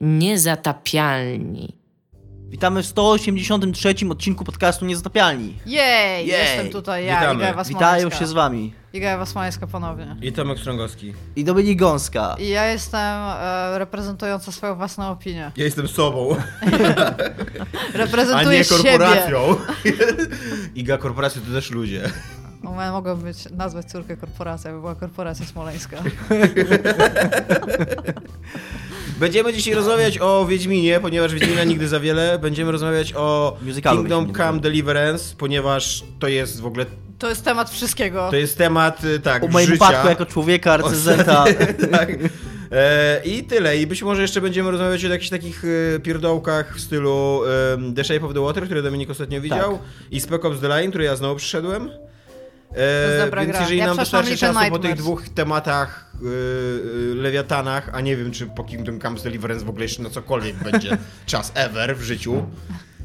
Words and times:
Niezatapialni. 0.00 1.76
Witamy 2.48 2.82
w 2.82 2.86
183 2.86 3.94
odcinku 4.10 4.44
podcastu 4.44 4.84
Niezatapialni. 4.84 5.56
Jej, 5.66 6.26
Jej. 6.26 6.28
jestem 6.28 6.68
tutaj 6.70 7.04
ja, 7.06 7.20
Witamy. 7.20 7.44
Iga 7.50 7.64
Witają 7.64 8.10
się 8.10 8.26
z 8.26 8.32
wami. 8.32 8.72
Iga 8.92 9.08
Ewa 9.10 9.26
Smoleńska 9.26 9.66
ponownie. 9.66 10.16
I 10.22 10.32
Tomek 10.32 10.58
Strągowski. 10.58 11.14
I 11.36 11.44
Dominik 11.44 11.78
Gąska. 11.78 12.36
I 12.38 12.48
ja 12.48 12.66
jestem 12.66 13.00
e, 13.00 13.78
reprezentująca 13.78 14.52
swoją 14.52 14.74
własną 14.76 15.08
opinię. 15.10 15.50
Ja 15.56 15.64
jestem 15.64 15.88
sobą, 15.88 16.36
a 17.94 17.96
Reprezentuję 17.98 18.58
nie 18.58 18.64
siebie. 18.64 18.98
korporacją. 18.98 19.56
Iga 20.74 20.98
korporacje 20.98 21.42
to 21.42 21.52
też 21.52 21.70
ludzie. 21.70 22.10
Mogę 22.92 23.16
być, 23.16 23.50
nazwać 23.50 23.86
córkę 23.86 24.16
korporacja, 24.16 24.72
by 24.72 24.78
była 24.80 24.94
korporacja 24.94 25.46
smoleńska. 25.46 25.96
Będziemy 29.20 29.52
dzisiaj 29.52 29.74
rozmawiać 29.74 30.18
o 30.18 30.46
Wiedźminie, 30.46 31.00
ponieważ 31.00 31.34
Wiedźmina 31.34 31.64
nigdy 31.64 31.88
za 31.88 32.00
wiele. 32.00 32.38
Będziemy 32.38 32.72
rozmawiać 32.72 33.12
o 33.16 33.56
Musicalu 33.62 33.98
Kingdom. 33.98 34.34
Come 34.34 34.60
Deliverance, 34.60 35.34
ponieważ 35.38 36.04
to 36.18 36.28
jest 36.28 36.60
w 36.60 36.66
ogóle, 36.66 36.86
To 37.18 37.28
jest 37.28 37.44
temat 37.44 37.70
wszystkiego. 37.70 38.28
to 38.30 38.36
jest 38.36 38.58
temat, 38.58 39.04
y, 39.04 39.20
tak, 39.20 39.44
O 39.44 39.48
moim 39.48 39.66
życia. 39.66 39.84
upadku 39.84 40.08
jako 40.08 40.26
człowieka, 40.26 40.76
recenzenta. 40.76 41.44
tak. 41.92 42.08
E, 42.72 43.20
I 43.24 43.44
tyle. 43.44 43.76
I 43.76 43.86
być 43.86 44.02
może 44.02 44.22
jeszcze 44.22 44.40
będziemy 44.40 44.70
rozmawiać 44.70 45.04
o 45.04 45.08
jakichś 45.08 45.30
takich 45.30 45.62
e, 45.96 46.00
pierdołkach 46.00 46.76
w 46.76 46.80
stylu 46.80 47.40
e, 47.90 47.94
The 47.94 48.04
Shape 48.04 48.26
of 48.26 48.34
the 48.34 48.40
Water, 48.40 48.64
które 48.64 48.82
Dominik 48.82 49.10
ostatnio 49.10 49.40
widział, 49.40 49.72
Tak. 49.72 49.80
i 50.10 50.20
Spec 50.20 50.44
Ops 50.44 50.60
The 50.60 50.68
Line, 50.68 50.90
który 50.90 51.04
ja 51.04 51.16
znowu 51.16 51.36
przyszedłem. 51.36 51.90
Jest 52.76 53.20
E, 53.20 53.24
dobra 53.24 53.40
więc 53.40 53.52
gra. 53.52 53.60
jeżeli 53.60 53.78
Ja 53.78 53.86
nam 53.86 53.96
wystarczy 53.96 54.36
czasu 54.36 54.58
po 54.70 54.78
tych 54.78 54.94
dwóch 54.94 55.28
tematach, 55.28 56.12
e, 56.14 57.14
lewiatanach, 57.14 57.90
a 57.92 58.00
nie 58.00 58.16
wiem, 58.16 58.30
czy 58.30 58.46
po 58.46 58.64
Kingdom 58.64 59.00
Come 59.00 59.20
Deliverance 59.20 59.64
w 59.64 59.68
ogóle 59.68 59.84
jeszcze 59.84 60.02
na 60.02 60.10
cokolwiek 60.10 60.56
będzie 60.70 60.98
czas 61.26 61.52
ever 61.54 61.96
w 61.96 62.02
życiu. 62.02 62.46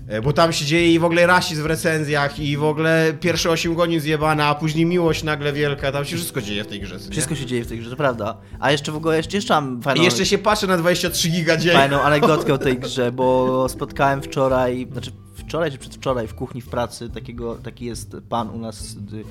E, 0.07 0.21
Bo 0.21 0.33
tam 0.33 0.53
się 0.53 0.65
dzieje 0.65 0.93
i 0.93 0.99
w 0.99 1.03
ogóle 1.03 1.27
rasizm 1.27 1.63
w 1.63 1.65
recenzjach 1.65 2.39
i 2.39 2.57
w 2.57 2.63
ogóle 2.63 3.13
pierwsze 3.19 3.49
8 3.49 3.75
godzin 3.75 3.99
zjebana, 3.99 4.45
a 4.45 4.55
później 4.55 4.85
miłość 4.85 5.23
nagle 5.23 5.53
wielka, 5.53 5.91
tam 5.91 6.05
się 6.05 6.15
wszystko 6.15 6.41
dzieje 6.41 6.63
w 6.63 6.67
tej 6.67 6.79
grze. 6.81 6.99
Wszystko 7.11 7.35
się 7.35 7.45
dzieje 7.45 7.63
w 7.63 7.67
tej 7.67 7.79
grze, 7.79 7.89
to 7.89 7.95
prawda. 7.95 8.37
A 8.59 8.71
jeszcze 8.71 8.91
w 8.91 8.95
ogóle, 8.95 9.17
jeszcze, 9.17 9.37
jeszcze 9.37 9.53
mam 9.53 9.81
fajną, 9.81 10.01
I 10.01 10.05
jeszcze 10.05 10.25
się 10.25 10.37
patrzę 10.37 10.67
na 10.67 10.77
23 10.77 11.29
giga 11.29 11.57
dzień. 11.57 11.73
fajną 11.73 12.01
anegdotkę 12.09 12.53
o 12.53 12.57
tej 12.57 12.79
grze, 12.79 13.11
bo 13.11 13.69
spotkałem 13.69 14.21
wczoraj, 14.21 14.87
znaczy 14.91 15.11
wczoraj 15.35 15.71
czy 15.71 15.77
przedwczoraj 15.77 16.27
w 16.27 16.33
kuchni 16.35 16.61
w 16.61 16.69
pracy 16.69 17.09
takiego, 17.09 17.55
taki 17.55 17.85
jest 17.85 18.15
pan 18.29 18.49
u 18.49 18.59
nas, 18.59 18.95
y, 19.13 19.23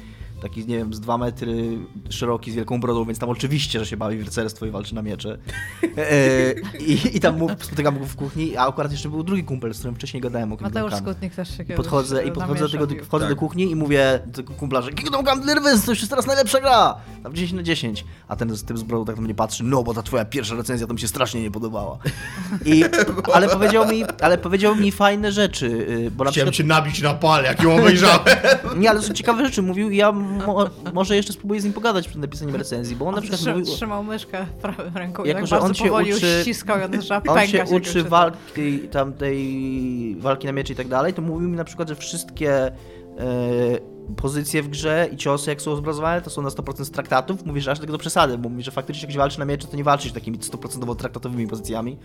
taki 0.45 0.67
nie 0.67 0.77
wiem, 0.79 0.95
z 0.95 1.01
dwa 1.01 1.19
metry 1.19 1.79
szeroki, 2.11 2.53
z 2.53 2.55
wielką 2.55 2.81
brodą, 2.81 3.05
więc 3.05 3.19
tam 3.19 3.29
oczywiście, 3.29 3.79
że 3.79 3.87
się 3.87 3.97
bawi 3.97 4.19
w 4.19 4.25
rycerstwo 4.25 4.67
i 4.67 4.71
walczy 4.71 4.95
na 4.95 5.03
miecze. 5.03 5.39
E, 5.99 6.55
i, 6.79 7.17
I 7.17 7.21
tam 7.21 7.39
mu, 7.39 7.49
spotykam 7.61 7.99
go 7.99 8.05
w 8.05 8.17
kuchni, 8.17 8.57
a 8.57 8.67
akurat 8.67 8.93
jeszcze 8.93 9.09
był 9.09 9.23
drugi 9.23 9.45
kumpel, 9.45 9.75
z 9.75 9.79
którym 9.79 9.95
wcześniej 9.95 10.21
gadałem 10.21 10.53
o 10.53 10.57
Kingdom 10.57 10.83
Mateusz. 10.83 11.03
Skutnik 11.03 11.35
też 11.35 11.51
się 11.51 11.57
kiedyś 11.57 11.77
Podchodzę 11.77 12.25
i 12.25 12.27
na 12.27 12.33
podchodzę 12.33 12.79
do 12.79 12.87
tego, 12.87 13.05
wchodzę 13.05 13.25
Tak. 13.25 13.35
do 13.35 13.41
kuchni 13.41 13.71
i 13.71 13.77
mówię 13.77 14.21
do 14.27 14.37
tego 14.37 14.55
kumpla, 14.55 14.83
że 14.83 14.93
Kingdom 14.93 15.25
Come 15.25 15.47
Deliverance 15.47 15.87
to 15.87 15.93
już 15.93 15.99
jest 15.99 16.11
teraz 16.11 16.27
najlepsza 16.27 16.61
gra! 16.61 16.97
Tam 17.23 17.35
10 17.35 17.53
na 17.53 17.63
10. 17.63 18.05
A 18.29 18.37
ten 18.37 18.57
z 18.57 18.65
tym 18.65 18.79
z 18.79 18.83
brodą 18.83 19.05
tak 19.05 19.17
na 19.17 19.23
mnie 19.23 19.35
patrzy, 19.35 19.65
no 19.65 19.83
bo 19.83 19.95
ta 19.95 20.03
twoja 20.03 20.25
pierwsza 20.25 20.55
recenzja 20.55 20.87
to 20.87 20.95
mi 20.95 21.01
się 21.01 21.09
strasznie 21.09 21.43
nie 21.43 21.51
podobała. 21.51 21.99
I, 22.65 22.85
ale, 23.35 23.49
powiedział 23.49 23.89
mi, 23.89 24.05
ale 24.23 24.39
powiedział 24.39 24.77
mi 24.77 24.93
fajne 24.93 25.33
rzeczy, 25.33 25.67
y, 25.67 26.11
bo 26.11 26.25
na 26.25 26.31
Chciałem 26.31 26.51
przykład... 26.51 26.55
cię 26.55 26.65
nabić 26.65 27.03
na 27.03 27.15
pal, 27.15 27.45
jak 27.45 27.63
ją 27.63 27.77
obejrzałem. 27.77 28.21
Nie, 28.77 28.91
ale 28.91 29.03
są 29.03 29.15
ciekawe 29.15 29.45
rzeczy 29.45 29.63
mówił 29.63 29.91
i 29.91 29.97
ja 29.97 30.13
mo, 30.47 30.71
może 30.93 31.17
jeszcze 31.17 31.33
spróbuję 31.33 31.61
z 31.61 31.65
nim 31.65 31.73
pogadać 31.73 32.09
przed 32.09 32.21
napisaniem 32.21 32.57
recenzji, 32.57 32.97
bo 32.97 33.07
on 33.07 33.15
na 33.15 33.21
przykład 33.21 33.41
Trzy, 33.41 33.51
mówił... 33.51 33.65
trzymał 33.67 34.05
myszkę 34.05 34.47
prawą 34.63 34.83
ręką 34.95 35.25
Jako, 35.25 35.39
i 35.39 35.43
tak 35.43 35.47
że 35.47 35.51
bardzo 35.57 35.67
on 35.67 35.75
się 35.75 35.85
powoli 35.85 36.13
uczy- 36.15 36.21
zaczęła 36.21 36.85
On 37.17 37.23
pękać. 37.23 37.51
się 37.51 37.65
uczy 37.77 38.03
walki, 38.05 38.79
tam 38.91 39.13
tej 39.13 40.17
walki 40.19 40.47
na 40.47 40.53
miecze 40.53 40.73
i 40.73 40.77
tak 40.77 40.89
dalej, 40.89 41.15
to 41.15 41.23
mówił 41.23 41.49
mi 41.49 41.57
na 41.57 41.65
przykład, 41.65 41.89
że 41.89 41.95
wszystkie 41.97 42.73
pozycje 44.17 44.63
w 44.63 44.69
grze 44.69 45.09
i 45.13 45.17
ciosy, 45.17 45.51
jak 45.51 45.63
są 45.63 45.73
obrazowane, 45.73 46.23
to 46.23 46.31
są 46.31 46.43
na 46.43 46.49
100% 46.49 46.85
z 46.85 46.91
traktatów. 46.91 47.47
Mówi, 47.47 47.61
że 47.61 47.71
aż 47.71 47.79
tak 47.81 47.91
do 47.91 47.99
przesady, 47.99 48.39
bo 48.39 48.49
mówi, 48.49 48.63
że 48.63 48.71
faktycznie 48.71 49.03
jak 49.03 49.13
się 49.13 49.19
walczy 49.19 49.39
na 49.39 49.45
miecze, 49.45 49.69
to 49.69 49.77
nie 49.77 49.85
walczysz 49.85 50.13
takimi 50.13 50.39
100% 50.39 50.97
traktatowymi 50.97 51.47
pozycjami, 51.49 51.99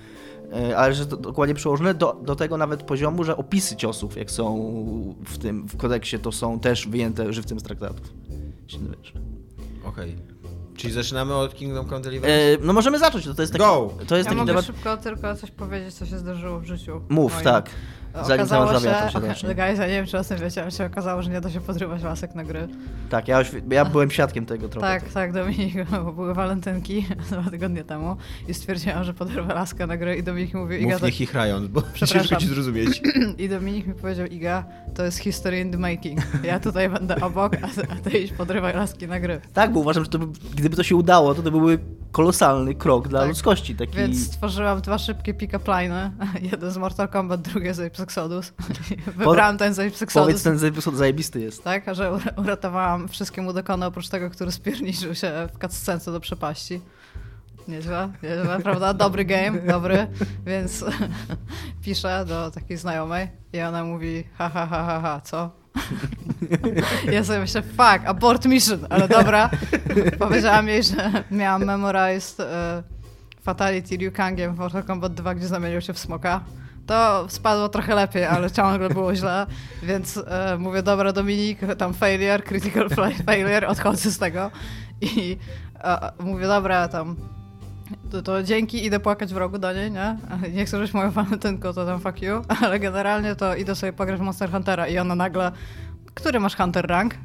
e, 0.54 0.78
ale 0.78 0.94
że 0.94 1.06
to 1.06 1.18
dokładnie 1.18 1.56
przełożone 1.56 1.94
do, 1.94 2.22
do 2.26 2.36
tego 2.36 2.58
nawet 2.58 2.84
poziomu, 2.84 3.24
że 3.24 3.38
opisy 3.38 3.76
ciosów, 3.76 4.18
jak 4.18 4.32
są 4.32 4.56
w 5.26 5.38
tym, 5.38 5.68
w 5.68 5.78
kodeksie, 5.78 6.20
to 6.20 6.32
są 6.32 6.60
też 6.60 6.88
wyjęte 6.88 7.34
żywcem 7.34 7.60
z 7.60 7.64
traktatów. 7.64 8.14
Okej. 9.86 10.16
Czyli 10.78 10.94
zaczynamy 10.94 11.36
od 11.36 11.56
Kingdom 11.56 11.90
Come 11.90 12.02
Deliverance? 12.02 12.54
E, 12.54 12.58
no 12.62 12.74
możemy 12.74 13.00
zacząć, 13.00 13.26
to, 13.26 13.34
to 13.34 13.42
jest 13.42 13.54
taki, 13.54 13.66
Go! 13.66 13.94
to 14.08 14.18
jest 14.18 14.30
Ja 14.30 14.36
taki 14.36 14.36
mogę 14.36 14.52
temat... 14.54 14.66
szybko 14.66 14.98
tylko 14.98 15.36
coś 15.36 15.52
powiedzieć, 15.52 15.94
co 15.94 16.06
się 16.06 16.18
zdarzyło 16.18 16.60
w 16.60 16.66
życiu. 16.66 17.02
Mów, 17.10 17.34
moim. 17.34 17.44
tak. 17.44 17.70
Zanim 18.14 18.28
Okazało 18.46 18.68
się, 18.68 18.74
to 18.74 19.10
się 19.12 19.28
zacznie. 19.28 19.56
guys, 19.56 19.80
ja 19.80 19.88
nie 19.88 19.94
wiem, 19.94 20.06
czy 20.06 20.18
o 20.18 20.24
tym 20.24 20.38
wiecie, 20.38 20.62
ale 20.62 20.72
się 20.72 20.86
okazało, 20.86 21.22
że 21.22 21.30
nie 21.30 21.42
da 21.42 21.50
się 21.50 21.62
podrywać 21.62 22.04
lasek 22.04 22.36
na 22.36 22.44
gry. 22.44 22.68
Tak, 23.10 23.28
ja, 23.28 23.40
już, 23.40 23.52
ja 23.72 23.86
byłem 23.86 24.12
świadkiem 24.12 24.46
tego 24.46 24.70
trochę. 24.70 24.88
Tak, 24.88 25.10
tak, 25.10 25.34
Dominik, 25.34 25.74
bo 26.06 26.14
były 26.14 26.34
walentynki 26.34 27.06
dwa 27.32 27.52
tygodnie 27.52 27.84
temu 27.84 28.16
i 28.48 28.54
stwierdziłam, 28.54 29.04
że 29.04 29.14
podrywę 29.14 29.54
laskę 29.54 29.88
na 29.88 29.98
grę 29.98 30.18
i 30.18 30.24
Dominik 30.24 30.54
mi 30.54 30.60
mówił, 30.60 30.80
Iga, 30.80 30.90
Mów 30.92 31.00
to... 31.00 31.06
nie 31.06 31.12
chichrając, 31.12 31.68
bo 31.68 31.82
Przepraszam. 31.94 32.20
ciężko 32.20 32.36
ci 32.36 32.48
zrozumieć. 32.48 33.02
i 33.38 33.50
Dominik 33.50 33.88
mi 33.88 33.94
powiedział, 33.94 34.26
Iga, 34.26 34.64
to 34.96 35.04
jest 35.04 35.18
history 35.18 35.60
in 35.60 35.72
the 35.72 35.78
making. 35.78 36.20
Ja 36.44 36.60
tutaj 36.60 36.90
będę 36.90 37.22
obok, 37.22 37.54
a, 37.56 37.94
a 37.94 37.96
ty 37.96 38.18
idź 38.20 38.34
podrywaj 38.34 38.76
laski 38.76 39.08
na 39.08 39.20
gry. 39.20 39.42
Tak, 39.54 39.74
bo 39.74 39.80
uważam, 39.80 40.04
że 40.04 40.10
to 40.10 40.20
by, 40.20 40.26
gdyby 40.56 40.76
to 40.76 40.84
się 40.84 40.96
udało, 40.96 41.36
to 41.36 41.42
to 41.42 41.52
byłby 41.52 41.80
kolosalny 42.12 42.76
krok 42.76 43.08
dla 43.08 43.20
Tak. 43.20 43.30
ludzkości. 43.30 43.76
Taki... 43.76 43.98
Więc 43.98 44.26
stworzyłam 44.26 44.82
dwa 44.82 44.98
szybkie 44.98 45.34
pick-up 45.34 45.72
line'y. 45.72 46.10
Jeden 46.52 46.72
z 46.72 46.78
Mortal 46.78 47.08
Kombat, 47.08 47.42
drugi 47.42 47.74
z 47.74 47.80
Apex 47.80 47.99
Exodus. 48.02 48.54
Wybrałam 49.18 49.58
ten 49.58 49.74
z 49.74 49.80
Apex 49.80 50.14
Powiedz, 50.14 50.44
ten 50.44 50.66
epizod 50.66 50.96
zajebisty 50.96 51.40
jest. 51.40 51.64
Tak, 51.64 51.96
że 51.96 52.14
ur- 52.14 52.34
uratowałam 52.38 53.08
wszystkiemu 53.08 53.54
dokona 53.54 53.88
oprócz 53.88 54.10
tego, 54.10 54.30
który 54.30 54.52
spierniczył 54.52 55.16
się 55.16 55.48
w 55.54 55.60
cutscence 55.62 56.12
do 56.12 56.20
przepaści. 56.20 56.82
Nieźle, 57.68 58.10
nieźle, 58.24 58.60
prawda? 58.64 58.94
Dobry 58.94 59.26
game, 59.26 59.62
dobry. 59.62 60.08
Więc 60.46 60.86
piszę 61.84 62.26
do 62.28 62.52
takiej 62.52 62.78
znajomej 62.78 63.28
i 63.54 63.62
ona 63.62 63.84
mówi 63.84 64.24
ha, 64.38 64.50
ha, 64.50 64.68
ha, 64.68 64.84
ha, 64.84 65.00
ha, 65.02 65.22
co? 65.22 65.52
Ja 67.12 67.24
sobie 67.24 67.40
myślę, 67.40 67.62
fuck, 67.62 68.06
abort 68.06 68.46
mission, 68.46 68.80
ale 68.90 69.08
dobra. 69.08 69.50
Powiedziałam 70.20 70.68
jej, 70.68 70.84
że 70.84 71.24
miałam 71.32 71.66
memorized 71.66 72.40
e, 72.40 72.84
Fatality 73.42 73.98
Liu 73.98 74.12
Kangiem 74.12 74.56
w 74.56 74.58
Mortal 74.58 74.84
Kombat 74.84 75.14
2, 75.14 75.36
gdzie 75.36 75.48
zamienił 75.48 75.82
się 75.82 75.94
w 75.94 76.00
smoka. 76.00 76.42
To 76.90 77.26
spadło 77.30 77.70
trochę 77.70 77.96
lepiej, 77.96 78.26
ale 78.26 78.52
ciągle 78.52 78.90
było 78.90 79.16
źle, 79.16 79.46
więc 79.84 80.18
e, 80.18 80.58
mówię, 80.60 80.84
dobra 80.84 81.14
Dominik, 81.14 81.60
tam 81.78 81.94
failure, 81.94 82.44
critical 82.44 82.90
fa- 82.96 83.24
failure, 83.26 83.68
odchodzę 83.68 84.12
z 84.12 84.18
tego 84.18 84.52
i 85.02 85.38
e, 85.84 86.12
mówię, 86.20 86.48
dobra, 86.48 86.88
tam 86.88 87.16
to, 88.12 88.22
to 88.22 88.44
dzięki, 88.44 88.86
idę 88.86 89.00
płakać 89.00 89.34
w 89.34 89.38
rogu 89.38 89.58
do 89.58 89.74
niej, 89.74 89.92
nie? 89.92 90.18
Nie 90.56 90.66
chcę 90.66 90.80
żyć 90.80 90.94
moją 90.94 91.12
walentynką, 91.12 91.74
to 91.74 91.86
tam 91.86 92.00
fuck 92.00 92.22
you, 92.22 92.42
ale 92.64 92.80
generalnie 92.80 93.36
to 93.36 93.56
idę 93.56 93.76
sobie 93.76 93.94
pograć 93.94 94.20
w 94.20 94.24
Monster 94.24 94.52
Huntera 94.52 94.88
i 94.88 94.98
ona 94.98 95.16
nagle 95.16 95.52
który 96.14 96.40
masz 96.40 96.56
Hunter 96.56 96.88
rank? 96.88 97.16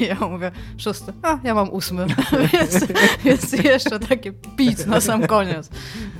I 0.00 0.04
ja 0.04 0.14
mówię, 0.14 0.50
szósty. 0.78 1.12
A, 1.22 1.38
ja 1.44 1.54
mam 1.54 1.70
ósmy. 1.70 2.06
więc, 2.52 2.86
więc 3.24 3.52
jeszcze 3.52 3.98
takie 3.98 4.32
pic 4.32 4.86
na 4.86 5.00
sam 5.00 5.26
koniec. 5.26 5.70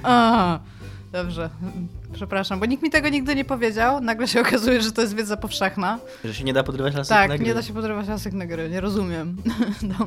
A, 0.03 0.59
dobrze. 1.15 1.51
Przepraszam, 2.13 2.61
bo 2.61 2.67
nikt 2.67 2.83
mi 2.83 2.91
tego 2.91 3.09
nigdy 3.09 3.35
nie 3.35 3.45
powiedział. 3.45 4.01
Nagle 4.01 4.29
się 4.29 4.41
okazuje, 4.41 4.83
że 4.83 4.93
to 4.93 5.01
jest 5.03 5.15
wiedza 5.15 5.37
powszechna. 5.37 5.99
Że 6.25 6.35
się 6.35 6.45
nie 6.45 6.53
da 6.53 6.63
podrywać 6.63 6.95
lasek 6.95 7.09
Tak, 7.17 7.29
na 7.29 7.37
gry. 7.37 7.47
nie 7.47 7.55
da 7.55 7.63
się 7.63 7.73
podrywać 7.73 8.09
lasek 8.09 8.33
na 8.33 8.47
gry. 8.47 8.71
Nie 8.71 8.81
rozumiem. 8.81 9.37
No, 9.99 10.07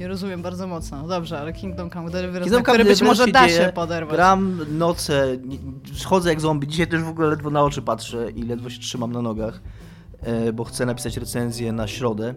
nie 0.00 0.08
rozumiem 0.08 0.42
bardzo 0.42 0.66
mocno. 0.66 1.08
Dobrze, 1.08 1.40
ale 1.40 1.52
Kingdom 1.52 1.90
Come 1.90 2.10
Deliverance, 2.10 2.40
Kingdom 2.44 2.58
na 2.60 2.62
który 2.64 2.78
Come 2.78 2.90
być 2.90 3.02
może 3.02 3.26
da 3.26 3.48
dzieje, 3.48 3.64
się 3.66 3.72
poderwać. 3.72 4.14
Gram 4.16 4.58
noce, 4.78 5.36
nie- 5.44 5.58
chodzę 6.04 6.28
jak 6.30 6.40
zombie. 6.40 6.66
Dzisiaj 6.68 6.86
też 6.86 7.02
w 7.02 7.08
ogóle 7.08 7.28
ledwo 7.28 7.50
na 7.50 7.62
oczy 7.62 7.82
patrzę 7.82 8.30
i 8.30 8.42
ledwo 8.42 8.70
się 8.70 8.80
trzymam 8.80 9.12
na 9.12 9.22
nogach, 9.22 9.60
e, 10.22 10.52
bo 10.52 10.64
chcę 10.64 10.86
napisać 10.86 11.16
recenzję 11.16 11.72
na 11.72 11.86
środę. 11.88 12.34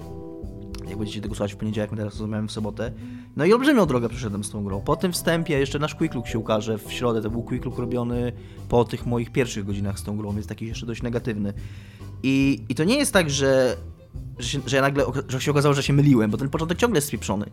Jak 0.90 0.98
będziecie 0.98 1.22
tego 1.22 1.36
słuchać 1.36 1.54
w 1.54 1.58
poniedziałek, 1.58 1.92
my 1.92 1.98
teraz 1.98 2.20
rozmawiamy 2.20 2.48
w 2.48 2.52
sobotę. 2.52 2.92
No 3.36 3.46
i 3.46 3.54
olbrzymią 3.54 3.86
drogę 3.86 4.10
przeszedłem 4.10 4.44
z 4.44 4.50
tą 4.50 4.64
grą. 4.64 4.82
Po 4.82 4.96
tym 4.96 5.12
wstępie 5.12 5.60
jeszcze 5.60 5.80
nasz 5.80 5.96
Quick 5.96 6.16
Look 6.16 6.28
się 6.28 6.40
ukaże 6.40 6.78
w 6.78 6.92
środę. 6.92 7.22
To 7.22 7.30
był 7.30 7.44
Quick 7.44 7.66
Look 7.66 7.78
robiony 7.78 8.32
po 8.70 8.86
tych 8.86 9.06
moich 9.06 9.32
pierwszych 9.32 9.66
godzinach 9.66 10.00
z 10.00 10.04
tą 10.04 10.18
grą, 10.18 10.32
więc 10.32 10.48
taki 10.48 10.68
jeszcze 10.68 10.86
dość 10.86 11.02
negatywny. 11.02 11.54
I, 12.24 12.66
i 12.70 12.76
to 12.76 12.84
nie 12.84 12.98
jest 12.98 13.14
tak, 13.14 13.30
że, 13.30 13.78
że, 14.40 14.50
się, 14.50 14.60
że 14.66 14.76
ja 14.76 14.82
nagle 14.82 15.06
że 15.30 15.42
się 15.42 15.52
okazało, 15.52 15.74
że 15.74 15.84
się 15.84 15.94
myliłem, 15.94 16.32
bo 16.32 16.38
ten 16.38 16.50
początek 16.50 16.78
ciągle 16.78 16.98
jest 16.98 17.08
spieprzony. 17.08 17.46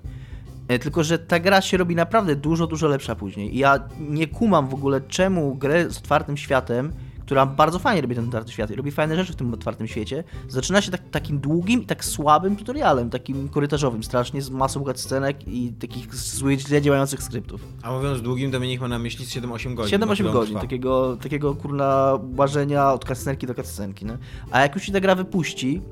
E, 0.68 0.78
Tylko, 0.78 1.04
że 1.04 1.18
ta 1.18 1.40
gra 1.40 1.60
się 1.60 1.76
robi 1.76 1.94
naprawdę 1.94 2.36
dużo, 2.36 2.66
dużo 2.66 2.88
lepsza 2.88 3.14
później. 3.14 3.56
I 3.56 3.58
ja 3.58 3.88
nie 4.00 4.26
kumam 4.26 4.68
w 4.68 4.74
ogóle, 4.74 5.00
czemu 5.00 5.54
grę 5.54 5.90
z 5.90 5.98
otwartym 5.98 6.36
światem, 6.36 6.92
która 7.22 7.46
bardzo 7.46 7.78
fajnie 7.78 8.02
robi 8.02 8.14
ten 8.14 8.24
otwarty 8.24 8.52
świat 8.52 8.70
i 8.70 8.74
robi 8.74 8.90
fajne 8.90 9.16
rzeczy 9.16 9.32
w 9.32 9.36
tym 9.36 9.54
otwartym 9.54 9.86
świecie, 9.86 10.24
zaczyna 10.48 10.80
się 10.80 10.90
tak, 10.90 11.00
takim 11.10 11.38
długim 11.38 11.82
i 11.82 11.86
tak 11.86 12.04
słabym 12.04 12.56
tutorialem, 12.56 13.10
takim 13.10 13.48
korytarzowym, 13.48 14.04
strasznie 14.04 14.42
z 14.42 14.50
masą 14.50 14.84
scenek 14.94 15.48
i 15.48 15.72
takich 15.72 16.14
złych, 16.14 16.60
źle 16.60 16.82
działających 16.82 17.22
skryptów. 17.22 17.60
A 17.82 17.92
mówiąc 17.92 18.22
długim, 18.22 18.50
Dominik 18.50 18.80
ma 18.80 18.88
na 18.88 18.98
myśli 18.98 19.26
z 19.26 19.30
7-8 19.34 19.74
godzin. 19.74 20.00
7-8 20.00 20.24
bo 20.24 20.32
godzin, 20.32 20.58
takiego, 20.58 21.16
takiego 21.16 21.54
kurna 21.54 22.18
łażenia 22.36 22.92
od 22.92 23.04
cutscenki 23.04 23.46
do 23.46 23.54
cutscenki, 23.54 24.04
nie? 24.06 24.18
A 24.50 24.60
jak 24.60 24.74
już 24.74 24.84
się 24.84 24.92
ta 24.92 25.00
gra 25.00 25.14
wypuści, 25.14 25.82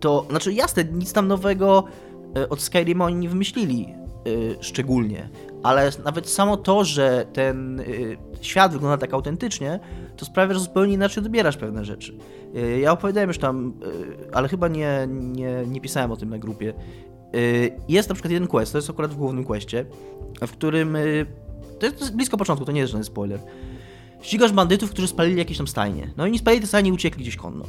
to, 0.00 0.26
znaczy 0.30 0.52
jasne, 0.52 0.84
nic 0.84 1.12
tam 1.12 1.28
nowego 1.28 1.84
e, 2.36 2.48
od 2.48 2.60
Skyrima 2.60 3.04
oni 3.04 3.16
nie 3.16 3.28
wymyślili 3.28 3.86
e, 3.86 4.62
szczególnie, 4.62 5.28
ale 5.62 5.90
nawet 6.04 6.28
samo 6.28 6.56
to, 6.56 6.84
że 6.84 7.26
ten 7.32 7.80
e, 7.80 7.84
świat 8.40 8.72
wygląda 8.72 8.98
tak 8.98 9.14
autentycznie, 9.14 9.80
to 10.16 10.24
sprawia, 10.24 10.54
że 10.54 10.60
zupełnie 10.60 10.94
inaczej 10.94 11.24
odbierasz 11.24 11.56
pewne 11.56 11.84
rzeczy. 11.84 12.14
E, 12.54 12.80
Ja 12.80 12.92
opowiadałem 12.92 13.30
już 13.30 13.38
tam, 13.38 13.74
e, 14.30 14.34
ale 14.34 14.48
chyba 14.48 14.68
nie, 14.68 15.08
nie, 15.10 15.64
nie 15.66 15.80
pisałem 15.80 16.12
o 16.12 16.16
tym 16.16 16.30
na 16.30 16.38
grupie. 16.38 16.74
Jest 17.88 18.08
na 18.08 18.14
przykład 18.14 18.32
jeden 18.32 18.48
quest, 18.48 18.72
to 18.72 18.78
jest 18.78 18.90
akurat 18.90 19.10
w 19.10 19.16
głównym 19.16 19.44
questie, 19.44 19.84
w 20.46 20.52
którym 20.52 20.96
to 21.78 21.86
jest, 21.86 22.16
blisko 22.16 22.36
początku, 22.36 22.64
to 22.64 22.72
nie 22.72 22.80
jest 22.80 22.92
żaden 22.92 23.04
spoiler. 23.04 23.40
Ścigasz 24.22 24.52
bandytów, 24.52 24.90
którzy 24.90 25.08
spalili 25.08 25.38
jakieś 25.38 25.58
tam 25.58 25.68
stajnie. 25.68 26.10
No 26.16 26.26
i 26.26 26.28
oni 26.28 26.38
spalili 26.38 26.60
te 26.60 26.66
stajnie 26.66 26.90
i 26.90 26.92
uciekli 26.92 27.22
gdzieś 27.22 27.36
konno. 27.36 27.64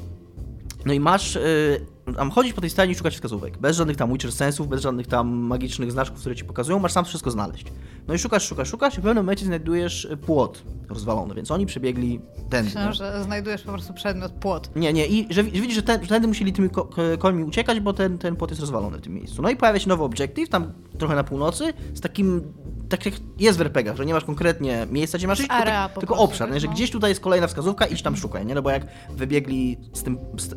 No 0.85 0.93
i 0.93 0.99
masz 0.99 1.35
yy, 1.35 2.13
tam 2.15 2.31
chodzić 2.31 2.53
po 2.53 2.61
tej 2.61 2.69
stajni 2.69 2.93
i 2.93 2.95
szukać 2.95 3.13
wskazówek. 3.13 3.57
Bez 3.57 3.77
żadnych 3.77 3.97
tam 3.97 4.11
Witcher 4.11 4.31
sensów, 4.31 4.67
bez 4.67 4.81
żadnych 4.81 5.07
tam 5.07 5.27
magicznych 5.29 5.91
znaczków, 5.91 6.19
które 6.19 6.35
ci 6.35 6.45
pokazują, 6.45 6.79
masz 6.79 6.91
sam 6.91 7.05
wszystko 7.05 7.31
znaleźć. 7.31 7.65
No 8.07 8.13
i 8.13 8.19
szukasz, 8.19 8.47
szukasz, 8.47 8.69
szukasz 8.69 8.93
i 8.93 8.97
w 9.01 9.03
pewnym 9.03 9.23
momencie 9.23 9.45
znajdujesz 9.45 10.05
y, 10.05 10.17
płot 10.17 10.63
rozwalony, 10.89 11.35
więc 11.35 11.51
oni 11.51 11.65
przebiegli 11.65 12.19
tędy. 12.49 12.65
Myślałem, 12.65 12.93
że 12.93 13.23
znajdujesz 13.23 13.61
po 13.61 13.71
prostu 13.71 13.93
przedmiot 13.93 14.31
płot. 14.31 14.75
Nie, 14.75 14.93
nie, 14.93 15.07
i 15.07 15.23
że, 15.29 15.43
że 15.43 15.43
widzisz, 15.43 15.75
że, 15.75 15.83
ten, 15.83 16.01
że 16.01 16.07
tędy 16.07 16.27
musieli 16.27 16.53
tymi 16.53 16.69
ko- 16.69 16.85
ko- 16.85 17.01
końmi 17.19 17.43
uciekać, 17.43 17.79
bo 17.79 17.93
ten, 17.93 18.17
ten 18.17 18.35
płot 18.35 18.49
jest 18.49 18.61
rozwalony 18.61 18.97
w 18.97 19.01
tym 19.01 19.13
miejscu. 19.13 19.41
No 19.41 19.49
i 19.49 19.55
pojawia 19.55 19.79
się 19.79 19.89
nowy 19.89 20.03
obiektyw, 20.03 20.49
tam 20.49 20.71
trochę 20.97 21.15
na 21.15 21.23
północy, 21.23 21.73
z 21.93 22.01
takim, 22.01 22.53
tak 22.89 23.05
jak 23.05 23.15
jest 23.39 23.57
w 23.57 23.61
RPG, 23.61 23.95
że 23.95 24.05
nie 24.05 24.13
masz 24.13 24.23
konkretnie 24.23 24.87
miejsca, 24.91 25.17
gdzie 25.17 25.27
masz 25.27 25.39
iść, 25.39 25.49
tylko, 25.49 25.63
tak, 25.63 25.93
tylko 25.99 26.15
obszar, 26.17 26.47
tak, 26.47 26.53
nie? 26.53 26.59
że 26.59 26.67
no. 26.67 26.73
gdzieś 26.73 26.91
tutaj 26.91 27.11
jest 27.11 27.21
kolejna 27.21 27.47
wskazówka, 27.47 27.85
idź 27.85 28.01
tam 28.01 28.15
szukaj, 28.15 28.45
nie? 28.45 28.55
No 28.55 28.61
bo 28.61 28.69
jak 28.69 28.87
wybiegli 29.09 29.77
z 29.93 30.03
tym, 30.03 30.17
z, 30.37 30.55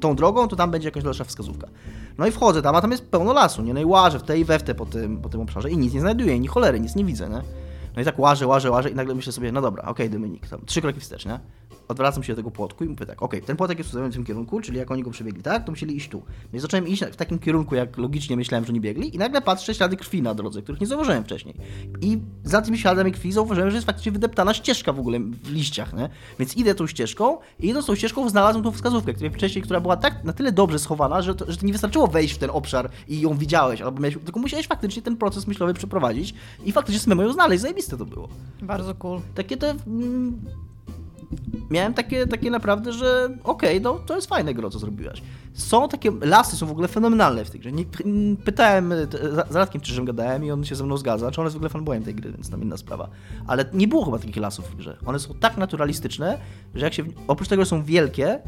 tą 0.00 0.16
drogą, 0.16 0.48
to 0.48 0.56
tam 0.56 0.70
będzie 0.70 0.88
jakaś 0.88 1.02
dalsza 1.02 1.24
wskazówka. 1.24 1.68
No 2.18 2.26
i 2.26 2.30
wchodzę 2.30 2.62
tam, 2.62 2.76
a 2.76 2.80
tam 2.80 2.90
jest 2.90 3.10
pełno 3.10 3.32
lasu, 3.32 3.62
nie? 3.62 3.74
No 3.74 3.80
i 3.80 3.84
łażę 3.84 4.18
w 4.18 4.22
te 4.22 4.38
i 4.38 4.44
we 4.44 4.58
w 4.58 4.62
te 4.62 4.74
po 4.74 4.86
tym, 4.86 5.18
po 5.18 5.28
tym 5.28 5.40
obszarze 5.40 5.70
i 5.70 5.78
nic 5.78 5.94
nie 5.94 6.00
znajduję, 6.00 6.40
ni 6.40 6.48
cholery, 6.48 6.80
nic 6.80 6.96
nie 6.96 7.04
widzę, 7.04 7.28
nie? 7.28 7.42
No 7.96 8.02
i 8.02 8.04
tak 8.04 8.18
łażę, 8.18 8.46
łażę, 8.46 8.70
łażę 8.70 8.90
i 8.90 8.94
nagle 8.94 9.14
myślę 9.14 9.32
sobie, 9.32 9.52
no 9.52 9.60
dobra, 9.60 9.82
okej 9.82 10.10
Dominik, 10.10 10.48
tam 10.48 10.60
trzy 10.66 10.80
kroki 10.80 11.00
wstecz, 11.00 11.26
nie? 11.26 11.40
Odwracam 11.88 12.22
się 12.22 12.32
do 12.32 12.36
tego 12.36 12.50
płotku 12.50 12.84
i 12.84 12.88
mówię 12.88 13.06
tak, 13.06 13.22
okej, 13.22 13.42
ten 13.42 13.56
płotek 13.56 13.78
jest 13.78 13.90
w 13.90 14.12
tym 14.12 14.24
kierunku, 14.24 14.60
czyli 14.60 14.78
jak 14.78 14.90
oni 14.90 15.02
go 15.02 15.10
przebiegli 15.10 15.42
tak, 15.42 15.64
to 15.64 15.72
musieli 15.72 15.96
iść 15.96 16.08
tu. 16.08 16.22
No 16.52 16.56
i 16.56 16.60
zacząłem 16.60 16.88
iść 16.88 17.04
w 17.04 17.16
takim 17.16 17.38
kierunku, 17.38 17.74
jak 17.74 17.98
logicznie 17.98 18.36
myślałem, 18.36 18.64
że 18.64 18.72
nie 18.72 18.80
biegli 18.80 19.14
i 19.14 19.18
nagle 19.18 19.42
patrzę 19.42 19.74
ślady 19.74 19.96
krwi 19.96 20.22
na 20.22 20.34
drodze, 20.34 20.62
których 20.62 20.80
nie 20.80 20.86
zauważyłem 20.86 21.24
wcześniej. 21.24 21.54
I 22.00 22.18
za 22.44 22.62
tymi 22.62 22.78
śladami 22.78 23.12
krwi 23.12 23.32
zauważyłem, 23.32 23.70
że 23.70 23.76
jest 23.76 23.86
faktycznie 23.86 24.12
wydeptana 24.12 24.54
ścieżka 24.54 24.92
w 24.92 25.00
ogóle 25.00 25.20
w 25.20 25.50
liściach, 25.50 25.92
nie? 25.92 26.08
Więc 26.38 26.56
idę 26.56 26.74
tą 26.74 26.86
ścieżką 26.86 27.38
i 27.60 27.68
idąc 27.68 27.86
tą 27.86 27.94
ścieżką 27.94 28.28
znalazłem 28.28 28.64
tą 28.64 28.72
wskazówkę, 28.72 29.14
która 29.14 29.30
wcześniej, 29.30 29.62
która 29.62 29.80
była 29.80 29.96
tak 29.96 30.24
na 30.24 30.32
tyle 30.32 30.52
dobrze 30.52 30.78
schowana, 30.78 31.22
że 31.22 31.34
to, 31.34 31.52
że 31.52 31.56
to 31.56 31.66
nie 31.66 31.72
wystarczyło 31.72 32.06
wejść 32.06 32.34
w 32.34 32.38
ten 32.38 32.50
obszar 32.50 32.90
i 33.08 33.20
ją 33.20 33.34
widziałeś, 33.34 33.80
albo 33.80 34.00
miałeś, 34.00 34.18
tylko 34.24 34.40
musiałeś 34.40 34.66
faktycznie 34.66 35.02
ten 35.02 35.16
proces 35.16 35.46
myślowy 35.46 35.74
przeprowadzić 35.74 36.34
i 36.64 36.72
faktycznie 36.72 37.00
samemu 37.00 37.22
ją 37.22 37.32
znaleźć, 37.32 37.62
zajebiste 37.62 37.96
to 37.96 38.06
było. 38.06 38.28
Bardzo 38.62 38.94
cool. 38.94 39.20
Takie 39.34 39.56
te. 39.56 39.70
Mm, 39.70 40.40
miałem 41.70 41.94
takie, 41.94 42.26
takie 42.26 42.50
naprawdę, 42.50 42.92
że 42.92 43.36
okej, 43.44 43.80
no 43.80 43.94
to 43.94 44.14
jest 44.14 44.28
fajne 44.28 44.54
gro, 44.54 44.70
co 44.70 44.78
zrobiłaś. 44.78 45.22
Są 45.54 45.88
takie, 45.88 46.12
lasy 46.20 46.56
są 46.56 46.66
w 46.66 46.70
ogóle 46.70 46.88
fenomenalne 46.88 47.44
w 47.44 47.50
tej 47.50 47.60
grze. 47.60 47.72
Nie, 47.72 47.84
pytałem, 48.44 48.92
e, 48.92 49.06
z 49.50 49.54
Radkiem 49.54 50.04
gadałem 50.04 50.44
i 50.44 50.50
on 50.50 50.64
się 50.64 50.74
ze 50.74 50.84
mną 50.84 50.96
zgadza, 50.96 51.30
czy 51.30 51.40
on 51.40 51.44
jest 51.46 51.54
w 51.54 51.56
ogóle 51.56 51.68
fanboyem 51.68 52.02
tej 52.02 52.14
gry, 52.14 52.32
więc 52.32 52.50
tam 52.50 52.62
inna 52.62 52.76
sprawa. 52.76 53.08
Ale 53.46 53.64
nie 53.72 53.88
było 53.88 54.04
chyba 54.04 54.18
takich 54.18 54.36
lasów 54.36 54.70
w 54.70 54.76
grze. 54.76 54.96
One 55.06 55.18
są 55.18 55.34
tak 55.34 55.56
naturalistyczne, 55.56 56.38
że 56.74 56.84
jak 56.84 56.94
się, 56.94 57.04
oprócz 57.28 57.48
tego, 57.48 57.64
są 57.64 57.84
wielkie, 57.84 58.40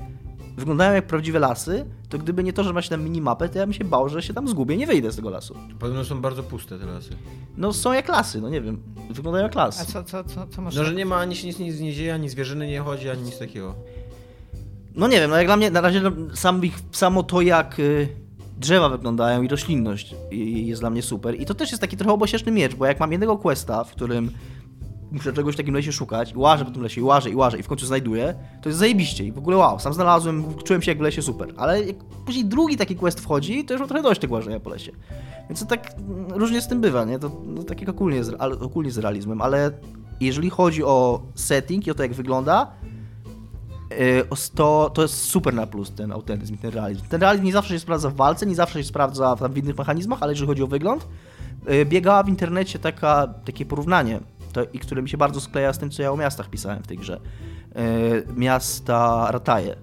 wyglądają 0.56 0.94
jak 0.94 1.06
prawdziwe 1.06 1.38
lasy, 1.38 1.84
to 2.08 2.18
gdyby 2.18 2.44
nie 2.44 2.52
to, 2.52 2.64
że 2.64 2.72
macie 2.72 2.88
tam 2.88 3.04
minimapę, 3.04 3.48
to 3.48 3.58
ja 3.58 3.66
bym 3.66 3.72
się 3.72 3.84
bał, 3.84 4.08
że 4.08 4.22
się 4.22 4.34
tam 4.34 4.48
zgubię 4.48 4.74
i 4.74 4.78
nie 4.78 4.86
wyjdę 4.86 5.12
z 5.12 5.16
tego 5.16 5.30
lasu. 5.30 5.56
Podobno 5.78 6.04
są 6.04 6.20
bardzo 6.20 6.42
puste 6.42 6.78
te 6.78 6.86
lasy. 6.86 7.10
No 7.56 7.72
są 7.72 7.92
jak 7.92 8.08
lasy, 8.08 8.40
no 8.40 8.48
nie 8.50 8.60
wiem, 8.60 8.82
wyglądają 9.10 9.44
jak 9.44 9.56
A 9.56 9.58
las. 9.64 9.86
co, 9.86 10.04
co, 10.04 10.24
co, 10.24 10.46
co 10.46 10.62
masz? 10.62 10.76
No, 10.76 10.84
że 10.84 10.94
nie 10.94 11.06
ma, 11.06 11.16
ani 11.16 11.36
się 11.36 11.46
nic, 11.46 11.58
nic 11.58 11.80
nie 11.80 11.92
dzieje, 11.92 12.14
ani 12.14 12.28
zwierzyny 12.28 12.66
nie 12.66 12.80
chodzi, 12.80 13.10
ani 13.10 13.22
nic 13.22 13.38
takiego. 13.38 13.74
No 14.94 15.08
nie 15.08 15.20
wiem, 15.20 15.30
no 15.30 15.36
jak 15.36 15.46
dla 15.46 15.56
mnie 15.56 15.70
na 15.70 15.80
razie 15.80 16.00
no, 16.00 16.10
sam 16.34 16.64
ich, 16.64 16.78
samo 16.92 17.22
to 17.22 17.40
jak 17.40 17.78
y, 17.78 18.08
drzewa 18.58 18.88
wyglądają 18.88 19.42
i 19.42 19.48
roślinność 19.48 20.14
y, 20.32 20.36
jest 20.36 20.82
dla 20.82 20.90
mnie 20.90 21.02
super. 21.02 21.40
I 21.40 21.46
to 21.46 21.54
też 21.54 21.70
jest 21.70 21.80
taki 21.80 21.96
trochę 21.96 22.12
obosieczny 22.12 22.52
miecz, 22.52 22.74
bo 22.74 22.86
jak 22.86 23.00
mam 23.00 23.12
jednego 23.12 23.38
questa, 23.38 23.84
w 23.84 23.90
którym 23.90 24.30
muszę 25.12 25.32
czegoś 25.32 25.54
w 25.54 25.56
takim 25.56 25.74
lesie 25.74 25.92
szukać 25.92 26.32
i 26.32 26.36
łażę 26.36 26.64
po 26.64 26.70
tym 26.70 26.82
lesie 26.82 27.00
i 27.00 27.04
łażę 27.04 27.30
i 27.30 27.36
łażę 27.36 27.58
i 27.58 27.62
w 27.62 27.68
końcu 27.68 27.86
znajduję, 27.86 28.34
to 28.62 28.68
jest 28.68 28.78
zajebiście 28.78 29.24
i 29.24 29.32
w 29.32 29.38
ogóle 29.38 29.56
wow, 29.56 29.78
sam 29.78 29.94
znalazłem, 29.94 30.44
czułem 30.64 30.82
się 30.82 30.90
jak 30.90 30.98
w 30.98 31.00
lesie 31.00 31.22
super. 31.22 31.48
Ale 31.56 31.84
jak 31.84 31.96
później 32.26 32.44
drugi 32.44 32.76
taki 32.76 32.96
quest 32.96 33.20
wchodzi, 33.20 33.64
to 33.64 33.74
już 33.74 33.80
mam 33.80 33.88
trochę 33.88 34.02
dość 34.02 34.20
tego 34.20 34.34
łażenia 34.34 34.60
po 34.60 34.70
lesie. 34.70 34.92
Więc 35.48 35.60
to 35.60 35.66
tak 35.66 35.94
mm, 35.98 36.26
różnie 36.30 36.60
z 36.60 36.68
tym 36.68 36.80
bywa, 36.80 37.04
nie? 37.04 37.18
To 37.18 37.30
no, 37.46 37.62
tak 37.62 37.80
jak 37.80 37.90
ogólnie 37.90 38.24
z, 38.24 38.36
ale, 38.38 38.58
ogólnie 38.58 38.90
z 38.90 38.98
realizmem, 38.98 39.42
ale 39.42 39.70
jeżeli 40.20 40.50
chodzi 40.50 40.84
o 40.84 41.22
setting 41.34 41.86
i 41.86 41.90
o 41.90 41.94
to 41.94 42.02
jak 42.02 42.12
wygląda, 42.14 42.70
os- 44.30 44.50
to, 44.50 44.90
to 44.94 45.02
jest 45.02 45.14
super 45.14 45.54
na 45.54 45.66
plus 45.66 45.90
ten 45.90 46.12
autentyzm 46.12 46.56
ten 46.56 46.70
realizm. 46.70 47.02
Ten 47.08 47.20
realizm 47.20 47.44
nie 47.44 47.52
zawsze 47.52 47.74
się 47.74 47.80
sprawdza 47.80 48.10
w 48.10 48.14
walce, 48.14 48.46
nie 48.46 48.54
zawsze 48.54 48.78
się 48.82 48.88
sprawdza 48.88 49.36
w, 49.36 49.40
tam 49.40 49.52
w 49.52 49.58
innych 49.58 49.78
mechanizmach, 49.78 50.22
ale 50.22 50.32
jeżeli 50.32 50.46
chodzi 50.46 50.62
o 50.62 50.66
wygląd, 50.66 51.08
yy, 51.68 51.84
biegała 51.86 52.22
w 52.22 52.28
internecie 52.28 52.78
taka, 52.78 53.26
takie 53.44 53.66
porównanie, 53.66 54.20
to, 54.52 54.64
i 54.72 54.78
które 54.78 55.02
mi 55.02 55.08
się 55.08 55.16
bardzo 55.16 55.40
skleja 55.40 55.72
z 55.72 55.78
tym, 55.78 55.90
co 55.90 56.02
ja 56.02 56.12
o 56.12 56.16
miastach 56.16 56.50
pisałem 56.50 56.82
w 56.82 56.86
tej 56.86 56.98
grze. 56.98 57.20
Yy, 57.74 58.34
miasta 58.36 59.28
Rataje. 59.30 59.76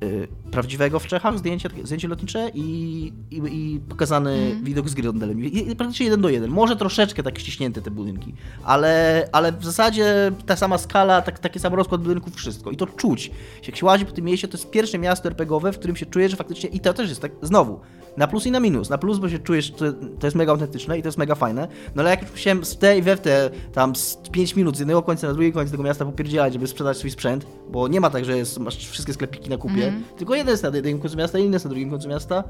Yy, 0.00 0.28
prawdziwego 0.50 0.98
w 0.98 1.06
Czechach, 1.06 1.38
zdjęcie, 1.38 1.68
zdjęcie 1.84 2.08
lotnicze 2.08 2.50
i, 2.54 3.12
i, 3.30 3.36
i 3.36 3.80
pokazany 3.80 4.56
widok 4.62 4.88
z 4.88 4.94
gry 4.94 5.12
i 5.42 5.76
praktycznie 5.76 6.04
jeden 6.04 6.20
do 6.20 6.28
jeden. 6.28 6.50
Może 6.50 6.76
troszeczkę 6.76 7.22
tak 7.22 7.38
ściśnięte 7.38 7.82
te 7.82 7.90
budynki, 7.90 8.34
ale, 8.64 9.24
ale 9.32 9.52
w 9.52 9.64
zasadzie 9.64 10.32
ta 10.46 10.56
sama 10.56 10.78
skala, 10.78 11.22
tak, 11.22 11.38
taki 11.38 11.58
sam 11.58 11.74
rozkład 11.74 12.02
budynków, 12.02 12.34
wszystko. 12.34 12.70
I 12.70 12.76
to 12.76 12.86
czuć. 12.86 13.30
Jak 13.66 13.76
się 13.76 13.86
łazi 13.86 14.06
po 14.06 14.12
tym 14.12 14.24
mieście, 14.24 14.48
to 14.48 14.56
jest 14.56 14.70
pierwsze 14.70 14.98
miasto 14.98 15.28
RPGowe, 15.28 15.72
w 15.72 15.78
którym 15.78 15.96
się 15.96 16.06
czuje, 16.06 16.28
że 16.28 16.36
faktycznie, 16.36 16.70
i 16.70 16.80
to 16.80 16.92
też 16.92 17.08
jest 17.08 17.20
tak, 17.20 17.32
znowu, 17.42 17.80
na 18.16 18.26
plus 18.26 18.46
i 18.46 18.50
na 18.50 18.60
minus. 18.60 18.90
Na 18.90 18.98
plus, 18.98 19.18
bo 19.18 19.28
się 19.28 19.38
czujesz, 19.38 19.70
to, 19.70 19.92
to 19.92 20.26
jest 20.26 20.36
mega 20.36 20.52
autentyczne 20.52 20.98
i 20.98 21.02
to 21.02 21.08
jest 21.08 21.18
mega 21.18 21.34
fajne, 21.34 21.68
no 21.94 22.02
ale 22.02 22.10
jak 22.10 22.22
już 22.22 22.30
musiałem 22.30 22.64
z 22.64 22.78
tej 22.78 23.02
we 23.02 23.16
w 23.16 23.20
te 23.20 23.50
tam 23.72 23.96
z 23.96 24.16
5 24.32 24.56
minut 24.56 24.76
z 24.76 24.78
jednego 24.78 25.02
końca 25.02 25.26
na 25.26 25.32
drugi 25.32 25.52
koniec 25.52 25.70
tego 25.70 25.82
miasta 25.82 26.04
popierdzielać, 26.04 26.52
żeby 26.52 26.66
sprzedać 26.66 26.96
swój 26.96 27.10
sprzęt, 27.10 27.46
bo 27.70 27.88
nie 27.88 28.00
ma 28.00 28.10
tak, 28.10 28.24
że 28.24 28.36
jest, 28.36 28.58
masz 28.58 28.76
wszystkie 28.76 29.12
sklepiki 29.12 29.50
na 29.50 29.56
kupie, 29.56 29.92
tylko 30.16 30.34
jeden 30.34 30.50
jest 30.50 30.62
na 30.62 30.70
jednym 30.74 30.98
końcu 30.98 31.16
miasta, 31.16 31.38
inny 31.38 31.52
jest 31.52 31.64
na 31.64 31.68
drugim 31.68 31.90
końcu 31.90 32.08
miasta, 32.08 32.44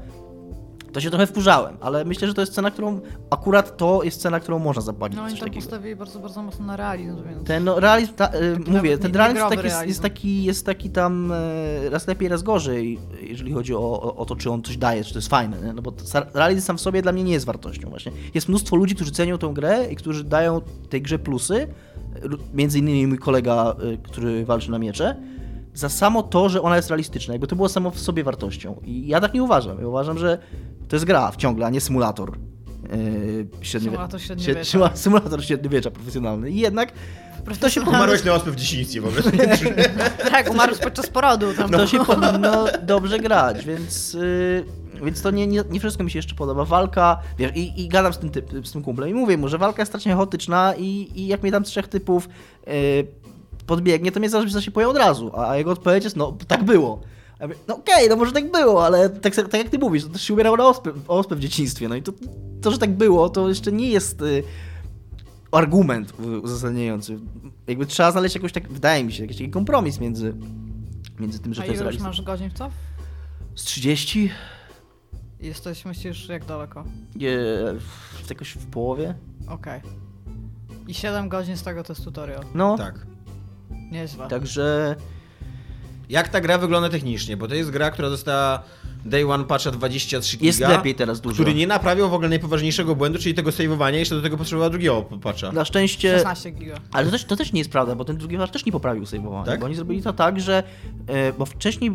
to 0.95 1.01
się 1.01 1.09
trochę 1.09 1.27
wkurzałem, 1.27 1.77
ale 1.81 2.05
myślę, 2.05 2.27
że 2.27 2.33
to 2.33 2.41
jest 2.41 2.53
cena, 2.53 2.71
którą, 2.71 3.01
akurat 3.29 3.77
to 3.77 4.03
jest 4.03 4.21
cena, 4.21 4.39
którą 4.39 4.59
można 4.59 4.81
zapłacić. 4.81 5.17
No 5.17 5.29
coś 5.29 5.39
tam 5.39 5.51
postawili 5.51 5.95
bardzo, 5.95 6.19
bardzo 6.19 6.43
mocno 6.43 6.65
na 6.65 6.77
realizm, 6.77 7.23
więc... 7.29 7.47
Ten 7.47 7.63
no, 7.63 7.79
realizm, 7.79 8.13
ta, 8.13 8.27
e, 8.27 8.59
mówię, 8.67 8.97
ten 8.97 9.15
realizm 9.15 9.37
jest 9.37 9.49
taki, 9.49 9.63
jest, 9.63 9.75
realizm. 9.75 9.87
jest 9.87 10.01
taki, 10.01 10.43
jest 10.43 10.65
taki 10.65 10.89
tam 10.89 11.31
e, 11.31 11.89
raz 11.89 12.07
lepiej, 12.07 12.27
raz 12.29 12.43
gorzej, 12.43 12.99
jeżeli 13.21 13.53
chodzi 13.53 13.75
o, 13.75 14.15
o, 14.15 14.25
to, 14.25 14.35
czy 14.35 14.51
on 14.51 14.63
coś 14.63 14.77
daje, 14.77 15.03
czy 15.03 15.13
to 15.13 15.17
jest 15.17 15.29
fajne, 15.29 15.61
nie? 15.61 15.73
no 15.73 15.81
bo 15.81 15.93
realizm 16.33 16.61
sam 16.61 16.77
w 16.77 16.81
sobie 16.81 17.01
dla 17.01 17.11
mnie 17.11 17.23
nie 17.23 17.33
jest 17.33 17.45
wartością 17.45 17.89
właśnie. 17.89 18.11
Jest 18.33 18.49
mnóstwo 18.49 18.75
ludzi, 18.75 18.95
którzy 18.95 19.11
cenią 19.11 19.37
tę 19.37 19.51
grę 19.53 19.87
i 19.91 19.95
którzy 19.95 20.23
dają 20.23 20.61
tej 20.89 21.01
grze 21.01 21.19
plusy, 21.19 21.67
między 22.53 22.79
innymi 22.79 23.07
mój 23.07 23.17
kolega, 23.17 23.75
e, 23.93 23.97
który 23.97 24.45
walczy 24.45 24.71
na 24.71 24.79
miecze, 24.79 25.15
za 25.75 25.89
samo 25.89 26.23
to, 26.23 26.49
że 26.49 26.61
ona 26.61 26.75
jest 26.75 26.89
realistyczna, 26.89 27.33
jakby 27.33 27.47
to 27.47 27.55
było 27.55 27.69
samo 27.69 27.91
w 27.91 27.99
sobie 27.99 28.23
wartością. 28.23 28.81
I 28.83 29.07
ja 29.07 29.21
tak 29.21 29.33
nie 29.33 29.43
uważam. 29.43 29.79
Ja 29.79 29.87
uważam, 29.87 30.17
że 30.17 30.37
to 30.87 30.95
jest 30.95 31.05
gra 31.05 31.31
wciągle, 31.31 31.65
a 31.65 31.69
nie 31.69 31.81
symulator. 31.81 32.31
Yy, 32.91 33.47
średniowie- 33.61 33.79
Symulator 33.91 34.21
średniowiecza. 34.21 34.63
Sie- 34.63 34.77
symu- 34.77 34.89
Symulator 34.97 35.45
średniowiecza 35.45 35.91
profesjonalny. 35.91 36.51
I 36.51 36.59
jednak 36.59 36.91
to 37.59 37.69
się 37.69 37.81
Umarłeś 37.81 38.23
na 38.23 38.33
ospę 38.33 38.51
w 38.51 38.55
dzieciństwie 38.55 39.01
w 39.01 39.05
ogóle. 39.07 39.21
Tak, 40.31 40.49
umarł 40.51 40.75
podczas 40.83 41.07
porodu. 41.07 41.53
Tam. 41.53 41.69
to 41.71 41.87
się 41.87 42.05
powinno 42.05 42.65
dobrze 42.83 43.19
grać, 43.19 43.65
więc, 43.65 44.13
yy, 44.13 44.65
więc 45.05 45.21
to 45.21 45.31
nie, 45.31 45.47
nie, 45.47 45.63
nie 45.69 45.79
wszystko 45.79 46.03
mi 46.03 46.11
się 46.11 46.19
jeszcze 46.19 46.35
podoba. 46.35 46.65
Walka, 46.65 47.19
wiesz, 47.37 47.51
i, 47.55 47.81
i 47.83 47.87
gadam 47.87 48.13
z 48.13 48.17
tym, 48.17 48.29
typ, 48.29 48.67
z 48.67 48.71
tym 48.71 48.83
kumplem 48.83 49.09
i 49.09 49.13
mówię 49.13 49.37
mu, 49.37 49.47
że 49.47 49.57
walka 49.57 49.81
jest 49.81 49.91
strasznie 49.91 50.13
chaotyczna 50.13 50.73
i, 50.77 51.11
i 51.15 51.27
jak 51.27 51.43
mnie 51.43 51.51
tam 51.51 51.63
trzech 51.63 51.87
typów 51.87 52.29
yy, 52.67 52.73
podbiegnie, 53.67 54.11
to 54.11 54.19
mnie 54.19 54.29
zaraz 54.29 54.63
się 54.63 54.71
poje 54.71 54.87
od 54.89 54.97
razu, 54.97 55.31
a 55.39 55.55
jego 55.57 55.71
odpowiedź 55.71 56.03
jest, 56.03 56.15
no 56.15 56.37
tak 56.47 56.63
było. 56.63 57.01
A 57.39 57.43
ja 57.43 57.47
mówię, 57.47 57.59
no 57.67 57.75
okej, 57.75 58.09
no 58.09 58.15
może 58.15 58.31
tak 58.31 58.51
było, 58.51 58.85
ale 58.85 59.09
tak, 59.09 59.35
tak 59.35 59.53
jak 59.53 59.69
ty 59.69 59.79
mówisz, 59.79 60.03
to 60.03 60.09
też 60.09 60.21
się 60.21 60.33
umierało 60.33 60.57
na 60.57 60.67
ospę, 60.67 60.91
ospę 61.07 61.35
w 61.35 61.39
dzieciństwie, 61.39 61.87
no 61.87 61.95
i 61.95 62.01
to, 62.01 62.11
to, 62.61 62.71
że 62.71 62.77
tak 62.77 62.91
było, 62.93 63.29
to 63.29 63.49
jeszcze 63.49 63.71
nie 63.71 63.89
jest... 63.89 64.21
Yy, 64.21 64.43
argument 65.51 66.13
uzasadniający. 66.43 67.19
Jakby 67.67 67.85
trzeba 67.85 68.11
znaleźć 68.11 68.35
jakoś 68.35 68.51
tak, 68.51 68.69
wydaje 68.69 69.03
mi 69.03 69.13
się, 69.13 69.23
jakiś 69.23 69.37
taki 69.37 69.49
kompromis 69.49 69.99
między, 69.99 70.33
między 71.19 71.39
tym, 71.39 71.53
że 71.53 71.61
A 71.61 71.65
to 71.65 71.71
jest 71.71 71.83
ile 71.83 71.91
już 71.93 72.01
masz 72.01 72.21
godzin 72.21 72.49
w 72.49 72.53
to? 72.53 72.69
Z 73.55 73.63
30? 73.63 74.31
I 75.39 75.47
Jesteś, 75.47 75.85
myślisz, 75.85 76.29
jak 76.29 76.45
daleko? 76.45 76.83
Nie, 77.15 77.37
w- 77.79 78.29
jakoś 78.29 78.49
w 78.51 78.65
połowie? 78.65 79.15
Okej. 79.47 79.81
I 80.87 80.93
7 80.93 81.29
godzin 81.29 81.57
z 81.57 81.63
tego 81.63 81.83
to 81.83 81.93
jest 81.93 82.03
tutorial. 82.03 82.43
No, 82.53 82.77
Tak. 82.77 83.05
Nieźle. 83.91 84.27
także 84.27 84.95
Jak 86.09 86.29
ta 86.29 86.41
gra 86.41 86.57
wygląda 86.57 86.89
technicznie? 86.89 87.37
Bo 87.37 87.47
to 87.47 87.55
jest 87.55 87.69
gra, 87.69 87.91
która 87.91 88.09
została 88.09 88.63
Day 89.05 89.31
One 89.31 89.43
patcha 89.43 89.71
23 89.71 90.37
jest 90.41 90.59
giga, 90.59 90.69
lepiej 90.69 90.95
teraz 90.95 91.21
dużo. 91.21 91.35
który 91.35 91.53
nie 91.53 91.67
naprawiał 91.67 92.09
w 92.09 92.13
ogóle 92.13 92.29
najpoważniejszego 92.29 92.95
błędu, 92.95 93.19
czyli 93.19 93.35
tego 93.35 93.51
saveowania, 93.51 93.99
jeszcze 93.99 94.15
do 94.15 94.21
tego 94.21 94.37
potrzebował 94.37 94.69
drugiego 94.69 95.01
patcha. 95.01 95.51
Na 95.51 95.65
szczęście... 95.65 96.13
16 96.15 96.51
giga. 96.51 96.75
Ale 96.91 97.05
to 97.05 97.11
też, 97.11 97.25
to 97.25 97.35
też 97.35 97.53
nie 97.53 97.59
jest 97.59 97.71
prawda, 97.71 97.95
bo 97.95 98.05
ten 98.05 98.17
drugi 98.17 98.37
wasz 98.37 98.51
też 98.51 98.65
nie 98.65 98.71
poprawił 98.71 99.03
save'owania, 99.03 99.45
Tak? 99.45 99.59
bo 99.59 99.65
oni 99.65 99.75
zrobili 99.75 100.01
to 100.01 100.13
tak, 100.13 100.39
że... 100.39 100.63
E, 101.07 101.33
bo 101.33 101.45
wcześniej... 101.45 101.91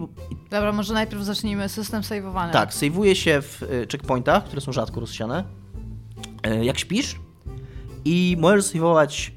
Dobra, 0.50 0.72
może 0.72 0.94
najpierw 0.94 1.22
zacznijmy 1.22 1.68
system 1.68 2.02
saveowania. 2.02 2.52
Tak, 2.52 2.70
save'uje 2.70 3.14
się 3.14 3.42
w 3.42 3.62
e, 3.62 3.66
checkpointach, 3.92 4.44
które 4.44 4.60
są 4.60 4.72
rzadko 4.72 5.00
rozsiane, 5.00 5.44
e, 6.42 6.64
jak 6.64 6.78
śpisz 6.78 7.16
i 8.04 8.36
możesz 8.40 8.64
save'ować 8.64 9.30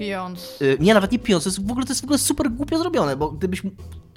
Pijąc. 0.00 0.58
Y, 0.62 0.76
Nie, 0.80 0.94
nawet 0.94 1.12
nie 1.12 1.18
pijąc, 1.18 1.44
to 1.44 1.50
jest 1.50 1.66
w 1.66 1.70
ogóle, 1.70 1.86
to 1.86 1.90
jest 1.90 2.00
w 2.00 2.04
ogóle 2.04 2.18
super 2.18 2.50
głupio 2.50 2.78
zrobione, 2.78 3.16
bo 3.16 3.30
gdybyś... 3.30 3.62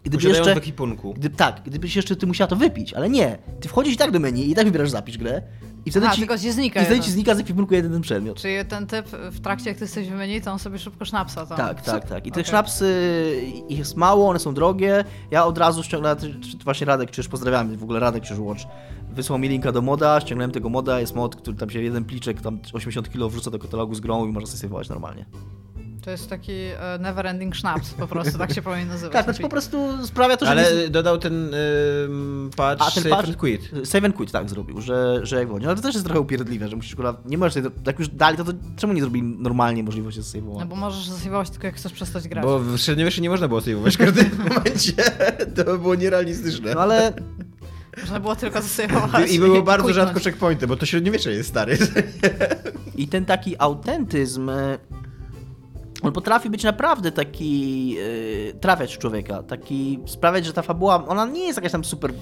Gdyby 0.04 0.28
jeszcze, 0.28 0.56
w 0.56 0.58
ekipunku. 0.58 1.14
gdy, 1.14 1.30
tak, 1.30 1.62
gdybyś 1.66 1.96
jeszcze 1.96 2.16
ty 2.16 2.28
musiała 2.28 2.48
to 2.48 2.56
wypić, 2.56 2.94
ale 2.94 3.10
nie. 3.10 3.38
Ty 3.60 3.68
wchodzisz 3.68 3.94
i 3.94 3.98
tak 3.98 4.12
do 4.12 4.20
menu 4.20 4.52
i 4.52 4.56
tak 4.56 4.66
wybierasz 4.66 4.90
zapisz 4.90 5.18
grę 5.18 5.42
i 5.86 5.92
wtedy 5.92 6.06
Aha, 6.06 6.16
ci, 6.16 6.22
tylko 6.22 6.38
ci 6.38 6.52
znika 6.52 6.82
i 6.82 6.86
wtedy 6.86 7.00
ci 7.00 7.12
znika 7.12 7.36
z 7.36 7.40
ekwipunku 7.40 7.74
jeden 7.74 7.92
ten 7.92 8.02
przedmiot. 8.02 8.38
Czyli 8.38 8.66
ten 8.66 8.88
typ 8.88 9.08
w 9.08 9.40
trakcie 9.40 9.70
jak 9.70 9.78
ty 9.78 9.84
jesteś 9.84 10.08
w 10.08 10.12
menu, 10.12 10.42
to 10.42 10.52
on 10.52 10.60
sobie 10.60 10.80
szybko 10.80 11.06
sznapsa 11.06 11.46
tam. 11.46 11.58
Tak, 11.58 11.82
tak, 11.82 12.10
tak. 12.10 12.28
I 12.28 12.32
te 12.32 12.44
sznapsy, 12.44 13.42
ich 13.70 13.78
jest 13.78 13.96
mało, 13.96 14.30
one 14.30 14.40
są 14.40 14.54
drogie. 14.54 15.04
Ja 15.32 15.46
od 15.46 15.58
razu 15.58 15.84
ściągnąłem, 15.84 16.18
właśnie 16.64 16.86
Radek 16.86 17.12
Krzyż, 17.12 17.28
pozdrawiam 17.28 17.78
w 17.78 17.84
ogóle 17.84 18.00
Radek 18.00 18.24
Krzyż 18.24 18.40
Watch. 18.40 18.62
Wysłał 19.12 19.40
mi 19.40 19.50
linka 19.50 19.72
do 19.72 19.82
moda, 19.82 20.20
ściągnąłem 20.22 20.52
tego 20.52 20.70
moda, 20.70 21.00
jest 21.00 21.16
mod, 21.16 21.36
który 21.36 21.58
tam 21.58 21.70
się 21.70 21.82
jeden 21.82 22.06
pliczek, 22.06 22.42
tam 22.42 22.60
80 22.74 23.10
kg 23.10 23.30
wrzuca 23.30 23.52
do 23.52 23.60
katalogu 23.60 23.96
z 23.96 24.00
grą 24.00 24.28
i 24.28 24.32
można 24.32 24.48
sobie 24.48 24.60
saveować 24.60 24.90
normalnie. 24.90 25.26
To 26.04 26.12
jest 26.12 26.30
taki 26.30 26.52
e, 26.52 26.98
never 27.00 27.28
ending 27.28 27.56
schnapps 27.56 27.94
po 27.94 28.08
prostu, 28.08 28.38
tak 28.38 28.54
się 28.54 28.62
powinien 28.68 28.88
nazywać. 28.88 29.14
Tak, 29.14 29.24
znaczy 29.24 29.42
po 29.42 29.50
prostu 29.50 30.08
sprawia 30.08 30.38
to, 30.38 30.46
że... 30.46 30.52
Ale 30.52 30.76
nie- 30.76 30.90
dodał 30.90 31.18
ten 31.18 31.54
ym, 31.54 32.50
patch, 32.56 32.82
A 32.88 32.92
ten 32.92 33.04
save 33.04 33.14
patch- 33.16 33.28
and 33.28 33.38
quit. 33.38 33.72
Save 33.84 34.06
and 34.06 34.16
quit 34.16 34.32
tak 34.32 34.50
zrobił, 34.50 34.82
że, 34.82 35.20
że 35.26 35.36
jak 35.40 35.48
woli. 35.48 35.66
Ale 35.66 35.76
to 35.76 35.82
też 35.82 35.94
jest 35.94 36.06
trochę 36.06 36.20
upierdliwe, 36.22 36.68
że 36.70 36.76
musisz 36.76 36.96
kurwa, 36.96 37.16
nie 37.26 37.38
możesz, 37.38 37.54
sobie- 37.54 37.70
jak 37.88 38.00
już 38.00 38.08
dali 38.08 38.38
to, 38.38 38.44
to 38.44 38.52
czemu 38.78 38.94
nie 38.94 39.02
zrobili 39.02 39.24
normalnie 39.40 39.84
możliwości 39.84 40.20
No 40.20 40.26
save'owania? 40.26 40.68
bo 40.68 40.76
możesz 40.76 41.06
zasaveować 41.10 41.50
tylko 41.50 41.68
jak 41.68 41.76
chcesz 41.76 41.94
przestać 41.94 42.28
grać. 42.28 42.44
Bo 42.46 42.60
w 42.60 42.78
średniowieczu 42.78 43.22
nie 43.22 43.30
można 43.30 43.48
było 43.48 43.62
saveować 43.62 43.96
w 43.96 43.98
każdym 43.98 44.30
momencie. 44.50 44.94
To 45.56 45.64
by 45.64 45.80
było 45.80 45.96
nierealistyczne. 45.96 46.74
No 46.76 46.82
ale 46.82 47.14
Można 48.02 48.20
było 48.20 48.36
tylko 48.36 48.62
zasaveować. 48.62 49.32
I 49.32 49.40
było 49.40 49.62
bardzo 49.64 49.86
quitnąć. 49.86 50.08
rzadko 50.08 50.20
checkpointy, 50.24 50.68
bo 50.68 50.76
to 50.76 50.86
średniowiecze 50.86 51.32
jest 51.32 51.50
stary. 51.50 51.78
i 52.96 53.08
ten 53.08 53.26
taki 53.26 53.56
autentyzm, 53.60 54.50
e, 54.50 54.78
on 56.04 56.12
potrafi 56.12 56.50
być 56.50 56.64
naprawdę 56.64 57.12
taki, 57.12 57.96
e, 58.50 58.54
trafiać 58.54 58.98
człowieka, 58.98 59.44
taki 59.44 60.00
sprawiać, 60.06 60.46
że 60.46 60.54
ta 60.54 60.62
fabuła, 60.62 61.08
ona 61.08 61.26
nie 61.26 61.46
jest 61.46 61.58
jakaś 61.58 61.72
tam 61.72 61.84
super 61.84 62.14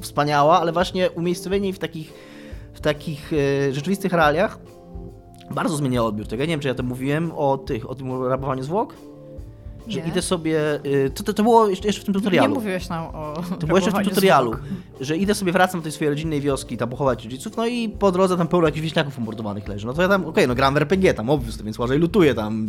wspaniała, 0.00 0.60
ale 0.60 0.72
właśnie 0.72 1.10
umiejscowienie 1.10 1.72
w 1.72 1.78
takich, 1.78 2.12
w 2.74 2.80
takich 2.80 3.32
e, 3.32 3.72
rzeczywistych 3.72 4.12
realiach 4.12 4.58
bardzo 5.50 5.76
zmienia 5.76 6.04
odbiór 6.04 6.26
tego. 6.26 6.42
Ja 6.42 6.46
nie 6.46 6.52
wiem, 6.52 6.60
czy 6.60 6.68
ja 6.68 6.74
to 6.74 6.82
mówiłem 6.82 7.32
o 7.32 7.58
tych, 7.58 7.90
o 7.90 7.94
tym 7.94 8.24
rabowaniu 8.24 8.62
zwłok, 8.62 8.94
że 9.88 10.00
Nie. 10.00 10.08
idę 10.08 10.22
sobie, 10.22 10.74
e, 10.74 11.10
to, 11.10 11.22
to, 11.22 11.32
to 11.32 11.42
było 11.42 11.68
jeszcze, 11.68 11.86
jeszcze 11.86 12.02
w 12.02 12.04
tym 12.04 12.14
tutorialu. 12.14 12.48
Nie 12.48 12.54
mówiłeś 12.54 12.88
nam 12.88 13.04
o 13.04 13.34
To 13.60 13.66
było 13.66 13.78
jeszcze 13.78 13.90
w 13.90 13.94
tym 13.94 14.04
tutorialu, 14.04 14.52
że 15.00 15.16
idę 15.16 15.34
sobie, 15.34 15.52
wracam 15.52 15.80
do 15.80 15.82
tej 15.82 15.92
swojej 15.92 16.10
rodzinnej 16.10 16.40
wioski, 16.40 16.76
tam 16.76 16.88
pochować 16.88 17.24
rodziców, 17.24 17.56
no 17.56 17.66
i 17.66 17.88
po 17.88 18.12
drodze 18.12 18.36
tam 18.36 18.48
pełno 18.48 18.66
jakichś 18.66 18.82
wieśniaków 18.82 19.14
pomordowanych 19.14 19.68
leży. 19.68 19.86
No 19.86 19.92
to 19.94 20.02
ja 20.02 20.08
tam, 20.08 20.24
okej, 20.24 20.48
no 20.48 20.54
gram 20.54 20.74
w 20.74 20.76
RPG 20.76 21.14
tam, 21.14 21.30
obvious, 21.30 21.62
więc 21.62 21.78
łażę 21.78 21.96
i 21.96 21.98
lutuję 21.98 22.34
tam 22.34 22.68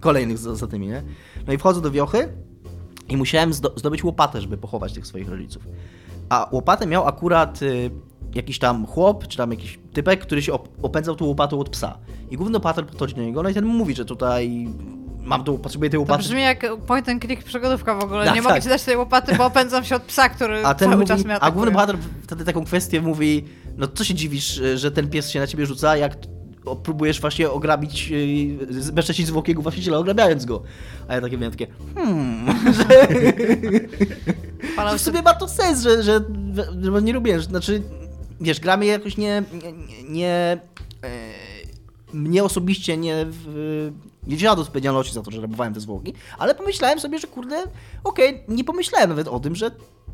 kolejnych 0.00 0.38
za, 0.38 0.54
za 0.54 0.66
tymi, 0.66 0.86
nie? 0.86 1.02
No 1.46 1.52
i 1.52 1.58
wchodzę 1.58 1.80
do 1.80 1.90
wiochy 1.90 2.28
i 3.08 3.16
musiałem 3.16 3.52
zdo 3.52 3.72
zdobyć 3.76 4.04
łopatę, 4.04 4.40
żeby 4.40 4.56
pochować 4.56 4.92
tych 4.92 5.06
swoich 5.06 5.28
rodziców. 5.28 5.62
A 6.28 6.48
łopatę 6.52 6.86
miał 6.86 7.08
akurat 7.08 7.62
y, 7.62 7.90
jakiś 8.34 8.58
tam 8.58 8.86
chłop, 8.86 9.28
czy 9.28 9.36
tam 9.36 9.50
jakiś 9.50 9.78
typek, 9.92 10.20
który 10.20 10.42
się 10.42 10.52
op 10.52 10.68
opędzał 10.82 11.16
tą 11.16 11.24
łopatą 11.24 11.58
od 11.58 11.68
psa. 11.68 11.98
I 12.30 12.36
główny 12.36 12.60
bohater 12.60 12.86
podchodzi 12.86 13.14
do 13.14 13.22
niego, 13.22 13.42
no 13.42 13.48
i 13.48 13.54
ten 13.54 13.64
mówi, 13.64 13.94
że 13.94 14.04
tutaj 14.04 14.68
mam 15.24 15.44
tu, 15.44 15.58
potrzebuję 15.58 15.90
tej 15.90 15.98
To 15.98 16.00
łopaty. 16.00 16.22
brzmi 16.22 16.42
jak 16.42 16.66
point 16.86 17.08
and 17.08 17.24
click 17.24 17.44
przygodówka 17.44 17.94
w 17.94 18.04
ogóle. 18.04 18.24
Tak, 18.24 18.34
nie 18.34 18.42
mogę 18.42 18.54
tak. 18.54 18.62
ci 18.62 18.68
dać 18.68 18.82
tej 18.82 18.96
łopaty, 18.96 19.34
bo 19.36 19.46
opędzam 19.46 19.84
się 19.84 19.96
od 19.96 20.02
psa, 20.02 20.28
który 20.28 20.66
A 20.66 20.74
ten 20.74 20.86
cały 20.88 20.96
mówi, 20.96 21.08
czas 21.08 21.24
mnie 21.24 21.34
a 21.34 21.36
atakuje. 21.36 21.52
główny 21.54 21.70
bohater 21.72 21.96
wtedy 22.22 22.44
taką 22.44 22.64
kwestię 22.64 23.00
mówi, 23.00 23.44
no 23.76 23.88
co 23.88 24.04
się 24.04 24.14
dziwisz, 24.14 24.60
że 24.74 24.90
ten 24.90 25.10
pies 25.10 25.30
się 25.30 25.40
na 25.40 25.46
ciebie 25.46 25.66
rzuca, 25.66 25.96
jak 25.96 26.16
próbujesz 26.82 27.20
właśnie 27.20 27.50
ograbić, 27.50 28.08
yy, 28.10 28.82
zbezcześcić 28.82 29.26
zwłokiego 29.26 29.62
właściciela, 29.62 29.98
ograbiając 29.98 30.44
go. 30.44 30.62
A 31.08 31.14
ja 31.14 31.20
takie 31.20 31.38
miałem 31.38 31.52
takie, 31.52 31.66
hmm, 31.94 32.46
że, 34.92 34.98
w 34.98 35.00
sobie 35.00 35.22
ma 35.22 35.34
to 35.34 35.48
sens, 35.48 35.82
że, 35.82 36.02
że, 36.02 36.20
że 36.82 37.02
nie 37.02 37.12
lubię, 37.12 37.40
znaczy, 37.40 37.82
wiesz, 38.40 38.60
gra 38.60 38.76
mnie 38.76 38.86
jakoś 38.86 39.16
nie, 39.16 39.42
nie, 39.52 40.02
nie 40.02 40.58
e, 41.04 41.08
mnie 42.12 42.44
osobiście 42.44 42.96
nie, 42.96 43.26
nie 44.26 44.36
wzięła 44.36 44.56
do 44.56 44.62
odpowiedzialności 44.62 45.14
za 45.14 45.22
to, 45.22 45.30
że 45.30 45.40
rabowałem 45.40 45.74
te 45.74 45.80
zwłoki, 45.80 46.14
ale 46.38 46.54
pomyślałem 46.54 47.00
sobie, 47.00 47.18
że 47.18 47.26
kurde, 47.26 47.64
okej, 48.04 48.44
nie 48.48 48.64
pomyślałem 48.64 49.08
nawet 49.10 49.28
o 49.28 49.40
tym, 49.40 49.56
że 49.56 49.70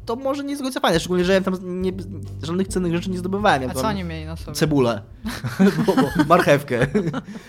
to 0.09 0.17
może 0.17 0.45
nie 0.45 0.55
jest 0.55 0.79
fajne, 0.81 1.01
szczególnie, 1.01 1.25
że 1.25 1.33
ja 1.33 1.41
tam 1.41 1.83
nie, 1.83 1.93
żadnych 2.43 2.69
cennych 2.69 2.95
rzeczy 2.95 3.11
nie 3.11 3.19
zdobywałem. 3.19 3.63
Ja 3.63 3.69
A 3.69 3.75
co 3.75 3.87
oni 3.87 4.05
mieli 4.05 4.27
na 4.27 4.37
sobie? 4.37 4.57
Cebulę. 4.57 5.03
bo, 5.87 5.97
bo, 5.97 6.25
marchewkę. 6.29 6.87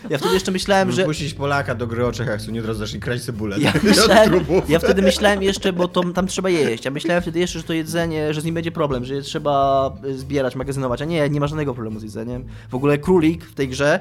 Ja 0.09 0.17
wtedy 0.17 0.33
jeszcze 0.33 0.51
myślałem, 0.51 0.91
że... 0.91 1.05
Puścić 1.05 1.33
Polaka 1.33 1.75
do 1.75 1.87
gry 1.87 2.05
o 2.05 2.11
Czechach, 2.11 2.41
co 2.41 2.51
nie 2.51 2.59
od 2.59 2.65
razu 2.65 2.79
zacznie 2.79 2.99
kraść 2.99 3.23
cebulę. 3.23 3.59
Ja, 3.59 3.73
Od 3.75 3.83
myślałem, 3.83 4.33
ja 4.69 4.79
wtedy 4.79 5.01
myślałem 5.01 5.43
jeszcze, 5.43 5.73
bo 5.73 5.87
to, 5.87 6.03
tam 6.03 6.27
trzeba 6.27 6.49
jeść. 6.49 6.85
Ja 6.85 6.91
myślałem 6.91 7.21
wtedy 7.21 7.39
jeszcze, 7.39 7.59
że 7.59 7.65
to 7.65 7.73
jedzenie, 7.73 8.33
że 8.33 8.41
z 8.41 8.45
nim 8.45 8.55
będzie 8.55 8.71
problem, 8.71 9.05
że 9.05 9.15
je 9.15 9.21
trzeba 9.21 9.91
y, 10.05 10.17
zbierać, 10.17 10.55
magazynować. 10.55 11.01
A 11.01 11.05
nie, 11.05 11.29
nie 11.29 11.39
ma 11.39 11.47
żadnego 11.47 11.73
problemu 11.73 11.99
z 11.99 12.03
jedzeniem. 12.03 12.45
W 12.69 12.75
ogóle 12.75 12.97
królik 12.97 13.45
w 13.45 13.55
tej 13.55 13.67
grze, 13.67 13.99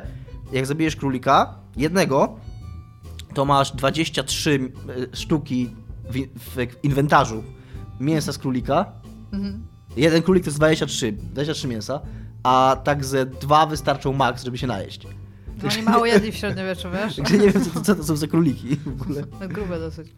jak 0.52 0.66
zabijesz 0.66 0.96
królika, 0.96 1.54
jednego, 1.76 2.36
to 3.34 3.44
masz 3.44 3.72
23 3.72 4.50
y, 4.50 4.70
sztuki 5.16 5.70
w, 6.10 6.28
w 6.38 6.84
inwentarzu 6.84 7.44
mięsa 8.00 8.32
z 8.32 8.38
królika. 8.38 8.92
Mhm. 9.32 9.66
Jeden 9.96 10.22
królik 10.22 10.44
to 10.44 10.48
jest 10.48 10.58
23, 10.58 11.12
23 11.12 11.68
mięsa, 11.68 12.00
a 12.42 12.76
tak 12.84 13.04
ze 13.04 13.26
dwa 13.26 13.66
wystarczą 13.66 14.12
max, 14.12 14.44
żeby 14.44 14.58
się 14.58 14.66
najeść. 14.66 15.06
No 15.62 15.68
oni 15.74 15.82
mało 15.82 16.06
jedli 16.06 16.32
w 16.32 16.36
średniowieczu, 16.36 16.88
wiesz? 16.90 17.16
Także 17.16 17.38
nie 17.38 17.50
wiem, 17.50 17.64
co 17.64 17.70
to, 17.70 17.80
co 17.80 17.94
to 17.94 18.04
są 18.04 18.16
za 18.16 18.26
króliki 18.26 18.76
w 18.76 19.02
ogóle. 19.02 19.22
No, 19.40 19.48
grube 19.48 19.78
dosyć. 19.78 20.08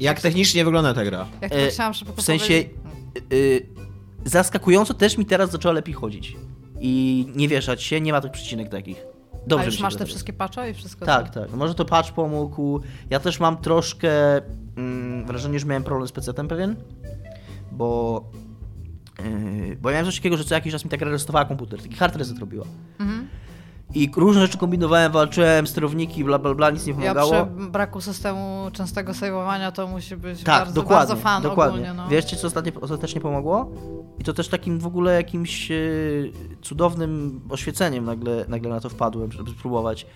Jak 0.00 0.20
technicznie 0.20 0.64
wygląda 0.64 0.94
ta 0.94 1.04
gra? 1.04 1.26
Jak 1.40 1.52
E, 1.52 1.66
to 1.66 1.72
chciałam 1.72 1.94
szybko 1.94 2.14
w 2.14 2.24
sensie- 2.24 2.64
y, 3.32 3.66
zaskakująco 4.24 4.94
też 4.94 5.18
mi 5.18 5.26
teraz 5.26 5.50
zaczęła 5.50 5.74
lepiej 5.74 5.94
chodzić. 5.94 6.36
I 6.80 7.26
nie 7.36 7.48
wieszać 7.48 7.82
się, 7.82 8.00
nie 8.00 8.12
ma 8.12 8.20
tych 8.20 8.32
przycinek 8.32 8.68
takich. 8.68 9.04
Dobrze 9.46 9.66
A 9.66 9.66
już 9.66 9.80
masz 9.80 9.96
te 9.96 10.06
wszystkie 10.06 10.32
patche 10.32 10.70
i 10.70 10.74
wszystko? 10.74 11.06
Tak, 11.06 11.30
co? 11.30 11.40
tak. 11.40 11.52
Może 11.52 11.74
to 11.74 11.84
patch 11.84 12.12
pomógł. 12.12 12.80
Ja 13.10 13.20
też 13.20 13.40
mam 13.40 13.56
troszkę 13.56 14.40
mm, 14.76 15.26
wrażenie, 15.26 15.60
że 15.60 15.66
miałem 15.66 15.84
problem 15.84 16.08
z 16.08 16.12
PC-tem 16.12 16.48
pewien, 16.48 16.76
bo 17.72 18.24
yy, 19.18 19.76
bo 19.76 19.90
ja 19.90 19.94
miałem 19.94 20.06
coś 20.06 20.16
takiego, 20.16 20.36
że 20.36 20.44
co 20.44 20.54
jakiś 20.54 20.72
czas 20.72 20.84
mi 20.84 20.90
tak 20.90 21.02
restartowała 21.02 21.44
komputer, 21.44 21.82
taki 21.82 21.94
hard 21.96 22.16
reset 22.16 22.38
robiła. 22.38 22.64
Mhm. 23.00 23.21
I 23.94 24.10
różne 24.16 24.42
rzeczy 24.42 24.58
kombinowałem, 24.58 25.12
walczyłem, 25.12 25.66
sterowniki, 25.66 26.24
bla 26.24 26.38
bla 26.38 26.54
bla, 26.54 26.70
nic 26.70 26.86
nie 26.86 26.92
Ja 26.92 26.98
pomagało. 26.98 27.30
przy 27.46 27.68
braku 27.70 28.00
systemu 28.00 28.66
częstego 28.72 29.14
saveowania 29.14 29.72
to 29.72 29.86
musi 29.86 30.16
być 30.16 30.42
Tak, 30.42 30.58
bardzo, 30.64 30.74
dokładnie, 30.74 31.06
bardzo 31.08 31.22
fan 31.22 31.42
dokładnie. 31.42 31.78
ogólnie. 31.80 31.94
No. 31.94 32.08
Wiecie, 32.08 32.36
co 32.36 32.46
ostatnio, 32.46 32.72
ostatecznie 32.80 33.20
pomogło? 33.20 33.70
I 34.18 34.24
to 34.24 34.32
też 34.32 34.48
takim 34.48 34.78
w 34.78 34.86
ogóle 34.86 35.14
jakimś 35.14 35.70
e, 35.70 35.74
cudownym 36.62 37.40
oświeceniem 37.50 38.04
nagle, 38.04 38.44
nagle 38.48 38.70
na 38.70 38.80
to 38.80 38.88
wpadłem, 38.88 39.32
żeby 39.32 39.50
spróbować. 39.50 40.06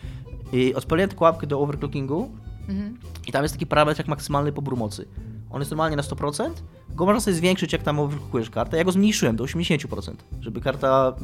I 0.52 0.74
odpaliłem 0.74 1.08
tylko 1.10 1.24
łapkę 1.24 1.46
do 1.46 1.60
overclockingu 1.60 2.30
Mhm. 2.68 2.98
i 3.26 3.32
tam 3.32 3.42
jest 3.42 3.54
taki 3.54 3.66
parametr 3.66 4.00
jak 4.00 4.08
maksymalny 4.08 4.52
pobór 4.52 4.76
mocy. 4.76 5.08
On 5.50 5.60
jest 5.60 5.70
normalnie 5.70 5.96
na 5.96 6.02
100%, 6.02 6.50
go 6.90 7.06
można 7.06 7.20
sobie 7.20 7.36
zwiększyć 7.36 7.72
jak 7.72 7.82
tam 7.82 7.98
overclockujesz 8.00 8.50
kartę. 8.50 8.76
Ja 8.76 8.84
go 8.84 8.92
zmniejszyłem 8.92 9.36
do 9.36 9.44
80%, 9.44 10.12
żeby 10.40 10.60
karta 10.60 11.14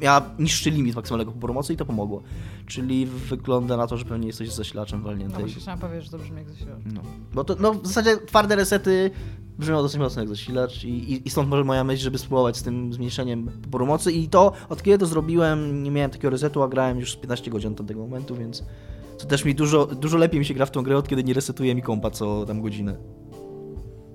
miała 0.00 0.30
niższy 0.38 0.70
limit 0.70 0.96
maksymalnego 0.96 1.32
poboru 1.32 1.54
mocy 1.54 1.72
i 1.72 1.76
to 1.76 1.84
pomogło. 1.84 2.22
Czyli 2.66 3.06
wygląda 3.06 3.76
na 3.76 3.86
to, 3.86 3.96
że 3.96 4.04
pewnie 4.04 4.26
jesteś 4.26 4.52
zasilaczem 4.52 5.00
No 5.00 5.06
walniętej. 5.06 5.40
właśnie 5.40 5.60
chciałam 5.62 5.80
powiedzieć, 5.80 6.04
że 6.04 6.10
to 6.10 6.18
brzmi 6.18 6.36
jak 6.36 6.50
zasilacz. 6.50 6.78
No. 6.94 7.00
Bo 7.34 7.44
to, 7.44 7.56
no, 7.60 7.74
w 7.74 7.86
zasadzie 7.86 8.16
twarde 8.26 8.56
resety 8.56 9.10
brzmią 9.58 9.82
dosyć 9.82 9.98
mocno 10.00 10.22
jak 10.22 10.28
zasilacz 10.28 10.84
i, 10.84 10.88
i, 11.12 11.26
i 11.28 11.30
stąd 11.30 11.48
może 11.48 11.64
moja 11.64 11.84
myśl, 11.84 12.02
żeby 12.02 12.18
spróbować 12.18 12.56
z 12.56 12.62
tym 12.62 12.92
zmniejszeniem 12.92 13.48
poboru 13.62 13.86
mocy 13.86 14.12
i 14.12 14.28
to, 14.28 14.52
od 14.68 14.82
kiedy 14.82 14.98
to 14.98 15.06
zrobiłem, 15.06 15.82
nie 15.82 15.90
miałem 15.90 16.10
takiego 16.10 16.30
resetu, 16.30 16.62
a 16.62 16.68
grałem 16.68 16.98
już 17.00 17.12
z 17.12 17.16
15 17.16 17.50
godzin 17.50 17.72
od 17.80 17.86
tego 17.86 18.00
momentu, 18.00 18.36
więc 18.36 18.64
to 19.18 19.26
też 19.26 19.44
mi 19.44 19.54
dużo, 19.54 19.86
dużo 19.86 20.18
lepiej 20.18 20.38
mi 20.40 20.46
się 20.46 20.54
gra 20.54 20.66
w 20.66 20.70
tą 20.70 20.82
grę, 20.82 20.96
od 20.96 21.08
kiedy 21.08 21.24
nie 21.24 21.34
resetuje 21.34 21.74
mi 21.74 21.82
kompa 21.82 22.10
co 22.10 22.46
tam 22.46 22.62
godzinę. 22.62 22.96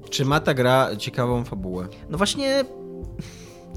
Czy 0.09 0.25
ma 0.25 0.39
ta 0.39 0.53
gra 0.53 0.95
ciekawą 0.95 1.43
fabułę? 1.43 1.87
No 2.09 2.17
właśnie, 2.17 2.65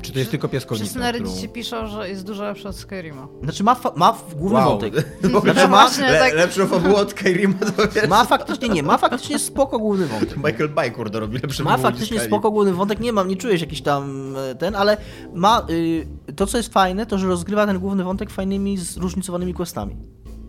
Czy 0.03 0.13
to 0.13 0.19
jest 0.19 0.31
tylko 0.31 0.49
Wszyscy 0.49 0.67
piaskownica? 0.69 0.99
na 1.01 1.13
którą- 1.13 1.25
Reddicie 1.27 1.49
piszą, 1.49 1.87
że 1.87 2.09
jest 2.09 2.25
dużo 2.27 2.43
lepsza 2.45 2.69
od 2.69 2.77
Skyrima. 2.77 3.29
znaczy 3.43 3.65
ma, 3.65 3.75
fa- 3.75 3.93
ma 3.97 4.19
główny 4.37 4.59
Wow. 4.59 4.69
wątek. 4.71 4.95
Znaczy 5.43 5.69
ma, 5.69 5.89
Le, 6.01 6.19
tak- 6.19 6.35
Lepszą 6.35 6.67
fabułę 6.67 6.95
od 6.95 7.11
Skyrima 7.11 7.55
to 7.77 7.89
wiesz. 7.95 8.09
ma 8.09 8.25
faktycznie, 8.25 8.69
nie, 8.69 8.83
ma 8.83 8.99
faktycznie 8.99 9.39
spoko 9.39 9.79
główny 9.79 10.07
wątek. 10.07 10.37
Michael 10.37 10.69
Bay, 10.69 10.91
kurde, 10.91 11.21
robi 11.21 11.39
lepsze 11.39 11.63
Ma 11.65 11.77
faktycznie 11.79 12.21
spoko 12.21 12.51
główny 12.51 12.73
wątek, 12.73 13.01
nie 13.01 13.13
mam, 13.13 13.29
nie 13.29 13.37
czujesz 13.37 13.61
jakiś 13.61 13.83
tam 13.83 14.35
e, 14.51 14.55
ten, 14.55 14.75
ale 14.77 14.97
ma, 15.35 15.67
y, 15.71 16.07
to 16.37 16.47
co 16.47 16.57
jest 16.57 16.73
fajne, 16.73 17.07
to 17.07 17.19
że 17.19 17.27
rozgrywa 17.27 17.67
ten 17.67 17.79
główny 17.79 18.05
wątek 18.05 18.31
fajnymi, 18.31 18.79
zróżnicowanymi 18.79 19.55
questami. 19.55 19.97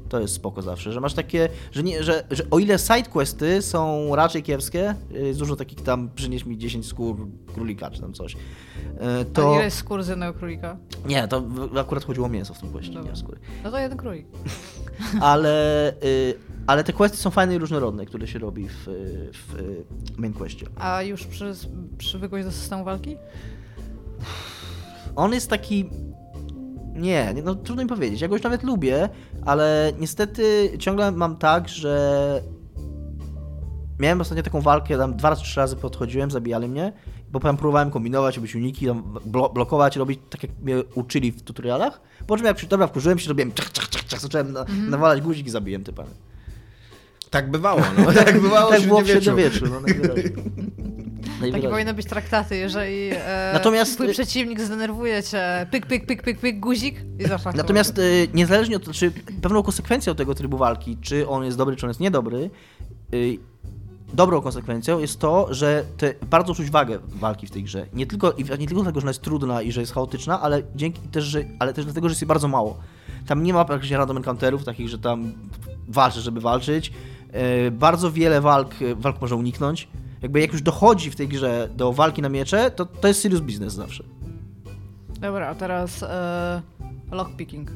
To 0.09 0.19
jest 0.19 0.33
spoko 0.33 0.61
zawsze, 0.61 0.93
że 0.93 0.99
masz 1.01 1.13
takie, 1.13 1.49
że, 1.71 1.83
nie, 1.83 2.03
że, 2.03 2.23
że 2.31 2.43
o 2.51 2.59
ile 2.59 2.79
sidequesty 2.79 3.61
są 3.61 4.15
raczej 4.15 4.43
kiepskie, 4.43 4.95
y, 5.11 5.27
jest 5.27 5.39
dużo 5.39 5.55
takich 5.55 5.81
tam, 5.81 6.09
przynieś 6.15 6.45
mi 6.45 6.57
10 6.57 6.87
skór 6.87 7.27
królika 7.53 7.91
czy 7.91 8.01
tam 8.01 8.13
coś, 8.13 8.33
y, 8.33 9.25
To... 9.33 9.51
A 9.51 9.55
ile 9.55 9.63
jest 9.63 9.77
skór 9.77 10.03
z 10.03 10.07
jednego 10.07 10.33
królika? 10.33 10.77
Nie, 11.05 11.27
to 11.27 11.43
akurat 11.79 12.03
chodziło 12.03 12.25
o 12.25 12.29
mięso 12.29 12.53
w 12.53 12.59
tym 12.59 12.71
questie, 12.71 12.99
nie 12.99 13.11
o 13.11 13.15
skóry. 13.15 13.39
No 13.63 13.71
to 13.71 13.77
jeden 13.77 13.97
królik. 13.97 14.27
Ale, 15.21 15.93
y, 16.03 16.35
ale 16.67 16.83
te 16.83 16.93
questy 16.93 17.17
są 17.17 17.29
fajne 17.29 17.55
i 17.55 17.57
różnorodne, 17.57 18.05
które 18.05 18.27
się 18.27 18.39
robi 18.39 18.67
w, 18.67 18.85
w 19.33 20.17
main 20.17 20.33
questie. 20.33 20.65
A 20.75 21.01
już 21.01 21.27
przy, 21.27 21.53
przywykłeś 21.97 22.45
do 22.45 22.51
systemu 22.51 22.83
walki? 22.83 23.17
On 25.15 25.33
jest 25.33 25.49
taki. 25.49 25.89
Nie, 26.97 27.33
no 27.43 27.55
trudno 27.55 27.83
mi 27.83 27.89
powiedzieć. 27.89 28.21
Ja 28.21 28.27
go 28.27 28.35
już 28.35 28.43
nawet 28.43 28.63
lubię, 28.63 29.09
ale 29.45 29.91
niestety 29.99 30.71
ciągle 30.79 31.11
mam 31.11 31.35
tak, 31.37 31.69
że 31.69 32.41
miałem 33.99 34.21
ostatnio 34.21 34.43
taką 34.43 34.61
walkę, 34.61 34.97
tam 34.97 35.15
dwa 35.15 35.29
razy, 35.29 35.41
trzy 35.41 35.59
razy 35.59 35.75
podchodziłem, 35.75 36.31
zabijali 36.31 36.67
mnie, 36.67 36.93
bo 37.31 37.39
tam 37.39 37.57
próbowałem 37.57 37.91
kombinować, 37.91 38.35
robić 38.35 38.55
uniki, 38.55 38.85
tam 38.87 39.19
blo 39.25 39.49
blokować, 39.49 39.95
robić 39.95 40.19
tak 40.29 40.43
jak 40.43 40.51
mnie 40.61 40.83
uczyli 40.95 41.31
w 41.31 41.41
tutorialach. 41.41 42.01
Po 42.27 42.37
czym 42.37 42.45
jak 42.45 42.57
przy- 42.57 42.67
dobra, 42.67 42.87
wkurzyłem 42.87 43.19
się, 43.19 43.29
robiłem 43.29 43.51
czach, 43.51 43.71
czach, 43.71 43.89
czach, 43.89 44.05
czach, 44.05 44.19
zacząłem 44.19 44.53
na, 44.53 44.65
nawalać 44.89 45.21
guzik 45.21 45.47
i 45.47 45.49
zabiłem 45.49 45.83
typa. 45.83 46.03
Tak 47.29 47.51
bywało, 47.51 47.81
no. 47.97 48.11
Tak 48.25 48.41
bywało 48.41 48.71
tak 48.71 48.81
było 48.81 49.01
w 49.01 49.07
średniowieczu. 49.07 49.65
No. 49.65 49.79
Takie 51.41 51.69
powinny 51.69 51.93
być 51.93 52.05
traktaty, 52.05 52.57
jeżeli 52.57 53.09
e, 53.11 53.51
Natomiast- 53.53 53.95
twój 53.95 54.11
przeciwnik 54.11 54.61
zdenerwuje 54.61 55.23
cię, 55.23 55.67
pyk, 55.71 55.85
pyk, 55.85 56.05
pyk, 56.05 56.23
pyk, 56.23 56.39
pyk, 56.39 56.59
guzik 56.59 56.95
i 57.19 57.27
zaszlak. 57.27 57.55
Natomiast 57.55 57.97
y, 57.97 58.27
niezależnie 58.33 58.75
od 58.75 58.91
czy 58.91 59.11
pewną 59.41 59.63
konsekwencją 59.63 60.15
tego 60.15 60.35
trybu 60.35 60.57
walki, 60.57 60.97
czy 61.01 61.27
on 61.27 61.43
jest 61.43 61.57
dobry, 61.57 61.75
czy 61.75 61.85
on 61.85 61.89
jest 61.89 61.99
niedobry, 61.99 62.49
y, 63.13 63.37
dobrą 64.13 64.41
konsekwencją 64.41 64.99
jest 64.99 65.19
to, 65.19 65.53
że 65.53 65.83
te, 65.97 66.13
bardzo 66.29 66.55
czuć 66.55 66.69
wagę 66.69 66.99
walki 67.05 67.47
w 67.47 67.51
tej 67.51 67.63
grze. 67.63 67.85
Nie 67.93 68.07
tylko, 68.07 68.33
nie 68.37 68.67
tylko 68.67 68.73
dlatego, 68.73 68.99
że 68.99 69.03
ona 69.03 69.09
jest 69.09 69.21
trudna 69.21 69.61
i 69.61 69.71
że 69.71 69.81
jest 69.81 69.93
chaotyczna, 69.93 70.41
ale 70.41 70.61
dzięki 70.75 71.01
też, 71.01 71.23
że, 71.25 71.43
ale 71.59 71.73
też 71.73 71.85
dlatego, 71.85 72.09
że 72.09 72.11
jest 72.11 72.21
jej 72.21 72.27
bardzo 72.27 72.47
mało. 72.47 72.77
Tam 73.27 73.43
nie 73.43 73.53
ma 73.53 73.65
praktycznie 73.65 73.97
random 73.97 74.17
encounterów, 74.17 74.63
takich, 74.63 74.89
że 74.89 74.99
tam 74.99 75.33
walczy, 75.87 76.21
żeby 76.21 76.41
walczyć. 76.41 76.93
Y, 77.67 77.71
bardzo 77.71 78.11
wiele 78.11 78.41
walk, 78.41 78.81
y, 78.81 78.95
walk 78.95 79.21
można 79.21 79.37
uniknąć. 79.37 79.87
Jakby 80.21 80.39
jak 80.41 80.51
już 80.53 80.61
dochodzi 80.61 81.11
w 81.11 81.15
tej 81.15 81.27
grze 81.27 81.69
do 81.75 81.93
walki 81.93 82.21
na 82.21 82.29
miecze, 82.29 82.71
to, 82.71 82.85
to 82.85 83.07
jest 83.07 83.21
serious 83.21 83.41
business 83.41 83.73
zawsze. 83.73 84.03
Dobra, 85.19 85.47
a 85.47 85.55
teraz 85.55 86.03
e, 86.03 86.61
lockpicking. 87.11 87.71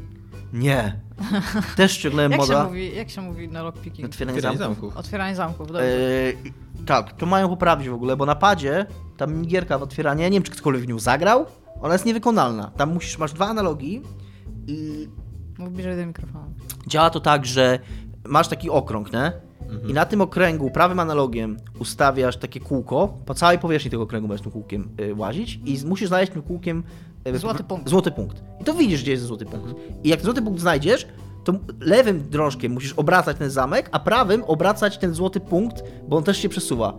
Nie. 0.54 1.00
Też 1.78 2.04
Jak 2.04 2.14
moda. 2.38 2.64
się, 2.64 2.68
mówi, 2.68 2.96
jak 2.96 3.10
się 3.10 3.22
mówi 3.22 3.48
na 3.48 3.64
lockpicking? 3.64 4.06
Otwieranie 4.10 4.38
Otwieranie 4.38 4.58
zamków. 4.58 4.80
zamków. 4.84 4.98
Otwieranie 4.98 5.36
zamków, 5.36 5.68
dobrze. 5.68 5.84
Eee, 5.84 6.38
tak, 6.86 7.14
to 7.18 7.26
mają 7.26 7.50
poprawić 7.50 7.90
w 7.90 7.94
ogóle, 7.94 8.18
bo 8.18 8.26
na 8.26 8.36
padzie 8.36 8.86
ta 9.18 9.28
minigierka 9.28 9.78
w 9.78 9.84
otwieranie, 9.84 10.24
nie 10.30 10.32
wiem 10.36 10.44
czy 10.44 10.52
ktokolwiek 10.52 10.84
w 10.84 10.88
nią 10.88 11.00
zagrał, 11.00 11.46
ona 11.82 11.94
jest 11.94 12.06
niewykonalna. 12.06 12.72
Tam 12.78 12.94
musisz, 12.94 13.18
masz 13.18 13.34
dwa 13.34 13.48
analogi 13.48 14.02
i 14.68 15.08
Mów 15.58 15.74
bliżej 15.74 15.96
do 15.98 16.06
mikrofonu. 16.06 16.54
działa 16.88 17.10
to 17.10 17.20
tak, 17.20 17.46
że 17.46 17.80
masz 18.26 18.48
taki 18.48 18.70
okrąg, 18.70 19.14
nie? 19.14 19.32
I 19.88 19.94
na 19.94 20.06
tym 20.06 20.22
okręgu 20.22 20.72
prawym 20.72 21.00
analogiem 21.00 21.58
ustawiasz 21.80 22.38
takie 22.38 22.60
kółko, 22.60 23.18
po 23.26 23.34
całej 23.34 23.60
powierzchni 23.60 23.92
tego 23.92 24.04
okręgu 24.04 24.28
będziesz 24.28 24.44
tym 24.44 24.52
kółkiem 24.52 24.90
y, 25.02 25.16
łazić 25.16 25.60
i 25.66 25.86
musisz 25.86 26.08
znaleźć 26.08 26.32
tym 26.32 26.42
kółkiem 26.42 26.84
y, 27.28 27.38
Złoty 27.38 27.64
punkt. 27.64 27.90
Złoty 27.90 28.12
punkt. 28.12 28.44
I 28.62 28.64
to 28.64 28.74
widzisz, 28.74 29.02
gdzie 29.02 29.12
jest 29.12 29.24
złoty 29.24 29.46
punkt. 29.46 29.76
I 30.04 30.10
jak 30.10 30.20
ten 30.20 30.26
złoty 30.26 30.42
punkt 30.42 30.60
znajdziesz, 30.62 31.08
to 31.44 31.54
lewym 31.80 32.30
drążkiem 32.30 32.72
musisz 32.72 32.94
obracać 32.94 33.38
ten 33.38 33.50
zamek, 33.50 33.90
a 33.92 34.00
prawym 34.00 34.44
obracać 34.44 34.98
ten 34.98 35.14
złoty 35.14 35.40
punkt, 35.40 35.84
bo 36.08 36.18
on 36.18 36.24
też 36.24 36.38
się 36.38 36.50
przesuwa. 36.50 36.94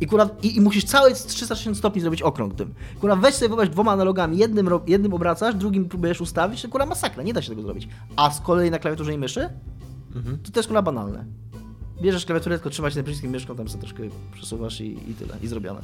I, 0.00 0.06
kurwa, 0.06 0.28
i, 0.42 0.56
I 0.56 0.60
musisz 0.60 0.84
cały 0.84 1.14
360 1.14 1.76
stopni 1.78 2.00
zrobić 2.00 2.22
okrąg 2.22 2.54
tym. 2.54 2.74
Kurwa, 3.00 3.16
weź 3.16 3.34
sobie 3.34 3.48
wyobraź 3.48 3.68
dwoma 3.68 3.92
analogami, 3.92 4.38
jednym, 4.38 4.68
jednym 4.86 5.14
obracasz, 5.14 5.54
drugim 5.54 5.88
próbujesz 5.88 6.20
ustawić, 6.20 6.62
to 6.62 6.68
kurwa 6.68 6.86
masakra, 6.86 7.22
nie 7.22 7.32
da 7.32 7.42
się 7.42 7.48
tego 7.48 7.62
zrobić. 7.62 7.88
A 8.16 8.30
z 8.30 8.40
kolei 8.40 8.70
na 8.70 8.78
klawiaturze 8.78 9.14
i 9.14 9.18
myszy, 9.18 9.48
Mhm. 10.16 10.38
to 10.38 10.50
to 10.52 10.58
jest 10.58 10.68
kurwa 10.68 10.82
banalne. 10.82 11.24
Bierzesz 12.00 12.26
klawiaturę, 12.26 12.58
tylko 12.58 12.90
się 12.90 12.94
tym 12.94 13.04
przyciskiem 13.04 13.30
myszką, 13.30 13.56
tam 13.56 13.68
sobie 13.68 13.80
troszkę 13.80 14.02
przesuwasz 14.32 14.80
i, 14.80 15.10
i 15.10 15.14
tyle, 15.14 15.34
i 15.42 15.46
zrobione. 15.46 15.80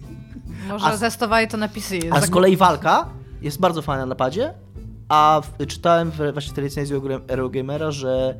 Może 0.68 0.86
A 0.86 0.96
z- 0.96 1.00
zestowali 1.00 1.48
to 1.48 1.56
na 1.56 1.68
PC. 1.68 1.96
A 2.10 2.20
z 2.20 2.30
kolei 2.30 2.56
walka 2.56 3.08
jest 3.42 3.60
bardzo 3.60 3.82
fajna 3.82 4.06
na 4.06 4.14
padzie, 4.14 4.54
a 5.08 5.42
w, 5.44 5.66
czytałem 5.66 6.10
w, 6.10 6.16
właśnie 6.32 6.52
w 6.52 6.54
tej 6.54 6.64
recenzji 6.64 6.96
Eurogamera, 7.28 7.90
że 7.90 8.34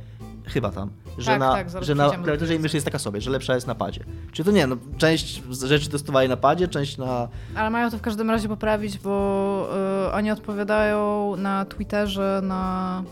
chyba 0.44 0.70
tam, 0.70 0.90
że 1.18 1.30
Tak, 1.30 1.40
na, 1.40 1.52
tak, 1.52 1.84
że 1.84 1.94
na 1.94 2.10
klawiaturze 2.10 2.54
i 2.54 2.58
myszy 2.58 2.76
jest 2.76 2.84
taka 2.84 2.98
sobie, 2.98 3.20
że 3.20 3.30
lepsza 3.30 3.54
jest 3.54 3.66
na 3.66 3.74
padzie. 3.74 4.04
Czy 4.32 4.44
to 4.44 4.50
nie, 4.50 4.66
no 4.66 4.76
część 4.98 5.42
rzeczy 5.66 5.88
testowali 5.88 6.28
na 6.28 6.36
padzie, 6.36 6.68
część 6.68 6.98
na... 6.98 7.28
Ale 7.54 7.70
mają 7.70 7.90
to 7.90 7.98
w 7.98 8.02
każdym 8.02 8.30
razie 8.30 8.48
poprawić, 8.48 8.98
bo 8.98 9.68
y, 10.08 10.12
oni 10.12 10.30
odpowiadają 10.30 11.34
na 11.36 11.64
Twitterze 11.64 12.40
na 12.44 13.02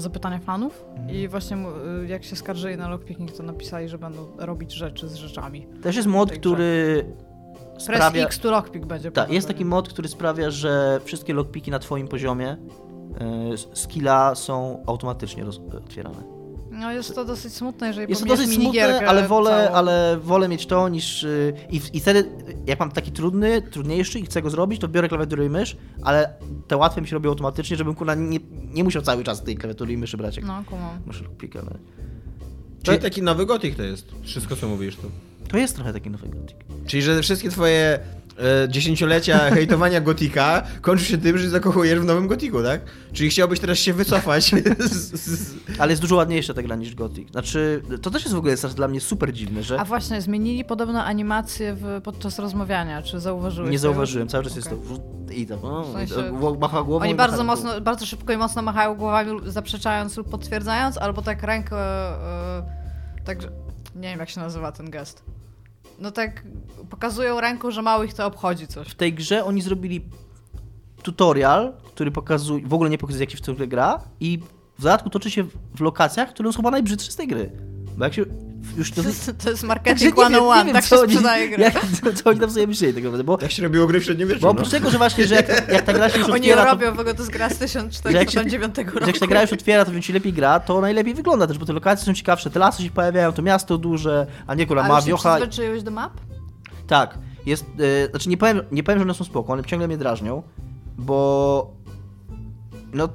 zapytania 0.00 0.38
fanów 0.38 0.84
Mhm. 0.90 1.10
i 1.16 1.28
właśnie 1.28 1.56
y, 2.02 2.06
jak 2.06 2.24
się 2.24 2.36
skarżyli 2.36 2.76
na 2.76 2.88
lockpicking, 2.88 3.32
to 3.32 3.42
napisali, 3.42 3.88
że 3.88 3.98
będą 3.98 4.26
robić 4.38 4.72
rzeczy 4.72 5.08
z 5.08 5.14
rzeczami. 5.14 5.66
Też 5.82 5.96
jest 5.96 6.08
mod, 6.08 6.32
który 6.32 7.04
Press 7.72 7.82
sprawia... 7.84 8.24
X 8.24 8.38
to 8.38 8.50
lockpick 8.50 8.86
będzie. 8.86 9.10
Tak, 9.10 9.30
jest 9.30 9.48
taki 9.48 9.64
mod, 9.64 9.88
który 9.88 10.08
sprawia, 10.08 10.50
że 10.50 11.00
wszystkie 11.04 11.34
lockpiki 11.34 11.70
na 11.70 11.78
twoim 11.78 12.08
poziomie 12.08 12.52
y, 12.52 13.76
skilla 13.76 14.34
są 14.34 14.82
automatycznie 14.86 15.44
otwierane. 15.78 16.33
No 16.74 16.92
jest 16.92 17.14
to 17.14 17.24
dosyć 17.24 17.52
smutne, 17.54 17.86
jeżeli 17.86 18.06
Jest 18.10 18.22
to 18.22 18.28
dosyć 18.28 18.54
smutne, 18.54 19.06
ale 19.08 19.28
wolę, 19.28 19.50
całą. 19.50 19.76
ale 19.76 20.18
wolę 20.22 20.48
mieć 20.48 20.66
to 20.66 20.88
niż. 20.88 21.22
y, 21.22 21.54
I, 21.70 21.80
I 21.92 22.00
wtedy, 22.00 22.30
jak 22.66 22.80
mam 22.80 22.90
taki 22.90 23.12
trudny, 23.12 23.62
trudniejszy 23.62 24.18
i 24.18 24.24
chcę 24.26 24.42
go 24.42 24.50
zrobić, 24.50 24.80
to 24.80 24.88
biorę 24.88 25.08
klawiaturę 25.08 25.46
i 25.46 25.48
mysz, 25.50 25.76
ale 26.02 26.34
te 26.68 26.76
łatwe 26.76 27.00
mi 27.00 27.08
się 27.08 27.14
robią 27.14 27.30
automatycznie, 27.30 27.76
żebym 27.76 27.94
kurwa 27.94 28.14
nie, 28.14 28.38
nie 28.72 28.84
musiał 28.84 29.02
cały 29.02 29.24
czas 29.24 29.42
tej 29.42 29.56
klawiatury 29.56 29.92
i 29.92 29.96
myszy 29.96 30.16
brać. 30.16 30.36
Jak 30.36 30.46
No, 30.46 30.64
kumam. 30.66 30.98
Muszę 31.06 31.24
pika, 31.38 31.58
ale... 31.60 31.78
Czyli 32.82 32.98
taki 32.98 33.22
nowy 33.22 33.46
gotik 33.46 33.76
to 33.76 33.82
jest. 33.82 34.12
Wszystko, 34.22 34.56
co 34.56 34.68
mówisz 34.68 34.96
tu. 34.96 35.10
To 35.48 35.58
jest 35.58 35.74
trochę 35.74 35.92
taki 35.92 36.10
nowy 36.10 36.28
gotik. 36.28 36.56
Czyli, 36.86 37.02
że 37.02 37.22
wszystkie 37.22 37.50
twoje 37.50 37.98
e, 38.38 38.68
dziesięciolecia 38.68 39.38
hejtowania 39.38 40.00
gotika 40.00 40.62
kończy 40.80 41.04
się 41.04 41.18
tym, 41.18 41.38
że 41.38 41.48
zakochujesz 41.48 42.00
w 42.00 42.04
nowym 42.04 42.26
gotiku, 42.26 42.62
tak? 42.62 42.80
Czyli 43.12 43.30
chciałbyś 43.30 43.60
teraz 43.60 43.78
się 43.78 43.92
wycofać 43.92 44.50
z, 44.78 45.20
z... 45.20 45.54
Ale 45.78 45.92
jest 45.92 46.02
dużo 46.02 46.16
ładniejsza 46.16 46.54
ta 46.54 46.62
gra 46.62 46.76
niż 46.76 46.94
gotik. 46.94 47.30
Znaczy, 47.30 47.82
to 48.02 48.10
też 48.10 48.22
jest 48.22 48.34
w 48.34 48.38
ogóle 48.38 48.50
jest 48.50 48.66
dla 48.66 48.88
mnie 48.88 49.00
super 49.00 49.32
dziwne, 49.32 49.62
że 49.62 49.80
A 49.80 49.84
właśnie, 49.84 50.20
zmienili 50.20 50.64
podobno 50.64 51.04
animację 51.04 51.74
w, 51.74 52.00
podczas 52.04 52.38
rozmawiania, 52.38 53.02
czy 53.02 53.20
zauważyłeś? 53.20 53.70
nie 53.70 53.78
zauważyłem, 53.78 54.28
cały 54.28 54.44
czas 54.44 54.56
jest 54.56 54.68
Okej. 54.68 54.98
to... 55.28 55.32
I 55.32 55.46
tam, 55.46 55.58
o, 55.64 55.82
W 55.84 55.92
sensie- 55.92 56.58
macha 56.60 56.82
głową 56.82 57.04
Oni 57.04 57.14
bardzo 57.14 57.44
mocno, 57.44 57.80
bardzo 57.80 58.06
szybko 58.06 58.32
i 58.32 58.36
mocno 58.36 58.62
machają 58.62 58.94
głowami, 58.94 59.40
zaprzeczając 59.46 60.16
lub 60.16 60.28
potwierdzając, 60.28 60.98
albo 60.98 61.22
tak 61.22 61.42
rękę, 61.42 61.76
e, 61.76 62.62
tak, 63.24 63.38
nie 63.94 64.08
wiem 64.08 64.18
jak 64.20 64.30
się 64.30 64.40
nazywa 64.40 64.72
ten 64.72 64.90
gest. 64.90 65.22
No 65.98 66.10
tak 66.10 66.42
pokazują 66.90 67.40
ręką, 67.40 67.70
że 67.70 67.82
mało 67.82 68.04
ich 68.04 68.14
to 68.14 68.26
obchodzi 68.26 68.66
coś. 68.66 68.88
w 68.88 68.94
tej 68.94 69.14
grze 69.14 69.44
oni 69.44 69.62
zrobili 69.62 70.04
tutorial, 71.02 71.72
który 71.84 72.10
pokazuje, 72.10 72.66
w 72.66 72.74
ogóle 72.74 72.90
nie 72.90 72.98
pokazuje 72.98 73.22
jak 73.24 73.30
się 73.30 73.52
w 73.52 73.56
grę 73.56 73.66
gra 73.66 74.00
i 74.20 74.38
w 74.78 74.82
dodatku 74.82 75.10
toczy 75.10 75.30
się 75.30 75.44
w 75.74 75.80
lokacjach, 75.80 76.28
które 76.30 76.52
są 76.52 76.56
chyba 76.56 76.70
najbrzydsze 76.70 77.12
z 77.12 77.16
tej 77.16 77.28
gry. 77.28 77.50
Bo 77.96 78.04
jak 78.04 78.14
się 78.14 78.24
już 78.76 78.90
to... 78.90 79.02
To, 79.02 79.08
to 79.44 79.50
jest 79.50 79.62
marketing 79.62 80.16
nie 80.16 80.22
wiem- 80.22 80.32
nie 80.32 80.38
101, 80.38 80.66
wiem, 80.66 80.74
tak 80.74 80.84
co 80.84 80.96
się 80.96 81.02
oni- 81.02 81.12
sprzedaje 81.12 81.48
gry. 81.48 81.62
Jak, 81.62 81.74
co, 82.02 82.22
co 82.22 82.30
oni 82.30 82.40
tam 82.40 82.50
sobie 82.50 82.66
myśleli 82.66 82.94
tak 82.94 83.02
naprawdę, 83.04 83.24
bo, 83.24 83.36
Tak 83.36 83.50
się 83.52 83.62
robiło 83.62 83.86
gry 83.86 84.00
w 84.00 84.04
średniowieczu, 84.04 84.40
bo 84.40 84.46
no. 84.46 84.50
oprócz 84.52 84.68
tego, 84.70 84.90
że 84.90 84.98
właśnie, 84.98 85.26
że 85.26 85.34
jak, 85.34 85.48
jak 85.72 85.82
ta 85.82 85.92
gra 85.92 86.08
się 86.10 86.18
już 86.18 86.28
Oni 86.28 86.36
otwiera, 86.40 86.64
to, 86.64 86.70
robią, 86.70 86.94
w 86.94 87.00
ogóle 87.00 87.14
to 87.14 87.22
jest 87.22 87.32
gra 87.32 87.48
z 87.48 87.52
że 87.52 87.58
jak, 87.68 88.30
się, 88.30 88.44
1409 88.44 88.76
roku. 88.76 88.90
że 89.00 89.06
jak 89.06 89.14
się 89.16 89.20
ta 89.20 89.26
gra 89.26 89.42
już 89.42 89.52
otwiera, 89.52 89.84
to 89.84 89.92
wiem, 89.92 90.02
ci 90.02 90.12
lepiej 90.12 90.32
gra, 90.32 90.60
to 90.60 90.80
najlepiej 90.80 91.14
wygląda 91.14 91.46
też, 91.46 91.58
bo 91.58 91.66
te 91.66 91.72
lokacje 91.72 92.06
są 92.06 92.14
ciekawsze, 92.14 92.50
te 92.50 92.58
lasy 92.58 92.82
się 92.82 92.90
pojawiają, 92.90 93.32
to 93.32 93.42
miasto 93.42 93.78
duże, 93.78 94.26
a 94.46 94.54
nie 94.54 94.66
kurwa 94.66 94.82
A 94.82 94.88
ma 94.88 94.94
już 94.94 95.04
się 95.04 95.08
wiocha. 95.10 95.36
przyzwyczaiłeś 95.36 95.82
do 95.82 95.90
map? 95.90 96.12
Tak, 96.86 97.18
jest, 97.46 97.64
e, 98.04 98.10
znaczy 98.10 98.28
nie 98.28 98.36
powiem, 98.36 98.60
nie 98.72 98.82
powiem, 98.82 98.98
że 98.98 99.02
one 99.02 99.14
są 99.14 99.24
spoko, 99.24 99.52
one 99.52 99.64
ciągle 99.64 99.88
mnie 99.88 99.96
drażnią, 99.98 100.42
bo 100.98 101.70
no 102.92 103.08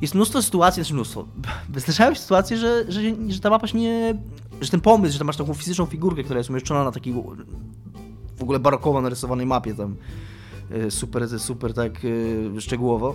jest 0.00 0.14
mnóstwo 0.14 0.42
sytuacji, 0.42 0.82
znaczy 0.82 0.94
mnóstwo, 0.94 1.24
zdarzają 1.76 2.14
się 2.14 2.20
sytuacje, 2.20 2.56
że, 2.56 2.84
że, 2.88 3.00
że 3.28 3.40
ta 3.40 3.50
mapa 3.50 3.66
się 3.66 3.78
nie, 3.78 4.14
że 4.60 4.70
ten 4.70 4.80
pomysł, 4.80 5.12
że 5.12 5.18
tam 5.18 5.26
masz 5.26 5.36
taką 5.36 5.54
fizyczną 5.54 5.86
figurkę, 5.86 6.22
która 6.24 6.38
jest 6.38 6.50
umieszczona 6.50 6.84
na 6.84 6.92
takiej 6.92 7.14
w 8.38 8.42
ogóle 8.42 8.58
barokowo 8.58 9.00
narysowanej 9.00 9.46
mapie 9.46 9.74
tam 9.74 9.96
e, 10.70 10.90
super, 10.90 11.40
super 11.40 11.74
tak 11.74 11.92
e, 12.56 12.60
szczegółowo, 12.60 13.14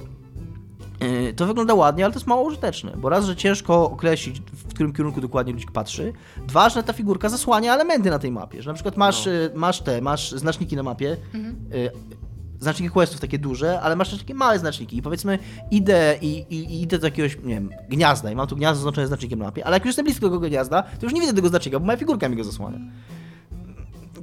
e, 0.99 1.33
to 1.33 1.45
wygląda 1.45 1.73
ładnie, 1.73 2.05
ale 2.05 2.13
to 2.13 2.19
jest 2.19 2.27
mało 2.27 2.41
użyteczne, 2.43 2.91
bo 2.97 3.09
raz, 3.09 3.25
że 3.25 3.35
ciężko 3.35 3.89
określić, 3.91 4.41
w 4.53 4.67
którym 4.73 4.93
kierunku 4.93 5.21
dokładnie 5.21 5.53
ludzik 5.53 5.71
patrzy, 5.71 6.13
dwa, 6.47 6.69
że 6.69 6.83
ta 6.83 6.93
figurka 6.93 7.29
zasłania 7.29 7.73
elementy 7.73 8.09
na 8.09 8.19
tej 8.19 8.31
mapie, 8.31 8.61
że 8.61 8.69
na 8.69 8.73
przykład 8.73 8.97
masz, 8.97 9.25
No. 9.25 9.31
masz 9.59 9.81
te, 9.81 10.01
masz 10.01 10.31
znaczniki 10.31 10.75
na 10.75 10.83
mapie, 10.83 11.11
e, 11.11 11.91
znaczniki 12.63 12.93
questów 12.93 13.19
takie 13.21 13.39
duże, 13.39 13.81
ale 13.81 13.95
masz 13.95 14.09
też 14.09 14.19
takie 14.19 14.33
małe 14.33 14.59
znaczniki 14.59 14.97
i 14.97 15.01
powiedzmy 15.01 15.39
idę 15.71 16.17
i, 16.21 16.27
i, 16.49 16.55
i 16.55 16.81
idę 16.81 16.99
do 16.99 17.07
jakiegoś, 17.07 17.37
nie 17.37 17.53
wiem, 17.53 17.69
gniazda 17.89 18.31
i 18.31 18.35
mam 18.35 18.47
tu 18.47 18.55
gniazdo 18.55 18.75
zaznaczone 18.75 19.07
znacznikiem 19.07 19.39
na 19.39 19.45
mapie, 19.45 19.65
ale 19.65 19.75
jak 19.75 19.83
już 19.83 19.89
jestem 19.89 20.05
blisko 20.05 20.25
tego 20.25 20.39
gniazda, 20.39 20.83
to 20.83 21.05
już 21.05 21.13
nie 21.13 21.21
widzę 21.21 21.33
tego 21.33 21.49
znacznika, 21.49 21.79
bo 21.79 21.85
moja 21.85 21.97
figurka 21.97 22.29
mi 22.29 22.35
go 22.37 22.43
zasłania. 22.43 22.79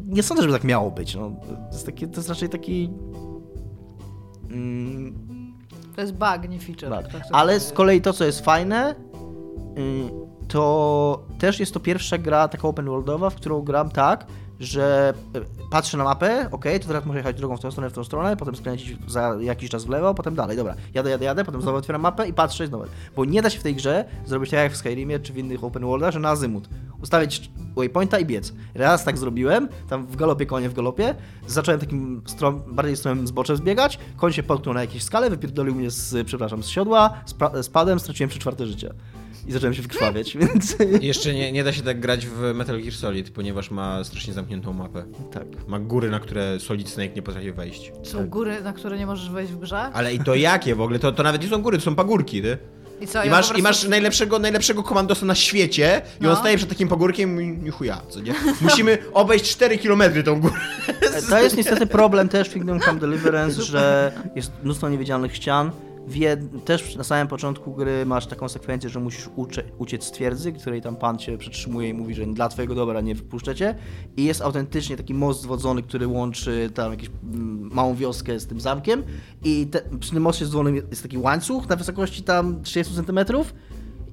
Nie 0.07 0.23
sądzę, 0.23 0.43
żeby 0.43 0.55
tak 0.55 0.65
miało 0.65 0.91
być, 0.91 1.15
no. 1.15 1.31
To 1.71 1.73
jest, 1.73 1.87
takie, 1.87 2.09
to 2.09 2.17
jest 2.17 2.29
raczej 2.29 2.49
taki... 2.49 2.91
Mm, 4.51 5.15
To 5.97 6.01
jest 6.01 6.13
bug, 6.15 6.49
nie 6.49 6.59
feature. 6.59 6.91
tak. 6.91 7.13
tak 7.13 7.23
Ale 7.33 7.61
z 7.61 7.73
kolei 7.73 8.01
to, 8.01 8.13
co 8.13 8.25
jest 8.25 8.45
fajne, 8.45 8.95
y, 9.79 10.11
to 10.49 11.27
też 11.39 11.61
jest 11.61 11.75
to 11.75 11.81
pierwsza 11.81 12.19
gra 12.19 12.49
taka 12.49 12.69
open 12.69 12.87
worldowa, 12.87 13.31
w 13.31 13.35
którą 13.35 13.63
gram 13.63 13.91
tak, 13.91 14.27
że 14.61 15.15
y, 15.37 15.41
patrzę 15.71 15.97
na 15.97 16.05
mapę, 16.05 16.49
ok, 16.51 16.65
to 16.83 16.89
teraz 16.89 17.07
muszę 17.07 17.19
jechać 17.19 17.37
drogą 17.37 17.57
w 17.57 17.61
tą 17.61 17.71
stronę, 17.71 17.91
w 17.91 17.93
tą 17.93 18.05
stronę, 18.05 18.37
potem 18.37 18.57
skręcić 18.57 18.97
za 19.07 19.37
jakiś 19.41 19.71
czas 19.71 19.85
w 19.85 19.89
lewo, 19.89 20.15
potem 20.15 20.35
dalej, 20.35 20.57
dobra, 20.57 20.75
jadę, 20.95 21.11
jadę, 21.11 21.25
jadę, 21.25 21.45
potem 21.45 21.63
znowu 21.63 21.79
otwieram 21.79 22.03
mapę 22.03 22.29
i 22.29 22.33
patrzę 22.33 22.67
znowu. 22.67 22.85
Bo 23.17 23.25
nie 23.25 23.43
da 23.43 23.51
się 23.51 23.59
w 23.59 23.63
tej 23.63 23.75
grze 23.75 24.05
zrobić 24.27 24.51
tak 24.51 24.61
jak 24.61 24.73
w 24.73 24.77
Skyrimie 24.77 25.21
czy 25.21 25.33
w 25.33 25.39
innych 25.39 25.65
open 25.65 25.83
worldach, 25.83 26.13
że 26.13 26.21
na 26.21 26.29
azymut. 26.29 26.69
Ustawić 27.03 27.51
waypointa 27.77 28.19
i 28.19 28.25
biec. 28.25 28.53
Raz 28.75 29.05
tak 29.05 29.19
zrobiłem, 29.19 29.69
tam 29.89 30.07
w 30.07 30.17
galopie, 30.17 30.47
konie 30.47 30.69
w 30.69 30.75
galopie, 30.75 31.15
zacząłem 31.47 31.81
takim 31.81 32.23
strom, 32.27 32.63
bardziej 32.67 32.97
stromym 32.97 33.27
zboczem 33.27 33.57
zbiegać, 33.57 33.99
koń 34.17 34.33
się 34.33 34.43
potknął 34.43 34.75
na 34.75 34.81
jakiejś 34.81 35.03
skale, 35.03 35.31
wypierdolił 35.31 35.75
mnie 35.75 35.91
z, 35.91 36.27
przepraszam, 36.27 36.63
z 36.63 36.69
siodła, 36.69 37.15
spadłem, 37.63 38.01
straciłem 38.01 38.31
3 38.31 38.39
czwarte 38.39 38.67
życia. 38.67 38.95
I 39.51 39.53
zacząłem 39.53 39.75
się 39.75 39.83
wykrwawiać, 39.83 40.37
więc 40.41 40.77
Jeszcze 41.01 41.35
nie, 41.35 41.53
nie 41.53 41.65
da 41.65 41.73
się 41.73 41.83
tak 41.83 42.01
grać 42.01 42.27
w 42.27 42.53
Metal 42.55 42.81
Gear 42.83 42.93
Solid, 42.95 43.31
ponieważ 43.31 43.71
ma 43.71 44.05
strasznie 44.05 44.33
zamkniętą 44.33 44.73
mapę. 44.73 45.05
tak. 45.33 45.45
Ma 45.69 45.79
góry, 45.79 46.11
na 46.11 46.21
które 46.21 46.61
Solid 46.61 46.89
Snake 46.89 47.15
nie 47.17 47.23
potrafi 47.23 47.53
wejść. 47.53 47.93
Są 48.03 48.29
góry, 48.29 48.61
na 48.63 48.73
które 48.73 48.99
nie 48.99 49.07
możesz 49.07 49.31
wejść 49.31 49.53
w 49.53 49.59
grze? 49.59 49.79
Ale 49.81 50.15
i 50.15 50.19
to 50.19 50.35
jakie 50.35 50.75
w 50.75 50.81
ogóle? 50.81 50.99
To, 50.99 51.13
to 51.13 51.23
nawet 51.23 51.43
nie 51.43 51.49
są 51.49 51.63
góry, 51.63 51.79
to 51.79 51.85
są 51.85 51.95
pagórki, 51.95 52.43
ty. 52.43 52.59
I 53.01 53.07
co, 53.07 53.23
I 53.23 53.27
ja 53.27 53.33
masz, 53.33 53.49
po 53.49 53.59
I 53.59 53.63
prostu- 53.63 53.85
masz 53.85 53.91
najlepszego, 53.91 54.39
najlepszego 54.39 54.83
komandosa 54.83 55.27
na 55.27 55.35
świecie 55.35 56.03
i 56.21 56.25
on 56.27 56.31
No. 56.33 56.37
staje 56.37 56.57
przed 56.57 56.69
takim 56.69 56.89
pagórkiem 56.89 57.67
i 57.67 57.71
chuja, 57.71 58.03
co 58.09 58.21
nie? 58.21 58.35
Musimy 58.61 58.99
obejść 59.13 59.45
4 59.51 59.79
km 59.79 60.03
tą 60.25 60.41
górę. 60.41 60.55
To 61.31 61.39
jest 61.43 61.57
niestety 61.57 61.87
problem 61.87 62.29
też 62.29 62.49
w 62.49 62.53
Kingdom 62.53 62.81
Come 62.81 63.01
Deliverance, 63.01 63.63
że 63.63 64.13
jest 64.37 64.53
mnóstwo 64.63 64.89
niewidzialnych 64.89 65.37
ścian. 65.37 65.71
Wie, 66.09 66.37
też 66.65 66.97
na 66.97 67.05
samym 67.05 67.29
początku 67.29 67.75
gry 67.75 68.07
masz 68.07 68.27
taką 68.27 68.49
sekwencję, 68.49 68.91
że 68.91 69.01
musisz 69.01 69.29
uciec 69.79 70.05
z 70.05 70.11
twierdzy, 70.11 70.53
której 70.53 70.81
tam 70.81 70.97
pan 70.97 71.19
cię 71.19 71.39
przetrzymuje 71.39 71.89
i 71.89 71.95
mówi, 71.95 72.15
że 72.15 72.27
dla 72.27 72.49
twojego 72.49 72.75
dobra 72.75 73.01
nie 73.01 73.15
wypuszczacie. 73.15 73.75
I 74.17 74.25
jest 74.25 74.43
autentycznie 74.43 74.97
taki 74.97 75.15
most 75.15 75.43
zwodzony, 75.43 75.83
który 75.83 76.07
łączy 76.07 76.71
tam 76.75 76.91
jakąś 76.91 77.11
mm, 77.23 77.71
małą 77.73 77.95
wioskę 77.95 78.41
z 78.41 78.47
tym 78.47 78.61
zamkiem. 78.61 79.03
I 79.45 79.67
te, 79.67 79.83
przy 80.01 80.11
tym 80.11 80.23
moście 80.23 80.47
zwodzonym 80.47 80.77
jest 80.77 81.03
taki 81.03 81.19
łańcuch 81.19 81.69
na 81.69 81.77
wysokości 81.77 82.23
tam 82.23 82.63
30 82.63 82.95
cm 82.95 83.19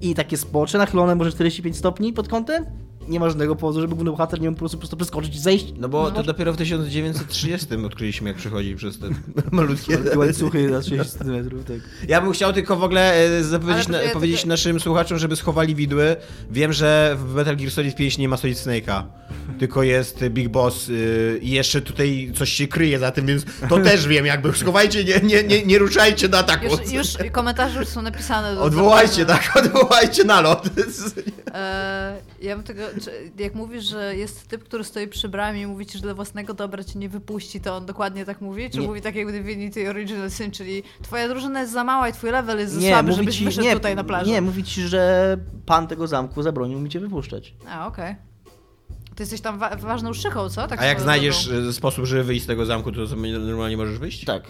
i 0.02 0.16
takie 0.16 0.38
spocze 0.38 0.78
nachylone 0.78 1.16
może 1.16 1.32
45 1.32 1.78
stopni 1.78 2.14
pod 2.14 2.28
kątem. 2.28 2.66
Nie 3.08 3.20
ma 3.20 3.30
żadnego 3.30 3.56
powodu, 3.56 3.82
żeby 3.82 3.96
główny 3.96 4.12
bohater 4.12 4.42
nie 4.42 4.50
mógł 4.50 4.56
po 4.56 4.60
prostu, 4.60 4.78
po 4.78 4.80
prostu 4.80 4.98
przeskoczyć 4.98 5.36
i 5.36 5.40
zejść. 5.40 5.74
No 5.78 5.90
bo 5.90 6.12
to 6.12 6.24
dopiero 6.24 6.54
w 6.54 6.58
1930 6.58 7.68
odkryliśmy, 7.86 8.30
jak 8.30 8.38
przechodzi 8.38 8.76
przez 8.76 9.00
te 9.00 9.08
malutkie... 9.52 9.98
Łańcuchy 10.16 10.70
na 10.70 10.82
30 10.82 11.18
cm, 11.18 11.50
tak. 11.50 12.08
Ja 12.10 12.22
bym 12.22 12.32
chciał 12.32 12.54
tylko 12.54 12.76
w 12.76 12.84
ogóle 12.84 13.14
e, 13.14 13.44
zapowiedzieć, 13.44 13.88
na, 13.88 14.02
ja 14.02 14.14
powiedzieć 14.14 14.38
tylko- 14.38 14.50
naszym 14.50 14.80
słuchaczom, 14.80 15.18
żeby 15.18 15.36
schowali 15.36 15.76
widły. 15.76 16.16
Wiem, 16.52 16.74
że 16.74 17.18
w 17.20 17.34
Metal 17.34 17.58
Gear 17.58 17.72
Solid 17.72 17.96
5 17.96 18.18
nie 18.18 18.30
ma 18.30 18.38
Solid 18.38 18.58
Snake'a, 18.58 19.04
tylko 19.60 19.84
jest 19.84 20.24
Big 20.30 20.50
Boss 20.50 20.90
y, 20.90 21.40
i 21.42 21.50
jeszcze 21.52 21.82
tutaj 21.82 22.32
coś 22.36 22.50
się 22.50 22.68
kryje 22.68 23.00
za 23.00 23.12
tym, 23.12 23.26
więc 23.26 23.46
to 23.70 23.80
też 23.90 24.08
wiem, 24.08 24.26
jakby 24.26 24.54
schowajcie, 24.54 25.04
nie, 25.04 25.20
nie, 25.20 25.44
nie, 25.44 25.66
nie 25.66 25.80
ruszajcie 25.80 26.28
na 26.28 26.38
ataku. 26.38 26.66
Już, 26.66 26.92
już 26.92 27.32
komentarze 27.32 27.80
już 27.80 27.88
są 27.88 28.02
napisane. 28.02 28.56
Do 28.56 28.62
Odwołajcie, 28.62 29.26
tak, 29.26 29.52
odwołajcie 29.66 30.24
nalot. 30.24 30.70
E, 31.54 32.22
ja 32.42 32.56
bym 32.56 32.64
tego, 32.64 32.82
czy, 33.02 33.32
jak 33.40 33.56
mówisz, 33.56 33.84
że 33.84 34.16
jest 34.16 34.48
typ, 34.48 34.64
który 34.64 34.84
stoi 34.84 35.08
przy 35.08 35.30
bramie 35.30 35.62
i 35.62 35.68
mówi 35.68 35.86
ci, 35.86 35.98
że 35.98 36.04
dla 36.04 36.14
własnego 36.14 36.54
dobra 36.54 36.84
cię 36.84 37.00
nie 37.00 37.10
wypuści, 37.10 37.62
to 37.62 37.76
on 37.76 37.86
dokładnie 37.86 38.26
tak 38.26 38.42
mówi? 38.42 38.70
Czy 38.70 38.80
Nie. 38.80 38.88
mówi 38.88 39.02
tak 39.02 39.16
jak 39.16 39.32
Divinity 39.32 39.90
Original 39.90 40.32
Sin, 40.32 40.52
czyli 40.52 40.84
twoja 41.02 41.28
drużyna 41.28 41.60
jest 41.62 41.74
za 41.74 41.84
mała 41.84 42.10
i 42.10 42.14
twój 42.14 42.32
level 42.32 42.60
jest 42.60 42.74
za 42.74 42.80
Nie, 42.82 42.90
słaby, 42.90 43.10
mówi 43.10 43.22
żebyś 43.24 43.38
ci, 43.38 43.46
wyszedł 43.46 43.64
nie, 43.68 43.74
tutaj 43.74 43.96
na 43.96 44.04
plażę? 44.04 44.32
nie, 44.32 44.42
mówi 44.42 44.64
ci, 44.64 44.82
że 44.82 45.38
pan 45.66 45.88
tego 45.88 46.08
zamku 46.08 46.44
zabronił 46.44 46.80
mi 46.80 46.90
cię 46.90 47.00
wypuszczać. 47.00 47.54
A, 47.70 47.88
okej. 47.88 48.16
Ty 49.16 49.24
jesteś 49.24 49.42
tam 49.42 49.60
wa- 49.60 49.76
ważną 49.76 50.14
szychą, 50.14 50.50
co? 50.50 50.68
Tak 50.68 50.82
A 50.82 50.86
jak 50.86 51.02
znajdziesz 51.02 51.48
drogą. 51.48 51.68
e, 51.70 51.74
sposób, 51.74 52.06
żeby 52.06 52.24
wyjść 52.24 52.44
z 52.44 52.48
tego 52.48 52.66
zamku, 52.66 52.92
to 52.92 53.02
normalnie 53.40 53.78
możesz 53.78 54.00
wyjść? 54.00 54.26
Tak. 54.26 54.44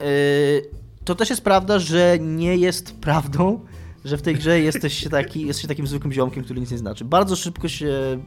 Yy, 0.00 0.06
to 1.04 1.14
też 1.14 1.30
jest 1.30 1.44
prawda, 1.44 1.78
że 1.78 2.18
nie 2.20 2.56
jest 2.56 3.00
prawdą, 3.00 3.60
że 4.04 4.16
w 4.16 4.22
tej 4.22 4.34
grze 4.34 4.60
jesteś 4.60 5.08
taki, 5.10 5.46
jesteś 5.46 5.66
takim 5.66 5.86
zwykłym 5.86 6.12
ziomkiem, 6.12 6.44
który 6.44 6.60
nic 6.60 6.70
nie 6.70 6.78
znaczy. 6.78 7.04
Bardzo 7.04 7.36
szybko 7.36 7.68
się... 7.68 8.18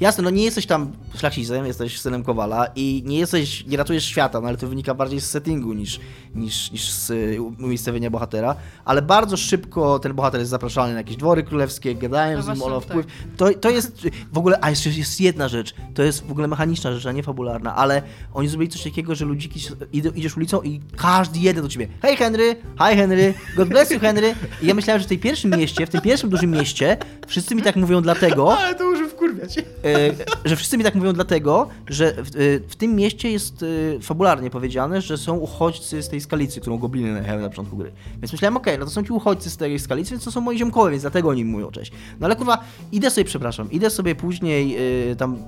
Jasne, 0.00 0.24
no 0.24 0.30
nie 0.30 0.44
jesteś 0.44 0.66
tam 0.66 0.92
szlachcicem, 1.16 1.66
jesteś 1.66 2.00
synem 2.00 2.24
Kowala 2.24 2.66
i 2.76 3.02
nie 3.06 3.18
jesteś, 3.18 3.66
nie 3.66 3.76
ratujesz 3.76 4.04
świata, 4.04 4.40
no 4.40 4.48
ale 4.48 4.56
to 4.56 4.66
wynika 4.66 4.94
bardziej 4.94 5.20
z 5.20 5.30
settingu 5.30 5.72
niż, 5.72 6.00
niż, 6.34 6.72
niż 6.72 6.90
z 6.90 7.10
y, 7.10 7.42
umiejscowienia 7.42 8.10
bohatera, 8.10 8.56
ale 8.84 9.02
bardzo 9.02 9.36
szybko 9.36 9.98
ten 9.98 10.14
bohater 10.14 10.40
jest 10.40 10.50
zapraszany 10.50 10.92
na 10.92 10.98
jakieś 10.98 11.16
dwory 11.16 11.42
królewskie, 11.42 11.94
gadają 11.94 12.36
No 12.36 12.42
z 12.42 12.48
nim 12.48 12.62
o 12.62 12.80
tak. 12.80 12.90
wpływ. 12.90 13.06
To, 13.36 13.54
to 13.54 13.70
jest 13.70 14.08
w 14.32 14.38
ogóle, 14.38 14.58
a 14.60 14.70
jeszcze 14.70 14.90
jest 14.90 15.20
jedna 15.20 15.48
rzecz, 15.48 15.74
to 15.94 16.02
jest 16.02 16.26
w 16.26 16.30
ogóle 16.30 16.48
mechaniczna 16.48 16.92
rzecz, 16.92 17.06
a 17.06 17.12
nie 17.12 17.22
fabularna, 17.22 17.76
ale 17.76 18.02
oni 18.34 18.48
zrobili 18.48 18.70
coś 18.70 18.82
takiego, 18.82 19.14
że 19.14 19.24
ludziki, 19.24 19.60
idziesz 19.92 20.36
ulicą 20.36 20.62
i 20.62 20.80
każdy 20.96 21.38
jeden 21.38 21.62
do 21.62 21.68
ciebie, 21.68 21.88
hej 22.02 22.16
Henry, 22.16 22.56
hi 22.78 22.96
Henry, 22.96 23.34
God 23.56 23.68
bless 23.68 23.90
you 23.90 24.00
Henry. 24.00 24.34
I 24.62 24.66
ja 24.66 24.74
myślałem, 24.74 25.00
że 25.00 25.06
w 25.06 25.08
tej 25.08 25.18
pierwszym 25.18 25.50
mieście, 25.50 25.86
w 25.86 25.90
tym 25.90 26.00
pierwszym 26.00 26.30
dużym 26.30 26.50
mieście, 26.50 26.96
wszyscy 27.26 27.54
mi 27.54 27.62
tak 27.62 27.76
mówią 27.76 28.02
dlatego, 28.02 28.52
Ale 28.58 28.74
to 28.74 28.84
już 28.84 28.99
wkurwiać. 29.20 29.58
e, 29.58 29.62
że 30.44 30.56
wszyscy 30.56 30.78
mi 30.78 30.84
tak 30.84 30.94
mówią 30.94 31.12
dlatego, 31.12 31.68
że 31.86 32.12
w, 32.12 32.18
e, 32.18 32.68
w 32.68 32.76
tym 32.76 32.94
mieście 32.94 33.30
jest 33.30 33.64
e, 33.96 34.00
fabularnie 34.00 34.50
powiedziane, 34.50 35.00
że 35.00 35.18
są 35.18 35.36
uchodźcy 35.36 36.02
z 36.02 36.08
tej 36.08 36.20
skalicy, 36.20 36.60
którą 36.60 36.78
gobliny 36.78 37.12
najechały 37.12 37.42
na 37.42 37.48
początku 37.48 37.76
gry. 37.76 37.92
Więc 38.20 38.32
myślałem, 38.32 38.56
okej, 38.56 38.78
no 38.78 38.84
to 38.84 38.90
są 38.90 39.04
ci 39.04 39.12
uchodźcy 39.12 39.50
z 39.50 39.56
tej 39.56 39.78
skalicy, 39.78 40.10
więc 40.10 40.24
to 40.24 40.30
są 40.30 40.40
moi 40.40 40.58
ziomkowie, 40.58 40.90
więc 40.90 41.02
dlatego 41.02 41.28
oni 41.28 41.44
mówią 41.44 41.70
cześć. 41.70 41.92
No 42.20 42.26
ale 42.26 42.36
kurwa, 42.36 42.64
idę 42.92 43.10
sobie, 43.10 43.24
przepraszam, 43.24 43.70
idę 43.70 43.90
sobie 43.90 44.14
później 44.14 44.76
tam 45.18 45.38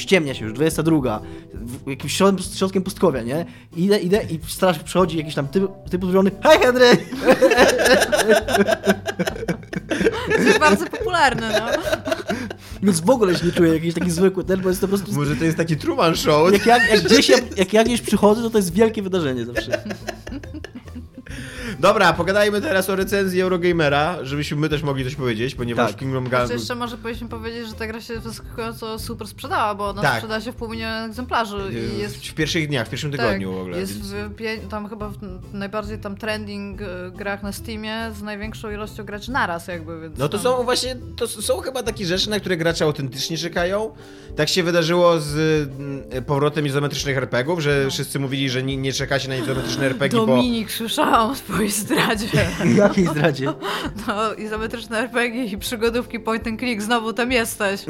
ściemnia 0.00 0.34
się 0.34 0.44
już, 0.44 0.54
22, 0.54 1.20
w- 1.54 1.90
jakimś 1.90 2.16
środkiem, 2.16 2.46
środkiem 2.56 2.82
pustkowia, 2.82 3.22
nie? 3.22 3.46
Idę, 3.76 3.98
idę 3.98 4.22
i 4.30 4.38
straż 4.48 4.78
przychodzi 4.78 5.18
jakiś 5.18 5.34
tam 5.34 5.48
typ, 5.48 5.64
typ 5.90 6.02
uzbrojony, 6.04 6.30
hej 6.42 6.58
Henry! 6.58 6.86
To 10.36 10.42
jest 10.42 10.58
bardzo 10.58 10.86
popularne, 10.86 11.60
no. 11.60 11.82
Więc 12.82 13.00
w 13.00 13.10
ogóle 13.10 13.36
się 13.36 13.46
nie 13.46 13.52
czuję 13.52 13.72
jakiś 13.74 13.94
taki 13.94 14.10
zwykły 14.10 14.44
ten, 14.44 14.60
bo 14.60 14.68
jest 14.68 14.80
to 14.80 14.88
po 14.88 14.96
prostu... 14.96 15.14
Może 15.14 15.36
to 15.36 15.44
jest 15.44 15.56
taki 15.56 15.76
Truman 15.76 16.16
Show? 16.16 16.52
Jak, 16.52 16.66
jak, 16.66 16.90
jak, 16.90 17.00
gdzieś, 17.02 17.28
jak, 17.28 17.58
jak 17.58 17.72
ja 17.72 17.84
gdzieś 17.84 18.00
przychodzę, 18.00 18.42
to 18.42 18.50
to 18.50 18.58
jest 18.58 18.74
wielkie 18.74 19.02
wydarzenie 19.02 19.44
zawsze. 19.46 19.82
Dobra, 21.80 22.12
pogadajmy 22.12 22.60
teraz 22.60 22.90
o 22.90 22.96
recenzji 22.96 23.40
Eurogamera, 23.40 24.18
żebyśmy 24.22 24.56
my 24.56 24.68
też 24.68 24.82
mogli 24.82 25.04
coś 25.04 25.14
powiedzieć, 25.14 25.54
ponieważ 25.54 25.90
Tak. 25.90 25.98
Kingdom 26.00 26.26
Znaczy 26.28 26.42
Come... 26.46 26.54
jeszcze 26.58 26.74
może 26.74 26.96
powinniśmy 26.96 27.28
powiedzieć, 27.28 27.68
że 27.68 27.74
ta 27.74 27.86
gra 27.86 28.00
się 28.00 28.20
zaskakująco 28.20 28.98
super 28.98 29.28
sprzedała, 29.28 29.74
bo 29.74 29.88
ona 29.88 30.02
Tak. 30.02 30.14
sprzeda 30.16 30.40
się 30.40 30.52
w 30.52 30.56
pół 30.56 30.68
miliona 30.68 31.06
egzemplarzy 31.06 31.56
i 31.96 31.98
jest... 31.98 32.26
W 32.26 32.34
pierwszych 32.34 32.68
dniach, 32.68 32.86
w 32.86 32.90
pierwszym 32.90 33.10
tygodniu 33.10 33.52
w 33.52 33.56
ogóle. 33.58 33.72
Tak, 33.72 33.80
Jest 33.80 34.00
w 34.02 34.68
tam 34.70 34.88
chyba 34.88 35.08
w 35.08 35.14
najbardziej 35.52 35.98
tam 35.98 36.16
trending 36.16 36.80
e, 36.82 36.86
grach 37.14 37.42
na 37.42 37.52
Steamie 37.52 38.10
z 38.18 38.22
największą 38.22 38.70
ilością 38.70 39.04
graczy 39.04 39.30
naraz 39.32 39.66
jakby, 39.68 40.00
więc 40.00 40.18
No 40.18 40.28
to 40.28 40.38
tam- 40.38 40.44
są 40.44 40.62
właśnie, 40.64 40.96
to 41.16 41.28
są 41.28 41.60
chyba 41.60 41.82
takie 41.82 42.06
rzeczy, 42.06 42.30
na 42.30 42.40
które 42.40 42.56
gracze 42.56 42.84
autentycznie 42.84 43.38
czekają. 43.38 43.90
Tak 44.36 44.48
się 44.48 44.62
wydarzyło 44.62 45.20
z 45.20 45.34
mm, 45.80 46.24
powrotem 46.24 46.66
izometrycznych 46.66 47.16
RPGów, 47.16 47.60
że 47.60 47.80
No. 47.84 47.90
wszyscy 47.90 48.18
mówili, 48.18 48.50
że 48.50 48.62
nie, 48.62 48.76
nie 48.76 48.92
czekacie 48.92 49.28
na 49.28 49.36
izometryczne 49.36 49.86
RPG, 49.86 50.20
bo... 50.20 50.26
Dominik, 50.26 50.72
słyszałam 50.72 51.30
o 51.30 51.34
twojej 51.68 52.16
zdradzie. 52.16 52.26
Jakiej 52.76 53.06
zdradzie? 53.06 53.52
No, 54.08 54.34
izometryczne 54.34 54.98
RPG 54.98 55.44
i 55.44 55.58
przygodówki 55.58 56.20
point 56.20 56.46
and 56.46 56.60
click, 56.60 56.82
znowu 56.82 57.12
tam 57.12 57.32
jesteś. 57.32 57.84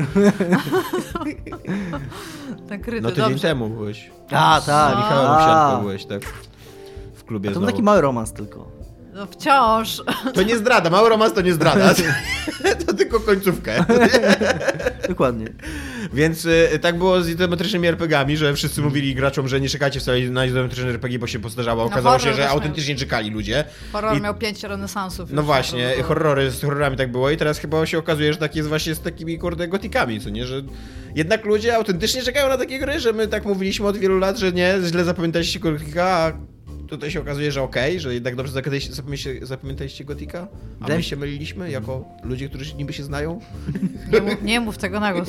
tak 2.69 2.81
kryty, 2.83 3.01
No 3.03 3.09
tydzień 3.11 3.25
dobrze. 3.25 3.49
temu 3.49 3.69
byłeś. 3.69 4.11
A, 4.31 4.61
tak. 4.67 4.95
No. 4.95 5.01
Michałem 5.03 5.27
A. 5.31 5.37
Owsianko 5.37 5.83
byłeś, 5.83 6.05
tak? 6.05 6.23
W 7.15 7.25
klubie 7.25 7.49
To 7.49 7.53
był 7.53 7.61
znowu. 7.63 7.73
taki 7.73 7.83
mały 7.83 8.01
romans 8.01 8.33
tylko. 8.33 8.69
No 9.19 9.27
wciąż. 9.27 10.03
To 10.35 10.43
nie 10.43 10.57
zdrada, 10.57 10.91
mały 10.91 11.09
romans 11.09 11.33
to 11.33 11.41
nie 11.41 11.53
zdrada. 11.53 11.95
to 12.87 12.95
tylko 12.95 13.21
końcówkę. 13.21 13.85
Dokładnie. 15.09 15.47
Więc 16.13 16.45
y, 16.45 16.79
tak 16.83 16.99
było 16.99 17.23
z 17.23 17.29
izometrycznymi 17.29 17.89
RPGami, 17.89 18.37
że 18.37 18.55
wszyscy 18.55 18.83
mówili 18.83 19.15
graczom, 19.15 19.49
że 19.49 19.61
nie 19.61 19.69
czekacie 19.69 20.01
wcale 20.01 20.21
na 20.21 20.47
izometryczne 20.47 20.91
RPG, 20.91 21.19
bo 21.19 21.27
się 21.27 21.39
postarzało. 21.39 21.85
Okazało 21.85 22.19
się, 22.19 22.25
horror 22.25 22.37
że 22.37 22.49
autentycznie 22.49 22.97
czekali 22.97 23.31
ludzie. 23.31 23.65
Horror 23.93 24.17
I- 24.17 24.21
miał 24.21 24.35
pięć 24.35 24.63
renesansów. 24.63 25.31
No 25.33 25.43
właśnie, 25.43 25.83
naprawdę. 25.83 26.03
horrory, 26.03 26.51
z 26.51 26.61
horrorami 26.61 26.97
tak 26.97 27.13
było 27.13 27.31
i 27.31 27.37
teraz 27.37 27.59
chyba 27.59 27.87
się 27.87 27.99
okazuje, 27.99 28.33
że 28.33 28.39
tak 28.39 28.57
jest 28.57 28.69
właśnie 28.69 28.95
z 28.95 29.01
takimi 29.01 29.39
kurde 29.39 29.69
gotikami, 29.69 30.21
co 30.21 30.31
nie, 30.31 30.47
że 30.47 30.63
jednak 31.15 31.45
ludzie 31.45 31.77
autentycznie 31.77 32.23
czekają 32.23 32.49
na 32.49 32.59
takie 32.59 32.79
gry, 32.79 33.01
że 33.01 33.13
my 33.13 33.29
tak 33.29 33.45
mówiliśmy 33.45 33.87
od 33.87 33.97
wielu 33.97 34.19
lat, 34.19 34.39
że 34.39 34.53
nie, 34.53 34.75
źle 34.87 35.05
zapamiętaliście 35.05 35.61
gotika, 35.61 36.05
a 36.05 36.33
tutaj 36.89 37.11
się 37.11 37.21
okazuje, 37.21 37.53
że 37.53 37.63
okej, 37.63 38.01
że 38.01 38.15
jednak 38.15 38.37
dobrze 38.37 38.53
zapamiętaliście, 38.53 39.47
zapamiętaliście, 39.47 40.05
gotika, 40.05 40.49
a 40.81 40.83
Wydaje 40.85 40.99
my 40.99 41.03
się 41.03 41.17
myliliśmy 41.17 41.71
jako 41.71 42.05
ludzie, 42.23 42.49
którzy 42.49 42.75
niby 42.75 42.93
się 42.93 43.03
znają. 43.03 43.41
Nie 44.13 44.21
mów, 44.21 44.43
nie 44.43 44.61
mów 44.61 44.79
tego 44.79 45.01
na 45.01 45.13
głos. 45.13 45.29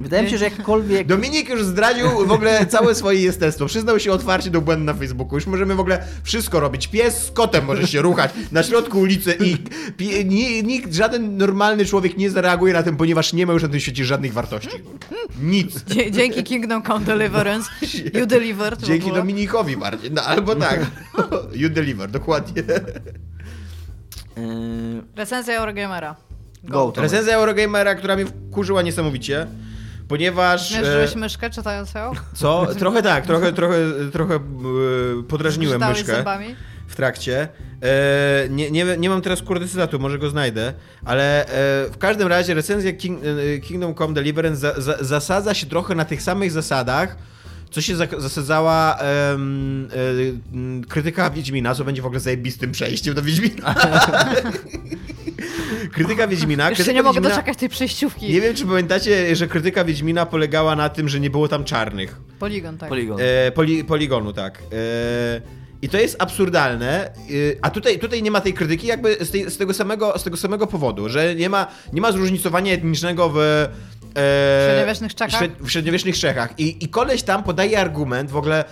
Wydaje 0.00 0.22
mi 0.22 0.30
się, 0.30 0.38
że 0.38 0.44
jakkolwiek... 0.44 1.06
Dominik 1.06 1.48
już 1.48 1.64
zdradził 1.64 2.26
w 2.26 2.32
ogóle 2.32 2.66
całe 2.66 2.94
swoje 2.94 3.20
jestestwo. 3.20 3.66
Przyznał 3.66 4.00
się 4.00 4.12
otwarcie 4.12 4.50
do 4.50 4.60
błędu 4.60 4.84
na 4.84 4.94
Facebooku. 4.94 5.34
Już 5.34 5.46
możemy 5.46 5.74
w 5.74 5.80
ogóle 5.80 6.04
wszystko 6.22 6.60
robić. 6.60 6.86
Pies 6.86 7.24
z 7.24 7.30
kotem 7.30 7.64
może 7.64 7.86
się 7.86 8.02
ruchać 8.02 8.30
na 8.52 8.62
środku 8.62 9.00
ulicy 9.00 9.38
i 9.40 9.56
nikt, 10.64 10.94
żaden 10.94 11.36
normalny 11.36 11.84
człowiek 11.84 12.16
nie 12.16 12.30
zareaguje 12.30 12.72
na 12.72 12.82
tym, 12.82 12.96
ponieważ 12.96 13.32
nie 13.32 13.46
ma 13.46 13.52
już 13.52 13.62
na 13.62 13.68
tym 13.68 13.80
świecie 13.80 14.04
żadnych 14.04 14.32
wartości. 14.32 14.76
Nic. 15.42 15.82
Dzie- 15.82 16.10
dzięki 16.10 16.42
Kingdom 16.42 16.82
Come 16.82 17.04
Deliverance. 17.04 17.70
You 18.20 18.26
delivered. 18.26 18.82
Dzięki. 18.82 19.12
Dominikowi 19.12 19.76
bardziej. 19.76 20.10
No 20.10 20.22
albo 20.22 20.56
tak. 20.56 20.86
You 21.60 21.70
deliver, 21.70 22.10
dokładnie. 22.10 22.62
Yy, 24.36 25.02
Recenzja 25.16 25.58
Eurogamera. 25.58 26.16
go, 26.64 26.92
to 26.92 27.00
Recenzja 27.02 27.34
Eurogamera, 27.34 27.94
która 27.94 28.16
mnie 28.16 28.26
wkurzyła 28.26 28.82
niesamowicie, 28.82 29.46
ponieważ... 30.08 30.70
Zmierzyłeś 30.70 31.16
e, 31.16 31.18
myszkę 31.18 31.50
czytając 31.50 31.94
ją? 31.94 32.12
Co? 32.34 32.66
Trochę 32.78 33.02
tak, 33.02 33.26
trochę, 33.26 33.52
trochę, 33.52 33.76
trochę 34.12 34.34
e, 34.34 34.40
podrażniłem 35.28 35.74
Czytałeś 35.74 35.98
myszkę. 35.98 36.16
zębami? 36.16 36.54
w 36.86 36.96
trakcie. 36.96 37.48
E, 37.82 38.48
nie, 38.50 38.70
nie, 38.70 38.96
nie 38.98 39.08
mam 39.08 39.22
teraz 39.22 39.42
kurde 39.42 39.68
cytatu, 39.68 39.98
może 39.98 40.18
go 40.18 40.30
znajdę, 40.30 40.72
ale 41.04 41.44
e, 41.44 41.46
w 41.90 41.98
każdym 41.98 42.28
razie 42.28 42.54
recenzja 42.54 42.92
King, 42.92 43.20
e, 43.24 43.58
Kingdom 43.58 43.94
Come 43.94 44.14
Deliverance 44.14 44.60
za, 44.60 44.80
za, 44.80 44.96
zasadza 45.00 45.54
się 45.54 45.66
trochę 45.66 45.94
na 45.94 46.04
tych 46.04 46.22
samych 46.22 46.52
zasadach, 46.52 47.16
co 47.70 47.80
się 47.80 47.96
za, 47.96 48.06
zasadzała 48.18 48.98
em, 48.98 49.88
e, 49.92 50.54
m, 50.54 50.84
krytyka 50.88 51.30
Wiedźmina, 51.30 51.74
co 51.74 51.84
będzie 51.84 52.02
w 52.02 52.06
ogóle 52.06 52.20
zajebistym 52.20 52.72
przejściem 52.72 53.14
do 53.14 53.22
Wiedźmina. 53.22 53.74
krytyka 55.92 56.28
Wiedźmina. 56.28 56.68
Już 56.70 56.78
się 56.78 56.84
krytyka 56.84 56.96
nie 56.96 57.02
mogę 57.02 57.20
Wiedźmina- 57.20 57.28
doczekać 57.30 57.58
tej 57.58 57.68
przejściówki. 57.68 58.32
Nie 58.32 58.40
wiem, 58.40 58.54
czy 58.54 58.66
pamiętacie, 58.66 59.36
że 59.36 59.46
krytyka 59.46 59.84
Wiedźmina 59.84 60.26
polegała 60.26 60.76
na 60.76 60.88
tym, 60.88 61.08
że 61.08 61.20
nie 61.20 61.30
było 61.30 61.48
tam 61.48 61.64
czarnych. 61.64 62.16
Poligon, 62.38 62.78
tak. 62.78 62.88
Poligon. 62.88 63.18
E, 63.20 63.52
poli, 63.52 63.84
poligonu, 63.84 64.32
tak. 64.32 64.58
E, 64.72 65.40
I 65.82 65.88
to 65.88 65.98
jest 65.98 66.16
absurdalne, 66.22 67.06
e, 67.06 67.12
a 67.62 67.70
tutaj, 67.70 67.98
tutaj 67.98 68.22
nie 68.22 68.30
ma 68.30 68.40
tej 68.40 68.54
krytyki 68.54 68.86
jakby 68.86 69.16
z, 69.24 69.30
tej, 69.30 69.50
z, 69.50 69.56
tego 69.58 69.74
samego, 69.74 70.18
z 70.18 70.22
tego 70.24 70.36
samego 70.36 70.66
powodu, 70.66 71.08
że 71.08 71.34
nie 71.34 71.48
ma, 71.48 71.66
nie 71.92 72.00
ma 72.00 72.12
zróżnicowania 72.12 72.72
etnicznego 72.72 73.30
w... 73.34 73.66
E, 74.16 74.66
średniowiecznych 74.66 75.14
Czechach? 75.14 75.42
W 75.60 75.70
średniowiecznych 75.70 76.18
Czechach. 76.18 76.58
I, 76.58 76.84
I 76.84 76.88
koleś 76.88 77.22
tam 77.22 77.42
podaje 77.42 77.80
argument 77.80 78.30
w 78.30 78.36
ogóle 78.36 78.64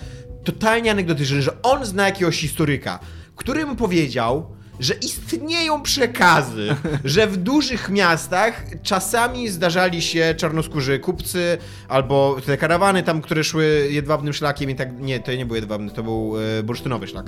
totalnie 0.45 0.91
anegdotyczny, 0.91 1.43
że 1.43 1.63
on 1.63 1.85
zna 1.85 2.05
jakiegoś 2.05 2.41
historyka, 2.41 2.99
który 3.37 3.67
mu 3.67 3.77
powiedział, 3.77 4.57
że 4.81 4.95
istnieją 4.95 5.83
przekazy, 5.83 6.77
że 7.05 7.27
w 7.27 7.37
dużych 7.37 7.89
miastach 7.89 8.65
czasami 8.83 9.49
zdarzali 9.49 10.03
się 10.03 10.35
czarnoskórzy 10.37 10.99
kupcy 10.99 11.59
albo 11.89 12.37
te 12.47 12.57
karawany 12.57 13.03
tam, 13.03 13.23
które 13.23 13.45
szły 13.45 13.89
jedwabnym 13.91 14.33
szlakiem 14.33 14.71
i 14.71 14.75
tak, 14.75 15.01
nie, 15.01 15.21
to 15.21 15.35
nie 15.35 15.47
był 15.47 15.57
jedwabny, 15.57 15.91
to 15.91 16.03
był 16.03 16.35
e, 16.59 16.63
bursztynowy 16.63 17.07
szlak. 17.07 17.27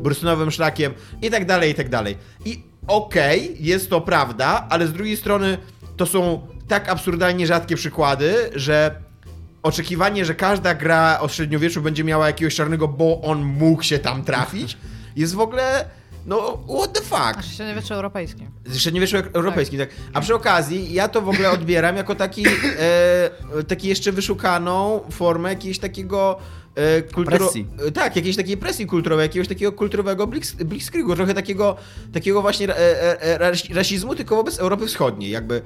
Bursztynowym 0.00 0.50
szlakiem 0.50 0.92
i 1.22 1.30
tak 1.30 1.46
dalej, 1.46 1.70
i 1.70 1.74
tak 1.74 1.88
dalej. 1.88 2.16
I 2.44 2.62
okej, 2.86 3.56
jest 3.60 3.90
to 3.90 4.00
prawda, 4.00 4.66
ale 4.70 4.86
z 4.86 4.92
drugiej 4.92 5.16
strony 5.16 5.58
to 5.96 6.06
są 6.06 6.48
tak 6.68 6.88
absurdalnie 6.88 7.46
rzadkie 7.46 7.76
przykłady, 7.76 8.34
że 8.54 8.94
oczekiwanie, 9.62 10.24
że 10.24 10.34
każda 10.34 10.74
gra 10.74 11.18
o 11.20 11.28
średniowieczu 11.28 11.82
będzie 11.82 12.04
miała 12.04 12.26
jakiegoś 12.26 12.54
czarnego, 12.54 12.88
bo 12.88 13.20
on 13.22 13.42
mógł 13.44 13.82
się 13.82 13.98
tam 13.98 14.24
trafić, 14.24 14.76
jest 15.16 15.34
w 15.34 15.40
ogóle, 15.40 15.84
no, 16.26 16.58
what 16.78 16.92
the 16.92 17.00
fuck. 17.00 17.32
Znaczy 17.32 17.48
średniowiecze 17.48 17.94
europejskie. 17.94 18.46
Średniowieczu 18.76 19.16
europejskim, 19.32 19.78
tak. 19.78 19.88
A 20.12 20.20
przy 20.20 20.34
okazji, 20.34 20.92
ja 20.94 21.08
to 21.08 21.22
w 21.22 21.28
ogóle 21.28 21.50
odbieram 21.50 21.96
jako 21.96 22.14
taki, 22.14 22.46
e, 22.46 23.64
taki 23.68 23.88
jeszcze 23.88 24.12
wyszukaną 24.12 25.00
formę 25.10 25.48
jakiegoś 25.48 25.78
takiego 25.78 26.38
e, 26.74 27.02
kulturo... 27.02 27.38
Presji. 27.38 27.66
e, 27.88 27.92
Tak, 27.92 28.16
jakiejś 28.16 28.36
takiej 28.36 28.56
presji 28.56 28.86
kulturowej, 28.86 29.24
jakiegoś 29.24 29.48
takiego 29.48 29.72
kulturowego 29.72 30.26
blitzkriegu, 30.64 31.16
trochę 31.16 31.34
takiego, 31.34 31.76
takiego 32.12 32.42
właśnie 32.42 32.68
e, 32.68 33.22
e, 33.22 33.38
ras- 33.38 33.74
rasizmu, 33.74 34.14
tylko 34.14 34.36
wobec 34.36 34.58
Europy 34.58 34.86
Wschodniej, 34.86 35.30
jakby 35.30 35.62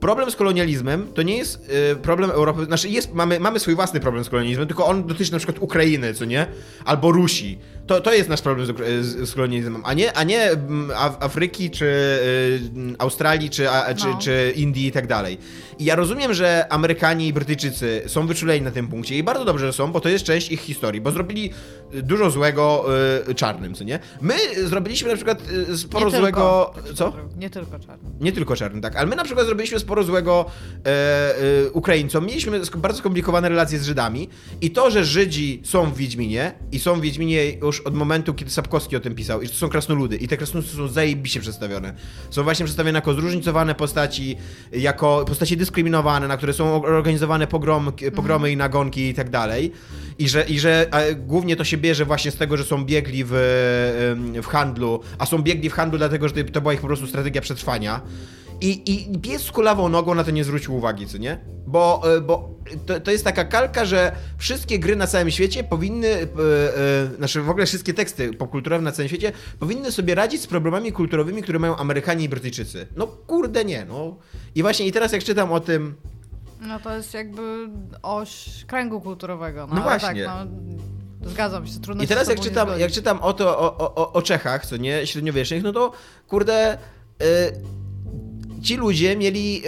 problem 0.00 0.30
z 0.30 0.36
kolonializmem 0.36 1.08
to 1.14 1.22
nie 1.22 1.36
jest 1.36 1.70
y, 1.92 1.96
problem 1.96 2.30
Europy, 2.30 2.64
znaczy 2.64 2.88
jest, 2.88 3.14
mamy, 3.14 3.40
mamy 3.40 3.60
swój 3.60 3.74
własny 3.74 4.00
problem 4.00 4.24
z 4.24 4.28
kolonializmem, 4.28 4.68
tylko 4.68 4.86
on 4.86 5.06
dotyczy 5.06 5.32
na 5.32 5.38
przykład 5.38 5.58
Ukrainy, 5.58 6.14
co 6.14 6.24
nie? 6.24 6.46
Albo 6.84 7.12
Rusi. 7.12 7.58
To, 7.88 8.00
to 8.00 8.12
jest 8.12 8.28
nasz 8.28 8.42
problem 8.42 8.66
z, 8.66 9.06
z, 9.06 9.28
z 9.30 9.34
kolonializmem, 9.34 9.82
a 9.84 9.94
nie, 9.94 10.12
a 10.12 10.24
nie 10.24 10.42
mm, 10.42 10.90
Af 10.96 11.16
Afryki, 11.20 11.70
czy 11.70 11.84
y, 11.84 12.60
Australii, 12.98 13.50
czy, 13.50 13.70
a, 13.70 13.94
czy, 13.94 14.06
No. 14.06 14.18
czy 14.18 14.52
Indii 14.56 14.86
i 14.86 14.92
tak 14.92 15.06
dalej. 15.06 15.38
I 15.78 15.84
ja 15.84 15.96
rozumiem, 15.96 16.34
że 16.34 16.66
Amerykanie 16.70 17.26
i 17.26 17.32
Brytyjczycy 17.32 18.02
są 18.06 18.26
wyczuleni 18.26 18.62
na 18.62 18.70
tym 18.70 18.88
punkcie 18.88 19.18
i 19.18 19.22
bardzo 19.22 19.44
dobrze 19.44 19.66
że 19.66 19.72
są, 19.72 19.92
bo 19.92 20.00
to 20.00 20.08
jest 20.08 20.24
część 20.24 20.52
ich 20.52 20.60
historii, 20.60 21.00
bo 21.00 21.10
zrobili 21.10 21.50
y, 21.94 22.02
dużo 22.02 22.30
złego 22.30 22.84
y, 23.28 23.34
czarnym, 23.34 23.74
co 23.74 23.84
nie? 23.84 23.98
My 24.20 24.34
zrobiliśmy 24.64 25.08
na 25.08 25.16
przykład 25.16 25.42
sporo 25.76 26.10
Nie 26.10 26.18
złego... 26.18 26.72
Tylko, 26.74 26.94
Co? 26.94 27.12
Nie 27.36 27.50
tylko 27.50 27.78
czarny. 27.78 28.10
Nie 28.20 28.32
tylko 28.32 28.56
czarny, 28.56 28.80
tak. 28.80 28.96
Ale 28.96 29.06
my 29.06 29.16
na 29.16 29.24
przykład 29.24 29.46
zrobiliśmy 29.46 29.78
sporo 29.78 30.02
złego 30.02 30.44
e, 30.86 30.88
e, 31.66 31.70
Ukraińcom. 31.70 32.26
Mieliśmy 32.26 32.60
bardzo 32.76 32.98
skomplikowane 32.98 33.48
relacje 33.48 33.78
z 33.78 33.84
Żydami 33.84 34.28
i 34.60 34.70
to, 34.70 34.90
że 34.90 35.04
Żydzi 35.04 35.60
są 35.64 35.90
w 35.90 35.96
Wiedźminie 35.96 36.52
i 36.72 36.78
są 36.78 36.94
w 36.94 37.00
Wiedźminie 37.00 37.52
już 37.52 37.77
od 37.80 37.94
momentu, 37.94 38.34
kiedy 38.34 38.50
Sapkowski 38.50 38.96
o 38.96 39.00
tym 39.00 39.14
pisał, 39.14 39.42
i 39.42 39.46
że 39.46 39.52
to 39.52 39.58
są 39.58 39.68
krasnoludy 39.68 40.16
i 40.16 40.28
te 40.28 40.36
krasnoludy 40.36 40.72
są 40.72 40.88
zajebiście 40.88 41.40
przedstawione. 41.40 41.94
Są 42.30 42.42
właśnie 42.42 42.64
przedstawione 42.64 42.98
jako 42.98 43.14
zróżnicowane 43.14 43.74
postaci, 43.74 44.36
jako 44.72 45.24
postaci 45.26 45.56
dyskryminowane, 45.56 46.28
na 46.28 46.36
które 46.36 46.52
są 46.52 46.82
organizowane 46.82 47.46
pogrom, 47.46 47.92
pogromy 48.14 48.50
i 48.50 48.56
nagonki 48.56 49.08
i 49.08 49.14
tak 49.14 49.30
dalej. 49.30 49.72
I 50.18 50.28
że, 50.28 50.44
i 50.44 50.60
że 50.60 50.86
a, 50.90 51.00
głównie 51.14 51.56
to 51.56 51.64
się 51.64 51.76
bierze 51.76 52.04
właśnie 52.04 52.30
z 52.30 52.36
tego, 52.36 52.56
że 52.56 52.64
są 52.64 52.84
biegli 52.84 53.24
w, 53.24 53.30
w 54.42 54.46
handlu, 54.46 55.00
a 55.18 55.26
są 55.26 55.38
biegli 55.38 55.70
w 55.70 55.72
handlu 55.72 55.98
dlatego, 55.98 56.28
że 56.28 56.34
to 56.34 56.60
była 56.60 56.72
ich 56.72 56.80
po 56.80 56.86
prostu 56.86 57.06
strategia 57.06 57.40
przetrwania. 57.40 58.00
I, 58.60 58.92
I 58.92 59.18
pies 59.18 59.42
z 59.42 59.52
kulawą 59.52 59.88
nogą 59.88 60.14
na 60.14 60.24
to 60.24 60.30
nie 60.30 60.44
zwrócił 60.44 60.76
uwagi, 60.76 61.06
co 61.06 61.18
nie? 61.18 61.38
Bo, 61.66 62.02
e, 62.16 62.20
bo 62.20 62.54
to, 62.86 63.00
to 63.00 63.10
jest 63.10 63.24
taka 63.24 63.44
kalka, 63.44 63.84
że 63.84 64.12
wszystkie 64.38 64.78
gry 64.78 64.96
na 64.96 65.06
całym 65.06 65.30
świecie 65.30 65.64
powinny, 65.64 66.08
e, 66.08 66.22
e, 66.22 67.16
znaczy 67.16 67.42
w 67.42 67.50
ogóle 67.50 67.66
wszystkie 67.66 67.94
teksty 67.94 68.34
popkulturowe 68.34 68.82
na 68.82 68.92
całym 68.92 69.08
świecie 69.08 69.32
powinny 69.58 69.92
sobie 69.92 70.14
radzić 70.14 70.42
z 70.42 70.46
problemami 70.46 70.92
kulturowymi, 70.92 71.42
które 71.42 71.58
mają 71.58 71.76
Amerykanie 71.76 72.24
i 72.24 72.28
Brytyjczycy. 72.28 72.86
No 72.96 73.06
kurde 73.06 73.64
nie, 73.64 73.84
no. 73.84 74.16
I 74.54 74.62
właśnie 74.62 74.86
i 74.86 74.92
teraz 74.92 75.12
jak 75.12 75.24
czytam 75.24 75.52
o 75.52 75.60
tym, 75.60 75.94
No 76.60 76.80
to 76.80 76.96
jest 76.96 77.14
jakby 77.14 77.68
oś 78.02 78.64
kręgu 78.66 79.00
kulturowego. 79.00 79.66
No, 79.66 79.74
No 79.74 79.84
ale 79.84 79.98
właśnie. 79.98 80.24
Tak, 80.24 80.48
no, 81.20 81.30
Zgadzam 81.30 81.66
się, 81.66 81.80
trudno 81.80 82.02
I 82.02 82.06
się 82.06 82.08
teraz 82.08 82.26
z 82.26 82.30
jak 82.30 82.40
czytam, 82.40 82.68
jak 82.78 82.92
czytam 82.92 83.20
o 83.20 83.32
to, 83.32 83.58
o, 83.58 83.94
o, 83.94 84.12
o 84.12 84.22
Czechach, 84.22 84.66
co 84.66 84.76
nie, 84.76 85.06
średniowiecznych, 85.06 85.62
no 85.62 85.72
to 85.72 85.92
kurde, 86.28 86.78
y, 87.22 87.26
ci 88.68 88.76
ludzie 88.76 89.16
mieli, 89.16 89.62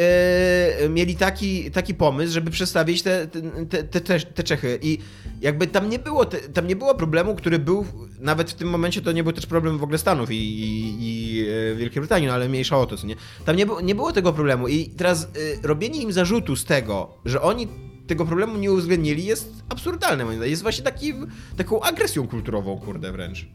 y, 0.84 0.88
mieli 0.88 1.16
taki, 1.16 1.70
taki 1.70 1.94
pomysł, 1.94 2.32
żeby 2.32 2.50
przedstawić 2.50 3.02
te, 3.02 3.26
te, 3.70 4.00
te, 4.00 4.20
te, 4.20 4.42
Czechy 4.42 4.78
i 4.82 4.98
jakby 5.40 5.66
tam 5.66 5.88
nie 5.88 5.98
było, 5.98 6.24
te, 6.24 6.38
tam 6.38 6.66
nie 6.66 6.76
było 6.76 6.94
problemu, 6.94 7.34
który 7.34 7.58
był, 7.58 7.86
nawet 8.18 8.50
w 8.50 8.54
tym 8.54 8.68
momencie 8.68 9.02
to 9.02 9.12
nie 9.12 9.22
był 9.24 9.32
też 9.32 9.46
problem 9.46 9.78
w 9.78 9.82
ogóle 9.82 9.98
Stanów 9.98 10.30
i, 10.30 10.34
i, 10.34 10.96
i 11.00 11.40
e, 11.72 11.74
Wielkiej 11.74 12.00
Brytanii, 12.00 12.28
no 12.28 12.34
ale 12.34 12.48
mniejsza 12.48 12.78
o 12.78 12.86
to, 12.86 12.96
co 12.96 13.06
nie. 13.06 13.16
Tam 13.44 13.56
nie, 13.56 13.66
było- 13.66 13.80
nie 13.80 13.94
było 13.94 14.12
tego 14.12 14.32
problemu 14.32 14.68
i 14.68 14.86
teraz 14.86 15.22
y, 15.24 15.28
robienie 15.62 16.02
im 16.02 16.12
zarzutu 16.12 16.56
z 16.56 16.64
tego, 16.64 17.14
że 17.24 17.42
oni 17.42 17.68
tego 18.06 18.24
problemu 18.26 18.56
nie 18.56 18.72
uwzględnili 18.72 19.24
jest 19.24 19.52
absurdalne 19.68 20.24
moim 20.24 20.36
zdaniem. 20.36 20.50
Jest 20.50 20.62
właśnie 20.62 20.84
taki, 20.84 21.12
taką 21.56 21.80
agresją 21.80 22.28
kulturową, 22.28 22.78
kurde, 22.78 23.12
wręcz. 23.12 23.46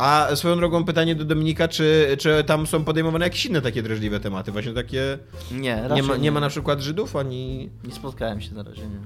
A 0.00 0.36
swoją 0.36 0.56
drogą 0.56 0.84
pytanie 0.84 1.14
do 1.14 1.24
Dominika, 1.24 1.68
czy, 1.68 2.16
czy 2.18 2.44
tam 2.44 2.66
są 2.66 2.84
podejmowane 2.84 3.26
jakieś 3.26 3.46
inne 3.46 3.60
takie 3.60 3.82
drażliwe 3.82 4.20
tematy? 4.20 4.52
Właśnie 4.52 4.72
takie... 4.72 5.18
Nie, 5.52 5.82
raczej 5.82 5.96
Nie 5.96 6.02
ma, 6.02 6.16
nie 6.16 6.32
ma 6.32 6.40
na 6.40 6.48
przykład 6.48 6.80
Żydów, 6.80 7.16
ani... 7.16 7.70
Nie 7.84 7.92
spotkałem 7.92 8.40
się 8.40 8.54
na 8.54 8.62
razie, 8.62 8.82
nie. 8.82 9.00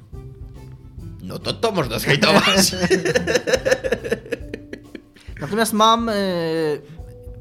No 1.23 1.39
to 1.39 1.53
to 1.53 1.73
można 1.73 1.99
zhejtować. 1.99 2.45
Natomiast 5.41 5.73
mam 5.73 6.09
e, 6.09 6.15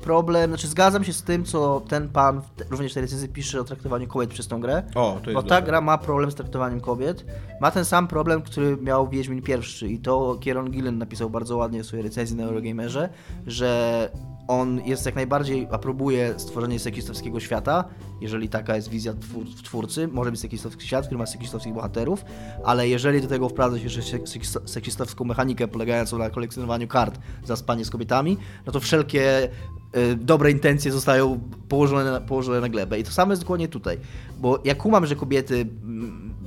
problem, 0.03 0.49
znaczy 0.49 0.67
zgadzam 0.67 1.03
się 1.03 1.13
z 1.13 1.23
tym, 1.23 1.45
co 1.45 1.81
ten 1.87 2.09
pan 2.09 2.41
również 2.69 2.91
w 2.91 2.93
tej 2.93 3.01
recenzji 3.01 3.29
pisze 3.29 3.61
o 3.61 3.63
traktowaniu 3.63 4.07
kobiet 4.07 4.29
przez 4.29 4.47
tą 4.47 4.61
grę. 4.61 4.83
O, 4.95 5.19
to 5.23 5.29
jest 5.29 5.43
Bo 5.43 5.49
ta 5.49 5.61
gra 5.61 5.81
ma 5.81 5.97
problem 5.97 6.31
z 6.31 6.35
traktowaniem 6.35 6.81
kobiet. 6.81 7.25
Ma 7.61 7.71
ten 7.71 7.85
sam 7.85 8.07
problem, 8.07 8.41
który 8.41 8.77
miał 8.77 9.09
Wiedźmin 9.09 9.41
pierwszy 9.41 9.87
i 9.87 9.99
to 9.99 10.37
Kieron 10.41 10.71
Gillen 10.71 10.97
napisał 10.97 11.29
bardzo 11.29 11.57
ładnie 11.57 11.83
w 11.83 11.85
swojej 11.85 12.03
recenzji 12.03 12.35
na 12.35 12.43
Eurogamerze, 12.43 13.09
że 13.47 14.09
on 14.47 14.81
jest 14.85 15.05
jak 15.05 15.15
najbardziej, 15.15 15.67
aprobuje 15.71 16.33
stworzenie 16.37 16.79
seksistowskiego 16.79 17.39
świata, 17.39 17.83
jeżeli 18.21 18.49
taka 18.49 18.75
jest 18.75 18.89
wizja 18.89 19.13
twór, 19.13 19.45
twórcy, 19.63 20.07
może 20.07 20.31
być 20.31 20.39
seksistowski 20.39 20.87
świat, 20.87 21.05
który 21.05 21.17
ma 21.17 21.25
seksistowskich 21.25 21.73
bohaterów, 21.73 22.25
ale 22.63 22.87
jeżeli 22.87 23.21
do 23.21 23.27
tego 23.27 23.49
wprowadza 23.49 23.77
się 23.77 23.83
jeszcze 23.83 24.01
seks- 24.01 24.67
seksistowską 24.67 25.25
mechanikę 25.25 25.67
polegającą 25.67 26.17
na 26.17 26.29
kolekcjonowaniu 26.29 26.87
kart 26.87 27.19
za 27.43 27.55
spanie 27.55 27.85
z 27.85 27.89
kobietami, 27.89 28.37
no 28.65 28.71
to 28.71 28.79
wszelkie 28.79 29.49
dobre 30.17 30.51
intencje 30.51 30.91
zostają 30.91 31.39
położone 31.69 32.11
na, 32.11 32.21
położone 32.21 32.61
na 32.61 32.69
glebę. 32.69 32.99
I 32.99 33.03
to 33.03 33.11
samo 33.11 33.31
jest 33.31 33.41
dokładnie 33.41 33.67
tutaj. 33.67 33.97
Bo 34.39 34.59
ja 34.63 34.75
kumam, 34.75 35.05
że 35.05 35.15
kobiety 35.15 35.65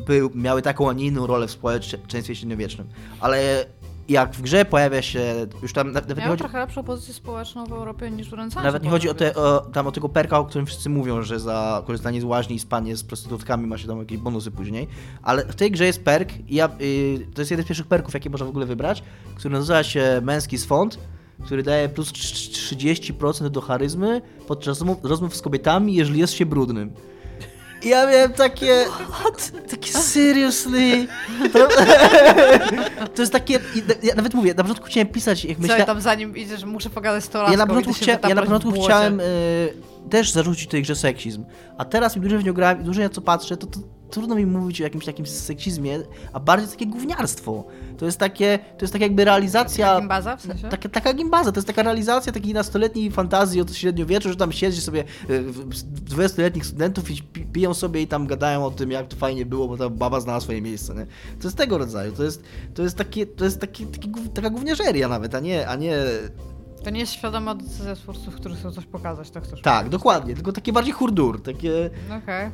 był, 0.07 0.31
miały 0.35 0.63
taką, 0.63 0.91
a 0.91 0.93
nie 0.93 1.07
inną 1.07 1.27
rolę 1.27 1.47
w 1.47 1.51
społeczeństwie 1.51 2.35
średniowiecznym, 2.35 2.89
ale 3.21 3.67
jak 4.09 4.33
w 4.33 4.43
grze 4.43 4.65
pojawia 4.65 5.03
się, 5.03 5.47
już 5.63 5.73
tam 5.73 5.93
nawet 5.93 6.17
nie 6.17 6.25
chodzi, 6.25 6.39
trochę 6.39 6.59
lepszą 6.59 6.85
pozycję 6.85 7.15
społeczną 7.15 7.67
w 7.67 7.73
Europie 7.73 8.11
niż 8.11 8.31
w 8.31 8.33
Renesansie. 8.33 8.67
nawet 8.67 8.83
nie 8.83 8.91
chodzi 8.91 9.09
o, 9.09 9.15
te, 9.15 9.35
o, 9.35 9.61
tam 9.61 9.87
o 9.87 9.93
tego 9.93 10.09
perka, 10.09 10.39
o 10.39 10.45
którym 10.45 10.67
wszyscy 10.67 10.91
mówią, 10.91 11.23
że 11.23 11.41
za 11.41 11.83
korzystanie 11.87 12.21
z 12.21 12.25
łaźni 12.25 12.57
i 12.57 12.59
spanie 12.59 12.97
z 12.97 13.05
prostytutkami 13.05 13.67
ma 13.67 13.79
się 13.79 13.89
tam 13.89 13.99
jakieś 13.99 14.19
bonusy 14.19 14.51
później, 14.51 14.89
ale 15.23 15.45
w 15.45 15.55
tej 15.55 15.71
grze 15.71 15.87
jest 15.87 16.05
perk 16.05 16.33
i 16.49 16.55
ja, 16.55 16.69
y, 16.81 17.27
to 17.35 17.41
jest 17.41 17.51
jeden 17.51 17.65
z 17.65 17.69
pierwszych 17.69 17.87
perków, 17.87 18.15
jakie 18.15 18.31
można 18.31 18.47
w 18.47 18.51
ogóle 18.51 18.67
wybrać, 18.67 19.03
który 19.37 19.55
nazywa 19.55 19.83
się 19.83 20.21
Męski 20.23 20.59
Swąd, 20.59 20.99
który 21.45 21.63
daje 21.63 21.89
plus 21.89 22.13
trz- 22.13 22.77
30% 22.77 23.49
do 23.49 23.61
charyzmy 23.61 24.23
podczas 24.47 24.85
rozmów, 25.03 25.37
z 25.37 25.43
kobietami, 25.43 25.95
jeżeli 25.95 26.21
jest 26.21 26.33
się 26.33 26.47
brudnym. 26.47 26.93
I 27.83 27.89
ja 27.89 28.07
miałem 28.07 28.33
takie... 28.33 28.85
Takie 29.71 29.93
seriously? 29.93 31.07
To, 31.53 31.69
to 33.15 33.23
jest 33.23 33.33
takie... 33.33 33.61
Ja 34.03 34.15
nawet 34.15 34.35
mówię, 34.35 34.55
na 34.55 34.63
początku 34.63 34.87
chciałem 34.87 35.09
pisać, 35.09 35.45
jak 35.45 35.57
Co 35.57 35.63
myślałem... 35.63 35.87
tam 35.87 36.01
zanim 36.01 36.37
idziesz, 36.37 36.65
muszę 36.65 36.91
pogadać 36.91 37.25
z 37.25 37.29
tą 37.29 37.39
Ja 37.39 37.45
na 37.45 37.51
laską 37.51 37.67
początku, 37.67 37.93
chcia, 37.93 38.19
ja 38.29 38.35
na 38.35 38.43
początku 38.43 38.73
chciałem 38.73 39.21
e, 39.21 39.25
też 40.11 40.31
zarzucić 40.31 40.71
tej 40.71 40.83
grze 40.83 40.97
seksizm, 40.97 41.45
a 41.79 41.85
teraz 41.85 42.17
im 42.17 42.23
dłużej 42.23 42.39
w 42.39 42.45
nią 42.45 42.53
grałem 42.53 42.81
i 42.81 42.85
dłużej 42.85 43.05
na 43.05 43.11
co 43.11 43.21
patrzę, 43.21 43.57
to, 43.57 43.67
to 43.67 43.81
trudno 44.17 44.35
mi 44.35 44.47
mówić 44.47 44.81
o 44.81 44.85
jakimś 44.85 45.05
takim 45.05 45.27
seksizmie, 45.27 45.99
a 46.33 46.41
bardziej 46.41 46.71
takie 46.71 46.87
gówniarstwo. 46.87 47.65
To 47.99 48.07
jest 48.07 48.19
takie, 48.19 48.59
to 48.79 48.85
jest 48.85 48.93
tak 48.93 49.03
jakby 49.03 49.25
realizacja... 49.25 49.99
Gimbaza 50.01 50.37
w 50.37 50.43
sensie? 50.43 50.69
Taka, 50.69 50.89
taka 50.89 51.15
gimbaza, 51.15 51.53
to 51.53 51.59
jest 51.59 51.67
taka 51.67 51.83
realizacja 51.83 52.33
takiej 52.33 52.55
nastoletniej 52.55 53.11
fantazji 53.11 53.61
od 53.61 53.75
średniowieczu, 53.75 54.29
że 54.29 54.37
tam 54.37 54.53
siedzi 54.53 54.81
sobie 54.81 55.05
e, 55.29 55.43
20-letnich 56.17 56.67
studentów 56.67 57.11
i 57.11 57.23
pi- 57.23 57.45
piją 57.47 57.75
sobie 57.75 58.03
i 58.03 58.07
tam 58.07 58.27
gadają 58.27 58.65
o 58.65 58.71
tym, 58.71 58.91
jak 58.91 59.09
to 59.09 59.17
fajnie 59.17 59.47
było, 59.47 59.69
bo 59.69 59.77
ta 59.77 59.91
baba 59.91 60.21
znała 60.21 60.41
swoje 60.41 60.63
miejsce. 60.63 60.95
Nie? 60.95 61.07
To 61.41 61.45
jest 61.49 61.57
tego 61.57 61.79
rodzaju, 61.79 62.13
to 62.13 62.25
jest, 62.25 62.43
to 62.75 62.83
jest, 62.83 62.97
takie, 62.97 63.27
to 63.27 63.45
jest 63.45 63.61
takie, 63.61 63.87
taka 64.35 64.51
gówniarzeria 64.51 65.09
nawet, 65.09 65.35
a 65.35 65.41
nie, 65.41 65.69
a 65.69 65.77
nie 65.77 65.97
To 66.85 66.91
nie 66.91 67.01
jest 67.01 67.13
świadoma 67.13 67.55
decyzja 67.55 67.97
twórców, 67.97 68.35
którzy 68.35 68.57
chcą 68.57 68.73
coś 68.73 68.87
pokazać, 68.87 69.31
to 69.31 69.41
chcesz 69.41 69.63
Tak, 69.63 69.89
dokładnie, 69.89 70.35
tylko 70.35 70.53
takie 70.53 70.73
bardziej 70.73 70.93
hurdur, 70.93 71.43
takie... 71.43 71.91
Okej. 72.23 72.51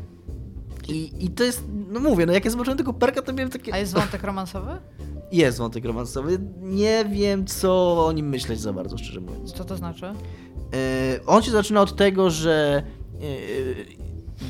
I, 0.89 1.25
I 1.25 1.31
to 1.31 1.45
jest, 1.45 1.65
no 1.89 2.01
mówię, 2.01 2.27
no 2.27 2.33
jak 2.33 2.45
ja 2.45 2.51
zobaczyłem 2.51 2.79
tego 2.79 2.93
perka, 2.93 3.23
to 3.23 3.33
miałem 3.33 3.51
takie... 3.51 3.75
A 3.75 3.79
jest 3.79 3.95
wątek 3.95 4.23
romansowy? 4.23 4.71
Jest 5.33 5.59
wątek 5.59 5.85
romansowy, 5.85 6.39
nie 6.61 7.05
wiem 7.05 7.47
co 7.47 8.07
o 8.07 8.13
nim 8.13 8.29
myśleć 8.29 8.61
za 8.61 8.73
bardzo, 8.73 8.99
szczerze 8.99 9.21
mówiąc. 9.21 9.53
Co 9.53 9.65
to 9.65 9.77
znaczy? 9.77 10.07
E, 10.07 10.15
on 11.27 11.43
się 11.43 11.51
zaczyna 11.51 11.81
od 11.81 11.97
tego, 11.97 12.31
że 12.31 12.83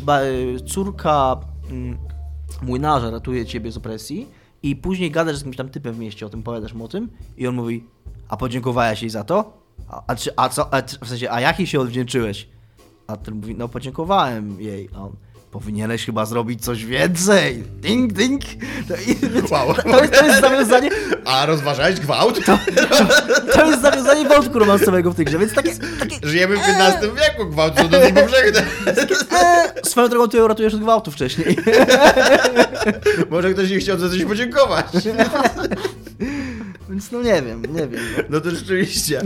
ba, 0.03 0.21
córka 0.67 1.41
mm, 1.71 1.99
młynarza 2.63 3.11
ratuje 3.11 3.47
ciebie 3.47 3.73
z 3.73 3.77
opresji 3.77 4.29
i 4.63 4.77
później 4.77 5.11
gadasz 5.11 5.37
z 5.37 5.41
jakimś 5.41 5.57
tam 5.57 5.69
typem 5.69 5.95
w 5.95 5.99
mieście 5.99 6.27
o 6.27 6.29
tym, 6.29 6.43
powiadasz 6.43 6.75
mu 6.75 6.85
o 6.85 6.89
tym 6.89 7.11
i 7.37 7.47
on 7.47 7.55
mówi, 7.55 7.87
a 8.29 8.37
podziękowałeś 8.37 9.03
jej 9.03 9.11
za 9.11 9.25
to? 9.25 9.63
A, 9.89 10.03
a, 10.07 10.17
czy, 10.17 10.31
a 10.37 10.49
co, 10.49 10.75
a, 10.75 10.83
w 10.83 11.09
sensie, 11.09 11.31
a 11.31 11.41
jak 11.41 11.59
jej 11.59 11.67
się 11.67 11.81
odwdzięczyłeś? 11.81 12.49
A 13.07 13.17
ten 13.17 13.35
mówi, 13.35 13.55
no 13.55 13.69
podziękowałem 13.69 14.61
jej, 14.61 14.89
a 14.95 15.03
on, 15.03 15.17
powinieneś 15.53 16.07
chyba 16.07 16.27
zrobić 16.27 16.65
coś 16.65 16.85
więcej. 16.85 17.63
Ding, 17.81 18.13
ding. 18.13 18.43
To, 18.89 18.95
Wow. 19.55 19.75
to, 19.75 20.01
jest, 20.03 20.15
to 20.19 20.27
jest 20.27 20.41
zawiązanie, 20.41 20.91
A 21.25 21.47
rozważałeś 21.47 22.01
gwałt? 22.01 22.41
to 23.55 23.67
jest 23.67 23.83
zawiązanie 23.83 24.29
wątku 24.29 24.59
romansowego 24.59 25.11
w 25.11 25.15
tej 25.15 25.25
grze, 25.25 25.39
więc 25.39 25.55
takie, 25.55 25.73
takie 26.01 26.17
Żyjemy 26.23 26.57
w 26.57 26.61
XV 26.61 27.01
wieku, 27.17 27.51
gwałt 27.51 27.79
są 27.79 27.89
dosyć 27.89 28.15
powszechne. 28.15 28.63
Eee, 29.31 29.71
swoją 29.85 30.09
drogą 30.09 30.29
ty 30.29 30.37
ją 30.37 30.49
ratujesz 30.49 30.75
od 30.75 30.81
gwałtu 30.81 31.11
wcześniej. 31.11 31.57
Może 33.31 33.55
ktoś 33.55 33.71
nie 33.71 33.79
chciał 33.79 33.99
za 33.99 34.09
coś 34.09 34.25
podziękować. 34.25 34.87
Więc 36.93 37.13
no 37.13 37.23
nie 37.23 37.43
wiem, 37.43 37.63
nie 37.75 37.89
wiem. 37.89 38.01
No 38.31 38.41
to 38.41 38.51
rzeczywiście. 38.51 39.23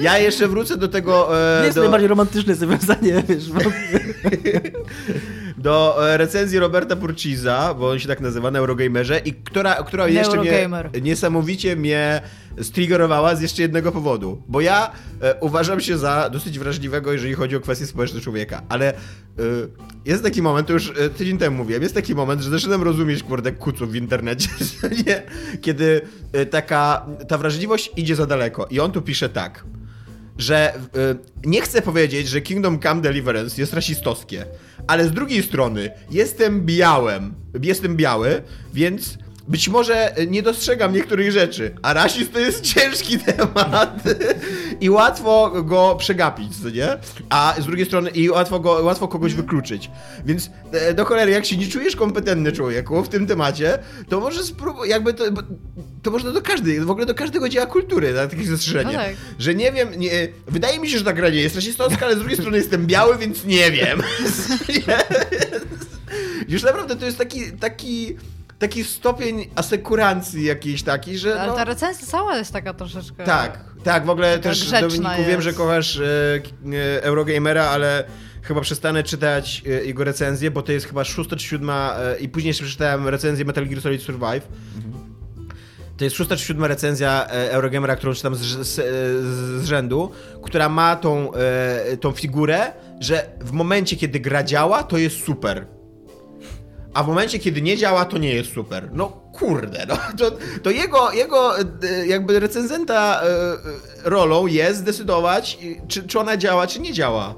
Ja 0.00 0.18
jeszcze 0.18 0.48
wrócę 0.48 0.76
do 0.76 0.88
tego... 0.88 1.40
e, 1.56 1.60
Nie 1.60 1.64
jest 1.64 1.76
do... 1.76 1.82
najbardziej 1.82 2.08
romantyczne 2.08 2.54
zawiązanie, 2.54 3.22
wiesz. 3.28 3.50
Bo... 3.52 3.60
do 5.58 5.96
e, 6.12 6.16
recenzji 6.16 6.58
Roberta 6.58 6.96
Purciza, 6.96 7.74
bo 7.74 7.90
on 7.90 7.98
się 7.98 8.08
tak 8.08 8.20
nazywa 8.20 8.50
na 8.50 8.58
Eurogamerze 8.58 9.18
i 9.18 9.32
która, 9.32 9.74
która 9.74 10.08
jeszcze 10.08 10.40
mnie 10.40 10.68
niesamowicie 11.02 11.76
mnie 11.76 12.20
striggerowała 12.62 13.36
z 13.36 13.42
jeszcze 13.42 13.62
jednego 13.62 13.92
powodu. 13.92 14.42
Bo 14.48 14.60
ja 14.60 14.92
e, 15.20 15.34
uważam 15.40 15.80
się 15.80 15.98
za 15.98 16.30
dosyć 16.30 16.58
wrażliwego, 16.58 17.12
jeżeli 17.12 17.34
chodzi 17.34 17.56
o 17.56 17.60
kwestie 17.60 17.86
społeczne 17.86 18.20
człowieka, 18.20 18.62
ale 18.68 18.94
e, 18.94 18.96
jest 20.04 20.22
taki 20.22 20.42
moment, 20.42 20.66
to 20.66 20.72
już 20.72 20.92
e, 20.98 21.10
tydzień 21.10 21.38
temu 21.38 21.56
mówiłem, 21.56 21.82
jest 21.82 21.94
taki 21.94 22.14
moment, 22.14 22.42
że 22.42 22.50
zaczynam 22.50 22.82
rozumieć, 22.82 23.22
kurde, 23.22 23.52
kuców 23.52 23.92
w 23.92 23.96
internecie, 23.96 24.48
nie? 25.06 25.22
kiedy 25.60 26.00
e, 26.32 26.46
taka, 26.46 27.06
ta 27.28 27.38
wrażliwość 27.38 27.90
idzie 27.96 28.16
za 28.16 28.26
daleko. 28.26 28.66
I 28.70 28.80
on 28.80 28.92
tu 28.92 29.02
pisze 29.02 29.28
tak 29.28 29.64
że 30.38 30.74
y, 30.74 31.48
nie 31.48 31.60
chcę 31.60 31.82
powiedzieć, 31.82 32.28
że 32.28 32.40
Kingdom 32.40 32.80
Come 32.80 33.02
Deliverance 33.02 33.60
jest 33.60 33.72
rasistowskie, 33.72 34.46
ale 34.86 35.04
z 35.04 35.12
drugiej 35.12 35.42
strony 35.42 35.90
jestem 36.10 36.66
białem, 36.66 37.34
jestem 37.62 37.96
biały, 37.96 38.42
więc 38.74 39.18
być 39.48 39.68
może 39.68 40.14
nie 40.28 40.42
dostrzegam 40.42 40.92
niektórych 40.92 41.32
rzeczy, 41.32 41.74
a 41.82 41.92
rasizm 41.92 42.32
to 42.32 42.38
jest 42.38 42.60
ciężki 42.60 43.18
temat 43.26 44.02
i 44.80 44.90
łatwo 44.90 45.62
go 45.62 45.96
przegapić, 45.98 46.62
co 46.62 46.70
nie? 46.70 46.88
A 47.30 47.54
z 47.60 47.66
drugiej 47.66 47.86
strony 47.86 48.10
i 48.10 48.30
łatwo, 48.30 48.60
go, 48.60 48.70
łatwo 48.70 49.08
kogoś 49.08 49.34
wykluczyć. 49.34 49.90
Więc 50.24 50.50
e, 50.72 50.94
do 50.94 51.04
cholery, 51.04 51.32
jak 51.32 51.44
się 51.44 51.56
nie 51.56 51.68
czujesz 51.68 51.96
kompetentny 51.96 52.52
człowieku 52.52 53.02
w 53.02 53.08
tym 53.08 53.26
temacie, 53.26 53.78
to 54.08 54.20
może 54.20 54.44
spróbuj, 54.44 54.88
jakby 54.88 55.14
to, 55.14 55.24
to 56.02 56.10
można 56.10 56.32
do 56.32 56.42
każdej, 56.42 56.80
w 56.80 56.90
ogóle 56.90 57.06
do 57.06 57.14
każdego 57.14 57.48
dzieła 57.48 57.66
kultury, 57.66 58.12
na 58.12 58.26
takich 58.26 58.48
zastrzeżenie. 58.48 58.92
No 58.92 58.98
tak. 58.98 59.14
Że 59.38 59.54
nie 59.54 59.72
wiem, 59.72 59.88
nie, 59.96 60.10
wydaje 60.46 60.78
mi 60.78 60.88
się, 60.88 60.98
że 60.98 61.04
ta 61.04 61.12
gra 61.12 61.28
nie 61.28 61.40
jest 61.40 61.56
rasistowska, 61.56 62.06
ale 62.06 62.14
z 62.14 62.18
drugiej 62.18 62.36
strony 62.36 62.56
jestem 62.56 62.86
biały, 62.86 63.18
więc 63.18 63.44
nie 63.44 63.70
wiem. 63.70 64.02
Już 66.48 66.62
naprawdę 66.62 66.96
to 66.96 67.06
jest 67.06 67.18
taki, 67.18 67.52
taki, 67.52 68.16
taki 68.58 68.84
stopień 68.84 69.50
asekurancji 69.54 70.44
jakiejś 70.44 70.82
taki, 70.82 71.18
że 71.18 71.40
Ale 71.40 71.50
no, 71.50 71.56
ta 71.56 71.64
recenzja 71.64 72.06
cała 72.06 72.36
jest 72.36 72.52
taka 72.52 72.74
troszeczkę... 72.74 73.24
tak, 73.24 73.64
tak, 73.84 74.06
w 74.06 74.10
ogóle 74.10 74.38
też 74.38 74.70
Dominiku 74.70 75.16
wiem, 75.18 75.28
jest. 75.28 75.42
że 75.42 75.52
kochasz 75.52 75.98
e, 75.98 76.02
e, 76.72 77.02
Eurogamera, 77.02 77.64
ale 77.64 78.04
chyba 78.46 78.60
przestanę 78.60 79.02
czytać 79.02 79.62
e, 79.66 79.70
jego 79.70 80.04
recenzję, 80.04 80.50
bo 80.50 80.62
to 80.62 80.72
jest 80.72 80.86
chyba 80.86 81.04
szósta 81.04 81.36
czy 81.36 81.46
siódma 81.46 81.96
e, 81.98 82.18
i 82.18 82.28
później 82.28 82.48
jeszcze 82.48 82.64
przeczytałem 82.64 83.08
recenzję 83.08 83.44
Metal 83.44 83.66
Gear 83.66 83.82
Solid 83.82 84.02
Survive. 84.02 84.48
To 85.96 86.04
jest 86.04 86.16
szósta 86.16 86.36
czy 86.36 86.44
siódma 86.44 86.68
recenzja 86.68 87.26
e, 87.26 87.52
Eurogamera, 87.52 87.96
którą 87.96 88.14
czytam 88.14 88.34
z, 88.34 88.40
z, 88.40 88.74
z 89.62 89.64
rzędu, 89.64 90.10
która 90.42 90.68
ma 90.68 90.96
tą, 90.96 91.32
tą 92.00 92.12
figurę, 92.12 92.72
że 93.00 93.30
w 93.40 93.52
momencie, 93.52 93.96
kiedy 93.96 94.20
gra 94.20 94.44
działa, 94.44 94.82
to 94.82 94.98
jest 94.98 95.24
super. 95.24 95.66
A 96.96 97.02
w 97.02 97.06
momencie, 97.06 97.38
kiedy 97.38 97.62
nie 97.62 97.76
działa, 97.76 98.04
to 98.04 98.18
nie 98.18 98.34
jest 98.34 98.52
super. 98.52 98.90
No 98.92 99.08
kurde, 99.08 99.86
no. 99.88 99.96
To, 100.18 100.30
to 100.62 100.70
jego, 100.70 101.12
jego 101.12 101.58
e, 101.58 101.62
jakby 102.06 102.40
recenzenta 102.40 103.20
e, 103.22 103.28
rolą 104.04 104.46
jest 104.46 104.78
zdecydować, 104.78 105.58
czy, 105.88 106.02
czy 106.02 106.20
ona 106.20 106.36
działa, 106.36 106.66
czy 106.66 106.80
nie 106.80 106.92
działa. 106.92 107.34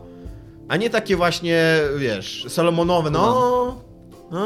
A 0.69 0.77
nie 0.77 0.91
takie 0.91 1.17
właśnie, 1.17 1.81
wiesz, 1.97 2.47
Salomonowe, 2.49 3.11
no... 3.11 3.83
no. 4.31 4.39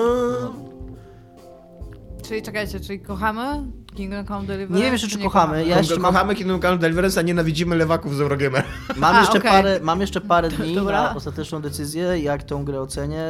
Czyli 2.28 2.42
czekajcie, 2.42 2.80
czyli 2.80 3.00
kochamy 3.00 3.66
Kingdom 3.96 4.26
Come 4.26 4.46
Deliverance? 4.46 4.76
Nie 4.78 4.82
wiem 4.82 4.92
jeszcze, 4.92 5.08
czy 5.08 5.18
nie 5.18 5.24
kochamy. 5.24 5.66
Ja 5.66 5.78
jeszcze 5.78 5.96
mam, 5.96 6.12
Kochamy 6.12 6.34
Kingdom 6.34 6.60
Come 6.60 6.78
Deliverance, 6.78 7.20
a 7.20 7.22
nienawidzimy 7.22 7.76
lewaków 7.76 8.16
z 8.16 8.20
Eurogamer. 8.20 8.64
mam, 8.96 9.16
A, 9.16 9.20
jeszcze 9.20 9.38
okej. 9.38 9.50
parę, 9.50 9.80
mam 9.82 10.00
jeszcze 10.00 10.20
parę 10.20 10.48
dni 10.48 10.74
Dobra. 10.74 11.02
na 11.02 11.14
ostateczną 11.14 11.60
decyzję, 11.62 12.02
jak 12.18 12.42
tą 12.42 12.64
grę 12.64 12.80
ocenię. 12.80 13.24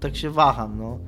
Tak 0.00 0.16
się 0.16 0.30
waham, 0.30 0.78
no. 0.78 0.98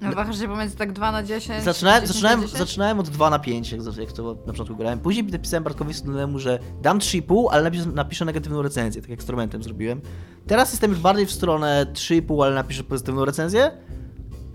No, 0.00 0.12
wahasz 0.12 0.38
się 0.38 0.48
pomiędzy 0.48 0.76
tak 0.76 0.92
2 0.92 1.12
na 1.12 1.22
10? 1.22 1.64
Zaczynałem, 1.64 2.00
10 2.00 2.14
zaczynałem, 2.14 2.40
na 2.40 2.46
10? 2.46 2.58
zaczynałem 2.58 3.00
od 3.00 3.08
2 3.08 3.30
na 3.30 3.38
5, 3.38 3.72
jak, 3.72 3.96
jak 3.96 4.12
to 4.12 4.34
na 4.46 4.52
początku 4.52 4.76
grałem. 4.76 4.98
Później 4.98 5.24
napisałem 5.24 5.64
Bartkowi 5.64 5.94
Snowdemu, 5.94 6.38
że 6.38 6.58
dam 6.82 6.98
3,5, 6.98 7.46
ale 7.50 7.62
napiszę, 7.62 7.86
napiszę 7.86 8.24
negatywną 8.24 8.62
recenzję, 8.62 9.02
tak 9.02 9.10
jak 9.10 9.18
eksperymentem 9.18 9.62
zrobiłem. 9.62 10.00
Teraz 10.46 10.72
jestem 10.72 10.90
już 10.90 11.00
bardziej 11.00 11.26
w 11.26 11.32
stronę 11.32 11.86
3,5, 11.92 12.44
ale 12.44 12.54
napiszę 12.54 12.84
pozytywną 12.84 13.24
recenzję. 13.24 13.70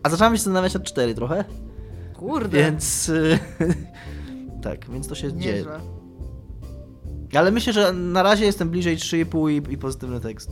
A 0.03 0.09
zacząłem 0.09 0.33
się 0.33 0.37
zastanawiać 0.37 0.73
nad 0.73 0.83
4 0.83 1.15
trochę, 1.15 1.45
Kurde, 2.13 2.57
więc... 2.57 3.11
tak, 4.63 4.89
więc 4.89 5.07
to 5.07 5.15
się 5.15 5.33
dzieje. 5.33 5.55
nieźle. 5.55 5.79
Ale 7.35 7.51
myślę, 7.51 7.73
że 7.73 7.93
na 7.93 8.23
razie 8.23 8.45
jestem 8.45 8.69
bliżej 8.69 8.97
3,5 8.97 9.51
i, 9.51 9.73
i 9.73 9.77
pozytywny 9.77 10.19
tekst. 10.19 10.51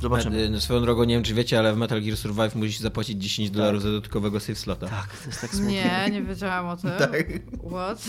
Zobaczymy. 0.00 0.50
E, 0.56 0.60
Swoją 0.60 0.80
drogą, 0.80 1.04
nie 1.04 1.14
wiem 1.14 1.22
czy 1.22 1.34
wiecie, 1.34 1.58
ale 1.58 1.74
w 1.74 1.76
Metal 1.76 2.02
Gear 2.02 2.16
Survive 2.16 2.54
musisz 2.54 2.78
zapłacić 2.78 3.22
10 3.22 3.50
dolarów 3.50 3.82
za 3.82 3.88
dodatkowego 3.88 4.40
save 4.40 4.58
slota. 4.58 4.86
Tak, 4.86 5.16
to 5.22 5.26
jest 5.26 5.40
tak 5.40 5.50
smutne. 5.50 5.72
Nie, 5.72 6.06
nie 6.12 6.22
wiedziałam 6.22 6.66
o 6.66 6.76
tym. 6.76 6.90
Tak. 6.98 7.26
What? 7.70 8.04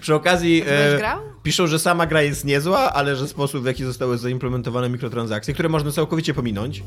Przy 0.00 0.14
okazji 0.14 0.62
e, 0.66 0.98
grał? 0.98 1.20
piszą, 1.42 1.66
że 1.66 1.78
sama 1.78 2.06
gra 2.06 2.22
jest 2.22 2.44
niezła, 2.44 2.92
ale 2.92 3.16
że 3.16 3.28
sposób 3.28 3.62
w 3.62 3.66
jaki 3.66 3.84
zostały 3.84 4.18
zaimplementowane 4.18 4.88
mikrotransakcje, 4.88 5.54
które 5.54 5.68
można 5.68 5.92
całkowicie 5.92 6.34
pominąć, 6.34 6.82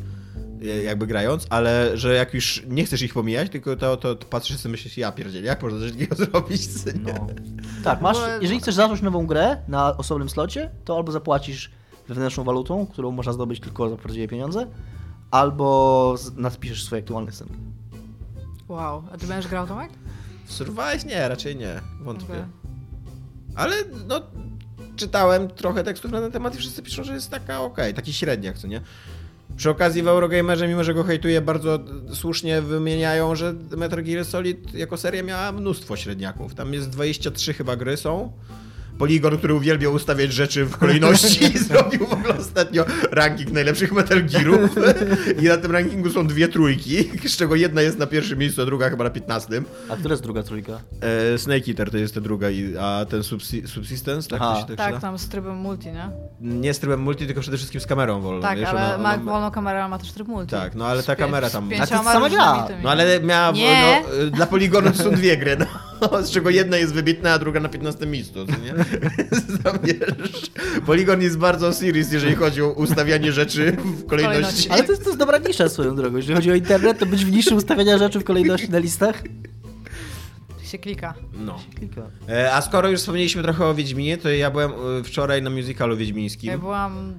e, 0.61 0.65
jakby 0.83 1.07
grając, 1.07 1.47
ale 1.49 1.97
że 1.97 2.15
jak 2.15 2.33
już 2.33 2.63
nie 2.67 2.85
chcesz 2.85 3.01
ich 3.01 3.13
pomijać, 3.13 3.49
tylko 3.49 3.75
to, 3.75 3.97
to, 3.97 4.15
to 4.15 4.25
patrzysz 4.25 4.57
sobie 4.57 4.71
myślisz, 4.71 4.97
ja 4.97 5.11
pierdzielę, 5.11 5.47
jak 5.47 5.63
można 5.63 5.79
coś 5.79 5.91
takiego 5.91 6.15
zrobić? 6.25 6.61
No. 7.03 7.27
Tak, 7.83 8.01
masz, 8.01 8.17
jeżeli 8.41 8.59
chcesz 8.59 8.75
zacząć 8.75 9.01
nową 9.01 9.27
grę 9.27 9.57
na 9.67 9.97
osobnym 9.97 10.29
slocie, 10.29 10.69
to 10.85 10.97
albo 10.97 11.11
zapłacisz 11.11 11.71
wewnętrzną 12.07 12.43
walutą, 12.43 12.87
którą 12.87 13.11
można 13.11 13.33
zdobyć 13.33 13.59
tylko 13.59 13.89
za 13.89 13.95
prawdziwe 13.97 14.27
pieniądze, 14.27 14.67
albo 15.31 16.15
z- 16.17 16.35
napiszesz 16.35 16.83
swoje 16.83 17.01
aktualne 17.01 17.31
sceny. 17.31 17.51
Wow, 18.67 19.03
a 19.11 19.17
ty 19.17 19.27
będziesz 19.27 19.47
grał, 19.51 19.67
Tomek? 19.67 19.91
W 20.45 20.53
Survive 20.53 21.05
nie, 21.05 21.27
raczej 21.29 21.55
nie, 21.55 21.81
wątpię. 22.01 22.25
Okej. 22.33 22.43
Ale 23.55 23.75
no, 24.07 24.21
czytałem 24.95 25.47
trochę 25.47 25.83
tekstów 25.83 26.11
na 26.11 26.21
ten 26.21 26.31
temat 26.31 26.55
i 26.55 26.57
wszyscy 26.57 26.83
piszą, 26.83 27.03
że 27.03 27.13
jest 27.13 27.31
taka 27.31 27.61
okej, 27.61 27.93
taki 27.93 28.13
średniak, 28.13 28.57
co 28.57 28.67
nie? 28.67 28.81
Przy 29.57 29.69
okazji 29.69 30.03
w 30.03 30.07
Eurogamerze, 30.07 30.67
mimo 30.67 30.83
że 30.83 30.93
go 30.93 31.03
hejtuje, 31.03 31.41
bardzo 31.41 31.79
słusznie 32.13 32.61
wymieniają, 32.61 33.35
że 33.35 33.53
Metal 33.77 34.03
Gear 34.03 34.25
Solid 34.25 34.73
jako 34.73 34.97
seria 34.97 35.23
miała 35.23 35.51
mnóstwo 35.51 35.95
średniaków. 35.95 36.55
Tam 36.55 36.73
jest 36.73 36.89
23 36.89 37.53
chyba 37.53 37.75
gry 37.75 37.97
są. 37.97 38.31
Polygon, 38.99 39.37
który 39.37 39.53
uwielbia 39.53 39.89
ustawiać 39.89 40.33
rzeczy 40.33 40.65
w 40.65 40.77
kolejności, 40.77 41.57
zrobił 41.67 42.07
w 42.07 42.13
ogóle 42.13 42.37
ostatnio 42.37 42.85
ranking 43.11 43.51
najlepszych 43.51 43.91
Metal 43.91 44.23
Gearów. 44.25 44.75
I 45.41 45.45
na 45.45 45.57
tym 45.57 45.71
rankingu 45.71 46.09
są 46.09 46.27
dwie 46.27 46.47
trójki, 46.47 47.03
z 47.29 47.37
czego 47.37 47.55
jedna 47.55 47.81
jest 47.81 47.97
na 47.99 48.07
pierwszym 48.07 48.39
miejscu, 48.39 48.61
a 48.61 48.65
druga 48.65 48.89
chyba 48.89 49.03
na 49.03 49.09
15. 49.09 49.61
A 49.89 49.95
która 49.95 50.13
jest 50.13 50.23
druga 50.23 50.43
trójka? 50.43 50.79
E, 51.33 51.37
Snake 51.37 51.67
Eater 51.67 51.91
to 51.91 51.97
jest 51.97 52.13
ta 52.15 52.21
druga, 52.21 52.49
i- 52.49 52.77
a 52.79 53.05
ten 53.09 53.23
subsi 53.23 53.67
Subsistence, 53.67 54.29
tak 54.29 54.41
Aha. 54.41 54.53
to 54.53 54.59
się 54.71 54.75
tak, 54.77 54.91
Tak, 54.91 55.01
tam 55.01 55.17
z 55.17 55.29
trybem 55.29 55.55
multi, 55.55 55.87
nie? 55.87 56.09
Nie 56.41 56.73
z 56.73 56.79
trybem 56.79 57.01
multi, 57.01 57.25
tylko 57.25 57.41
przede 57.41 57.57
wszystkim 57.57 57.81
z 57.81 57.85
kamerą 57.87 58.21
wolną. 58.21 58.41
tak, 58.41 58.59
wiesz, 58.59 58.69
ale 58.69 58.85
ona- 58.95 58.97
ma 59.03 59.13
ona- 59.13 59.23
wolną 59.23 59.51
kamerę, 59.51 59.79
ale 59.79 59.89
ma 59.89 59.97
też 59.99 60.11
tryb 60.11 60.27
multi. 60.27 60.51
Tak, 60.51 60.75
no 60.75 60.87
ale 60.87 61.03
ta 61.03 61.15
kamera 61.15 61.49
tam- 61.49 61.69
A 61.81 61.87
to 61.87 62.03
sama 62.03 62.29
gra. 62.29 62.67
No 62.83 62.89
ale 62.89 63.19
miała, 63.19 63.51
Nie. 63.51 64.01
no, 64.09 64.15
y, 64.23 64.31
dla 64.31 64.45
Poligonu 64.45 64.91
to 64.91 65.03
są 65.03 65.11
dwie 65.11 65.37
gry, 65.37 65.57
no, 65.59 65.65
z 66.23 66.31
czego 66.31 66.49
jedna 66.49 66.77
jest 66.77 66.93
wybitna, 66.93 67.33
a 67.33 67.39
druga 67.39 67.59
na 67.59 67.69
15 67.69 68.05
miejscu, 68.05 68.45
co 68.45 68.51
nie? 68.51 68.73
Tam, 69.63 69.79
wiesz, 69.83 70.51
Polygon 70.85 71.21
jest 71.21 71.37
bardzo 71.37 71.73
serious, 71.73 72.11
jeżeli 72.11 72.35
chodzi 72.35 72.61
o 72.61 72.71
ustawianie 72.71 73.31
rzeczy 73.31 73.71
w 73.71 74.05
kolejności. 74.05 74.69
Ale 74.69 74.83
to 74.83 74.91
jest, 74.91 75.03
to 75.03 75.09
jest 75.09 75.19
dobra 75.19 75.37
nisza 75.37 75.69
swoją 75.69 75.95
drogą. 75.95 76.17
Jeżeli 76.17 76.35
chodzi 76.35 76.51
o 76.51 76.55
internet, 76.55 76.99
to 76.99 77.05
być 77.05 77.25
w 77.25 77.31
niszy 77.31 77.55
ustawiania 77.55 77.97
rzeczy 77.97 78.19
w 78.19 78.23
kolejności 78.23 78.69
na 78.69 78.79
listach. 78.79 79.23
się 80.63 80.77
klika. 80.77 81.13
No. 81.33 81.59
Kilka. 81.79 82.01
E, 82.29 82.53
A 82.53 82.61
skoro 82.61 82.89
już 82.89 82.99
wspomnieliśmy 82.99 83.43
trochę 83.43 83.65
o 83.65 83.75
Wiedźminie, 83.75 84.17
to 84.17 84.29
ja 84.29 84.51
byłem 84.51 84.71
y, 84.99 85.03
wczoraj 85.03 85.41
na 85.41 85.49
musicalu 85.49 85.97
wiedźmińskim. 85.97 86.49
Ja 86.49 86.57
byłam 86.57 87.13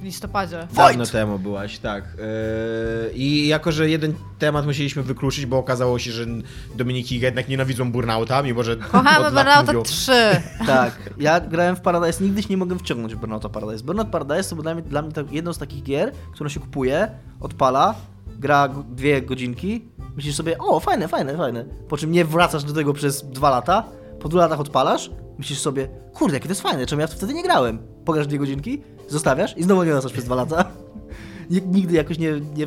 w 0.00 0.04
listopadzie. 0.04 0.68
Dawno 0.76 1.06
temu 1.06 1.38
byłaś, 1.38 1.78
tak. 1.78 2.04
Yy, 2.04 3.12
I 3.14 3.48
jako, 3.48 3.72
że 3.72 3.90
jeden 3.90 4.14
temat 4.38 4.66
musieliśmy 4.66 5.02
wykluczyć, 5.02 5.46
bo 5.46 5.58
okazało 5.58 5.98
się, 5.98 6.10
że 6.12 6.26
Dominik 6.74 7.12
i 7.12 7.16
Iga 7.16 7.26
jednak 7.26 7.48
nienawidzą 7.48 7.92
Burnouta, 7.92 8.42
mimo 8.42 8.62
że 8.62 8.76
Kochamy 8.76 9.24
Burnouta 9.24 9.62
mówią- 9.62 9.82
3. 9.82 10.12
Tak, 10.66 11.10
ja 11.18 11.40
grałem 11.40 11.76
w 11.76 11.80
Paradise, 11.80 12.24
nigdy 12.24 12.42
się 12.42 12.48
nie 12.50 12.56
mogłem 12.56 12.78
wciągnąć 12.78 13.14
w 13.14 13.18
Burnouta 13.18 13.48
Paradise. 13.48 13.84
Burnout 13.84 14.08
Paradise 14.08 14.56
to 14.56 14.62
dla 14.62 14.74
mnie, 14.74 14.82
dla 14.82 15.02
mnie 15.02 15.12
tak, 15.12 15.32
jedną 15.32 15.52
z 15.52 15.58
takich 15.58 15.82
gier, 15.82 16.12
którą 16.34 16.48
się 16.48 16.60
kupuje, 16.60 17.10
odpala, 17.40 17.94
gra 18.38 18.68
dwie 18.68 19.22
godzinki, 19.22 19.84
myślisz 20.16 20.34
sobie, 20.36 20.58
o 20.58 20.80
fajne, 20.80 21.08
fajne, 21.08 21.36
fajne, 21.36 21.64
po 21.88 21.96
czym 21.96 22.12
nie 22.12 22.24
wracasz 22.24 22.64
do 22.64 22.72
tego 22.72 22.92
przez 22.92 23.22
dwa 23.30 23.50
lata, 23.50 23.84
po 24.20 24.28
dwóch 24.28 24.40
latach 24.40 24.60
odpalasz, 24.60 25.10
myślisz 25.38 25.58
sobie, 25.58 25.88
kurde, 26.14 26.36
jakie 26.36 26.46
to 26.48 26.50
jest 26.52 26.62
fajne, 26.62 26.86
czemu 26.86 27.00
ja 27.00 27.06
wtedy 27.06 27.34
nie 27.34 27.42
grałem? 27.42 27.78
Pograsz 28.04 28.26
dwie 28.26 28.38
godzinki, 28.38 28.82
zostawiasz 29.10 29.56
i 29.56 29.62
znowu 29.62 29.84
nie 29.84 29.92
wracasz 29.92 30.12
przez 30.12 30.24
dwa 30.24 30.34
lata. 30.34 30.64
Nig- 31.50 31.66
Nigdy 31.74 31.94
jakoś 31.94 32.18
nie, 32.18 32.32
nie 32.56 32.66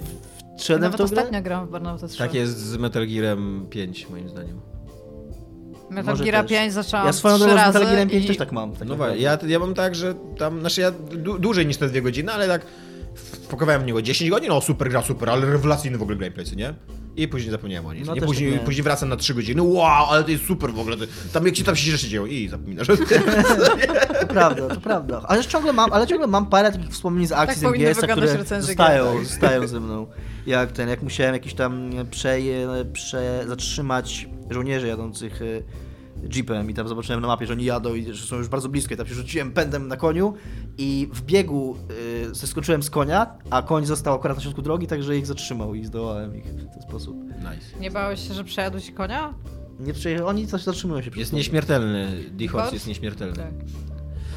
wszedłem 0.60 0.80
w 0.80 0.84
Nawet 0.84 0.98
tą 0.98 1.08
grę. 1.08 1.18
ostatnio 1.22 1.41
grałam 1.41 1.68
w 1.68 1.72
Burnouta 1.72 2.08
3. 2.08 2.18
Tak 2.18 2.34
jest 2.34 2.58
z 2.58 2.78
Metal 2.78 3.08
Gearem 3.08 3.66
5, 3.70 4.10
moim 4.10 4.30
zdaniem. 4.30 4.62
Metal 5.89 6.14
Może 6.14 6.24
Gear 6.24 6.44
też. 6.44 6.52
5 6.52 6.74
zaczęłam 6.74 7.06
Ja 7.06 7.14
swoją 7.14 7.36
trzy 7.36 7.44
drogą 7.46 7.60
z 7.60 7.64
razy 7.66 7.80
Metal 7.80 7.91
Gearem 7.94 8.10
5 8.10 8.26
i... 8.26 8.28
też 8.28 8.38
tak 8.38 8.52
mam. 8.52 8.72
Tak 8.76 8.88
No 8.88 8.96
właśnie, 8.96 9.18
ja, 9.22 9.38
ja 9.48 9.60
mam 9.60 9.74
tak, 9.74 9.96
że 9.96 10.16
tam, 10.38 10.60
znaczy 10.60 10.82
ja 10.82 10.91
dłużej 11.39 11.66
niż 11.68 11.78
te 11.78 11.88
dwie 11.89 12.02
godziny, 12.02 12.32
ale 12.32 12.48
tak 12.48 12.66
wpakowałem 13.16 13.82
w 13.82 13.86
niego 13.86 14.02
10 14.02 14.30
godzin, 14.32 14.52
o 14.52 14.62
super 14.62 14.89
gra, 14.89 15.02
super, 15.02 15.30
ale 15.30 15.46
rewelacyjny 15.46 15.98
w 15.98 16.02
ogóle 16.02 16.18
gameplay, 16.18 16.46
co 16.46 16.56
nie? 16.56 16.74
I 17.18 17.28
później 17.28 17.51
zapomniałem 17.51 17.86
o 17.86 17.93
nim. 17.93 18.05
No 18.05 18.16
Później, 18.16 18.53
tak 18.53 18.64
później 18.64 18.84
wracam 18.84 19.09
na 19.09 19.16
3 19.16 19.34
godziny, 19.34 19.61
wow, 19.61 20.05
ale 20.09 20.24
to 20.24 20.32
jest 20.32 20.45
super 20.45 20.74
w 20.74 20.80
ogóle. 20.80 20.97
Tam 21.34 21.45
jak 21.45 21.55
ci 21.55 21.64
tam 21.64 21.76
się 21.76 21.91
rzeczy 21.91 22.07
dzieją 22.07 22.26
i 22.26 22.47
zapominasz. 22.47 22.88
To 22.88 24.28
prawda, 24.28 24.68
to 24.68 24.82
prawda. 24.82 25.22
Ale 25.28 25.45
ciągle 25.45 25.74
mam, 25.74 25.93
ale 25.93 26.07
ciągle 26.07 26.28
mam 26.28 26.45
parę 26.45 26.72
takich 26.72 26.89
wspomnień 26.89 27.28
z 27.28 27.32
akcji 27.32 27.61
Tak 27.61 27.72
z 27.72 27.76
MGS, 27.76 27.97
które 28.11 28.28
zostają, 28.61 29.03
gier, 29.03 29.16
tak. 29.16 29.26
zostają 29.26 29.68
ze 29.68 29.80
mną. 29.80 30.07
Jak 30.45 30.72
ten, 30.72 30.89
jak 30.89 31.03
musiałem 31.03 31.34
jakiś 31.34 31.53
tam 31.53 31.89
przeje, 32.11 32.68
prze, 32.93 33.43
zatrzymać 33.47 34.30
żołnierzy 34.49 34.88
jadących 34.88 35.41
y, 35.41 35.64
jeepem 36.36 36.69
i 36.69 36.74
tam 36.74 36.88
zobaczyłem 36.88 37.21
na 37.21 37.28
mapie, 37.28 37.47
że 37.47 37.53
oni 37.53 37.65
jadą 37.65 37.95
i 37.95 38.13
że 38.13 38.26
są 38.26 38.36
już 38.36 38.47
bardzo 38.47 38.69
blisko 38.69 38.93
i 38.93 38.97
tam 38.97 39.07
się 39.07 39.13
rzuciłem 39.13 39.51
pędem 39.51 39.88
na 39.88 39.97
koniu 39.97 40.34
i 40.78 41.09
w 41.13 41.21
biegu 41.21 41.78
y, 42.32 42.36
zeskoczyłem 42.36 42.84
z 42.84 42.89
konia, 42.89 43.36
a 43.49 43.61
koń 43.61 43.86
został 43.86 44.15
akurat 44.15 44.38
na 44.38 44.43
środku 44.43 44.61
drogi, 44.61 44.88
także 44.88 45.17
ich 45.17 45.26
zatrzymał 45.26 45.76
i 45.76 45.86
zdołałem 45.86 46.36
ich 46.36 46.45
w 46.45 46.74
ten 46.74 46.82
sposób. 46.82 47.15
Nice. 47.24 47.80
Nie 47.80 47.91
bałeś 47.91 48.28
się, 48.28 48.34
że 48.34 48.43
przejadł 48.43 48.80
ci 48.80 48.93
konia? 48.93 49.34
Nie 49.80 49.93
przejechał, 49.93 50.28
oni 50.28 50.47
coś 50.47 50.63
zatrzymują 50.63 51.01
się. 51.01 51.11
Jest 51.15 51.34
nieśmiertelny, 51.34 52.24
D-Horse? 52.32 52.74
jest 52.74 52.88
nieśmiertelny. 52.88 53.36
Tak. 53.36 53.53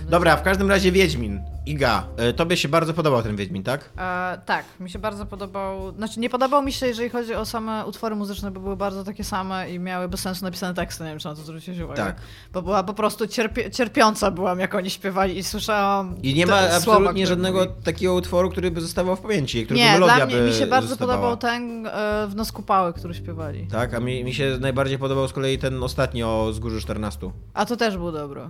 Dobra, 0.09 0.37
w 0.37 0.43
każdym 0.43 0.69
razie 0.71 0.93
Wiedźmin. 0.93 1.41
Iga, 1.67 2.07
e, 2.17 2.33
tobie 2.33 2.57
się 2.57 2.69
bardzo 2.69 2.95
podobał 2.95 3.23
ten 3.23 3.37
Wiedźmin, 3.37 3.63
tak? 3.63 3.91
E, 3.99 4.39
tak, 4.47 4.65
mi 4.81 4.91
się 4.91 4.99
bardzo 4.99 5.27
podobał. 5.27 5.93
Znaczy, 5.97 6.21
nie 6.21 6.31
podobał 6.31 6.63
mi 6.63 6.73
się, 6.73 6.87
jeżeli 6.87 7.09
chodzi 7.11 7.35
o 7.35 7.45
same 7.47 7.87
utwory 7.87 8.17
muzyczne, 8.17 8.51
bo 8.51 8.61
były 8.61 8.77
bardzo 8.77 9.05
takie 9.05 9.25
same 9.25 9.71
i 9.71 9.79
miały 9.79 10.09
bez 10.09 10.21
sensu 10.21 10.45
napisane 10.45 10.75
teksty. 10.75 11.05
Nie 11.05 11.11
wiem, 11.11 11.19
czy 11.19 11.29
na 11.29 11.35
to 11.35 11.43
zwróciłeś 11.43 11.81
uwagę. 11.81 12.05
Tak. 12.05 12.17
Bo 12.53 12.63
była 12.63 12.83
po 12.83 12.95
prostu 12.95 13.27
cierpie, 13.27 13.71
cierpiąca 13.71 14.31
byłam, 14.31 14.61
jak 14.61 14.75
oni 14.75 14.91
śpiewali 14.91 15.39
i 15.39 15.43
słyszałam. 15.43 16.15
I 16.23 16.35
nie 16.35 16.47
ma 16.47 16.61
słowa, 16.61 16.77
absolutnie 16.77 17.25
które 17.25 17.27
żadnego 17.27 17.59
mówili. 17.59 17.83
takiego 17.85 18.15
utworu, 18.15 18.51
który 18.51 18.71
by 18.71 18.81
zostawał 18.81 19.17
w 19.17 19.21
pamięci, 19.21 19.65
którego 19.65 19.85
Nie, 19.85 19.93
melodia 19.93 20.17
dla 20.17 20.27
mnie 20.27 20.37
by 20.37 20.43
mi 20.43 20.53
się 20.53 20.67
bardzo 20.67 20.89
zostawała. 20.89 21.19
podobał 21.19 21.37
ten 21.37 21.87
e, 21.87 22.27
w 22.29 22.35
Nos 22.37 22.53
Kupały, 22.53 22.93
który 22.93 23.15
śpiewali. 23.15 23.67
Tak, 23.67 23.95
a 23.95 24.01
mi, 24.01 24.25
mi 24.25 24.35
się 24.35 24.59
najbardziej 24.61 24.99
podobał 24.99 25.29
z 25.29 25.33
kolei 25.33 25.59
ten 25.59 25.83
ostatni 25.83 26.23
o 26.23 26.49
Wzgórzu 26.51 26.81
14. 26.81 27.31
A 27.55 27.67
to 27.67 27.77
też 27.77 27.97
był 27.97 28.13
dobry. 28.13 28.41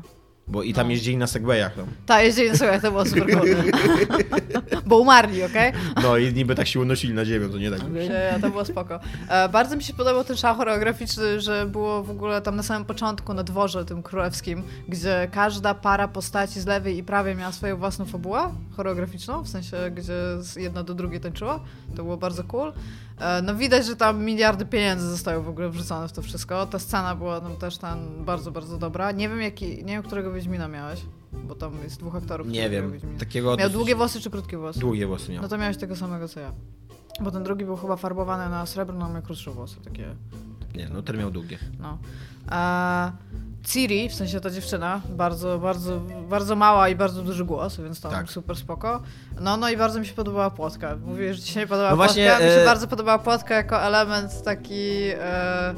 Bo 0.49 0.63
i 0.63 0.73
tam 0.75 0.87
No. 0.87 0.91
jeździli 0.93 1.17
na 1.17 1.27
Segwayach. 1.27 1.75
Tam. 1.75 1.87
Tak, 2.07 2.25
jeździli 2.25 2.57
sobie, 2.59 2.81
to 2.81 2.91
było 2.91 3.07
super. 3.07 3.27
Bo 4.87 4.99
umarli, 4.99 5.43
okej? 5.43 5.73
No 6.03 6.17
i 6.17 6.33
niby 6.35 6.55
tak 6.55 6.67
się 6.67 6.81
unosili 6.81 7.15
na 7.15 7.25
ziemię, 7.25 7.49
to 7.49 7.59
nie 7.59 7.71
tak. 7.71 7.81
Okay. 7.81 8.41
To 8.41 8.51
było 8.51 8.65
spoko. 8.65 9.01
E, 9.29 9.49
bardzo 9.49 9.77
mi 9.77 9.83
się 9.83 9.95
podobał 9.95 10.25
ten 10.25 10.37
szał 10.37 10.55
choreograficzny, 10.57 11.41
że 11.41 11.67
było 11.67 12.03
w 12.03 12.11
ogóle 12.11 12.43
tam 12.43 12.57
na 12.57 12.63
samym 12.63 12.85
początku 12.85 13.35
na 13.35 13.43
dworze 13.43 13.85
tym 13.85 14.03
królewskim, 14.03 14.63
gdzie 14.89 15.29
każda 15.33 15.75
para 15.75 16.09
postaci 16.09 16.61
z 16.61 16.67
lewej 16.67 16.99
i 16.99 17.03
prawej 17.03 17.37
miała 17.37 17.53
swoją 17.53 17.77
własną 17.77 18.05
fabułę 18.05 18.55
choreograficzną, 18.77 19.43
w 19.43 19.49
sensie, 19.49 19.77
gdzie 19.91 20.15
z- 20.43 20.57
jedna 20.57 20.83
do 20.83 20.95
drugiej 20.95 21.21
tańczyła. 21.21 21.61
To 21.97 22.03
było 22.03 22.17
bardzo 22.17 22.45
cool. 22.45 22.73
E, 23.19 23.43
no 23.43 23.55
widać, 23.55 23.87
że 23.87 23.97
tam 23.97 24.25
miliardy 24.25 24.67
pieniędzy 24.67 25.07
zostały 25.11 25.43
w 25.43 25.49
ogóle 25.49 25.71
wrzucone 25.71 26.09
w 26.09 26.13
to 26.13 26.23
wszystko. 26.23 26.67
Ta 26.67 26.79
scena 26.79 27.15
była 27.15 27.41
tam 27.41 27.57
też 27.57 27.79
tam 27.79 28.25
bardzo, 28.25 28.51
bardzo 28.51 28.79
dobra. 28.79 29.13
Nie 29.13 29.29
wiem, 29.29 29.43
jaki, 29.43 29.67
nie 29.85 29.93
wiem, 29.93 30.03
którego 30.03 30.33
Wiedźmina 30.33 30.69
miałeś, 30.69 31.01
bo 31.33 31.55
tam 31.55 31.73
jest 31.85 32.01
dwóch 32.01 32.15
aktorów. 32.15 32.49
Nie 32.49 32.71
wiem. 32.71 32.93
Wiedźmina. 32.93 33.19
Takiego 33.19 33.57
Miał 33.57 33.71
długie 33.71 33.95
włosy 33.97 34.21
czy 34.21 34.31
krótkie 34.31 34.59
włosy? 34.59 34.81
Długie 34.81 35.07
włosy 35.07 35.33
miał. 35.33 35.43
No 35.43 35.49
to 35.49 35.59
miałeś 35.59 35.77
tego 35.77 35.97
samego 35.97 36.29
co 36.29 36.41
ja. 36.41 36.53
Bo 37.21 37.31
ten 37.31 37.43
drugi 37.43 37.65
był 37.65 37.77
chyba 37.77 37.97
farbowany 37.97 38.51
na 38.51 38.67
srebrno, 38.67 39.07
a 39.07 39.09
miał 39.13 39.23
krótsze 39.23 39.51
włosy, 39.51 39.77
takie, 39.85 40.15
Nie, 40.75 40.89
no 40.89 41.03
ten 41.03 41.17
miał 41.19 41.31
długie. 41.31 41.59
no. 41.79 41.99
A 42.49 43.13
Ciri, 43.69 44.09
w 44.09 44.15
sensie 44.15 44.41
ta 44.41 44.51
dziewczyna, 44.51 45.01
bardzo, 45.09 45.59
bardzo, 45.59 46.01
bardzo 46.29 46.57
mała 46.57 46.89
i 46.89 46.95
bardzo 46.97 47.23
duży 47.23 47.45
głos, 47.45 47.77
więc 47.81 48.01
to 48.01 48.09
Tak. 48.11 48.31
super 48.31 48.57
spoko. 48.57 49.03
No, 49.41 49.57
no 49.57 49.71
i 49.71 49.77
bardzo 49.77 50.01
mi 50.01 50.07
się 50.07 50.15
podobała 50.15 50.51
płotka. 50.51 50.97
Mówię, 51.07 51.35
że 51.35 51.43
ci 51.43 51.53
się 51.53 51.61
nie 51.61 51.67
podobała 51.67 51.91
No 51.91 51.97
płotka. 51.97 52.15
właśnie, 52.15 52.47
Mi 52.47 52.53
się 52.55 52.61
e- 52.61 52.65
bardzo 52.65 52.89
podobała 52.89 53.19
płotka 53.19 53.55
jako 53.55 53.83
element 53.83 54.43
taki, 54.43 54.91
e, 55.21 55.75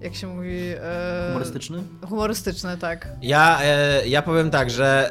jak 0.00 0.14
się 0.14 0.26
mówi... 0.26 0.58
E, 0.80 1.26
Humorystyczny? 1.28 1.82
Humorystyczny, 2.08 2.76
tak. 2.78 3.08
Ja, 3.22 3.58
e, 3.62 4.08
ja 4.08 4.22
powiem 4.22 4.50
tak, 4.50 4.70
że 4.70 5.10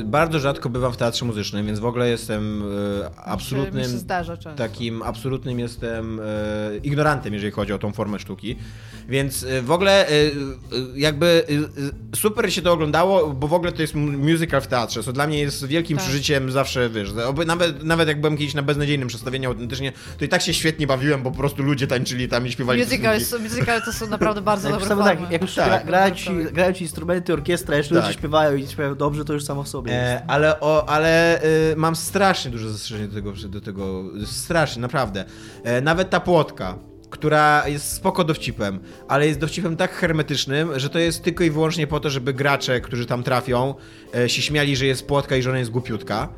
e, 0.00 0.04
bardzo 0.04 0.38
rzadko 0.38 0.68
bywam 0.68 0.92
w 0.92 0.96
teatrze 0.96 1.24
muzycznym, 1.24 1.66
więc 1.66 1.78
w 1.78 1.84
ogóle 1.84 2.08
jestem 2.08 2.62
e, 3.02 3.10
absolutnym 3.24 3.76
mi 3.76 3.82
się 3.82 3.88
zdarza 3.88 4.36
często. 4.36 4.58
takim 4.58 5.02
absolutnym 5.02 5.58
jestem 5.60 6.20
e, 6.20 6.76
ignorantem, 6.82 7.34
jeżeli 7.34 7.52
chodzi 7.52 7.72
o 7.72 7.78
tą 7.78 7.92
formę 7.92 8.18
sztuki. 8.18 8.56
Więc 9.08 9.42
e, 9.44 9.62
w 9.62 9.70
ogóle 9.70 10.06
jakby 10.94 11.44
e, 12.12 12.16
super 12.16 12.52
się 12.52 12.62
to 12.62 12.72
oglądało, 12.72 13.30
bo 13.30 13.48
w 13.48 13.54
ogóle 13.54 13.72
to 13.72 13.82
jest 13.82 13.94
mu- 13.94 14.18
musical 14.18 14.60
w 14.60 14.66
teatrze, 14.66 15.02
co 15.02 15.12
dla 15.12 15.26
mnie 15.26 15.38
jest 15.40 15.66
wielkim 15.66 15.96
Tak. 15.96 16.06
przeżyciem 16.06 16.50
zawsze, 16.50 16.90
wiesz, 16.90 17.08
oby- 17.26 17.46
nawet, 17.46 17.82
nawet 17.84 18.08
jak 18.08 18.20
byłem 18.20 18.36
kiedyś 18.36 18.54
na 18.54 18.62
beznadziejnym 18.62 19.08
przedstawieniu 19.08 19.48
autentycznie, 19.48 19.92
to 20.18 20.24
i 20.24 20.28
tak 20.28 20.42
się 20.42 20.54
świetnie 20.54 20.86
bawiłem, 20.86 21.22
bo 21.22 21.30
po 21.30 21.36
prostu 21.38 21.62
ludzie 21.62 21.86
tańczyli 21.86 22.28
tam 22.28 22.46
i 22.46 22.52
śpiewali 22.52 22.82
Musical, 22.82 23.18
musical 23.42 23.82
to 23.82 23.92
są 23.92 24.06
naprawdę 24.20 24.42
bardzo 24.42 24.68
Jak, 24.68 24.74
dobre 24.74 24.88
samo 24.88 25.02
formy. 25.04 25.20
tak, 25.22 25.30
jak 25.32 25.42
już 25.42 25.54
Tak. 25.54 25.68
gra, 25.68 25.80
grają, 25.84 26.14
ci, 26.14 26.30
grają 26.52 26.72
ci 26.72 26.84
instrumenty, 26.84 27.32
orkiestra, 27.32 27.76
jeszcze 27.76 27.94
Tak. 27.94 28.04
ludzie 28.04 28.14
śpiewają 28.18 28.56
i 28.56 28.66
śpiewają 28.66 28.94
dobrze, 28.94 29.24
to 29.24 29.32
już 29.32 29.44
samo 29.44 29.62
w 29.62 29.68
sobie 29.68 29.92
jest. 29.92 30.04
E, 30.04 30.24
ale 30.30 30.60
o, 30.60 30.88
ale 30.88 31.42
e, 31.42 31.46
mam 31.76 31.96
strasznie 31.96 32.50
duże 32.50 32.70
zastrzeżenie 32.70 33.08
do 33.08 33.14
tego, 33.14 33.32
do 33.48 33.60
tego 33.60 34.02
strasznie, 34.24 34.82
naprawdę. 34.82 35.24
E, 35.64 35.80
nawet 35.80 36.10
ta 36.10 36.20
płotka, 36.20 36.78
która 37.10 37.68
jest 37.68 37.92
spoko 37.92 38.24
dowcipem, 38.24 38.80
ale 39.08 39.26
jest 39.26 39.38
dowcipem 39.40 39.76
tak 39.76 39.92
hermetycznym, 39.92 40.78
że 40.78 40.90
to 40.90 40.98
jest 40.98 41.22
tylko 41.22 41.44
i 41.44 41.50
wyłącznie 41.50 41.86
po 41.86 42.00
to, 42.00 42.10
żeby 42.10 42.34
gracze, 42.34 42.80
którzy 42.80 43.06
tam 43.06 43.22
trafią, 43.22 43.74
e, 44.14 44.28
się 44.28 44.42
śmiali, 44.42 44.76
że 44.76 44.86
jest 44.86 45.06
płotka 45.06 45.36
i 45.36 45.42
że 45.42 45.50
ona 45.50 45.58
jest 45.58 45.70
głupiutka. 45.70 46.28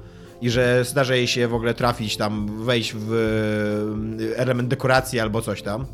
I 0.40 0.50
że 0.50 0.84
zdarza 0.84 1.14
jej 1.14 1.26
się 1.26 1.48
w 1.48 1.54
ogóle 1.54 1.74
trafić 1.74 2.16
tam, 2.16 2.64
wejść 2.64 2.94
w 2.96 3.12
e, 4.32 4.38
element 4.38 4.68
dekoracji 4.68 5.20
albo 5.20 5.42
coś 5.42 5.62
tam. 5.62 5.86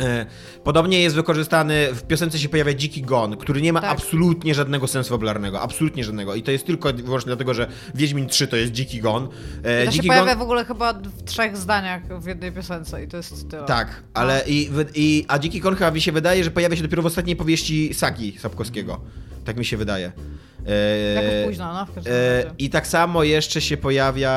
E, 0.00 0.26
Podobnie 0.64 1.00
jest 1.02 1.16
wykorzystany, 1.16 1.88
w 1.94 2.02
piosence 2.02 2.38
się 2.38 2.48
pojawia 2.48 2.74
dziki 2.74 3.02
gon, 3.02 3.36
który 3.36 3.62
nie 3.62 3.72
ma 3.72 3.80
Tak. 3.80 3.90
absolutnie 3.90 4.54
żadnego 4.54 4.88
sensu 4.88 5.10
fabularnego, 5.10 5.60
absolutnie 5.60 6.04
żadnego. 6.04 6.34
I 6.34 6.42
to 6.42 6.50
jest 6.50 6.66
tylko 6.66 6.90
i 6.90 6.92
wyłącznie 6.94 7.26
dlatego, 7.26 7.54
że 7.54 7.68
Wiedźmin 7.94 8.26
3 8.26 8.46
to 8.46 8.56
jest 8.56 8.72
dziki 8.72 9.00
gon. 9.00 9.28
E, 9.62 9.84
To 9.84 9.90
się 9.90 9.96
dziki 9.96 10.08
pojawia 10.08 10.30
gon... 10.34 10.38
w 10.38 10.42
ogóle 10.42 10.64
chyba 10.64 10.92
w 10.92 11.22
trzech 11.24 11.56
zdaniach 11.56 12.20
w 12.20 12.26
jednej 12.26 12.52
piosence 12.52 13.04
i 13.04 13.08
to 13.08 13.16
jest 13.16 13.50
tyle. 13.50 13.62
Tak, 13.64 14.02
ale 14.14 14.42
i, 14.46 14.68
wy- 14.70 14.86
i, 14.94 15.24
a 15.28 15.38
dziki 15.38 15.60
gon 15.60 15.74
chyba 15.76 15.90
mi 15.90 16.00
się 16.00 16.12
wydaje, 16.12 16.44
że 16.44 16.50
pojawia 16.50 16.76
się 16.76 16.82
dopiero 16.82 17.02
w 17.02 17.06
ostatniej 17.06 17.36
powieści 17.36 17.94
Sagi 17.94 18.38
Sapkowskiego. 18.38 19.00
Tak 19.44 19.56
mi 19.56 19.64
się 19.64 19.76
wydaje. 19.76 20.12
E, 20.68 21.14
Jakoś 21.14 21.46
późno, 21.46 21.72
no 21.74 21.86
w 21.86 21.94
każdym 21.94 22.12
E, 22.12 22.42
razie. 22.44 22.54
I 22.58 22.70
tak 22.70 22.86
samo 22.86 23.24
jeszcze 23.24 23.60
się 23.60 23.76
pojawia. 23.76 24.30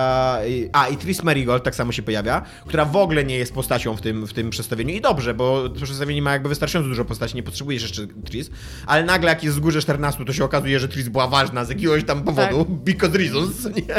A, 0.74 0.88
i 0.88 0.98
Tris 0.98 1.24
Marigold 1.24 1.64
tak 1.64 1.76
samo 1.76 1.92
się 1.92 2.02
pojawia, 2.04 2.42
która 2.66 2.86
w 2.86 2.96
ogóle 2.96 3.24
nie 3.24 3.38
jest 3.38 3.54
postacią 3.54 3.96
w 3.96 4.02
tym, 4.02 4.28
w 4.28 4.34
tym 4.34 4.50
przedstawieniu. 4.50 4.94
I 4.94 5.02
dobrze, 5.02 5.34
bo 5.34 5.70
to 5.70 5.76
przedstawienie 5.76 6.22
ma 6.22 6.32
jakby 6.34 6.50
wystarczająco 6.50 6.90
dużo 6.90 7.06
postaci, 7.06 7.36
nie 7.36 7.44
potrzebujesz 7.44 7.82
jeszcze 7.82 8.08
Tris. 8.08 8.50
Ale 8.86 9.04
nagle, 9.04 9.30
jak 9.30 9.44
jest 9.44 9.58
w 9.58 9.60
górze 9.60 9.82
14, 9.82 10.26
to 10.26 10.34
się 10.34 10.44
okazuje, 10.44 10.80
że 10.80 10.88
Tris 10.88 11.10
była 11.10 11.28
ważna 11.28 11.66
z 11.66 11.70
jakiegoś 11.70 12.04
tam 12.04 12.24
powodu. 12.24 12.58
Tak. 12.66 12.68
Because 12.90 13.18
reasons, 13.18 13.66
nie? 13.66 13.96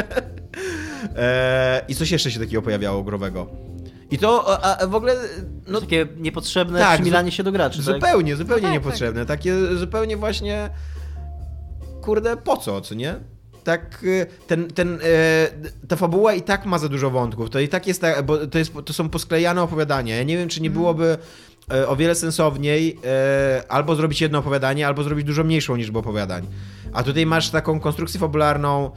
E, 1.17 1.81
I 1.87 1.95
coś 1.95 2.11
jeszcze 2.11 2.31
się 2.31 2.39
takiego 2.39 2.61
pojawiało 2.61 3.03
growego. 3.03 3.47
I 4.11 4.17
to 4.17 4.63
a, 4.63 4.77
a 4.77 4.87
w 4.87 4.95
ogóle. 4.95 5.15
No, 5.67 5.81
Takie 5.81 6.07
niepotrzebne 6.17 6.79
Tak, 6.79 6.93
przymilanie 6.95 7.31
się 7.31 7.43
do 7.43 7.51
graczy, 7.51 7.77
tak? 7.77 7.95
Zupełnie, 7.95 8.35
zupełnie 8.35 8.61
No 8.61 8.67
tak, 8.67 8.73
niepotrzebne. 8.73 9.25
Takie 9.25 9.75
zupełnie 9.75 10.17
właśnie. 10.17 10.69
Kurde, 12.01 12.37
po 12.37 12.57
co, 12.57 12.81
co 12.81 12.95
nie? 12.95 13.15
Tak, 13.63 14.03
y, 14.03 14.25
ten, 14.47 14.67
ten, 14.67 14.99
e, 15.03 15.87
ta 15.87 15.95
fabuła 15.95 16.33
i 16.33 16.41
tak 16.41 16.65
ma 16.65 16.77
za 16.77 16.89
dużo 16.89 17.09
wątków. 17.09 17.49
To 17.49 17.59
i 17.59 17.67
tak 17.67 17.87
jest, 17.87 18.01
tak, 18.01 18.25
bo 18.25 18.47
to, 18.47 18.57
jest, 18.57 18.73
to 18.85 18.93
są 18.93 19.09
posklejane 19.09 19.61
opowiadania. 19.61 20.15
Ja 20.15 20.23
nie 20.23 20.37
wiem, 20.37 20.49
czy 20.49 20.61
nie 20.61 20.69
byłoby 20.69 21.17
e, 21.73 21.87
o 21.87 21.95
wiele 21.95 22.15
sensowniej 22.15 22.99
albo 23.69 23.95
zrobić 23.95 24.21
jedno 24.21 24.39
opowiadanie, 24.39 24.87
albo 24.87 25.03
zrobić 25.03 25.25
dużo 25.25 25.43
mniejszą 25.43 25.75
liczbę 25.75 25.99
opowiadań. 25.99 26.47
A 26.93 27.03
tutaj 27.03 27.25
masz 27.25 27.49
taką 27.49 27.79
konstrukcję 27.79 28.19
fabularną. 28.19 28.91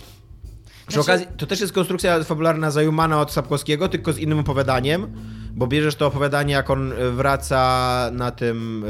Przy 0.86 1.02
Znaczy- 1.02 1.11
okazji, 1.11 1.26
to 1.36 1.46
też 1.46 1.61
jest 1.61 1.72
konstrukcja 1.72 2.24
fabularna 2.24 2.70
zajumana 2.70 3.20
od 3.20 3.32
Sapkowskiego, 3.32 3.88
tylko 3.88 4.12
z 4.12 4.18
innym 4.18 4.38
opowiadaniem, 4.38 5.12
bo 5.57 5.66
bierzesz 5.66 5.94
to 5.94 6.07
opowiadanie, 6.07 6.55
jak 6.55 6.70
on 6.70 6.92
e, 6.92 7.11
wraca 7.11 8.11
na 8.12 8.30
tym, 8.30 8.84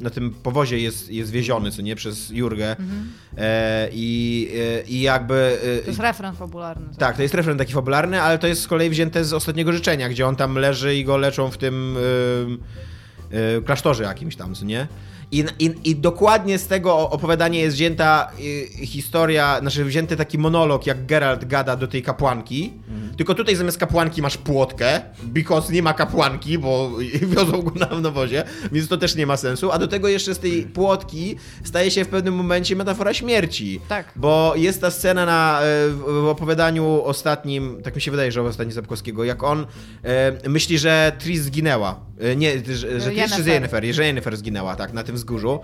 e, 0.00 0.02
na 0.02 0.10
tym 0.10 0.30
powozie, 0.30 0.78
jest, 0.78 1.10
jest 1.10 1.30
wieziony, 1.30 1.70
co 1.70 1.82
nie, 1.82 1.96
przez 1.96 2.30
Jurgę 2.30 2.76
i, 3.92 4.48
e, 4.82 4.88
i 4.88 5.00
jakby... 5.00 5.58
To 5.82 5.90
jest 5.90 6.00
refren 6.00 6.34
fabularny. 6.34 6.86
tak, 6.98 7.16
to 7.16 7.22
jest 7.22 7.34
referent 7.34 7.58
taki 7.58 7.72
fabularny, 7.72 8.22
ale 8.22 8.38
to 8.38 8.46
jest 8.46 8.62
z 8.62 8.66
kolei 8.66 8.90
wzięte 8.90 9.24
z 9.24 9.32
Ostatniego 9.32 9.72
Życzenia, 9.72 10.08
gdzie 10.08 10.26
on 10.26 10.36
tam 10.36 10.54
leży 10.54 10.96
i 10.96 11.04
go 11.04 11.16
leczą 11.16 11.50
w 11.50 11.58
tym 11.58 11.96
klasztorze 13.64 14.04
jakimś 14.04 14.36
tam, 14.36 14.54
co 14.54 14.64
nie? 14.64 14.86
I, 15.32 15.44
i, 15.58 15.74
I 15.84 15.96
dokładnie 15.96 16.58
z 16.58 16.66
tego 16.66 17.10
opowiadania 17.10 17.60
jest 17.60 17.76
wzięta 17.76 18.30
y, 18.80 18.86
historia, 18.86 19.60
znaczy 19.60 19.84
wzięty 19.84 20.16
taki 20.16 20.38
monolog, 20.38 20.86
jak 20.86 21.06
Geralt 21.06 21.44
gada 21.44 21.76
do 21.76 21.88
tej 21.88 22.02
kapłanki. 22.02 22.72
Tylko 23.16 23.34
tutaj 23.34 23.56
zamiast 23.56 23.78
kapłanki 23.78 24.22
masz 24.22 24.36
płotkę, 24.36 25.00
because 25.22 25.72
nie 25.72 25.82
ma 25.82 25.94
kapłanki, 25.94 26.58
bo 26.58 26.90
wiozą 27.34 27.62
go 27.62 27.70
na 27.70 28.00
nawozie, 28.00 28.44
więc 28.72 28.88
to 28.88 28.96
też 28.96 29.14
nie 29.14 29.26
ma 29.26 29.36
sensu. 29.36 29.72
A 29.72 29.78
do 29.78 29.88
tego 29.88 30.08
jeszcze 30.08 30.34
z 30.34 30.38
tej 30.38 30.62
płotki 30.62 31.36
staje 31.64 31.90
się 31.90 32.04
w 32.04 32.08
pewnym 32.08 32.34
momencie 32.34 32.76
metafora 32.76 33.14
śmierci. 33.14 33.80
Tak. 33.88 34.12
Bo 34.16 34.52
jest 34.56 34.80
ta 34.80 34.90
scena 34.90 35.26
na, 35.26 35.60
e, 35.62 35.88
w 35.90 36.28
opowiadaniu 36.28 37.02
ostatnim, 37.04 37.80
tak 37.82 37.96
mi 37.96 38.02
się 38.02 38.10
wydaje, 38.10 38.32
że 38.32 38.42
ostatnim 38.42 38.74
Sapkowskiego, 38.74 39.24
jak 39.24 39.42
on 39.42 39.66
e, 40.02 40.48
myśli, 40.48 40.78
że 40.78 41.12
Tris 41.18 41.42
zginęła. 41.42 42.00
E, 42.18 42.36
nie, 42.36 42.52
że, 42.74 43.00
że 43.00 43.10
Tris 43.10 43.34
czy 43.34 43.50
Yennefer. 43.50 43.52
Yennefer, 43.52 43.94
że 43.94 44.06
Yennefer 44.06 44.36
zginęła, 44.36 44.76
tak, 44.76 44.92
na 44.92 45.02
tym 45.02 45.15
wzgórzu. 45.16 45.60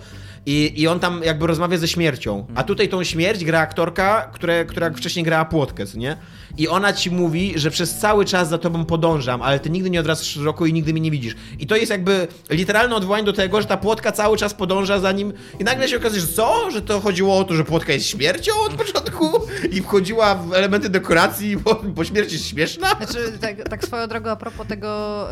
I, 0.46 0.72
I 0.76 0.88
on 0.88 1.00
tam 1.00 1.20
jakby 1.24 1.46
rozmawia 1.46 1.78
ze 1.78 1.88
śmiercią. 1.88 2.46
A 2.55 2.62
tutaj 2.62 2.88
tą 2.88 3.05
śmierć 3.05 3.44
gra 3.44 3.61
aktorka, 3.61 4.30
które, 4.32 4.64
która 4.64 4.90
wcześniej 4.90 5.24
grała 5.24 5.44
płotkę, 5.44 5.84
nie? 5.94 6.16
I 6.59 6.68
ona 6.68 6.92
ci 6.92 7.11
mówi, 7.11 7.53
że 7.57 7.70
przez 7.70 7.98
cały 7.98 8.24
czas 8.24 8.48
za 8.48 8.59
tobą 8.59 8.84
podążam, 8.84 9.42
ale 9.42 9.61
ty 9.61 9.70
nigdy 9.70 9.90
nie 9.90 10.00
odwracasz 10.00 10.38
wzroku 10.38 10.66
i 10.66 10.72
nigdy 10.72 10.92
mnie 10.92 11.00
nie 11.00 11.11
widzisz. 11.11 11.34
I 11.59 11.66
to 11.66 11.76
jest 11.76 11.90
jakby 11.90 12.28
literalne 12.50 12.96
odwołanie 12.96 13.24
do 13.24 13.32
tego, 13.32 13.61
że 13.61 13.66
ta 13.66 13.76
płotka 13.76 14.12
cały 14.12 14.36
czas 14.36 14.55
podąża 14.55 14.98
za 14.98 15.12
nim 15.12 15.32
i 15.61 15.64
nagle 15.64 15.88
się 15.88 15.96
okazuje, 15.96 16.20
że 16.20 16.26
co? 16.26 16.70
Że 16.70 16.82
to 16.82 17.00
chodziło 17.00 17.38
o 17.38 17.44
to, 17.44 17.55
że 17.55 17.64
płotka 17.64 17.92
jest 17.92 18.07
śmiercią 18.07 18.53
od 18.66 18.74
początku 18.74 19.40
i 19.70 19.82
wchodziła 19.82 20.34
w 20.34 20.53
elementy 20.53 20.88
dekoracji, 20.88 21.57
bo, 21.57 21.74
bo 21.74 22.05
śmierć 22.05 22.32
jest 22.32 22.46
śmieszna? 22.46 22.88
Znaczy, 22.96 23.38
tak, 23.40 23.68
tak 23.68 23.84
swoją 23.84 24.07
drogą, 24.07 24.30
a 24.30 24.36
propos 24.36 24.66
tego 24.66 25.28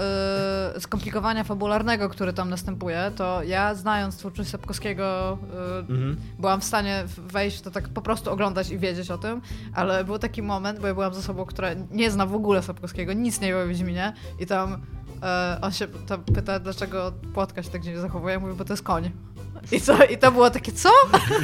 y, 0.76 0.80
skomplikowania 0.80 1.44
fabularnego, 1.44 2.08
które 2.08 2.32
tam 2.32 2.50
następuje, 2.50 3.12
to 3.16 3.42
ja 3.42 3.74
znając 3.74 4.09
twórczość 4.16 4.50
Sapkowskiego 4.50 5.38
y, 5.90 6.16
byłam 6.38 6.60
w 6.60 6.64
stanie 6.64 7.04
wejść 7.18 7.58
w 7.58 7.62
to 7.62 7.70
tak 7.70 7.88
po 7.88 8.02
prostu 8.02 8.30
oglądać 8.30 8.70
i 8.70 8.78
wiedzieć 8.78 9.10
o 9.10 9.18
tym, 9.18 9.40
ale 9.74 10.04
był 10.04 10.18
taki 10.18 10.42
moment, 10.42 10.80
bo 10.80 10.86
ja 10.86 10.94
byłam 10.94 11.14
z 11.14 11.18
osobą, 11.18 11.44
która 11.44 11.68
nie 11.90 12.10
zna 12.10 12.26
w 12.26 12.34
ogóle 12.34 12.62
Sapkowskiego, 12.62 13.12
nic 13.12 13.40
nie 13.40 13.48
wie 13.48 13.58
o 13.58 13.66
Wiedźminie 13.66 14.12
i 14.38 14.46
tam 14.46 14.72
y, 14.72 14.76
on 15.60 15.72
się 15.72 15.88
pyta, 16.34 16.58
dlaczego 16.60 17.12
płotka 17.34 17.62
się 17.62 17.70
tak 17.70 17.82
dziwnie 17.82 18.00
zachowuje, 18.00 18.34
ja 18.34 18.40
mówię, 18.40 18.54
bo 18.54 18.64
to 18.64 18.72
jest 18.72 18.82
koń. 18.82 19.10
I, 19.72 19.80
co, 19.80 20.04
I 20.04 20.18
to 20.18 20.32
było 20.32 20.50
takie, 20.50 20.72
co? 20.72 20.88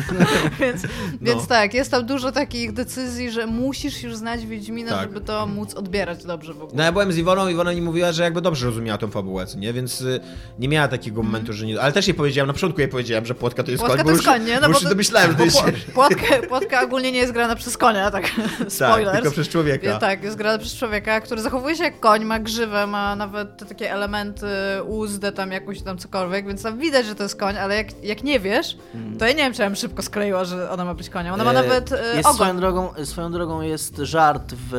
więc, 0.61 0.83
No. 0.83 0.89
więc 1.21 1.47
tak, 1.47 1.75
jest 1.75 1.91
tam 1.91 2.07
dużo 2.07 2.33
takich 2.33 2.73
decyzji, 2.73 3.31
że 3.31 3.47
musisz 3.47 4.03
już 4.03 4.17
znać 4.17 4.47
Wiedźmina, 4.47 4.91
Tak. 4.91 5.01
żeby 5.01 5.21
to 5.21 5.47
móc 5.47 5.75
odbierać 5.75 6.25
dobrze 6.25 6.55
w 6.55 6.62
ogóle. 6.62 6.73
No 6.77 6.83
ja 6.85 6.93
byłem 6.93 7.12
z 7.12 7.19
Iwoną, 7.19 7.49
Iwona 7.49 7.73
mi 7.75 7.81
mówiła, 7.83 8.12
że 8.12 8.23
jakby 8.23 8.41
dobrze 8.41 8.67
rozumiała 8.67 8.99
tą 8.99 9.11
fabułę, 9.11 9.47
nie? 9.57 9.73
Więc 9.73 10.01
y, 10.01 10.21
nie 10.59 10.69
miała 10.69 10.89
takiego 10.89 11.23
momentu, 11.23 11.53
że 11.53 11.67
nie... 11.67 11.81
Ale 11.81 11.93
też 11.93 12.07
jej 12.09 12.14
powiedziałem, 12.14 12.47
na 12.47 12.53
początku 12.53 12.81
jej 12.81 12.89
powiedziałem, 12.91 13.27
że 13.27 13.35
płotka 13.35 13.62
to 13.62 13.71
jest 13.71 13.81
Płotka 13.85 13.97
koń, 13.97 13.99
to 13.99 14.05
bo 14.05 14.11
jest 14.11 14.23
już, 14.27 14.33
koń, 14.35 14.45
nie? 14.45 14.55
bo 14.55 14.61
No 14.61 14.67
już 14.69 14.75
bo 14.77 14.79
się 14.81 14.85
to- 14.85 14.91
domyślałem, 14.91 15.31
że 15.31 15.37
to 15.37 15.45
jest... 15.45 15.57
Pło- 15.57 15.93
Płotka, 15.95 16.25
płotka 16.49 16.83
ogólnie 16.83 17.12
nie 17.12 17.19
jest 17.19 17.33
grana 17.33 17.57
przez 17.57 17.77
konia, 17.77 18.11
tak? 18.11 18.25
Spoilers. 18.69 19.05
Tak, 19.05 19.14
tylko 19.14 19.31
przez 19.31 19.49
człowieka. 19.49 19.99
Tak, 19.99 20.23
jest 20.23 20.37
grana 20.37 20.59
przez 20.59 20.75
człowieka, 20.75 21.21
który 21.21 21.43
zachowuje 21.43 21.77
się 21.77 21.85
jak 21.85 22.01
koń, 22.01 22.25
ma 22.25 22.39
grzywę, 22.39 22.87
ma 22.87 23.17
nawet 23.17 23.57
te 23.57 23.67
takie 23.67 23.93
elementy, 23.93 24.47
uzdę 24.87 25.33
tam 25.33 25.53
jakąś 25.53 25.83
tam 25.83 25.99
cokolwiek, 25.99 26.47
więc 26.47 26.62
tam 26.62 26.79
widać, 26.79 27.07
że 27.07 27.14
to 27.14 27.23
jest 27.23 27.37
koń, 27.37 27.57
ale 27.57 27.77
jak, 27.77 27.87
jak 28.07 28.25
nie 28.25 28.41
wiesz, 28.41 28.79
to 29.19 29.25
ja 29.25 29.31
nie 29.31 29.37
wiem, 29.39 29.53
czy 29.53 29.63
ja 29.63 29.69
bym 29.69 29.77
szybko 29.77 30.03
skleiła, 30.03 30.45
że 30.45 30.71
ona 30.71 30.85
ma 30.85 30.95
być 30.95 31.11
koniem. 31.11 31.35
Ona 31.35 31.45
ma 31.45 31.51
E, 31.51 31.55
nawet 31.55 31.93
e, 31.93 32.17
jest 32.17 32.27
ogon. 32.29 32.35
swoją 32.35 32.57
drogą, 32.57 32.89
swoją 33.05 33.33
drogą 33.33 33.61
jest 33.63 33.97
żart 33.97 34.55
w, 34.71 34.73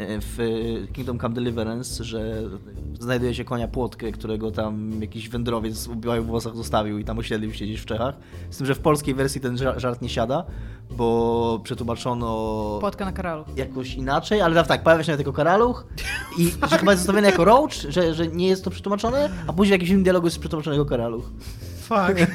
w 0.00 0.38
Kingdom 0.92 1.18
Come 1.18 1.34
Deliverance, 1.34 2.04
że 2.04 2.42
znajduje 3.00 3.34
się 3.34 3.44
konia 3.44 3.68
płotkę, 3.68 4.12
którego 4.12 4.50
tam 4.50 4.90
jakiś 5.00 5.28
wędrowiec 5.28 5.86
w 5.86 5.96
białych 5.96 6.26
włosach 6.26 6.56
zostawił 6.56 6.98
i 6.98 7.04
tam 7.04 7.18
osiedlił 7.18 7.52
się 7.54 7.64
gdzieś 7.64 7.80
w 7.80 7.86
Czechach. 7.86 8.14
Z 8.50 8.56
tym, 8.58 8.66
że 8.66 8.74
w 8.74 8.78
polskiej 8.80 9.14
wersji 9.14 9.40
ten 9.40 9.56
ża- 9.56 9.78
żart 9.78 10.02
nie 10.02 10.08
siada, 10.08 10.44
bo 10.90 11.60
przetłumaczono 11.64 12.26
Płotka 12.80 13.04
na 13.04 13.12
karalu. 13.12 13.44
jakoś 13.56 13.94
inaczej, 13.94 14.40
ale 14.40 14.64
tak, 14.64 14.82
pojawia 14.82 15.04
się 15.04 15.12
nawet 15.12 15.26
jako 15.26 15.32
karaluch 15.36 15.86
i 16.38 16.50
że 16.70 16.78
chyba 16.78 16.92
jest 16.92 17.02
zostawiony 17.04 17.26
jako 17.30 17.44
roach, 17.44 17.72
że, 17.88 18.14
że 18.14 18.26
nie 18.28 18.48
jest 18.48 18.64
to 18.64 18.70
przetłumaczone, 18.70 19.30
a 19.46 19.52
później 19.52 19.70
w 19.70 19.72
jakimś 19.72 19.90
innym 19.90 20.02
dialogu 20.04 20.26
jest 20.26 20.38
przetłumaczony 20.38 20.76
jako 20.76 20.88
karaluch. 20.88 21.24
Fuck. 21.88 22.18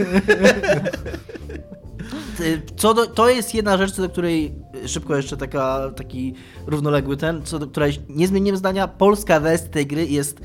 Co 2.77 2.93
do, 2.93 3.07
to 3.07 3.29
jest 3.29 3.55
jedna 3.55 3.77
rzecz, 3.77 3.91
co 3.91 4.01
do 4.01 4.09
której 4.09 4.55
szybko 4.87 5.15
jeszcze 5.15 5.37
taka, 5.37 5.91
taki 5.95 6.33
równoległy 6.67 7.17
ten, 7.17 7.43
co 7.43 7.59
do 7.59 7.67
której 7.67 7.99
nie 8.09 8.27
zmieniłem 8.27 8.57
zdania, 8.57 8.87
polska 8.87 9.39
wersja 9.39 9.67
tej 9.69 9.87
gry 9.87 10.05
jest 10.05 10.39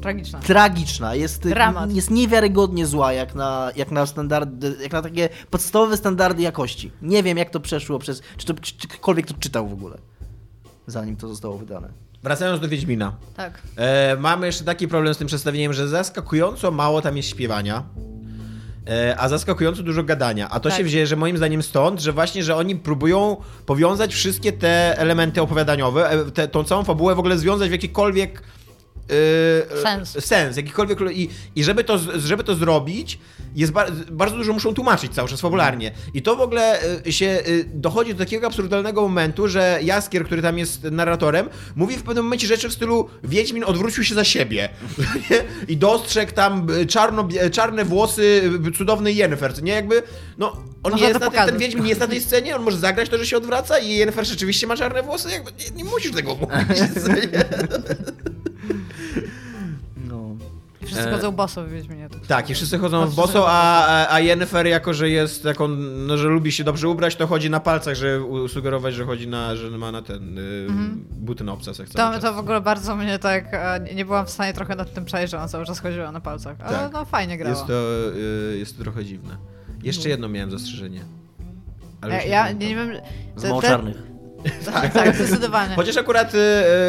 Tragiczna. 0.00 0.38
tragiczna, 0.38 1.14
jest, 1.14 1.48
Dramat. 1.48 1.92
jest 1.92 2.10
niewiarygodnie 2.10 2.86
zła 2.86 3.12
jak 3.12 3.34
na, 3.34 3.70
jak 3.76 3.90
na 3.90 4.06
standardy, 4.06 4.76
jak 4.82 4.92
na 4.92 5.02
takie 5.02 5.28
podstawowe 5.50 5.96
standardy 5.96 6.42
jakości. 6.42 6.92
Nie 7.02 7.22
wiem 7.22 7.38
jak 7.38 7.50
to 7.50 7.60
przeszło 7.60 7.98
przez, 7.98 8.22
czy, 8.36 8.46
to, 8.46 8.54
czy 8.54 8.88
ktokolwiek 8.88 9.26
to 9.26 9.34
czytał 9.34 9.68
w 9.68 9.72
ogóle, 9.72 9.98
zanim 10.86 11.16
to 11.16 11.28
zostało 11.28 11.58
wydane. 11.58 11.88
Wracając 12.22 12.60
do 12.60 12.68
Wiedźmina. 12.68 13.12
Tak. 13.36 13.62
E, 13.76 14.16
mamy 14.16 14.46
jeszcze 14.46 14.64
taki 14.64 14.88
problem 14.88 15.14
z 15.14 15.18
tym 15.18 15.26
przedstawieniem, 15.26 15.72
że 15.72 15.88
zaskakująco 15.88 16.70
mało 16.70 17.02
tam 17.02 17.16
jest 17.16 17.28
śpiewania. 17.28 17.82
E, 18.88 19.16
a 19.18 19.28
zaskakująco 19.28 19.82
dużo 19.82 20.02
gadania. 20.02 20.48
A 20.50 20.60
to 20.60 20.68
Tak. 20.68 20.78
się 20.78 20.84
wzięło, 20.84 21.06
że 21.06 21.16
moim 21.16 21.36
zdaniem 21.36 21.62
stąd, 21.62 22.00
że 22.00 22.12
właśnie, 22.12 22.42
że 22.44 22.56
oni 22.56 22.76
próbują 22.76 23.36
powiązać 23.66 24.14
wszystkie 24.14 24.52
te 24.52 24.98
elementy 24.98 25.42
opowiadaniowe, 25.42 26.10
e, 26.10 26.30
te, 26.30 26.48
tą 26.48 26.64
całą 26.64 26.84
fabułę 26.84 27.14
w 27.14 27.18
ogóle 27.18 27.38
związać 27.38 27.68
w 27.68 27.72
jakikolwiek 27.72 28.42
e, 29.10 29.82
Sens. 29.82 30.24
sens 30.24 30.56
jakikolwiek 30.56 30.98
i, 31.12 31.28
i 31.56 31.64
żeby, 31.64 31.84
to, 31.84 31.98
żeby 32.18 32.44
to 32.44 32.54
zrobić 32.54 33.18
jest 33.56 33.72
bar, 33.72 33.92
bardzo 34.10 34.36
dużo 34.36 34.52
muszą 34.52 34.74
tłumaczyć 34.74 35.14
cały 35.14 35.28
czas 35.28 35.40
fabularnie 35.40 35.92
i 36.14 36.22
to 36.22 36.36
w 36.36 36.40
ogóle 36.40 36.78
e, 37.06 37.12
się 37.12 37.26
e, 37.26 37.42
dochodzi 37.74 38.14
do 38.14 38.18
takiego 38.18 38.46
absurdalnego 38.46 39.02
momentu, 39.02 39.48
że 39.48 39.78
Jaskier, 39.82 40.24
który 40.24 40.42
tam 40.42 40.58
jest 40.58 40.84
narratorem 40.84 41.48
mówi 41.76 41.96
w 41.96 42.02
pewnym 42.02 42.24
momencie 42.24 42.46
rzeczy 42.46 42.68
w 42.68 42.72
stylu 42.72 43.08
Wiedźmin 43.24 43.64
odwrócił 43.64 44.04
się 44.04 44.14
za 44.14 44.24
siebie 44.24 44.68
i 45.68 45.76
dostrzegł 45.76 46.32
tam 46.32 46.66
e, 46.80 46.86
czarno, 46.86 47.28
czarne 47.52 47.84
włosy 47.84 48.50
cudownej 48.78 49.16
Yennefer, 49.16 49.54
co 49.54 49.60
nie 49.60 49.72
jakby 49.72 50.02
no 50.38 50.56
on 50.82 50.92
Można 50.92 51.06
nie 51.06 51.08
jest 51.08 51.20
na 51.20 51.30
tej, 51.30 51.46
ten. 51.46 51.58
Wiedźmin 51.58 51.82
nie 51.82 51.88
jest 51.88 52.00
na 52.00 52.06
tej 52.06 52.20
scenie, 52.20 52.56
on 52.56 52.62
może 52.62 52.78
zagrać 52.78 53.08
to, 53.08 53.18
że 53.18 53.26
się 53.26 53.36
odwraca 53.36 53.78
i 53.78 53.88
Yennefer 53.88 54.26
rzeczywiście 54.26 54.66
ma 54.66 54.76
czarne 54.76 55.02
włosy, 55.02 55.30
jakby 55.30 55.52
nie, 55.52 55.76
nie 55.76 55.84
musisz 55.84 56.12
tego 56.12 56.34
mówić. 56.34 56.78
nie? 59.16 59.22
No. 60.08 60.36
Wszyscy 60.84 61.08
E, 61.08 61.12
chodzą 61.12 61.32
boso 61.32 61.64
w 61.64 61.68
Wiedźminie. 61.68 62.08
Tak. 62.08 62.26
Tak, 62.26 62.50
i 62.50 62.54
wszyscy 62.54 62.78
chodzą 62.78 63.06
w 63.06 63.14
boso, 63.14 63.44
a, 63.48 64.08
a- 64.12 64.20
Yennefer 64.20 64.66
jako, 64.66 64.94
że 64.94 65.08
jest 65.10 65.42
taką, 65.42 65.68
no, 66.06 66.16
że 66.16 66.28
lubi 66.28 66.52
się 66.52 66.64
dobrze 66.64 66.88
ubrać, 66.88 67.16
to 67.16 67.26
chodzi 67.26 67.50
na 67.50 67.60
palcach, 67.60 67.94
żeby 67.94 68.24
sugerować, 68.48 68.94
że 68.94 69.04
chodzi 69.04 69.28
na, 69.28 69.56
że 69.56 69.70
ma 69.70 69.92
na 69.92 70.02
ten, 70.02 70.38
y, 70.38 70.66
buty 71.10 71.44
na 71.44 71.52
obcasach 71.52 71.88
To, 71.88 71.94
czas. 71.94 72.22
to 72.22 72.34
w 72.34 72.38
ogóle 72.38 72.60
bardzo 72.60 72.96
mnie 72.96 73.18
tak, 73.18 73.44
e, 73.52 73.80
nie- 73.84 73.94
nie 73.94 74.04
byłam 74.04 74.26
w 74.26 74.30
stanie 74.30 74.52
trochę 74.52 74.76
nad 74.76 74.94
tym 74.94 75.04
przejść, 75.04 75.30
że 75.30 75.38
ona 75.38 75.48
cały 75.48 75.64
czas 75.66 75.80
chodziła 75.80 76.12
na 76.12 76.20
palcach, 76.20 76.56
ale 76.60 76.78
Tak. 76.78 76.92
no 76.92 77.04
fajnie 77.04 77.38
grała. 77.38 77.50
Jest 77.56 77.66
to, 77.66 77.72
y, 78.52 78.58
jest 78.58 78.76
to 78.78 78.82
trochę 78.82 79.04
dziwne. 79.04 79.36
Jeszcze 79.82 80.08
jedno 80.08 80.28
miałem 80.28 80.50
zastrzeżenie. 80.50 81.00
Ale 82.00 82.12
Ja, 82.14 82.18
już 82.20 82.24
nie 82.26 82.30
ja 82.32 82.42
pamiętam. 82.42 82.68
nie 82.68 82.76
wiem... 82.76 83.02
Z 83.36 83.44
Tak, 84.72 84.92
tak, 84.92 85.16
zdecydowanie. 85.16 85.74
Chociaż 85.74 85.96
akurat 85.96 86.34
y, 86.34 86.38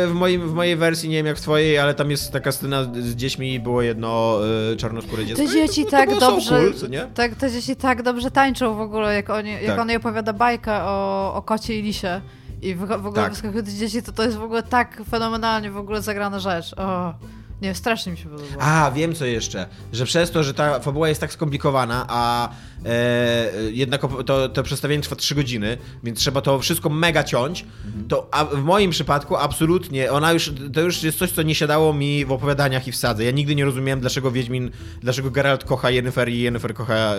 w, 0.07 0.11
moim, 0.13 0.49
w 0.49 0.53
mojej 0.53 0.75
wersji, 0.75 1.09
nie 1.09 1.15
wiem 1.15 1.25
jak 1.25 1.37
w 1.37 1.41
twojej, 1.41 1.79
ale 1.79 1.93
tam 1.93 2.11
jest 2.11 2.31
taka 2.31 2.51
scena 2.51 2.83
z 2.83 3.15
dziećmi 3.15 3.53
i 3.53 3.59
było 3.59 3.81
jedno 3.81 4.39
y, 4.73 4.77
czarnoskóre 4.77 5.25
dziecko. 5.25 5.43
Te 5.43 5.49
i 5.49 5.53
dzieci 5.53 5.85
to, 5.85 5.91
tak 5.91 6.09
to 6.09 6.19
dobrze, 6.19 6.61
cool, 6.79 6.89
nie? 6.89 7.07
tak, 7.13 7.35
te 7.35 7.51
dzieci 7.51 7.75
tak 7.75 8.01
dobrze 8.03 8.31
tańczą 8.31 8.75
w 8.75 8.81
ogóle, 8.81 9.15
jak, 9.15 9.29
oni, 9.29 9.51
jak 9.51 9.65
Tak. 9.65 9.79
on 9.79 9.87
jej 9.87 9.97
opowiada 9.97 10.33
bajkę 10.33 10.83
o, 10.83 11.33
o 11.35 11.41
kocie 11.41 11.79
i 11.79 11.81
lisie 11.81 12.21
i 12.61 12.75
w, 12.75 12.79
w 12.79 12.91
ogóle 12.91 13.23
Tak. 13.23 13.31
wyskakują 13.31 13.63
te 13.63 13.71
dzieci, 13.71 14.03
to 14.03 14.11
to 14.11 14.23
jest 14.23 14.37
w 14.37 14.43
ogóle 14.43 14.63
tak 14.63 15.01
fenomenalnie 15.09 15.71
w 15.71 15.77
ogóle 15.77 16.01
zagrana 16.01 16.39
rzecz. 16.39 16.73
O, 16.77 17.13
nie, 17.61 17.75
strasznie 17.75 18.11
mi 18.11 18.17
się 18.17 18.29
podobało. 18.29 18.61
A, 18.61 18.91
wiem 18.91 19.15
co 19.15 19.25
jeszcze. 19.25 19.65
Że 19.93 20.05
przez 20.05 20.31
to, 20.31 20.43
że 20.43 20.53
ta 20.53 20.79
fabuła 20.79 21.09
jest 21.09 21.21
tak 21.21 21.33
skomplikowana, 21.33 22.05
a 22.09 22.49
e, 22.85 23.45
jednak 23.71 24.01
to, 24.25 24.49
to 24.49 24.63
przedstawienie 24.63 25.03
trwa 25.03 25.15
3 25.15 25.35
godziny, 25.35 25.77
więc 26.03 26.19
trzeba 26.19 26.41
to 26.41 26.59
wszystko 26.59 26.89
mega 26.89 27.23
ciąć, 27.23 27.65
to 28.07 28.27
a 28.31 28.45
w 28.45 28.63
moim 28.63 28.91
przypadku 28.91 29.35
absolutnie, 29.35 30.11
ona 30.11 30.31
już, 30.33 30.51
to 30.73 30.81
już 30.81 31.03
jest 31.03 31.17
coś, 31.17 31.31
co 31.31 31.41
nie 31.41 31.55
siadało 31.55 31.93
mi 31.93 32.25
w 32.25 32.31
opowiadaniach 32.31 32.87
i 32.87 32.91
w 32.91 32.95
sadze. 32.95 33.23
Ja 33.23 33.31
nigdy 33.31 33.55
nie 33.55 33.65
rozumiałem, 33.65 33.99
dlaczego 33.99 34.31
Wiedźmin, 34.31 34.71
dlaczego 35.01 35.31
Geralt 35.31 35.63
kocha 35.63 35.89
Yennefer 35.89 36.29
i 36.29 36.39
Yennefer 36.41 36.73
kocha 36.73 36.93
e, 36.95 37.17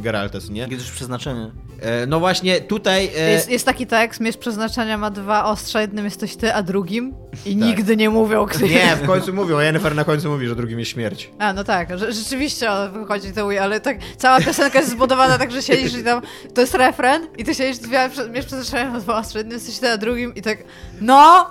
Geralta, 0.00 0.40
co 0.40 0.52
nie? 0.52 0.60
Jest 0.60 0.72
już 0.86 0.90
przeznaczenie. 0.90 1.50
E, 1.80 2.06
no 2.06 2.20
właśnie 2.20 2.60
tutaj... 2.60 3.10
E, 3.18 3.30
Jest, 3.30 3.50
jest 3.50 3.64
taki 3.66 3.86
tekst, 3.86 4.20
miecz 4.20 4.36
przeznaczenia 4.36 4.98
ma 4.98 5.10
dwa 5.10 5.44
ostrza, 5.44 5.80
jednym 5.80 6.04
jesteś 6.04 6.36
ty, 6.36 6.54
a 6.54 6.62
drugim 6.62 7.14
i 7.46 7.56
Tak. 7.56 7.68
nigdy 7.68 7.96
nie 7.96 8.10
mówią, 8.10 8.46
kto 8.46 8.66
nie, 8.66 8.96
w 8.96 9.06
końcu 9.06 9.32
mówią, 9.34 9.60
Yennefer 9.70 9.94
na 9.94 10.04
końcu 10.04 10.30
mówi, 10.30 10.46
że 10.46 10.56
drugim 10.56 10.78
jest 10.78 10.90
śmierć. 10.90 11.30
A, 11.38 11.52
no 11.52 11.64
tak, 11.64 11.98
że, 11.98 12.12
rzeczywiście 12.12 12.70
on 12.70 12.92
wychodzi 12.92 13.32
to 13.32 13.46
uje, 13.46 13.62
ale 13.62 13.80
tak 13.80 13.98
cała 14.16 14.40
piosenka 14.40 14.78
jest 14.78 14.90
zbudowana 14.90 15.38
tak, 15.38 15.52
że 15.52 15.62
siedzisz 15.62 15.94
i 15.94 16.04
tam, 16.04 16.22
to 16.54 16.60
jest 16.60 16.74
refren 16.74 17.26
i 17.38 17.44
ty 17.44 17.54
siedzisz, 17.54 17.78
dwie, 17.78 18.10
miesz 18.32 18.46
przeznaczenia 18.46 18.90
na 18.90 19.00
dwa 19.00 19.18
ostrze, 19.18 19.38
jednym 19.38 19.58
jesteś 19.58 19.78
ty, 19.78 19.88
a 19.88 19.96
drugim 19.96 20.34
i 20.34 20.42
tak, 20.42 20.58
no! 21.00 21.50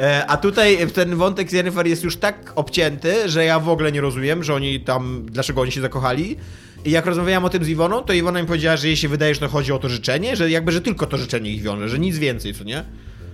E, 0.00 0.26
A 0.26 0.36
tutaj 0.36 0.86
ten 0.94 1.16
wątek 1.16 1.50
z 1.50 1.52
Yennefer 1.52 1.86
jest 1.86 2.04
już 2.04 2.16
tak 2.16 2.52
obcięty, 2.54 3.28
że 3.28 3.44
ja 3.44 3.60
w 3.60 3.68
ogóle 3.68 3.92
nie 3.92 4.00
rozumiem, 4.00 4.44
że 4.44 4.54
oni 4.54 4.80
tam, 4.80 5.26
dlaczego 5.26 5.60
oni 5.60 5.72
się 5.72 5.80
zakochali. 5.80 6.36
I 6.84 6.90
jak 6.90 7.06
rozmawiałem 7.06 7.44
o 7.44 7.48
tym 7.48 7.64
z 7.64 7.68
Iwoną, 7.68 8.02
to 8.02 8.12
Iwona 8.12 8.40
mi 8.40 8.46
powiedziała, 8.46 8.76
że 8.76 8.86
jej 8.86 8.96
się 8.96 9.08
wydaje, 9.08 9.34
że 9.34 9.40
to 9.40 9.48
chodzi 9.48 9.72
o 9.72 9.78
to 9.78 9.88
życzenie, 9.88 10.36
że 10.36 10.50
jakby, 10.50 10.72
że 10.72 10.80
tylko 10.80 11.06
to 11.06 11.16
życzenie 11.16 11.50
ich 11.50 11.62
wiąże, 11.62 11.88
że 11.88 11.98
nic 11.98 12.18
więcej, 12.18 12.54
co 12.54 12.64
nie? 12.64 12.84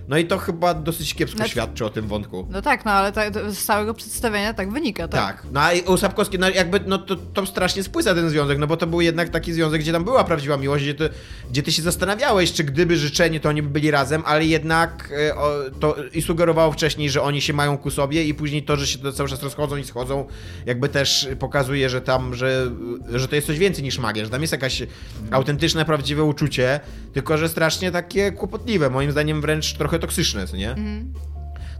No 0.07 0.17
i 0.17 0.25
to 0.25 0.37
chyba 0.37 0.73
dosyć 0.73 1.13
kiepsko 1.13 1.37
Znaczy- 1.37 1.51
świadczy 1.51 1.85
o 1.85 1.89
tym 1.89 2.07
wątku. 2.07 2.47
No 2.49 2.61
tak, 2.61 2.85
no 2.85 2.91
ale 2.91 3.11
z 3.53 3.65
całego 3.65 3.93
przedstawienia 3.93 4.53
tak 4.53 4.71
wynika, 4.71 5.07
tak? 5.07 5.21
Tak. 5.21 5.51
No 5.51 5.61
a 5.61 5.71
u 5.91 5.97
Sapkowskiej, 5.97 6.39
no 6.39 6.49
jakby, 6.49 6.79
no 6.87 6.97
to, 6.97 7.15
to 7.15 7.45
strasznie 7.45 7.83
spłyca 7.83 8.15
ten 8.15 8.29
związek, 8.29 8.57
no 8.57 8.67
bo 8.67 8.77
to 8.77 8.87
był 8.87 9.01
jednak 9.01 9.29
taki 9.29 9.53
związek, 9.53 9.81
gdzie 9.81 9.91
tam 9.91 10.03
była 10.03 10.23
prawdziwa 10.23 10.57
miłość, 10.57 10.83
gdzie, 10.83 10.93
to, 10.93 11.03
gdzie 11.49 11.63
ty 11.63 11.71
się 11.71 11.81
zastanawiałeś, 11.81 12.53
czy 12.53 12.63
gdyby 12.63 12.97
życzenie, 12.97 13.39
to 13.39 13.49
oni 13.49 13.61
by 13.61 13.69
byli 13.69 13.91
razem, 13.91 14.23
ale 14.25 14.45
jednak 14.45 15.13
e, 15.27 15.35
o, 15.35 15.51
to 15.79 15.95
i 16.13 16.21
sugerowało 16.21 16.71
wcześniej, 16.71 17.09
że 17.09 17.21
oni 17.21 17.41
się 17.41 17.53
mają 17.53 17.77
ku 17.77 17.91
sobie 17.91 18.23
i 18.23 18.33
później 18.33 18.63
to, 18.63 18.77
że 18.77 18.87
się 18.87 18.99
to 18.99 19.13
cały 19.13 19.29
czas 19.29 19.43
rozchodzą 19.43 19.77
i 19.77 19.83
schodzą, 19.83 20.25
jakby 20.65 20.89
też 20.89 21.27
pokazuje, 21.39 21.89
że 21.89 22.01
tam, 22.01 22.35
że, 22.35 22.71
że 23.13 23.27
to 23.27 23.35
jest 23.35 23.47
coś 23.47 23.59
więcej 23.59 23.83
niż 23.83 23.99
magia, 23.99 24.25
że 24.25 24.31
tam 24.31 24.41
jest 24.41 24.53
jakaś 24.53 24.83
autentyczne, 25.31 25.85
prawdziwe 25.85 26.23
uczucie, 26.23 26.79
tylko 27.13 27.37
że 27.37 27.49
strasznie 27.49 27.91
takie 27.91 28.31
kłopotliwe, 28.31 28.89
moim 28.89 29.11
zdaniem 29.11 29.41
wręcz 29.41 29.73
trochę 29.73 29.94
toksyczne, 29.99 30.47
co 30.47 30.57
nie? 30.57 30.75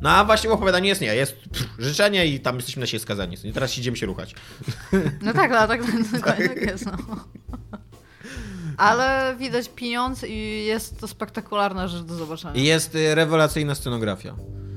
No 0.02 0.10
a 0.10 0.26
właśnie 0.26 0.50
w 0.50 0.54
opowiadaniu 0.54 0.86
jest 0.86 1.02
nie, 1.02 1.16
jest 1.16 1.36
pff, 1.36 1.70
życzenie 1.80 2.26
i 2.26 2.40
tam 2.40 2.56
jesteśmy 2.56 2.80
na 2.80 2.88
siebie 2.88 3.02
skazani. 3.02 3.38
Teraz 3.54 3.78
idziemy 3.78 3.98
się 3.98 4.06
ruchać. 4.06 4.36
No 5.22 5.34
tak, 5.34 5.52
no 5.52 5.68
tak, 5.68 5.82
tak, 6.22 6.48
tak 6.48 6.62
jest, 6.62 6.86
no. 6.86 6.98
Ale 8.78 9.36
widać 9.40 9.70
pieniądz 9.70 10.24
i 10.24 10.66
jest 10.66 11.00
to 11.00 11.08
spektakularna 11.08 11.88
rzecz 11.88 12.04
do 12.04 12.16
zobaczenia. 12.16 12.56
I 12.56 12.64
jest 12.64 12.96
y, 12.96 13.16
rewelacyjna 13.16 13.76
scenografia. 13.76 14.36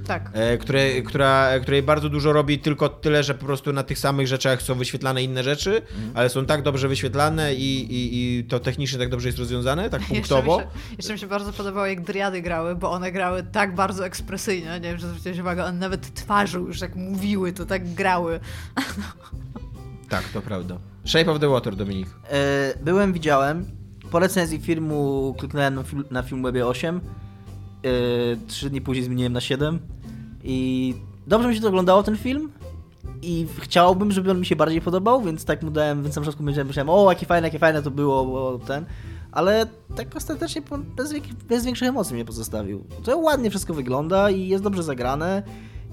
Tak. 0.09 0.31
e, 0.33 0.59
które, 0.59 1.03
która, 1.03 1.61
której 1.63 1.83
bardzo 1.83 2.09
dużo 2.09 2.33
robi, 2.33 2.59
tylko 2.59 2.89
tyle, 2.89 3.23
że 3.23 3.35
po 3.35 3.47
prostu 3.47 3.73
na 3.73 3.83
tych 3.83 3.99
samych 3.99 4.27
rzeczach 4.27 4.63
są 4.63 4.75
wyświetlane 4.75 5.23
inne 5.23 5.43
rzeczy, 5.45 5.83
Mhm. 5.97 6.13
ale 6.15 6.29
są 6.29 6.47
tak 6.47 6.63
dobrze 6.63 6.89
wyświetlane 6.89 7.55
i, 7.55 7.81
i, 7.95 8.09
i 8.39 8.45
to 8.45 8.61
technicznie 8.61 8.99
tak 8.99 9.09
dobrze 9.09 9.29
jest 9.29 9.39
rozwiązane, 9.39 9.91
tak 9.91 10.01
Jeszcze 10.11 10.15
mi, 10.15 10.19
punktowo. 10.21 10.61
się, 10.61 10.67
jeszcze 10.97 11.13
mi 11.13 11.19
się 11.19 11.27
bardzo 11.27 11.53
podobało, 11.53 11.87
jak 11.87 12.01
driady 12.01 12.43
grały, 12.43 12.77
bo 12.77 12.91
one 12.91 13.13
grały 13.13 13.43
tak 13.53 13.75
bardzo 13.75 14.07
ekspresyjnie. 14.07 14.67
Nie 14.75 14.81
wiem, 14.81 14.99
czy 14.99 15.07
zwróciłeś 15.07 15.39
uwagę, 15.39 15.65
one 15.65 15.79
nawet 15.79 16.15
twarzą 16.15 16.59
już 16.67 16.81
jak 16.81 16.97
mówiły, 16.97 17.53
to 17.53 17.67
tak 17.67 17.95
grały. 17.95 18.41
Tak, 20.09 20.25
to 20.29 20.43
prawda. 20.43 20.79
Shape 21.05 21.31
of 21.31 21.41
the 21.41 21.49
Water, 21.49 21.77
Dominik. 21.77 22.09
E, 22.31 22.75
byłem, 22.83 23.13
widziałem. 23.13 23.67
Po 24.11 24.19
recenzji 24.19 24.59
filmu 24.61 25.35
kliknąłem 25.39 25.75
na, 25.75 25.83
film, 25.83 26.05
na 26.11 26.23
Filmwebie 26.23 26.67
8. 26.67 27.01
E, 27.85 27.91
Trzy 28.47 28.71
dni 28.71 28.81
później 28.81 29.05
zmieniłem 29.05 29.33
na 29.33 29.41
7. 29.41 29.79
I 30.45 30.95
dobrze 31.27 31.49
mi 31.49 31.55
się 31.55 31.61
to 31.61 31.69
oglądało, 31.69 32.03
ten 32.03 32.17
film. 32.17 32.51
I 33.23 33.47
chciałbym, 33.61 34.13
żeby 34.13 34.31
on 34.31 34.41
mi 34.41 34.47
się 34.47 34.57
bardziej 34.57 34.81
podobał, 34.81 35.23
więc 35.23 35.45
tak 35.45 35.63
mu 35.63 35.71
dałem, 35.71 36.03
więc 36.03 36.17
na 36.17 36.23
początku 36.23 36.43
myślałem, 36.43 36.91
o, 36.91 37.11
jakie 37.11 37.27
fajne, 37.27 37.47
jakie 37.47 37.59
fajne 37.59 37.83
to 37.83 37.91
było, 37.91 38.27
bo 38.27 38.59
ten. 38.67 38.85
Ale 39.33 39.67
tak 39.97 40.17
ostatecznie 40.17 40.63
bez, 40.97 41.15
bez 41.49 41.65
większych 41.65 41.89
emocji 41.89 42.15
mnie 42.15 42.25
pozostawił. 42.25 42.85
To 43.03 43.19
ładnie 43.19 43.51
wszystko 43.51 43.75
wygląda 43.75 44.31
i 44.31 44.49
jest 44.49 44.65
dobrze 44.65 44.83
zagrane. 44.83 45.43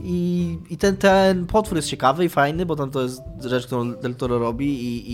I, 0.01 0.57
i 0.69 0.77
ten, 0.77 0.97
ten 0.97 1.45
potwór 1.45 1.77
jest 1.77 1.87
ciekawy 1.87 2.25
i 2.25 2.29
fajny, 2.29 2.65
bo 2.65 2.75
tam 2.75 2.91
to 2.91 3.01
jest 3.01 3.21
rzecz, 3.39 3.65
którą 3.65 3.93
Del 3.93 4.15
Toro 4.15 4.39
robi 4.39 4.67
i, 4.67 5.11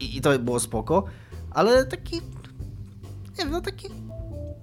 i, 0.00 0.16
i 0.16 0.20
to 0.20 0.38
było 0.38 0.60
spoko. 0.60 1.04
Ale 1.50 1.86
taki, 1.86 2.16
nie 2.16 3.44
wiem, 3.44 3.50
no 3.50 3.60
taki 3.60 3.88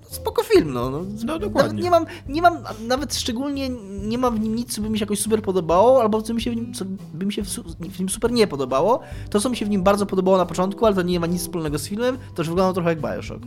spoko 0.10 0.44
film, 0.44 0.74
no. 0.74 0.90
No, 0.90 1.02
No, 1.26 1.40
dokładnie. 1.40 1.84
Nawet 1.84 1.84
nie 1.84 1.92
mam, 1.92 2.06
nie 2.28 2.42
mam, 2.42 2.88
nawet 2.88 3.16
szczególnie 3.16 3.70
nie 4.02 4.18
mam 4.18 4.36
w 4.36 4.40
nim 4.40 4.56
nic, 4.56 4.76
co 4.76 4.82
by 4.82 4.90
mi 4.90 5.00
się 5.00 5.04
jakoś 5.04 5.20
super 5.20 5.42
podobało, 5.42 6.02
albo 6.02 6.22
co, 6.22 6.34
mi 6.34 6.42
się 6.42 6.52
w, 6.52 6.56
nim, 6.56 6.74
co 6.74 6.86
by 7.14 7.26
mi 7.26 7.34
się 7.34 7.44
w, 7.44 7.48
w 7.90 8.00
nim 8.00 8.10
super 8.10 8.32
nie 8.32 8.48
podobało. 8.48 9.00
To, 9.30 9.40
co 9.40 9.50
mi 9.50 9.58
się 9.58 9.66
w 9.66 9.70
nim 9.70 9.84
bardzo 9.84 10.06
podobało 10.06 10.38
na 10.38 10.46
początku, 10.46 10.86
ale 10.86 10.96
to 10.96 11.02
nie 11.02 11.20
ma 11.20 11.28
nic 11.28 11.42
wspólnego 11.42 11.80
z 11.80 11.88
filmem, 11.88 12.18
to 12.36 12.42
już 12.42 12.50
wygląda 12.50 12.74
trochę 12.74 12.90
jak 12.90 13.02
Bioshock. 13.02 13.44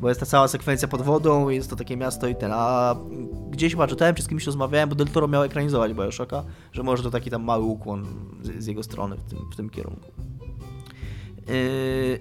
Bo 0.00 0.08
jest 0.08 0.20
ta 0.20 0.26
cała 0.26 0.48
sekwencja 0.48 0.88
pod 0.88 1.02
wodą, 1.02 1.48
jest 1.48 1.70
to 1.70 1.76
takie 1.76 1.96
miasto 1.96 2.28
i 2.28 2.36
ten, 2.36 2.50
a 2.54 2.94
gdzieś 3.50 3.72
chyba 3.72 3.86
czytałem, 3.86 4.14
czy 4.14 4.22
z 4.22 4.28
kimś 4.28 4.46
rozmawiałem, 4.46 4.88
bo 4.88 4.94
Del 4.94 5.08
Toro 5.08 5.28
miał 5.28 5.42
ekranizować 5.42 5.94
Bioshocka, 5.94 6.44
że 6.72 6.82
może 6.82 7.02
to 7.02 7.10
taki 7.10 7.30
tam 7.30 7.44
mały 7.44 7.64
ukłon 7.64 8.06
z, 8.42 8.64
z 8.64 8.66
jego 8.66 8.82
strony 8.82 9.16
w 9.16 9.24
tym, 9.24 9.38
w 9.52 9.56
tym 9.56 9.70
kierunku. 9.70 10.12
Yy, 11.48 12.20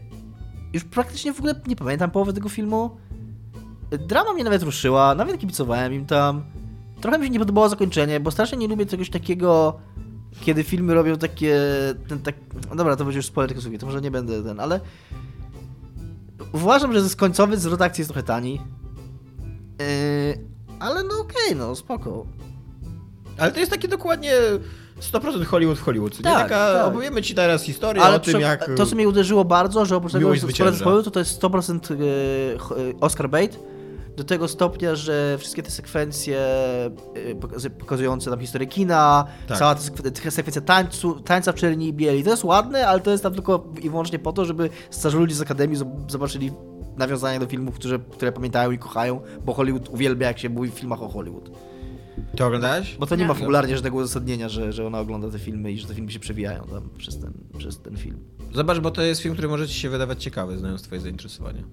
już 0.74 0.84
praktycznie 0.84 1.34
w 1.34 1.40
ogóle 1.40 1.62
nie 1.68 1.76
pamiętam 1.76 2.12
połowy 2.12 2.34
tego 2.34 2.50
filmu. 2.50 2.98
Drama 4.00 4.34
mnie 4.34 4.44
nawet 4.44 4.64
ruszyła, 4.64 5.16
nawet 5.16 5.38
kibicowałem 5.38 5.94
im 5.94 6.06
tam. 6.06 6.44
Trochę 7.02 7.18
mi 7.20 7.26
się 7.26 7.30
nie 7.30 7.40
podobało 7.40 7.70
zakończenie, 7.70 8.20
bo 8.20 8.32
strasznie 8.32 8.58
nie 8.58 8.68
lubię 8.68 8.86
czegoś 8.86 9.10
takiego, 9.10 9.80
kiedy 10.42 10.64
filmy 10.64 10.94
robią 10.94 11.18
takie... 11.18 11.60
Ten, 12.08 12.20
tak, 12.20 12.36
no 12.70 12.76
dobra, 12.76 12.96
to 12.96 13.04
będzie 13.06 13.18
już 13.20 13.26
spoiler 13.26 13.50
tylko 13.50 13.62
sobie, 13.62 13.78
to 13.78 13.86
może 13.86 14.02
nie 14.02 14.12
będę 14.12 14.44
ten, 14.44 14.60
ale... 14.60 14.80
Uważam, 16.54 16.94
że 16.94 17.02
z 17.02 17.16
końcowy 17.16 17.58
zwrot 17.58 17.82
akcji 17.82 18.02
jest 18.02 18.12
trochę 18.12 18.24
tani. 18.24 18.62
Yy, 19.80 20.46
ale 20.80 21.04
no 21.04 21.20
okej, 21.20 21.56
no 21.56 21.76
spoko. 21.76 22.26
Ale 23.38 23.52
to 23.52 23.60
jest 23.60 23.72
takie 23.72 23.88
dokładnie 23.88 24.34
100% 25.02 25.46
Hollywood 25.46 25.78
w 25.78 25.82
Hollywood. 25.82 26.18
nie? 26.18 26.24
Tak, 26.24 26.44
Taka, 26.50 26.74
tak. 26.74 26.88
Opowiemy 26.88 27.22
ci 27.22 27.36
teraz 27.36 27.64
historię 27.64 28.04
Ale 28.04 28.16
o 28.16 28.20
tym, 28.20 28.42
jak... 28.42 28.70
to, 28.78 28.86
co 28.86 28.96
mnie 28.96 29.08
uderzyło 29.08 29.46
bardzo, 29.46 29.86
że 29.86 29.96
oprócz 29.96 30.14
tego, 30.14 30.36
że 30.36 31.04
to, 31.04 31.12
to 31.12 31.20
jest 31.20 31.42
100% 31.42 31.94
e, 31.94 31.98
ch- 32.58 32.72
e, 32.72 33.00
Oscar 33.02 33.30
bait. 33.30 33.60
Do 34.18 34.24
tego 34.24 34.48
stopnia, 34.48 34.96
że 34.96 35.38
wszystkie 35.40 35.64
te 35.64 35.72
sekwencje 35.72 36.40
pokaz- 37.40 37.70
pokazujące 37.70 38.30
tam 38.30 38.40
historię 38.40 38.68
kina, 38.68 39.26
Tak. 39.48 39.58
cała 39.58 39.76
ta 39.76 39.82
sekwe- 39.82 40.12
ta 40.24 40.32
sekwencja 40.32 40.62
tańcu, 40.62 41.20
tańca 41.20 41.52
w 41.52 41.56
czerni 41.56 41.88
i 41.88 41.94
bieli, 41.94 42.24
to 42.24 42.30
jest 42.30 42.44
ładne, 42.44 42.88
ale 42.88 43.00
to 43.00 43.12
jest 43.12 43.24
tam 43.24 43.34
tylko 43.34 43.74
i 43.82 43.90
wyłącznie 43.90 44.20
po 44.20 44.34
to, 44.34 44.46
żeby 44.46 44.70
starzy 44.90 45.18
ludzie 45.18 45.36
z 45.36 45.42
Akademii 45.42 45.78
zob- 45.78 46.12
zobaczyli 46.12 46.52
nawiązania 46.98 47.40
do 47.40 47.46
filmów, 47.48 47.76
które, 47.76 48.00
które 48.00 48.32
pamiętają 48.32 48.72
i 48.72 48.78
kochają, 48.78 49.22
bo 49.46 49.54
Hollywood 49.54 49.90
uwielbia, 49.90 50.28
jak 50.28 50.40
się 50.40 50.50
mówi 50.50 50.72
w 50.72 50.74
filmach 50.74 51.02
o 51.02 51.08
Hollywood. 51.10 51.52
To 52.38 52.46
oglądałeś? 52.48 52.96
Bo 53.00 53.08
to 53.08 53.16
nie 53.16 53.22
Nie. 53.22 53.28
ma 53.28 53.34
fabularnie 53.34 53.76
żadnego 53.76 53.98
uzasadnienia, 53.98 54.50
że, 54.50 54.74
że 54.74 54.88
ona 54.88 55.00
ogląda 55.00 55.30
te 55.30 55.40
filmy 55.40 55.72
i 55.72 55.80
że 55.80 55.88
te 55.88 55.94
filmy 55.96 56.12
się 56.12 56.20
przewijają 56.20 56.64
tam 56.64 56.90
przez 56.98 57.20
ten, 57.20 57.34
przez 57.58 57.80
ten 57.80 57.98
film. 57.98 58.18
Zobacz, 58.54 58.80
bo 58.80 58.92
to 58.92 59.02
jest 59.02 59.22
film, 59.22 59.34
który 59.34 59.48
może 59.48 59.68
ci 59.68 59.74
się 59.74 59.90
wydawać 59.90 60.24
ciekawy, 60.24 60.58
znając 60.58 60.82
twoje 60.82 61.02
zainteresowanie. 61.02 61.64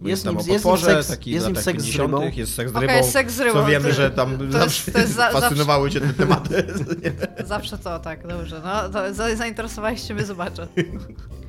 Jest 0.00 0.10
Jest, 0.10 0.24
tam 0.24 0.36
nim- 0.36 0.50
o 0.50 0.52
jest 0.52 0.64
potworze, 0.64 0.86
seks- 1.02 1.08
taki 1.10 1.30
jest 1.30 1.44
z 1.44 1.48
nim 1.48 1.56
seks 1.56 1.82
z 1.82 1.86
50., 1.86 2.12
rybą. 2.12 2.30
jest 2.36 2.54
seks 2.54 2.72
z 2.72 2.76
rybą, 2.76 3.04
seks 3.04 3.34
z 3.34 3.40
rybą, 3.40 3.52
co 3.60 3.66
wiemy, 3.66 3.88
to- 3.88 3.94
że 3.94 4.10
tam 4.10 4.38
to 4.38 4.44
jest- 4.44 4.52
zawsze 4.58 4.92
to 4.92 4.98
jest 4.98 5.14
za- 5.14 5.30
fascynowały 5.30 5.90
cię 5.90 6.00
te 6.00 6.12
tematy. 6.12 6.66
Zawsze 7.46 7.78
to, 7.78 7.98
tak, 7.98 8.26
dobrze. 8.26 8.62
No, 8.64 8.88
to 8.88 9.14
za- 9.14 9.36
zainteresowaliście 9.36 10.14
mnie, 10.14 10.24
zobaczę. 10.24 10.68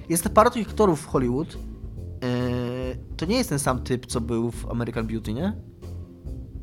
Jest 0.10 0.30
parę 0.30 0.52
tych 0.52 0.68
aktorów 0.68 1.02
w 1.02 1.06
Hollywood. 1.06 1.54
Yy, 1.54 1.60
to 3.18 3.26
nie 3.26 3.38
jest 3.38 3.50
ten 3.50 3.60
sam 3.60 3.84
typ, 3.84 4.06
co 4.06 4.22
był 4.22 4.52
w 4.52 4.70
American 4.72 5.08
Beauty, 5.08 5.34
nie? 5.34 5.54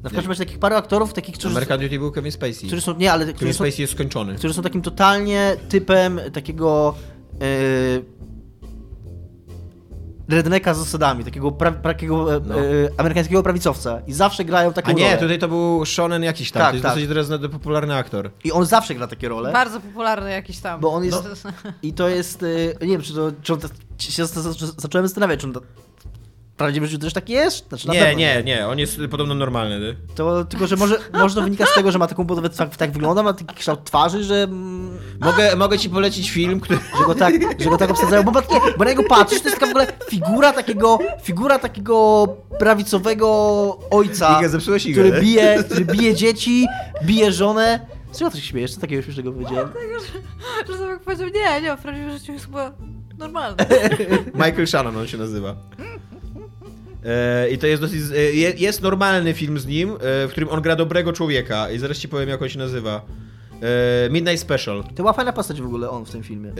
Na 0.02 0.10
w 0.10 0.12
każdym 0.12 0.30
razie 0.30 0.44
takich 0.44 0.58
parę 0.58 0.76
aktorów, 0.76 1.12
takich, 1.12 1.34
którzy, 1.34 1.54
American 1.54 1.78
Beauty 1.80 1.98
był 1.98 2.12
Kevin 2.12 2.32
Spacey. 2.32 2.66
którzy 2.66 2.80
są, 2.82 2.96
nie, 2.96 3.12
ale 3.12 3.32
Kevin 3.32 3.54
Spacey 3.54 3.80
jest 3.80 3.92
skończony. 3.92 4.34
którzy 4.34 4.54
są 4.54 4.62
takim 4.62 4.82
totalnie 4.82 5.56
typem 5.68 6.20
takiego 6.32 6.94
yy, 7.40 8.04
rednecka 10.28 10.74
z 10.74 10.78
zasadami, 10.78 11.24
takiego, 11.24 11.52
pra, 11.52 11.72
takiego 11.72 12.36
e, 12.36 12.40
No. 12.46 12.54
e, 12.60 12.62
amerykańskiego 12.96 13.42
prawicowca 13.42 14.00
i 14.06 14.12
zawsze 14.12 14.44
grają 14.44 14.72
taką 14.72 14.88
A 14.88 14.92
nie, 14.92 15.04
rolę. 15.04 15.18
tutaj 15.18 15.38
to 15.38 15.48
był 15.48 15.84
Shonen 15.86 16.22
jakiś 16.22 16.50
tam, 16.52 16.60
Tak, 16.62 16.70
to 16.70 16.74
jest 16.74 16.82
tak. 16.82 16.94
dosyć 16.94 17.08
teraz 17.08 17.50
popularny 17.52 17.94
aktor. 17.96 18.30
I 18.44 18.52
on 18.52 18.66
zawsze 18.66 18.94
gra 18.94 19.06
takie 19.06 19.28
role. 19.28 19.52
Bardzo 19.52 19.80
popularny 19.80 20.30
jakiś 20.30 20.58
tam. 20.58 20.80
Bo 20.80 20.92
on 20.92 21.04
jest- 21.04 21.44
No. 21.44 21.50
I 21.82 21.92
to 21.92 22.08
jest. 22.08 22.42
y, 22.42 22.76
Nie 22.80 22.88
wiem, 22.88 23.02
czy 23.02 23.14
to. 23.14 23.32
Czy 23.42 23.52
on, 23.52 23.60
się 23.98 24.26
zacząłem 24.76 25.06
zastanawiać, 25.08 25.40
czy 25.40 25.46
on 25.46 25.52
prawdziwym 26.58 26.88
życiu 26.88 26.98
też 27.04 27.12
taki 27.12 27.32
jest? 27.32 27.68
Znaczy, 27.68 27.88
na 27.88 27.94
Nie, 27.94 28.00
pewno 28.00 28.18
nie, 28.18 28.42
nie, 28.42 28.66
on 28.68 28.78
jest 28.78 29.00
podobno 29.10 29.34
normalny. 29.34 29.80
nie? 29.80 30.14
To 30.14 30.44
tylko, 30.44 30.66
że 30.66 30.76
może, 30.76 30.98
może 31.12 31.34
to 31.34 31.42
wynika 31.42 31.66
z 31.66 31.74
tego, 31.74 31.92
że 31.92 31.98
ma 31.98 32.06
taką 32.06 32.24
budowę, 32.24 32.50
tak, 32.50 32.76
tak 32.76 32.92
wygląda, 32.92 33.22
ma 33.22 33.32
taki 33.32 33.54
kształt 33.54 33.84
twarzy, 33.84 34.24
że, 34.24 34.34
mm, 34.42 34.98
Mogę, 35.20 35.56
mogę 35.56 35.78
ci 35.78 35.90
polecić 35.90 36.30
film, 36.30 36.60
który... 36.60 36.80
że, 36.98 37.04
go 37.04 37.14
tak, 37.14 37.34
że 37.58 37.70
go 37.70 37.76
tak 37.76 37.90
obsadzają. 37.90 38.22
Bo, 38.22 38.32
nie, 38.40 38.60
bo 38.78 38.84
na 38.84 38.90
niego 38.90 39.02
patrzysz, 39.08 39.40
to 39.42 39.48
jest 39.48 39.60
taka 39.60 39.66
w 39.66 39.70
ogóle 39.70 39.86
figura 40.10 40.52
takiego, 40.52 40.98
figura 41.22 41.58
takiego 41.58 42.26
prawicowego 42.58 43.28
ojca, 43.90 44.40
Iga, 44.40 44.58
który 44.92 45.10
nie? 45.10 45.20
bije, 45.20 45.64
który 45.64 45.84
bije 45.84 46.14
dzieci, 46.14 46.66
bije 47.04 47.32
żonę. 47.32 47.80
Z 48.12 48.18
czego 48.18 48.30
ty 48.30 48.40
się 48.40 48.46
śmiejesz? 48.46 48.74
Co 48.74 48.80
takiego 48.80 49.02
śmiesznego 49.02 49.32
powiedziałem? 49.32 49.68
Że 50.68 50.78
Tomek 50.78 51.00
powiedział, 51.00 51.28
nie, 51.34 51.60
nie, 51.60 51.76
w 51.76 51.80
prawdziwym 51.80 52.18
życiu 52.18 52.32
jest 52.32 52.44
chyba 52.46 52.72
normalny. 53.18 53.56
Michael 54.34 54.66
Shannon 54.66 54.96
on 54.96 55.06
się 55.06 55.18
nazywa. 55.18 55.56
E, 57.08 57.48
I 57.50 57.58
to 57.58 57.66
jest 57.66 57.82
dosyć. 57.82 58.00
e, 58.12 58.16
je- 58.16 58.54
Jest 58.56 58.82
normalny 58.82 59.34
film 59.34 59.58
z 59.58 59.66
nim, 59.66 59.90
e, 59.90 59.96
w 60.00 60.28
którym 60.30 60.48
on 60.48 60.60
gra 60.62 60.76
dobrego 60.76 61.12
człowieka. 61.12 61.70
I 61.70 61.78
zaraz 61.78 61.98
ci 61.98 62.08
powiem, 62.08 62.28
jak 62.28 62.42
on 62.42 62.48
się 62.48 62.58
nazywa. 62.58 63.02
Midnight 64.10 64.40
Special. 64.40 64.84
To 64.84 64.92
była 65.02 65.12
fajna 65.12 65.32
postać 65.32 65.60
w 65.60 65.64
ogóle 65.66 65.90
on 65.90 66.04
w 66.06 66.10
tym 66.10 66.22
filmie. 66.22 66.52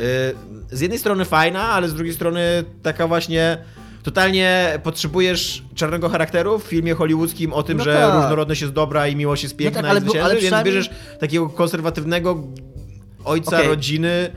Z 0.70 0.80
jednej 0.80 0.99
strony 0.99 1.24
fajna, 1.24 1.62
ale 1.68 1.88
z 1.88 1.94
drugiej 1.94 2.14
strony 2.14 2.40
taka 2.82 3.07
właśnie. 3.07 3.59
Totalnie 4.03 4.78
potrzebujesz 4.82 5.62
czarnego 5.74 6.09
charakteru 6.09 6.59
w 6.59 6.62
filmie 6.62 6.94
hollywoodzkim 6.94 7.53
o 7.53 7.62
tym, 7.62 7.78
No 7.78 7.84
że 7.84 7.94
tak. 7.94 8.14
różnorodność 8.14 8.61
jest 8.61 8.72
dobra 8.72 9.09
i 9.09 9.16
miłość 9.16 9.42
jest 9.42 9.57
piękna 9.57 9.82
tak, 9.82 9.90
ale 9.90 10.01
zwycięży, 10.01 10.24
ale 10.24 10.36
więc 10.40 10.64
bierzesz 10.64 10.90
takiego 11.20 11.49
konserwatywnego 11.49 12.42
ojca 13.24 13.57
Okej. 13.57 13.68
rodziny 13.68 14.30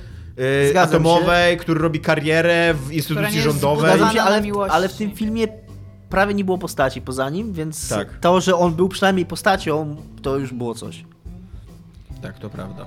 Zgadzam 0.70 0.90
atomowej, 1.02 1.58
który 1.58 1.80
robi 1.82 2.00
karierę 2.00 2.74
w 2.88 2.92
instytucji 2.92 3.36
jest 3.36 3.44
rządowej. 3.44 4.00
Się, 4.14 4.22
ale, 4.22 4.42
ale 4.70 4.90
w 4.90 4.94
tym 4.94 5.12
filmie 5.16 5.48
prawie 6.12 6.34
nie 6.34 6.44
było 6.44 6.58
postaci 6.58 7.02
poza 7.02 7.30
nim, 7.30 7.54
więc 7.54 7.90
Tak. 7.90 8.20
to, 8.20 8.42
że 8.42 8.56
on 8.56 8.74
był 8.74 8.90
przynajmniej 8.90 9.26
postacią, 9.26 9.96
to 10.22 10.38
już 10.38 10.54
było 10.54 10.74
coś. 10.76 11.06
Tak, 12.22 12.40
to 12.40 12.50
prawda. 12.50 12.86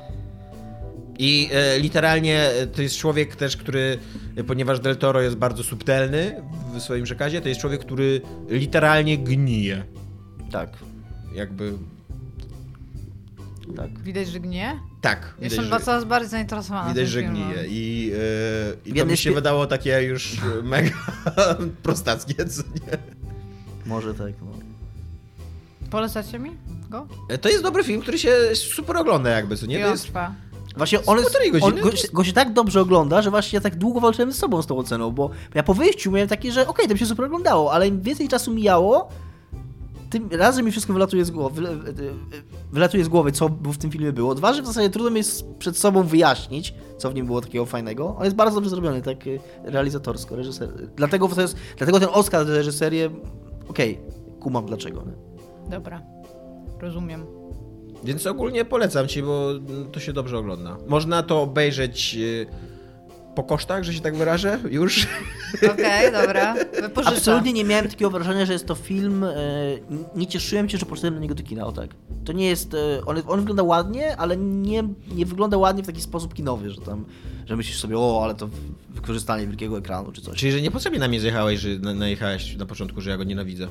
I 1.19 1.49
e, 1.53 1.79
literalnie 1.79 2.41
e, 2.51 2.67
to 2.67 2.83
jest 2.83 2.97
człowiek 2.97 3.37
też, 3.37 3.57
który, 3.57 3.99
e, 4.37 4.45
ponieważ 4.45 4.81
Del 4.81 4.97
Toro 4.97 5.21
jest 5.21 5.37
bardzo 5.37 5.63
subtelny 5.63 6.43
w 6.75 6.81
swoim 6.81 7.05
przekazie, 7.05 7.41
to 7.41 7.49
jest 7.49 7.61
człowiek, 7.61 7.81
który 7.81 8.21
literalnie 8.49 9.19
gnije. 9.19 9.85
Tak, 10.51 10.71
Jakby. 11.35 11.73
tak. 13.77 13.99
Widać, 14.03 14.29
że 14.29 14.41
gnie? 14.41 14.81
Tak, 15.05 15.35
Jestem 15.41 15.65
widać, 15.65 15.81
że, 15.81 15.87
coraz 15.87 16.05
bardziej 16.05 16.31
zainteresowana 16.31 16.89
widać, 16.89 16.97
tym 17.05 17.07
że 17.13 17.23
gnije. 17.23 17.67
I, 17.69 18.13
e, 18.87 18.91
i 18.91 18.95
to 18.95 19.07
mi 19.07 19.17
się 19.17 19.33
wydało 19.33 19.67
takie 19.67 20.03
już 20.03 20.33
e, 20.35 20.63
mega 20.63 20.91
prostackie. 21.83 22.35
co 22.47 22.63
nie? 22.63 22.99
Może 23.87 24.15
tak, 24.15 24.33
no. 24.43 24.47
Polecacie 25.91 26.39
mi 26.39 26.51
go? 26.91 27.07
E, 27.29 27.39
To 27.39 27.49
jest 27.49 27.63
dobry 27.63 27.85
film, 27.85 28.01
który 28.03 28.19
się 28.19 28.33
super 28.55 28.97
ogląda 28.97 29.31
jakby, 29.31 29.57
co 29.57 29.67
nie? 29.67 29.81
To 29.85 29.91
jest... 29.91 30.03
trwa. 30.05 30.33
Właśnie 30.77 31.07
on 31.07 31.19
jest, 31.19 31.39
on, 31.61 31.81
go, 31.81 31.97
się- 31.97 32.09
go 32.13 32.25
się 32.25 32.33
tak 32.33 32.53
dobrze 32.53 32.81
ogląda, 32.81 33.23
że 33.23 33.31
właśnie 33.31 33.57
ja 33.57 33.61
tak 33.61 33.77
długo 33.77 34.01
walczyłem 34.01 34.33
z 34.33 34.39
sobą 34.39 34.63
z 34.63 34.67
tą 34.67 34.79
oceną, 34.79 35.11
bo 35.11 35.31
ja 35.55 35.63
po 35.63 35.75
wyjściu 35.75 36.11
miałem 36.11 36.29
takie, 36.29 36.53
że 36.53 36.67
okej, 36.69 36.87
to 36.89 36.93
mi 36.93 36.99
się 36.99 37.07
super 37.07 37.25
oglądało, 37.27 37.73
ale 37.73 37.89
im 37.89 38.03
więcej 38.03 38.29
czasu 38.29 38.53
mijało, 38.55 39.09
tym 40.15 40.29
raz, 40.33 40.57
że 40.57 40.63
mi 40.63 40.71
wszystko 40.71 40.93
wylatuje 40.93 41.25
z 41.25 41.31
głowy, 41.31 41.63
wyle- 41.63 42.15
wylatuje 42.73 43.05
z 43.05 43.09
głowy, 43.09 43.33
co 43.33 43.49
było 43.49 43.75
w 43.75 43.79
tym 43.79 43.91
filmie 43.91 44.13
było. 44.13 44.35
Dwa, 44.35 44.53
że 44.55 44.63
w 44.63 44.67
zasadzie 44.67 44.91
trudno 44.91 45.11
mi 45.11 45.17
jest 45.17 45.45
przed 45.59 45.79
sobą 45.79 46.03
wyjaśnić, 46.03 46.75
co 46.99 47.11
w 47.11 47.15
nim 47.15 47.27
było 47.27 47.41
takiego 47.41 47.67
fajnego. 47.67 48.17
On 48.19 48.25
jest 48.25 48.37
bardzo 48.37 48.55
dobrze 48.55 48.71
zrobiony, 48.71 49.03
tak 49.03 49.27
y, 49.27 49.41
realizatorsko, 49.65 50.37
reżyser. 50.37 50.69
Dlatego, 50.97 51.29
to 51.29 51.41
jest, 51.41 51.57
dlatego 51.77 52.01
ten 52.01 52.09
Oscar 52.13 52.47
za 52.47 52.53
reżyserię, 52.55 53.11
okej, 53.69 53.99
kumam 54.41 54.67
dlaczego. 54.67 55.03
Nie? 55.03 55.13
Dobra, 55.71 56.03
rozumiem. 56.81 57.27
Więc 58.05 58.27
ogólnie 58.27 58.65
polecam 58.65 59.09
ci, 59.09 59.23
bo 59.23 59.49
to 59.93 60.01
się 60.01 60.13
dobrze 60.13 60.39
ogląda. 60.39 60.77
Można 60.87 61.23
to 61.23 61.43
obejrzeć 61.43 62.17
y, 62.21 62.47
po 63.35 63.43
kosztach, 63.43 63.85
że 63.85 63.95
się 63.95 64.01
tak 64.01 64.17
wyrażę, 64.17 64.61
już. 64.71 65.07
Okej, 65.73 66.13
dobra, 66.13 66.55
wypożyczam. 66.83 67.15
Absolutnie 67.17 67.53
nie 67.53 67.65
miałem 67.65 67.89
takiego 67.89 68.11
wrażenia, 68.11 68.47
że 68.47 68.53
jest 68.53 68.67
to 68.67 68.75
film. 68.75 69.25
E, 69.25 69.35
nie 70.17 70.27
cieszyłem 70.27 70.69
się, 70.69 70.79
że 70.79 70.87
poszedłem 70.87 71.15
na 71.15 71.21
niego 71.21 71.35
do 71.35 71.43
kina, 71.43 71.67
o 71.67 71.73
tak. 71.73 71.91
To 72.25 72.33
nie 72.33 72.47
jest. 72.47 72.75
E, 72.75 73.05
on, 73.07 73.23
on 73.27 73.41
wygląda 73.41 73.63
ładnie, 73.63 74.17
ale 74.17 74.37
nie, 74.37 74.83
nie 75.15 75.27
wygląda 75.27 75.57
ładnie 75.57 75.83
w 75.83 75.87
taki 75.87 76.01
sposób 76.01 76.35
kinowy, 76.35 76.71
że 76.71 76.81
tam. 76.81 77.05
Że 77.47 77.57
myślisz 77.57 77.79
sobie, 77.79 77.99
o, 77.99 78.21
ale 78.25 78.35
to 78.35 78.49
wykorzystanie 78.91 79.47
wielkiego 79.47 79.79
ekranu 79.79 80.13
czy 80.13 80.23
coś. 80.23 80.39
Czyli, 80.39 80.53
że 80.53 80.61
niepotrzebnie 80.61 80.99
na 80.99 81.09
mnie 81.09 81.21
zjechałeś, 81.21 81.61
że 81.61 81.69
na, 81.69 81.95
najechałeś 81.95 82.57
na 82.57 82.67
początku, 82.67 83.01
że 83.01 83.11
ja 83.11 83.17
go 83.17 83.25
nienawidzę. 83.25 83.69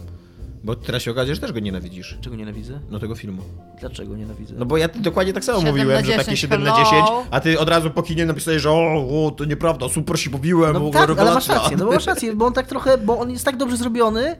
Bo 0.63 0.75
teraz 0.75 1.01
się 1.01 1.11
okazuje, 1.11 1.35
że 1.35 1.41
też 1.41 1.51
go 1.51 1.59
nienawidzisz. 1.59 2.17
Czego 2.21 2.35
nienawidzę? 2.35 2.79
No 2.89 2.99
tego 2.99 3.15
filmu. 3.15 3.41
Dlaczego 3.79 4.15
nienawidzę? 4.15 4.53
No 4.57 4.65
bo 4.65 4.77
ja 4.77 4.87
dokładnie 4.87 5.33
tak 5.33 5.43
samo 5.43 5.59
7 5.59 5.75
mówiłem, 5.75 6.05
że 6.05 6.11
takie 6.11 6.23
10, 6.23 6.39
7 6.39 6.63
na 6.63 6.73
hello. 6.73 6.85
10, 6.85 7.27
a 7.31 7.39
ty 7.39 7.59
od 7.59 7.69
razu 7.69 7.89
po 7.89 8.03
kinie 8.03 8.25
napisałeś, 8.25 8.61
że 8.61 8.71
o, 8.71 9.25
o 9.25 9.31
to 9.31 9.45
nieprawda, 9.45 9.89
super 9.89 10.19
się 10.19 10.29
pobiłem, 10.29 10.73
No 10.73 10.79
w 10.79 10.85
ogóle 10.85 11.07
tak, 11.07 11.19
ale 11.19 11.33
masz 11.33 11.47
rację, 11.47 11.77
no 11.77 11.85
bo 11.85 11.91
masz 11.91 12.05
rację, 12.05 12.35
bo 12.35 12.45
on 12.45 12.53
tak 12.53 12.67
trochę, 12.67 12.97
bo 12.97 13.19
on 13.19 13.31
jest 13.31 13.45
tak 13.45 13.57
dobrze 13.57 13.77
zrobiony, 13.77 14.35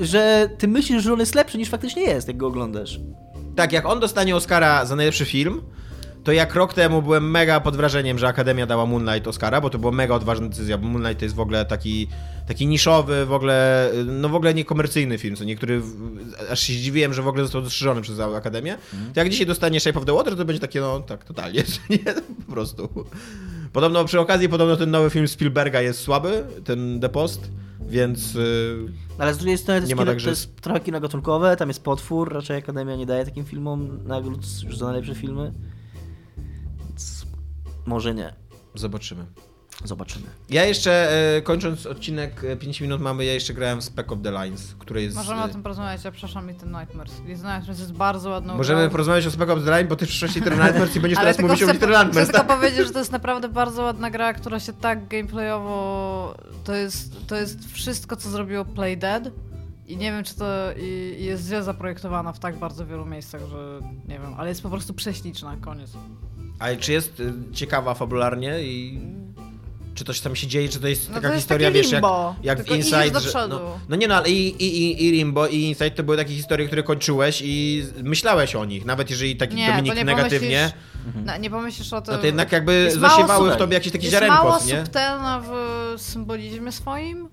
że 0.00 0.50
ty 0.58 0.68
myślisz, 0.68 1.02
że 1.02 1.12
on 1.12 1.20
jest 1.20 1.34
lepszy 1.34 1.58
niż 1.58 1.68
faktycznie 1.68 2.02
jest, 2.02 2.28
jak 2.28 2.36
go 2.36 2.46
oglądasz. 2.46 3.00
Tak, 3.56 3.72
jak 3.72 3.86
on 3.86 4.00
dostanie 4.00 4.36
Oscara 4.36 4.84
za 4.84 4.96
najlepszy 4.96 5.24
film, 5.24 5.62
to 6.26 6.32
jak 6.32 6.54
rok 6.54 6.74
temu 6.74 7.02
byłem 7.02 7.30
mega 7.30 7.60
pod 7.60 7.76
wrażeniem, 7.76 8.18
że 8.18 8.28
Akademia 8.28 8.66
dała 8.66 8.86
Moonlight 8.86 9.28
Oscara, 9.28 9.60
bo 9.60 9.70
to 9.70 9.78
była 9.78 9.92
mega 9.92 10.14
odważna 10.14 10.48
decyzja, 10.48 10.78
bo 10.78 10.88
Moonlight 10.88 11.18
to 11.18 11.24
jest 11.24 11.34
w 11.34 11.40
ogóle 11.40 11.64
taki, 11.64 12.08
taki 12.48 12.66
niszowy, 12.66 13.26
w 13.26 13.32
ogóle, 13.32 13.90
no 14.06 14.28
w 14.28 14.34
ogóle 14.34 14.54
niekomercyjny 14.54 15.18
film, 15.18 15.36
co 15.36 15.44
niektóry, 15.44 15.82
aż 16.50 16.60
się 16.60 16.72
zdziwiłem, 16.72 17.14
że 17.14 17.22
w 17.22 17.28
ogóle 17.28 17.44
został 17.44 17.62
dostrzeżony 17.62 18.02
przez 18.02 18.20
Akademię. 18.20 18.78
To 19.14 19.20
jak 19.20 19.28
dzisiaj 19.28 19.46
dostanie 19.46 19.80
Shape 19.80 19.98
of 19.98 20.04
the 20.04 20.12
Water, 20.12 20.36
to 20.36 20.44
będzie 20.44 20.60
takie, 20.60 20.80
no 20.80 21.00
tak, 21.00 21.24
totalnie, 21.24 21.60
że 21.72 21.78
nie, 21.90 22.14
po 22.46 22.52
prostu. 22.52 22.88
Podobno 23.72 24.04
przy 24.04 24.20
okazji, 24.20 24.48
podobno 24.48 24.76
ten 24.76 24.90
nowy 24.90 25.10
film 25.10 25.28
Spielberga 25.28 25.80
jest 25.80 26.00
słaby, 26.00 26.44
ten 26.64 27.00
The 27.00 27.08
Post, 27.08 27.50
więc... 27.88 28.34
yy, 28.34 28.92
Ale 29.18 29.34
z 29.34 29.38
drugiej 29.38 29.58
strony 29.58 29.80
to 29.80 29.86
jest, 29.86 29.92
kino, 29.92 30.06
tak, 30.06 30.20
że 30.20 30.24
to 30.24 30.30
jest 30.30 30.60
trochę 30.60 30.80
kino 30.80 31.00
gatunkowe, 31.00 31.56
tam 31.56 31.68
jest 31.68 31.82
potwór, 31.82 32.32
raczej 32.32 32.56
Akademia 32.56 32.96
nie 32.96 33.06
daje 33.06 33.24
takim 33.24 33.44
filmom 33.44 33.98
nagród 34.06 34.40
już 34.64 34.78
za 34.78 34.86
najlepsze 34.86 35.14
filmy. 35.14 35.52
Może 37.86 38.14
nie. 38.14 38.34
Zobaczymy. 38.74 39.26
Zobaczymy. 39.84 40.26
Ja 40.50 40.64
jeszcze, 40.64 41.10
e, 41.36 41.42
kończąc 41.42 41.86
odcinek, 41.86 42.44
e, 42.44 42.56
5 42.56 42.80
minut 42.80 43.00
mamy, 43.00 43.24
ja 43.24 43.32
jeszcze 43.32 43.54
grałem 43.54 43.80
w 43.80 43.84
Spec 43.84 44.12
of 44.12 44.18
the 44.22 44.30
Lines, 44.30 44.74
który 44.78 45.02
jest... 45.02 45.16
Możemy 45.16 45.40
e, 45.40 45.44
o 45.44 45.48
tym 45.48 45.62
porozmawiać, 45.62 46.04
ja 46.04 46.10
przepraszam, 46.10 46.48
Little 46.48 46.68
Nightmares. 46.80 47.12
Little 47.18 47.34
Nightmares 47.34 47.78
jest 47.78 47.92
bardzo 47.92 48.30
ładną 48.30 48.56
Możemy 48.56 48.80
grą. 48.80 48.90
porozmawiać 48.90 49.26
o 49.26 49.30
Spec 49.30 49.50
of 49.50 49.64
the 49.64 49.70
Line, 49.70 49.88
bo 49.88 49.96
ty 49.96 50.06
przyszłeś 50.06 50.34
Little 50.34 50.56
Nightmares 50.56 50.96
i 50.96 51.00
będziesz 51.00 51.18
Ale 51.18 51.24
teraz 51.24 51.36
tylko 51.36 51.48
mówić 51.48 51.62
o 51.62 51.66
chcę, 51.66 51.72
Little 51.72 51.88
chcę 51.88 52.04
Nightmares, 52.04 52.28
tylko 52.28 52.44
tak? 52.46 52.58
powiedzieć, 52.58 52.86
że 52.86 52.92
to 52.92 52.98
jest 52.98 53.12
naprawdę 53.12 53.48
bardzo 53.48 53.82
ładna 53.82 54.10
gra, 54.10 54.34
która 54.34 54.60
się 54.60 54.72
tak 54.72 55.08
gameplayowo... 55.08 56.34
To 56.64 56.74
jest, 56.74 57.26
to 57.26 57.36
jest 57.36 57.72
wszystko, 57.72 58.16
co 58.16 58.30
zrobiło 58.30 58.64
Play 58.64 58.98
Dead. 58.98 59.30
I 59.86 59.96
nie 59.96 60.12
wiem, 60.12 60.24
czy 60.24 60.34
to 60.34 60.46
jest 61.18 61.46
źle 61.46 61.62
zaprojektowana 61.62 62.32
w 62.32 62.38
tak 62.38 62.58
bardzo 62.58 62.86
wielu 62.86 63.06
miejscach, 63.06 63.40
że 63.50 63.80
nie 64.08 64.18
wiem, 64.18 64.34
ale 64.36 64.48
jest 64.48 64.62
po 64.62 64.70
prostu 64.70 64.94
prześliczna, 64.94 65.56
koniec. 65.56 65.92
Ale 66.58 66.76
czy 66.76 66.92
jest 66.92 67.20
e, 67.20 67.54
ciekawa 67.54 67.94
fabularnie 67.94 68.62
i... 68.62 69.00
Czy 69.94 70.04
coś 70.04 70.20
tam 70.20 70.36
się 70.36 70.46
dzieje, 70.46 70.68
czy 70.68 70.80
to 70.80 70.88
jest 70.88 71.08
No 71.08 71.14
taka 71.14 71.28
to 71.28 71.34
jest 71.34 71.44
historia, 71.46 71.70
wiesz, 71.70 71.92
jak, 71.92 71.92
limbo, 71.92 72.34
jak 72.42 72.60
idziesz 72.60 72.76
Inside, 72.76 73.20
że, 73.20 73.48
no, 73.48 73.78
no 73.88 73.96
nie 73.96 74.08
no, 74.08 74.14
ale 74.14 74.30
i, 74.30 74.48
i, 74.64 75.06
i, 75.06 75.10
Limbo 75.10 75.46
i 75.46 75.62
Inside 75.62 75.90
to 75.90 76.02
były 76.02 76.16
takie 76.16 76.34
historie, 76.34 76.66
które 76.66 76.82
kończyłeś 76.82 77.42
i 77.44 77.84
myślałeś 78.02 78.54
o 78.54 78.64
nich, 78.64 78.84
nawet 78.84 79.10
jeżeli 79.10 79.36
taki 79.36 79.54
Nie, 79.54 79.68
Dominik 79.68 79.96
nie 79.96 80.04
negatywnie, 80.04 80.72
pomyślisz, 81.04 81.40
nie 81.40 81.50
pomyślisz 81.50 81.92
o 81.92 82.00
tym... 82.00 82.14
no 82.14 82.20
to 82.20 82.26
jednak 82.26 82.52
jakby 82.52 82.72
Jest 82.72 82.96
mało 82.96 83.14
zasiewały 83.14 83.52
w 83.52 83.56
tobie 83.56 83.74
jakieś 83.74 83.92
takie 83.92 84.04
jest 84.04 84.14
ziarenko, 84.14 84.34
mało 84.34 84.58
co 84.58 84.66
nie? 84.66 84.80
subtelna 84.84 85.40
w 85.40 86.00
symbolizmie 86.00 86.72
swoim. 86.72 87.28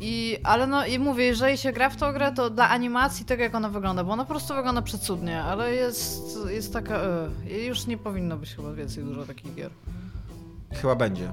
I, 0.00 0.38
ale 0.44 0.66
no 0.66 0.86
i 0.86 0.98
mówię, 0.98 1.24
jeżeli 1.24 1.58
się 1.58 1.72
gra 1.72 1.90
w 1.90 1.96
tą 1.96 2.12
grę, 2.12 2.32
to 2.32 2.50
dla 2.50 2.68
animacji 2.68 3.24
tego 3.24 3.42
jak 3.42 3.54
ona 3.54 3.68
wygląda, 3.68 4.04
bo 4.04 4.12
ona 4.12 4.24
po 4.24 4.30
prostu 4.30 4.54
wygląda 4.54 4.82
przecudnie, 4.82 5.42
ale 5.42 5.74
jest, 5.74 6.38
jest 6.48 6.72
taka... 6.72 7.00
E, 7.50 7.64
już 7.66 7.86
nie 7.86 7.98
powinno 7.98 8.36
być 8.36 8.54
chyba 8.54 8.72
więcej 8.72 9.04
dużo 9.04 9.26
takich 9.26 9.54
gier. 9.54 9.70
Chyba 10.72 10.94
będzie. 10.94 11.32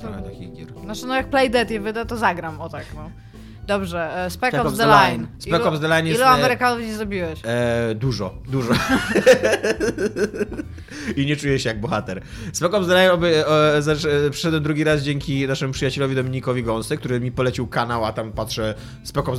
Trochę 0.00 0.22
takich 0.22 0.52
gier. 0.52 0.68
Znaczy 0.84 1.06
no 1.06 1.14
jak 1.14 1.30
Play 1.30 1.50
Dead 1.50 1.70
je 1.70 1.80
wyda, 1.80 2.04
to 2.04 2.16
zagram, 2.16 2.60
o 2.60 2.68
tak 2.68 2.84
no. 2.94 3.10
Dobrze, 3.66 4.24
e, 4.24 4.30
Spec 4.30 4.54
Ops 4.54 4.76
The 4.76 4.86
Line. 4.86 5.10
Line. 5.10 5.26
Spec 5.38 5.62
Ops 5.62 5.80
The 5.80 5.88
Line 5.88 6.06
jest, 6.06 6.20
Ilu 6.20 6.28
e, 6.28 6.30
Amerykanów 6.30 6.80
nie 6.80 6.96
zabiłeś? 6.96 7.40
E, 7.44 7.94
dużo, 7.94 8.34
dużo. 8.48 8.74
I 11.16 11.26
nie 11.26 11.36
czuję 11.36 11.58
się 11.58 11.68
jak 11.68 11.80
bohater. 11.80 12.22
Line 12.88 13.10
oby, 13.10 13.46
e, 13.46 13.76
e, 14.26 14.30
przyszedłem 14.30 14.62
drugi 14.62 14.84
raz 14.84 15.02
dzięki 15.02 15.46
naszemu 15.46 15.72
przyjacielowi 15.72 16.14
Dominikowi 16.14 16.62
Gąsce, 16.62 16.96
który 16.96 17.20
mi 17.20 17.32
polecił 17.32 17.66
kanał, 17.66 18.04
a 18.04 18.12
tam 18.12 18.32
patrzę 18.32 18.74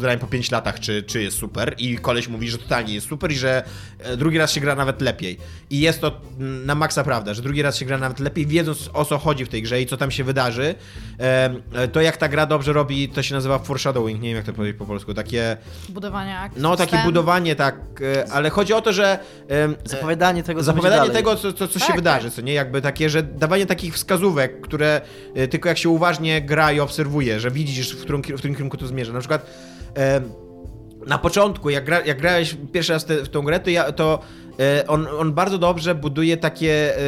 The 0.01 0.07
Line 0.07 0.19
po 0.19 0.27
5 0.27 0.51
latach, 0.51 0.79
czy, 0.79 1.03
czy 1.03 1.21
jest 1.21 1.37
super. 1.37 1.75
I 1.77 1.97
koleś 1.97 2.27
mówi, 2.27 2.49
że 2.49 2.57
totalnie 2.57 2.93
jest 2.93 3.07
super 3.07 3.31
i 3.31 3.35
że 3.35 3.63
e, 3.99 4.17
drugi 4.17 4.37
raz 4.37 4.51
się 4.51 4.61
gra 4.61 4.75
nawet 4.75 5.01
lepiej. 5.01 5.37
I 5.69 5.79
jest 5.79 6.01
to 6.01 6.21
mm, 6.39 6.65
na 6.65 6.75
maksa 6.75 7.03
prawda, 7.03 7.33
że 7.33 7.41
drugi 7.41 7.61
raz 7.61 7.77
się 7.77 7.85
gra 7.85 7.97
nawet 7.97 8.19
lepiej, 8.19 8.45
wiedząc 8.45 8.89
o 8.93 9.05
co 9.05 9.17
chodzi 9.17 9.45
w 9.45 9.49
tej 9.49 9.61
grze 9.61 9.81
i 9.81 9.85
co 9.85 9.97
tam 9.97 10.11
się 10.11 10.23
wydarzy. 10.23 10.75
E, 11.19 11.87
to 11.87 12.01
jak 12.01 12.17
ta 12.17 12.27
gra 12.27 12.45
dobrze 12.45 12.73
robi, 12.73 13.09
to 13.09 13.23
się 13.23 13.35
nazywa 13.35 13.59
foreshadowing, 13.59 14.21
nie 14.21 14.29
wiem 14.29 14.35
jak 14.35 14.45
to 14.45 14.53
powiedzieć 14.53 14.77
po 14.77 14.85
polsku, 14.85 15.13
takie... 15.13 15.57
Budowanie 15.89 16.39
akcji. 16.39 16.61
No, 16.61 16.75
takie 16.75 16.97
budowanie, 16.97 17.55
tak, 17.55 17.75
ale 18.31 18.49
chodzi 18.49 18.73
o 18.73 18.81
to, 18.81 18.93
że. 18.93 19.19
Zapowiadanie 19.85 20.43
tego, 20.43 20.59
co 20.59 20.63
Zapowiadanie 20.63 21.09
tego, 21.09 21.35
co, 21.51 21.53
co, 21.53 21.67
co 21.67 21.79
się 21.79 21.87
Tak, 21.87 21.95
wydarzy, 21.95 22.27
tak. 22.27 22.35
co 22.35 22.41
nie? 22.41 22.53
Jakby 22.53 22.81
takie, 22.81 23.09
że 23.09 23.23
dawanie 23.23 23.65
takich 23.65 23.93
wskazówek, 23.93 24.61
które 24.61 25.01
e, 25.35 25.47
tylko 25.47 25.69
jak 25.69 25.77
się 25.77 25.89
uważnie 25.89 26.41
gra 26.41 26.71
i 26.71 26.79
obserwuje, 26.79 27.39
że 27.39 27.51
widzisz, 27.51 27.95
w 27.95 28.01
którym, 28.01 28.21
w 28.21 28.37
którym 28.37 28.55
kierunku 28.55 28.77
to 28.77 28.87
zmierza. 28.87 29.13
Na 29.13 29.19
przykład 29.19 29.45
na 31.07 31.17
początku, 31.17 31.69
jak, 31.69 31.85
gra, 31.85 31.99
jak 32.05 32.21
grałeś 32.21 32.57
pierwszy 32.71 32.93
raz 32.93 33.05
te, 33.05 33.23
w 33.23 33.29
tą 33.29 33.41
grę, 33.41 33.59
to, 33.59 33.69
ja, 33.69 33.91
to 33.91 34.19
on, 34.87 35.07
on 35.19 35.33
bardzo 35.33 35.57
dobrze 35.57 35.95
buduje 35.95 36.37
takie. 36.37 36.97
e, 36.97 37.01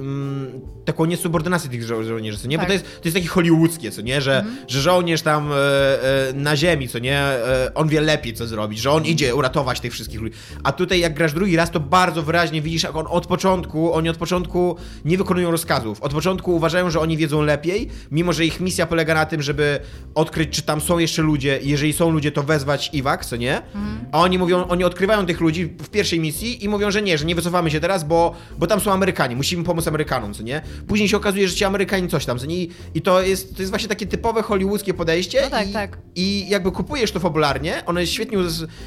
mm, 0.00 0.60
taką 0.84 1.04
niesubordynację 1.04 1.70
tych 1.70 1.82
żo- 1.84 2.02
żołnierzy, 2.04 2.38
co 2.38 2.48
nie? 2.48 2.56
Bo 2.56 2.60
Tak. 2.60 2.66
to 2.68 2.72
jest, 2.72 2.84
to 2.84 3.00
jest 3.04 3.16
takie 3.16 3.28
hollywoodzkie, 3.28 3.90
co 3.90 4.02
nie? 4.02 4.20
Że, 4.20 4.44
że 4.68 4.80
żołnierz 4.80 5.22
tam 5.22 5.52
e, 5.52 5.54
e, 5.56 6.32
na 6.34 6.56
ziemi, 6.56 6.88
co 6.88 6.98
nie? 6.98 7.18
E, 7.18 7.70
on 7.74 7.88
wie 7.88 8.00
lepiej, 8.00 8.34
co 8.34 8.46
zrobić, 8.46 8.78
że 8.78 8.90
on 8.90 9.04
idzie 9.04 9.34
uratować 9.34 9.80
tych 9.80 9.92
wszystkich 9.92 10.20
ludzi. 10.20 10.34
A 10.64 10.72
tutaj, 10.72 11.00
jak 11.00 11.14
grasz 11.14 11.32
drugi 11.32 11.56
raz, 11.56 11.70
to 11.70 11.80
bardzo 11.80 12.22
wyraźnie 12.22 12.62
widzisz, 12.62 12.82
jak 12.82 12.96
on 12.96 13.06
od 13.08 13.26
początku, 13.26 13.92
oni 13.94 14.08
od 14.08 14.16
początku 14.16 14.76
nie 15.04 15.18
wykonują 15.18 15.50
rozkazów. 15.50 16.02
Od 16.02 16.12
początku 16.12 16.56
uważają, 16.56 16.90
że 16.90 17.00
oni 17.00 17.16
wiedzą 17.16 17.42
lepiej, 17.42 17.88
mimo 18.10 18.32
że 18.32 18.44
ich 18.44 18.60
misja 18.60 18.86
polega 18.86 19.14
na 19.14 19.26
tym, 19.26 19.42
żeby 19.42 19.78
odkryć, 20.14 20.50
czy 20.50 20.62
tam 20.62 20.80
są 20.80 20.98
jeszcze 20.98 21.22
ludzie. 21.22 21.58
i 21.58 21.68
Jeżeli 21.68 21.92
są 21.92 22.10
ludzie, 22.10 22.32
to 22.32 22.42
wezwać 22.42 22.90
Iwak, 22.92 23.24
co 23.24 23.36
nie? 23.36 23.62
A 24.12 24.20
oni 24.20 24.38
mówią, 24.38 24.64
oni 24.68 24.84
odkrywają 24.84 25.26
tych 25.26 25.40
ludzi 25.40 25.64
w 25.64 25.88
pierwszej 25.88 26.20
misji 26.20 26.64
i 26.64 26.68
mówią, 26.72 26.90
że 26.90 27.02
nie, 27.02 27.18
że 27.18 27.24
nie 27.24 27.34
wycofamy 27.34 27.70
się 27.70 27.80
teraz, 27.80 28.04
bo, 28.04 28.34
bo 28.58 28.66
tam 28.66 28.80
są 28.80 28.92
Amerykanie, 28.92 29.36
musimy 29.36 29.64
pomóc 29.64 29.88
Amerykanom, 29.88 30.34
co 30.34 30.42
nie? 30.42 30.62
Później 30.88 31.08
się 31.08 31.16
okazuje, 31.16 31.48
że 31.48 31.54
ci 31.54 31.64
Amerykanie 31.64 32.08
coś 32.08 32.24
tam, 32.26 32.38
co 32.38 32.46
nie? 32.46 32.56
I- 32.94 33.02
to 33.02 33.22
jest, 33.22 33.56
to 33.56 33.62
jest 33.62 33.70
właśnie 33.72 33.88
takie 33.88 34.06
typowe 34.06 34.42
hollywoodzkie 34.42 34.94
podejście. 34.94 35.42
No 35.42 35.50
tak, 35.50 35.68
i, 35.68 35.72
tak. 35.72 35.98
I 36.14 36.48
jakby 36.48 36.72
kupujesz 36.72 37.12
to 37.12 37.20
fabularnie, 37.20 37.82
jest 37.96 38.12
świetnie, 38.12 38.38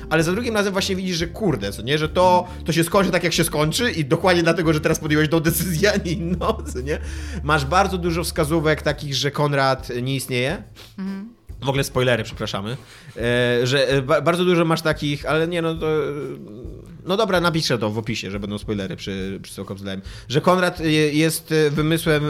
ale 0.09 0.23
za 0.23 0.31
drugim 0.31 0.53
razem 0.53 0.73
właśnie 0.73 0.95
widzisz, 0.95 1.17
że 1.17 1.27
kurde, 1.27 1.71
co 1.71 1.81
nie? 1.81 1.97
Że 1.97 2.09
to, 2.09 2.47
to 2.65 2.71
się 2.71 2.83
skończy 2.83 3.11
tak, 3.11 3.23
jak 3.23 3.33
się 3.33 3.43
skończy 3.43 3.91
i 3.91 4.05
dokładnie 4.05 4.43
dlatego, 4.43 4.73
że 4.73 4.79
teraz 4.81 4.99
podjąłeś 4.99 5.29
tą 5.29 5.39
decyzję, 5.39 5.93
a 5.93 5.97
nie 5.97 6.11
inną, 6.11 6.53
co 6.73 6.81
nie? 6.81 6.99
Masz 7.43 7.65
bardzo 7.65 7.97
dużo 7.97 8.23
wskazówek 8.23 8.81
takich, 8.81 9.15
że 9.15 9.31
Konrad 9.31 9.89
nie 10.01 10.15
istnieje. 10.15 10.63
W 11.61 11.69
ogóle 11.69 11.83
spoilery, 11.83 12.23
przepraszamy. 12.23 12.77
E, 13.17 13.67
że 13.67 13.87
e, 13.87 14.01
ba, 14.01 14.21
bardzo 14.21 14.45
dużo 14.45 14.65
masz 14.65 14.81
takich, 14.81 15.25
ale 15.25 15.47
nie 15.47 15.61
no 15.61 15.75
to. 15.75 15.87
No 17.05 17.17
dobra, 17.17 17.41
napiszę 17.41 17.77
to 17.77 17.89
w 17.89 17.97
opisie, 17.97 18.31
że 18.31 18.39
będą 18.39 18.57
spoilery 18.57 18.95
przy, 18.95 19.39
przy 19.43 19.61
Lime. 19.79 20.01
Że 20.29 20.41
Konrad 20.41 20.79
jest 21.11 21.51
e, 21.51 21.69
wymysłem 21.69 22.23
e, 22.25 22.29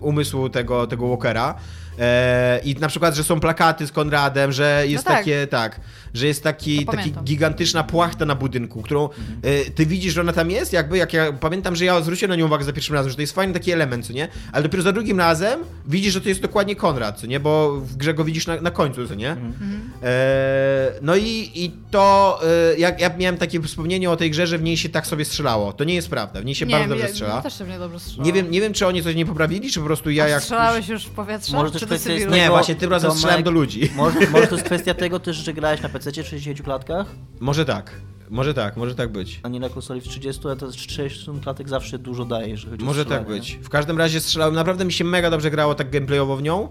umysłu 0.00 0.48
tego, 0.48 0.86
tego 0.86 1.08
Walkera. 1.08 1.54
E, 1.98 2.60
I 2.64 2.74
na 2.74 2.88
przykład, 2.88 3.14
że 3.14 3.24
są 3.24 3.40
plakaty 3.40 3.86
z 3.86 3.92
Konradem, 3.92 4.52
że 4.52 4.84
jest 4.86 5.04
tak. 5.04 5.18
takie, 5.18 5.46
tak, 5.46 5.80
że 6.14 6.26
jest 6.26 6.42
taki, 6.42 6.86
To 6.86 6.92
taki 6.92 7.12
gigantyczna 7.24 7.84
płachta 7.84 8.24
na 8.24 8.34
budynku, 8.34 8.82
którą 8.82 9.08
e, 9.42 9.70
ty 9.70 9.86
widzisz, 9.86 10.14
że 10.14 10.20
ona 10.20 10.32
tam 10.32 10.50
jest, 10.50 10.72
jakby, 10.72 10.98
jak 10.98 11.12
ja 11.12 11.32
pamiętam, 11.32 11.76
że 11.76 11.84
ja 11.84 12.00
zwróciłem 12.00 12.30
na 12.30 12.36
nią 12.36 12.46
uwagę 12.46 12.64
za 12.64 12.72
pierwszym 12.72 12.94
razem, 12.94 13.10
że 13.10 13.16
to 13.16 13.20
jest 13.20 13.34
fajny 13.34 13.52
taki 13.52 13.72
element, 13.72 14.06
co 14.06 14.12
nie? 14.12 14.28
Ale 14.52 14.62
dopiero 14.62 14.82
za 14.82 14.92
drugim 14.92 15.18
razem 15.18 15.60
widzisz, 15.86 16.12
że 16.12 16.20
to 16.20 16.28
jest 16.28 16.40
dokładnie 16.40 16.76
Konrad, 16.76 17.20
co 17.20 17.26
nie? 17.26 17.40
Bo 17.40 17.72
w 17.80 17.96
grze 17.96 18.14
go 18.14 18.24
widzisz 18.24 18.46
na, 18.46 18.60
na 18.60 18.70
końcu, 18.70 19.08
co 19.08 19.14
nie? 19.14 19.30
Mhm. 19.30 19.90
E, 20.02 20.92
no 21.02 21.16
i, 21.16 21.50
i 21.54 21.72
to, 21.90 22.40
e, 22.72 22.78
jak 22.78 23.00
ja 23.00 23.10
miałem 23.18 23.36
takie 23.38 23.62
wspomnienie 23.62 24.10
o 24.10 24.16
tej 24.16 24.30
grze, 24.30 24.46
że 24.46 24.58
w 24.58 24.62
niej 24.62 24.76
się 24.76 24.88
tak 24.88 25.06
sobie 25.06 25.24
strzelało. 25.24 25.72
To 25.72 25.84
nie 25.84 25.94
jest 25.94 26.10
prawda, 26.10 26.40
w 26.40 26.44
niej 26.44 26.54
się 26.54 26.66
nie, 26.66 26.72
bardzo 26.72 26.88
dobrze 26.88 27.04
ja, 27.04 27.10
strzela. 27.10 27.34
ja 27.34 27.42
też 27.42 27.58
się 27.58 27.64
mnie 27.64 27.78
dobrze 27.78 28.00
strzelało. 28.00 28.26
Nie 28.26 28.32
wiem, 28.32 28.50
nie 28.50 28.60
wiem, 28.60 28.72
czy 28.72 28.86
oni 28.86 29.02
coś 29.02 29.14
nie 29.14 29.26
poprawili, 29.26 29.70
czy 29.70 29.80
po 29.80 29.86
prostu 29.86 30.10
ja 30.10 30.24
A 30.24 30.28
jak... 30.28 30.42
Strzelałeś 30.42 30.88
już 30.88 31.04
w 31.04 31.10
powietrze? 31.10 31.56
Może 31.56 31.72
też 31.72 31.85
kwestia 31.86 32.12
jest? 32.12 32.30
Nie, 32.30 32.48
właśnie 32.48 32.74
tym 32.74 32.90
razem 32.90 33.08
Tomek, 33.08 33.18
strzelałem 33.18 33.42
do 33.44 33.50
ludzi. 33.50 33.90
Może, 33.96 34.18
może 34.30 34.46
to 34.46 34.54
jest 34.54 34.66
kwestia 34.70 34.94
tego 34.94 35.20
też, 35.20 35.36
że 35.36 35.52
grałeś 35.52 35.82
na 35.82 35.88
PC 35.88 36.10
w 36.22 36.26
60 36.26 36.62
klatkach, 36.62 37.06
Może 37.40 37.64
tak, 37.64 37.90
może 38.30 38.54
tak, 38.54 38.76
może 38.76 38.94
tak 38.94 39.12
być. 39.12 39.40
a 39.42 39.48
nie 39.48 39.60
na 39.60 39.68
konsoli 39.68 40.00
w 40.00 40.04
30, 40.08 40.42
ale 40.44 40.56
to 40.56 40.72
60 40.72 41.42
klatek 41.42 41.68
zawsze 41.68 41.98
dużo 41.98 42.24
daje, 42.24 42.48
jeżeli 42.48 42.70
chodzi 42.70 42.82
o 42.82 42.86
Może 42.86 43.04
tak 43.04 43.26
być. 43.26 43.58
W 43.62 43.68
każdym 43.68 43.98
razie 43.98 44.20
strzelałem, 44.20 44.54
naprawdę 44.54 44.84
mi 44.84 44.92
się 44.92 45.04
mega 45.04 45.30
dobrze 45.30 45.50
grało 45.50 45.74
tak 45.74 45.90
gameplayowo 45.90 46.36
w 46.36 46.42
nią. 46.42 46.68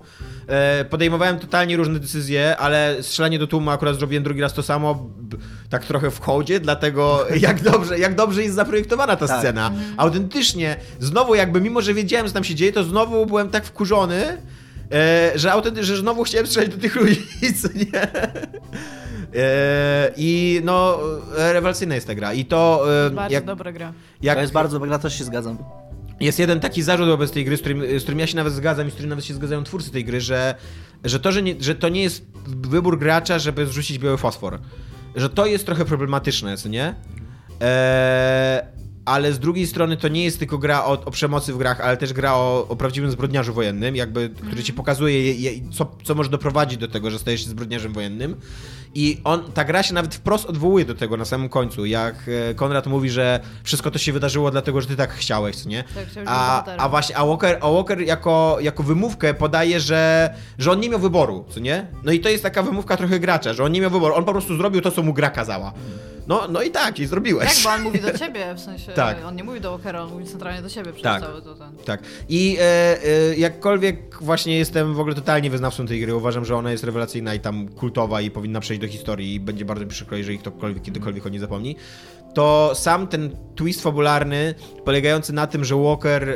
E, 0.48 0.86
podejmowałem 0.86 1.40
totalnie 1.40 1.78
różne 1.78 2.00
decyzje, 2.00 2.58
ale 2.58 2.98
strzelanie 3.02 3.40
do 3.40 3.48
tłumu 3.48 3.70
akurat 3.72 3.96
zrobiłem 3.96 4.24
drugi 4.24 4.42
raz 4.42 4.54
to 4.54 4.64
samo, 4.64 4.96
b- 5.18 5.38
tak 5.70 5.86
trochę 5.86 6.12
w 6.12 6.20
hołdzie, 6.20 6.60
dlatego 6.60 7.26
jak 7.48 7.64
dobrze, 7.64 8.00
jak 8.00 8.16
dobrze 8.16 8.44
jest 8.44 8.56
zaprojektowana 8.56 9.16
ta 9.16 9.28
Tak. 9.28 9.40
scena. 9.40 9.72
Autentycznie, 9.98 10.76
znowu 11.00 11.36
jakby, 11.36 11.62
mimo 11.62 11.82
że 11.82 11.94
wiedziałem, 11.94 12.28
co 12.28 12.34
tam 12.34 12.44
się 12.44 12.56
dzieje, 12.56 12.72
to 12.74 12.84
znowu 12.84 13.26
byłem 13.26 13.50
tak 13.50 13.66
wkurzony, 13.66 14.38
e, 14.92 15.32
że, 15.36 15.50
autenty- 15.50 15.84
że 15.84 15.98
znowu 15.98 16.24
chciałem 16.24 16.48
strzelać 16.48 16.70
do 16.70 16.78
tych 16.78 16.96
ludzi, 16.96 17.22
co 17.62 17.68
nie? 17.76 18.02
E, 19.36 20.12
I 20.18 20.62
no, 20.64 21.00
rewelacyjna 21.36 21.96
jest 21.96 22.08
ta 22.08 22.16
gra. 22.16 22.34
I 22.34 22.46
to 22.46 22.86
e, 23.08 23.10
Bardzo 23.10 23.34
jak, 23.34 23.46
dobra 23.46 23.72
gra. 23.72 23.94
jak 24.22 24.36
To 24.36 24.42
jest 24.42 24.54
bardzo 24.54 24.80
dobra, 24.80 25.00
też 25.00 25.18
się 25.18 25.24
zgadzam. 25.24 25.58
jest 26.20 26.40
jeden 26.40 26.60
taki 26.60 26.82
zarzut 26.82 27.08
wobec 27.08 27.32
tej 27.32 27.46
gry, 27.46 27.58
z 27.58 27.60
którym, 27.60 28.00
z 28.00 28.02
którym 28.04 28.20
ja 28.20 28.28
się 28.28 28.36
nawet 28.36 28.54
zgadzam 28.54 28.88
i 28.88 28.92
z 28.92 28.94
którym 28.94 29.10
nawet 29.10 29.26
się 29.26 29.34
zgadzają 29.34 29.64
twórcy 29.64 29.92
tej 29.92 30.06
gry, 30.06 30.22
że, 30.22 30.56
że 31.04 31.20
to, 31.20 31.32
że, 31.32 31.42
nie, 31.42 31.56
że 31.60 31.76
to 31.76 31.90
nie 31.90 32.04
jest 32.04 32.26
wybór 32.48 33.00
gracza, 33.00 33.40
żeby 33.40 33.66
zrzucić 33.66 34.00
biały 34.00 34.18
fosfor. 34.18 34.60
Że 35.16 35.30
to 35.30 35.46
jest 35.46 35.66
trochę 35.66 35.86
problematyczne, 35.86 36.58
co 36.58 36.70
nie? 36.70 36.96
Eee, 37.62 38.62
ale 39.06 39.34
z 39.34 39.40
drugiej 39.40 39.68
strony 39.68 39.98
to 39.98 40.08
nie 40.08 40.24
jest 40.24 40.40
tylko 40.40 40.58
gra 40.58 40.86
o, 40.86 40.92
o 41.06 41.12
przemocy 41.12 41.54
w 41.54 41.58
grach, 41.58 41.82
ale 41.82 41.98
też 41.98 42.14
gra 42.14 42.34
o, 42.34 42.68
o 42.70 42.76
prawdziwym 42.76 43.12
zbrodniarzu 43.12 43.54
wojennym, 43.54 43.96
jakby, 43.96 44.30
który 44.30 44.64
ci 44.64 44.74
pokazuje, 44.74 45.26
je, 45.26 45.34
je, 45.34 45.62
co, 45.72 45.92
co 46.04 46.16
może 46.16 46.30
doprowadzić 46.30 46.78
do 46.80 46.88
tego, 46.88 47.12
że 47.12 47.20
stajesz 47.20 47.44
się 47.44 47.50
zbrodniarzem 47.50 47.94
wojennym. 47.94 48.36
I 48.98 49.22
on, 49.24 49.52
ta 49.52 49.64
gra 49.66 49.84
się 49.84 49.94
nawet 49.94 50.16
wprost 50.16 50.46
odwołuje 50.46 50.86
do 50.86 50.96
tego 50.96 51.18
na 51.18 51.26
samym 51.26 51.50
końcu, 51.50 51.86
jak 51.86 52.16
e, 52.50 52.54
Konrad 52.54 52.88
mówi, 52.88 53.10
że 53.10 53.40
wszystko 53.64 53.92
to 53.92 53.98
się 54.00 54.14
wydarzyło 54.14 54.52
dlatego, 54.52 54.82
że 54.82 54.88
ty 54.88 54.96
tak 54.96 55.14
chciałeś, 55.14 55.56
co 55.56 55.70
nie? 55.70 55.84
Tak, 55.84 56.06
A, 56.26 56.64
a 56.78 56.90
właśnie, 56.90 57.18
a 57.18 57.26
Walker, 57.26 57.58
a 57.62 57.72
Walker 57.72 58.02
jako, 58.02 58.58
jako 58.62 58.84
wymówkę 58.84 59.34
podaje, 59.34 59.80
że, 59.80 60.34
że 60.58 60.72
on 60.72 60.80
nie 60.80 60.90
miał 60.90 61.00
wyboru, 61.00 61.46
co 61.50 61.60
nie? 61.60 61.88
No 62.04 62.12
i 62.12 62.20
to 62.20 62.30
jest 62.30 62.44
taka 62.44 62.64
wymówka 62.64 62.98
trochę 62.98 63.20
gracza, 63.20 63.54
że 63.54 63.64
on 63.64 63.72
nie 63.72 63.82
miał 63.82 63.92
wyboru, 63.92 64.16
on 64.16 64.26
po 64.26 64.32
prostu 64.32 64.58
zrobił 64.58 64.82
to, 64.82 64.92
co 64.92 65.04
mu 65.04 65.14
gra 65.14 65.30
kazała. 65.30 65.74
No, 66.28 66.48
no 66.48 66.62
i 66.62 66.72
tak, 66.72 67.00
i 67.00 67.06
zrobiłeś. 67.06 67.54
Tak, 67.56 67.64
bo 67.64 67.70
on 67.70 67.82
mówi 67.82 68.00
do 68.00 68.18
ciebie, 68.18 68.54
w 68.56 68.60
sensie, 68.60 68.92
Tak. 69.06 69.18
on 69.26 69.36
nie 69.36 69.44
mówi 69.44 69.62
do 69.62 69.72
Walkera, 69.72 70.02
on 70.02 70.10
mówi 70.12 70.26
centralnie 70.26 70.62
do 70.62 70.70
ciebie 70.70 70.92
przez 70.92 71.04
Tak. 71.04 71.22
cały 71.22 71.42
to 71.42 71.56
ten. 71.56 71.78
Tak. 71.86 72.04
I 72.30 72.58
e, 72.60 72.64
e, 73.32 73.36
jakkolwiek 73.36 74.18
właśnie 74.22 74.58
jestem 74.58 74.94
w 74.94 75.00
ogóle 75.00 75.16
totalnie 75.16 75.50
wyznawcą 75.50 75.86
tej 75.86 76.02
gry, 76.02 76.16
uważam, 76.16 76.46
że 76.46 76.56
ona 76.56 76.72
jest 76.72 76.84
rewelacyjna 76.84 77.34
i 77.36 77.40
tam 77.40 77.68
kultowa 77.68 78.22
i 78.22 78.32
powinna 78.32 78.60
przejść 78.60 78.82
do 78.82 78.88
historii 78.88 79.36
i 79.36 79.40
będzie 79.40 79.66
bardzo 79.66 79.84
mi 79.86 79.90
przykro, 79.92 80.18
jeżeli 80.18 80.40
ktokolwiek 80.40 80.84
kiedykolwiek 80.84 81.26
o 81.26 81.30
niej 81.30 81.40
zapomni, 81.40 81.76
to 82.34 82.72
sam 82.76 83.08
ten 83.08 83.38
twist 83.56 83.82
fabularny 83.84 84.56
polegający 84.86 85.34
na 85.34 85.48
tym, 85.48 85.66
że 85.66 85.76
Walker 85.76 86.30
e, 86.30 86.36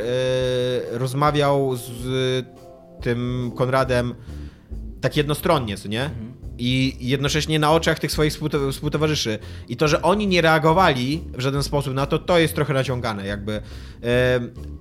rozmawiał 0.90 1.76
z 1.76 2.46
tym 3.02 3.52
Konradem 3.56 4.14
tak 5.00 5.16
jednostronnie, 5.16 5.76
co 5.76 5.88
nie? 5.88 6.10
I 6.60 6.96
jednocześnie 7.00 7.58
na 7.58 7.72
oczach 7.72 7.98
tych 7.98 8.12
swoich 8.12 8.32
współto- 8.32 8.72
współtowarzyszy. 8.72 9.38
I 9.68 9.76
to, 9.76 9.88
że 9.88 10.02
oni 10.02 10.26
nie 10.26 10.40
reagowali 10.42 11.24
w 11.32 11.40
żaden 11.40 11.62
sposób 11.62 11.94
na 11.94 12.06
to, 12.06 12.18
to 12.18 12.38
jest 12.38 12.54
trochę 12.54 12.74
naciągane, 12.74 13.26
jakby. 13.26 13.62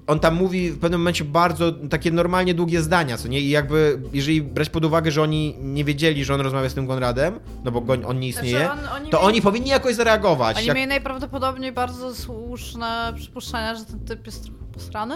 On 0.07 0.19
tam 0.19 0.35
mówi 0.35 0.71
w 0.71 0.79
pewnym 0.79 0.99
momencie 0.99 1.23
bardzo 1.25 1.71
takie 1.71 2.11
normalnie 2.11 2.53
długie 2.53 2.81
zdania, 2.81 3.17
co 3.17 3.27
nie? 3.27 3.39
I 3.39 3.49
jakby, 3.49 4.01
jeżeli 4.13 4.41
brać 4.41 4.69
pod 4.69 4.85
uwagę, 4.85 5.11
że 5.11 5.21
oni 5.21 5.55
nie 5.59 5.83
wiedzieli, 5.83 6.25
że 6.25 6.33
on 6.35 6.41
rozmawia 6.41 6.69
z 6.69 6.73
tym 6.73 6.87
Konradem, 6.87 7.39
no 7.63 7.71
bo 7.71 7.93
on 8.07 8.19
nie 8.19 8.27
istnieje, 8.27 8.59
Znaczy, 8.59 8.71
on- 8.71 8.87
oni 9.01 9.09
to 9.11 9.17
mieli- 9.17 9.27
oni 9.27 9.41
powinni 9.41 9.69
jakoś 9.69 9.95
zareagować. 9.95 10.57
Oni 10.57 10.65
Jak- 10.67 10.77
mieli 10.77 10.87
najprawdopodobniej 10.87 11.71
bardzo 11.71 12.15
słuszne 12.15 13.13
przypuszczenia, 13.15 13.75
że 13.75 13.85
ten 13.85 13.99
typ 13.99 14.25
jest 14.25 14.43
trochę 14.43 14.59
posrany. 14.73 15.15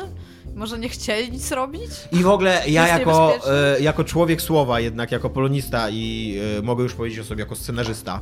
Może 0.56 0.80
nie 0.80 0.90
chcieli 0.90 1.32
nic 1.32 1.52
robić? 1.52 1.92
I 2.12 2.24
w 2.24 2.28
ogóle 2.28 2.64
ja 2.68 2.88
jako, 2.88 3.36
e, 3.76 3.80
jako 3.82 4.04
człowiek 4.04 4.42
słowa, 4.42 4.80
jednak 4.80 5.12
jako 5.12 5.30
polonista 5.30 5.90
i 5.90 6.38
e, 6.60 6.62
mogę 6.62 6.84
już 6.84 6.94
powiedzieć 6.94 7.20
o 7.20 7.24
sobie 7.24 7.44
jako 7.44 7.56
scenarzysta, 7.56 8.22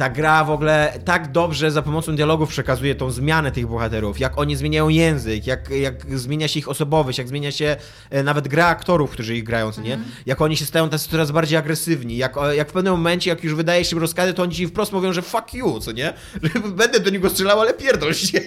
ta 0.00 0.10
gra 0.10 0.44
w 0.44 0.50
ogóle 0.50 0.98
tak 1.04 1.32
dobrze 1.32 1.70
za 1.70 1.82
pomocą 1.82 2.16
dialogów 2.16 2.48
przekazuje 2.48 2.94
tą 2.94 3.10
zmianę 3.10 3.52
tych 3.52 3.66
bohaterów, 3.66 4.20
jak 4.20 4.38
oni 4.38 4.56
zmieniają 4.56 4.88
język, 4.88 5.46
jak, 5.46 5.70
jak 5.70 6.18
zmienia 6.18 6.48
się 6.48 6.58
ich 6.58 6.68
osobowość, 6.68 7.18
jak 7.18 7.28
zmienia 7.28 7.52
się 7.52 7.76
e, 8.10 8.22
nawet 8.22 8.48
gra 8.48 8.66
aktorów, 8.66 9.10
którzy 9.10 9.36
ich 9.36 9.44
grają, 9.44 9.72
co 9.72 9.80
nie? 9.80 9.94
Mhm. 9.94 10.10
Jak 10.26 10.40
oni 10.40 10.56
się 10.56 10.64
stają 10.64 10.88
tacy 10.88 11.08
coraz 11.10 11.30
bardziej 11.30 11.58
agresywni, 11.58 12.16
jak, 12.16 12.36
jak 12.52 12.68
w 12.68 12.72
pewnym 12.72 12.92
momencie, 12.92 13.30
jak 13.30 13.44
już 13.44 13.54
wydaje 13.54 13.84
się 13.84 13.96
im 13.96 14.02
rozkazy, 14.02 14.34
to 14.34 14.42
oni 14.42 14.54
ci 14.54 14.66
wprost 14.66 14.92
mówią, 14.92 15.12
że 15.12 15.22
fuck 15.22 15.54
you, 15.54 15.80
co 15.80 15.92
nie? 15.92 16.12
Że 16.42 16.60
będę 16.60 17.00
do 17.00 17.10
niego 17.10 17.30
strzelał, 17.30 17.60
ale 17.60 17.74
pierdol 17.74 18.14
się. 18.14 18.40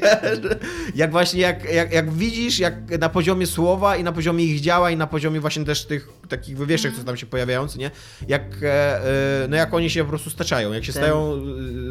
Jak 0.95 1.12
właśnie, 1.12 1.41
jak, 1.41 1.74
jak, 1.74 1.93
jak 1.93 2.12
widzisz, 2.12 2.60
jak 2.60 2.99
na 2.99 3.10
poziomie 3.10 3.47
słowa 3.47 3.97
i 3.97 4.04
na 4.04 4.12
poziomie 4.12 4.45
ich 4.45 4.62
działań, 4.62 4.93
i 4.93 4.97
na 4.97 5.08
poziomie 5.08 5.39
właśnie 5.39 5.66
też 5.66 5.86
tych 5.86 6.10
takich 6.30 6.58
wywieszek, 6.58 6.95
co 6.95 7.04
tam 7.04 7.18
się 7.18 7.26
pojawiają, 7.26 7.68
co 7.68 7.78
nie? 7.78 7.91
Jak, 8.28 8.43
e, 8.64 9.04
e, 9.43 9.47
no 9.49 9.56
jak 9.56 9.74
oni 9.74 9.89
się 9.89 10.04
po 10.04 10.10
prostu 10.10 10.30
staczają, 10.30 10.74
jak 10.74 10.86
się 10.86 10.93
Ten- 10.93 11.01
stają 11.01 11.42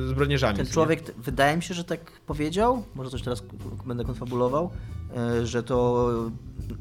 e, 0.05 0.09
zbrodniarzami. 0.09 0.57
Ten 0.57 0.67
nie? 0.67 0.73
człowiek, 0.73 1.01
t- 1.01 1.13
wydaje 1.19 1.57
mi 1.57 1.63
się, 1.63 1.75
że 1.75 1.85
tak 1.85 2.21
powiedział, 2.27 2.83
może 2.95 3.11
coś 3.11 3.23
teraz 3.23 3.43
będę 3.87 4.05
konfabulował, 4.05 4.71
e, 5.17 5.47
że 5.47 5.63
to 5.63 6.09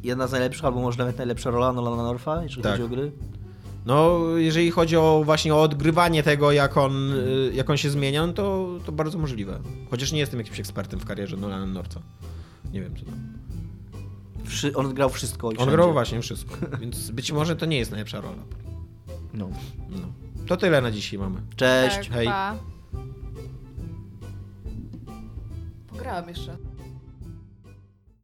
jedna 0.03 0.27
z 0.27 0.31
najlepszych, 0.31 0.65
albo 0.65 0.81
może 0.81 0.97
nawet 0.97 1.17
najlepsza 1.17 1.49
rola 1.51 1.73
Nolana 1.73 2.03
Norfa, 2.03 2.43
jeżeli 2.43 2.61
Tak. 2.63 2.71
chodzi 2.71 2.83
o 2.83 2.87
gry. 2.87 3.11
No, 3.85 4.19
jeżeli 4.35 4.71
chodzi 4.71 4.97
o 4.97 5.21
właśnie 5.25 5.55
o 5.55 5.61
odgrywanie 5.61 6.23
tego, 6.23 6.51
jak 6.51 6.77
on, 6.77 7.13
y, 7.13 7.51
jak 7.53 7.69
on 7.69 7.77
się 7.77 7.89
zmienia, 7.89 8.27
no 8.27 8.33
to, 8.33 8.69
to 8.85 8.91
bardzo 8.91 9.17
możliwe. 9.17 9.59
Chociaż 9.89 10.11
nie 10.11 10.19
jestem 10.19 10.39
jakimś 10.39 10.59
ekspertem 10.59 10.99
w 10.99 11.05
karierze 11.05 11.37
Nolana 11.37 11.65
Norca. 11.65 12.01
Nie 12.73 12.81
wiem 12.81 12.95
co 12.95 13.05
tam. 13.05 13.15
Wszy- 14.45 14.75
on 14.75 14.93
grał 14.93 15.09
wszystko. 15.09 15.49
On 15.57 15.69
grał 15.69 15.93
właśnie 15.93 16.21
wszystko, 16.21 16.55
więc 16.81 17.11
być 17.11 17.31
może 17.31 17.55
to 17.55 17.65
nie 17.65 17.77
jest 17.77 17.91
najlepsza 17.91 18.21
rola. 18.21 18.43
No. 19.33 19.49
No. 19.89 19.97
To 20.47 20.57
tyle 20.57 20.81
na 20.81 20.91
dzisiaj 20.91 21.19
mamy. 21.19 21.41
Cześć. 21.55 21.95
Tak, 21.95 22.07
hej. 22.07 22.27
pa. 22.27 22.55
Pograłam 25.87 26.29
jeszcze. 26.29 26.57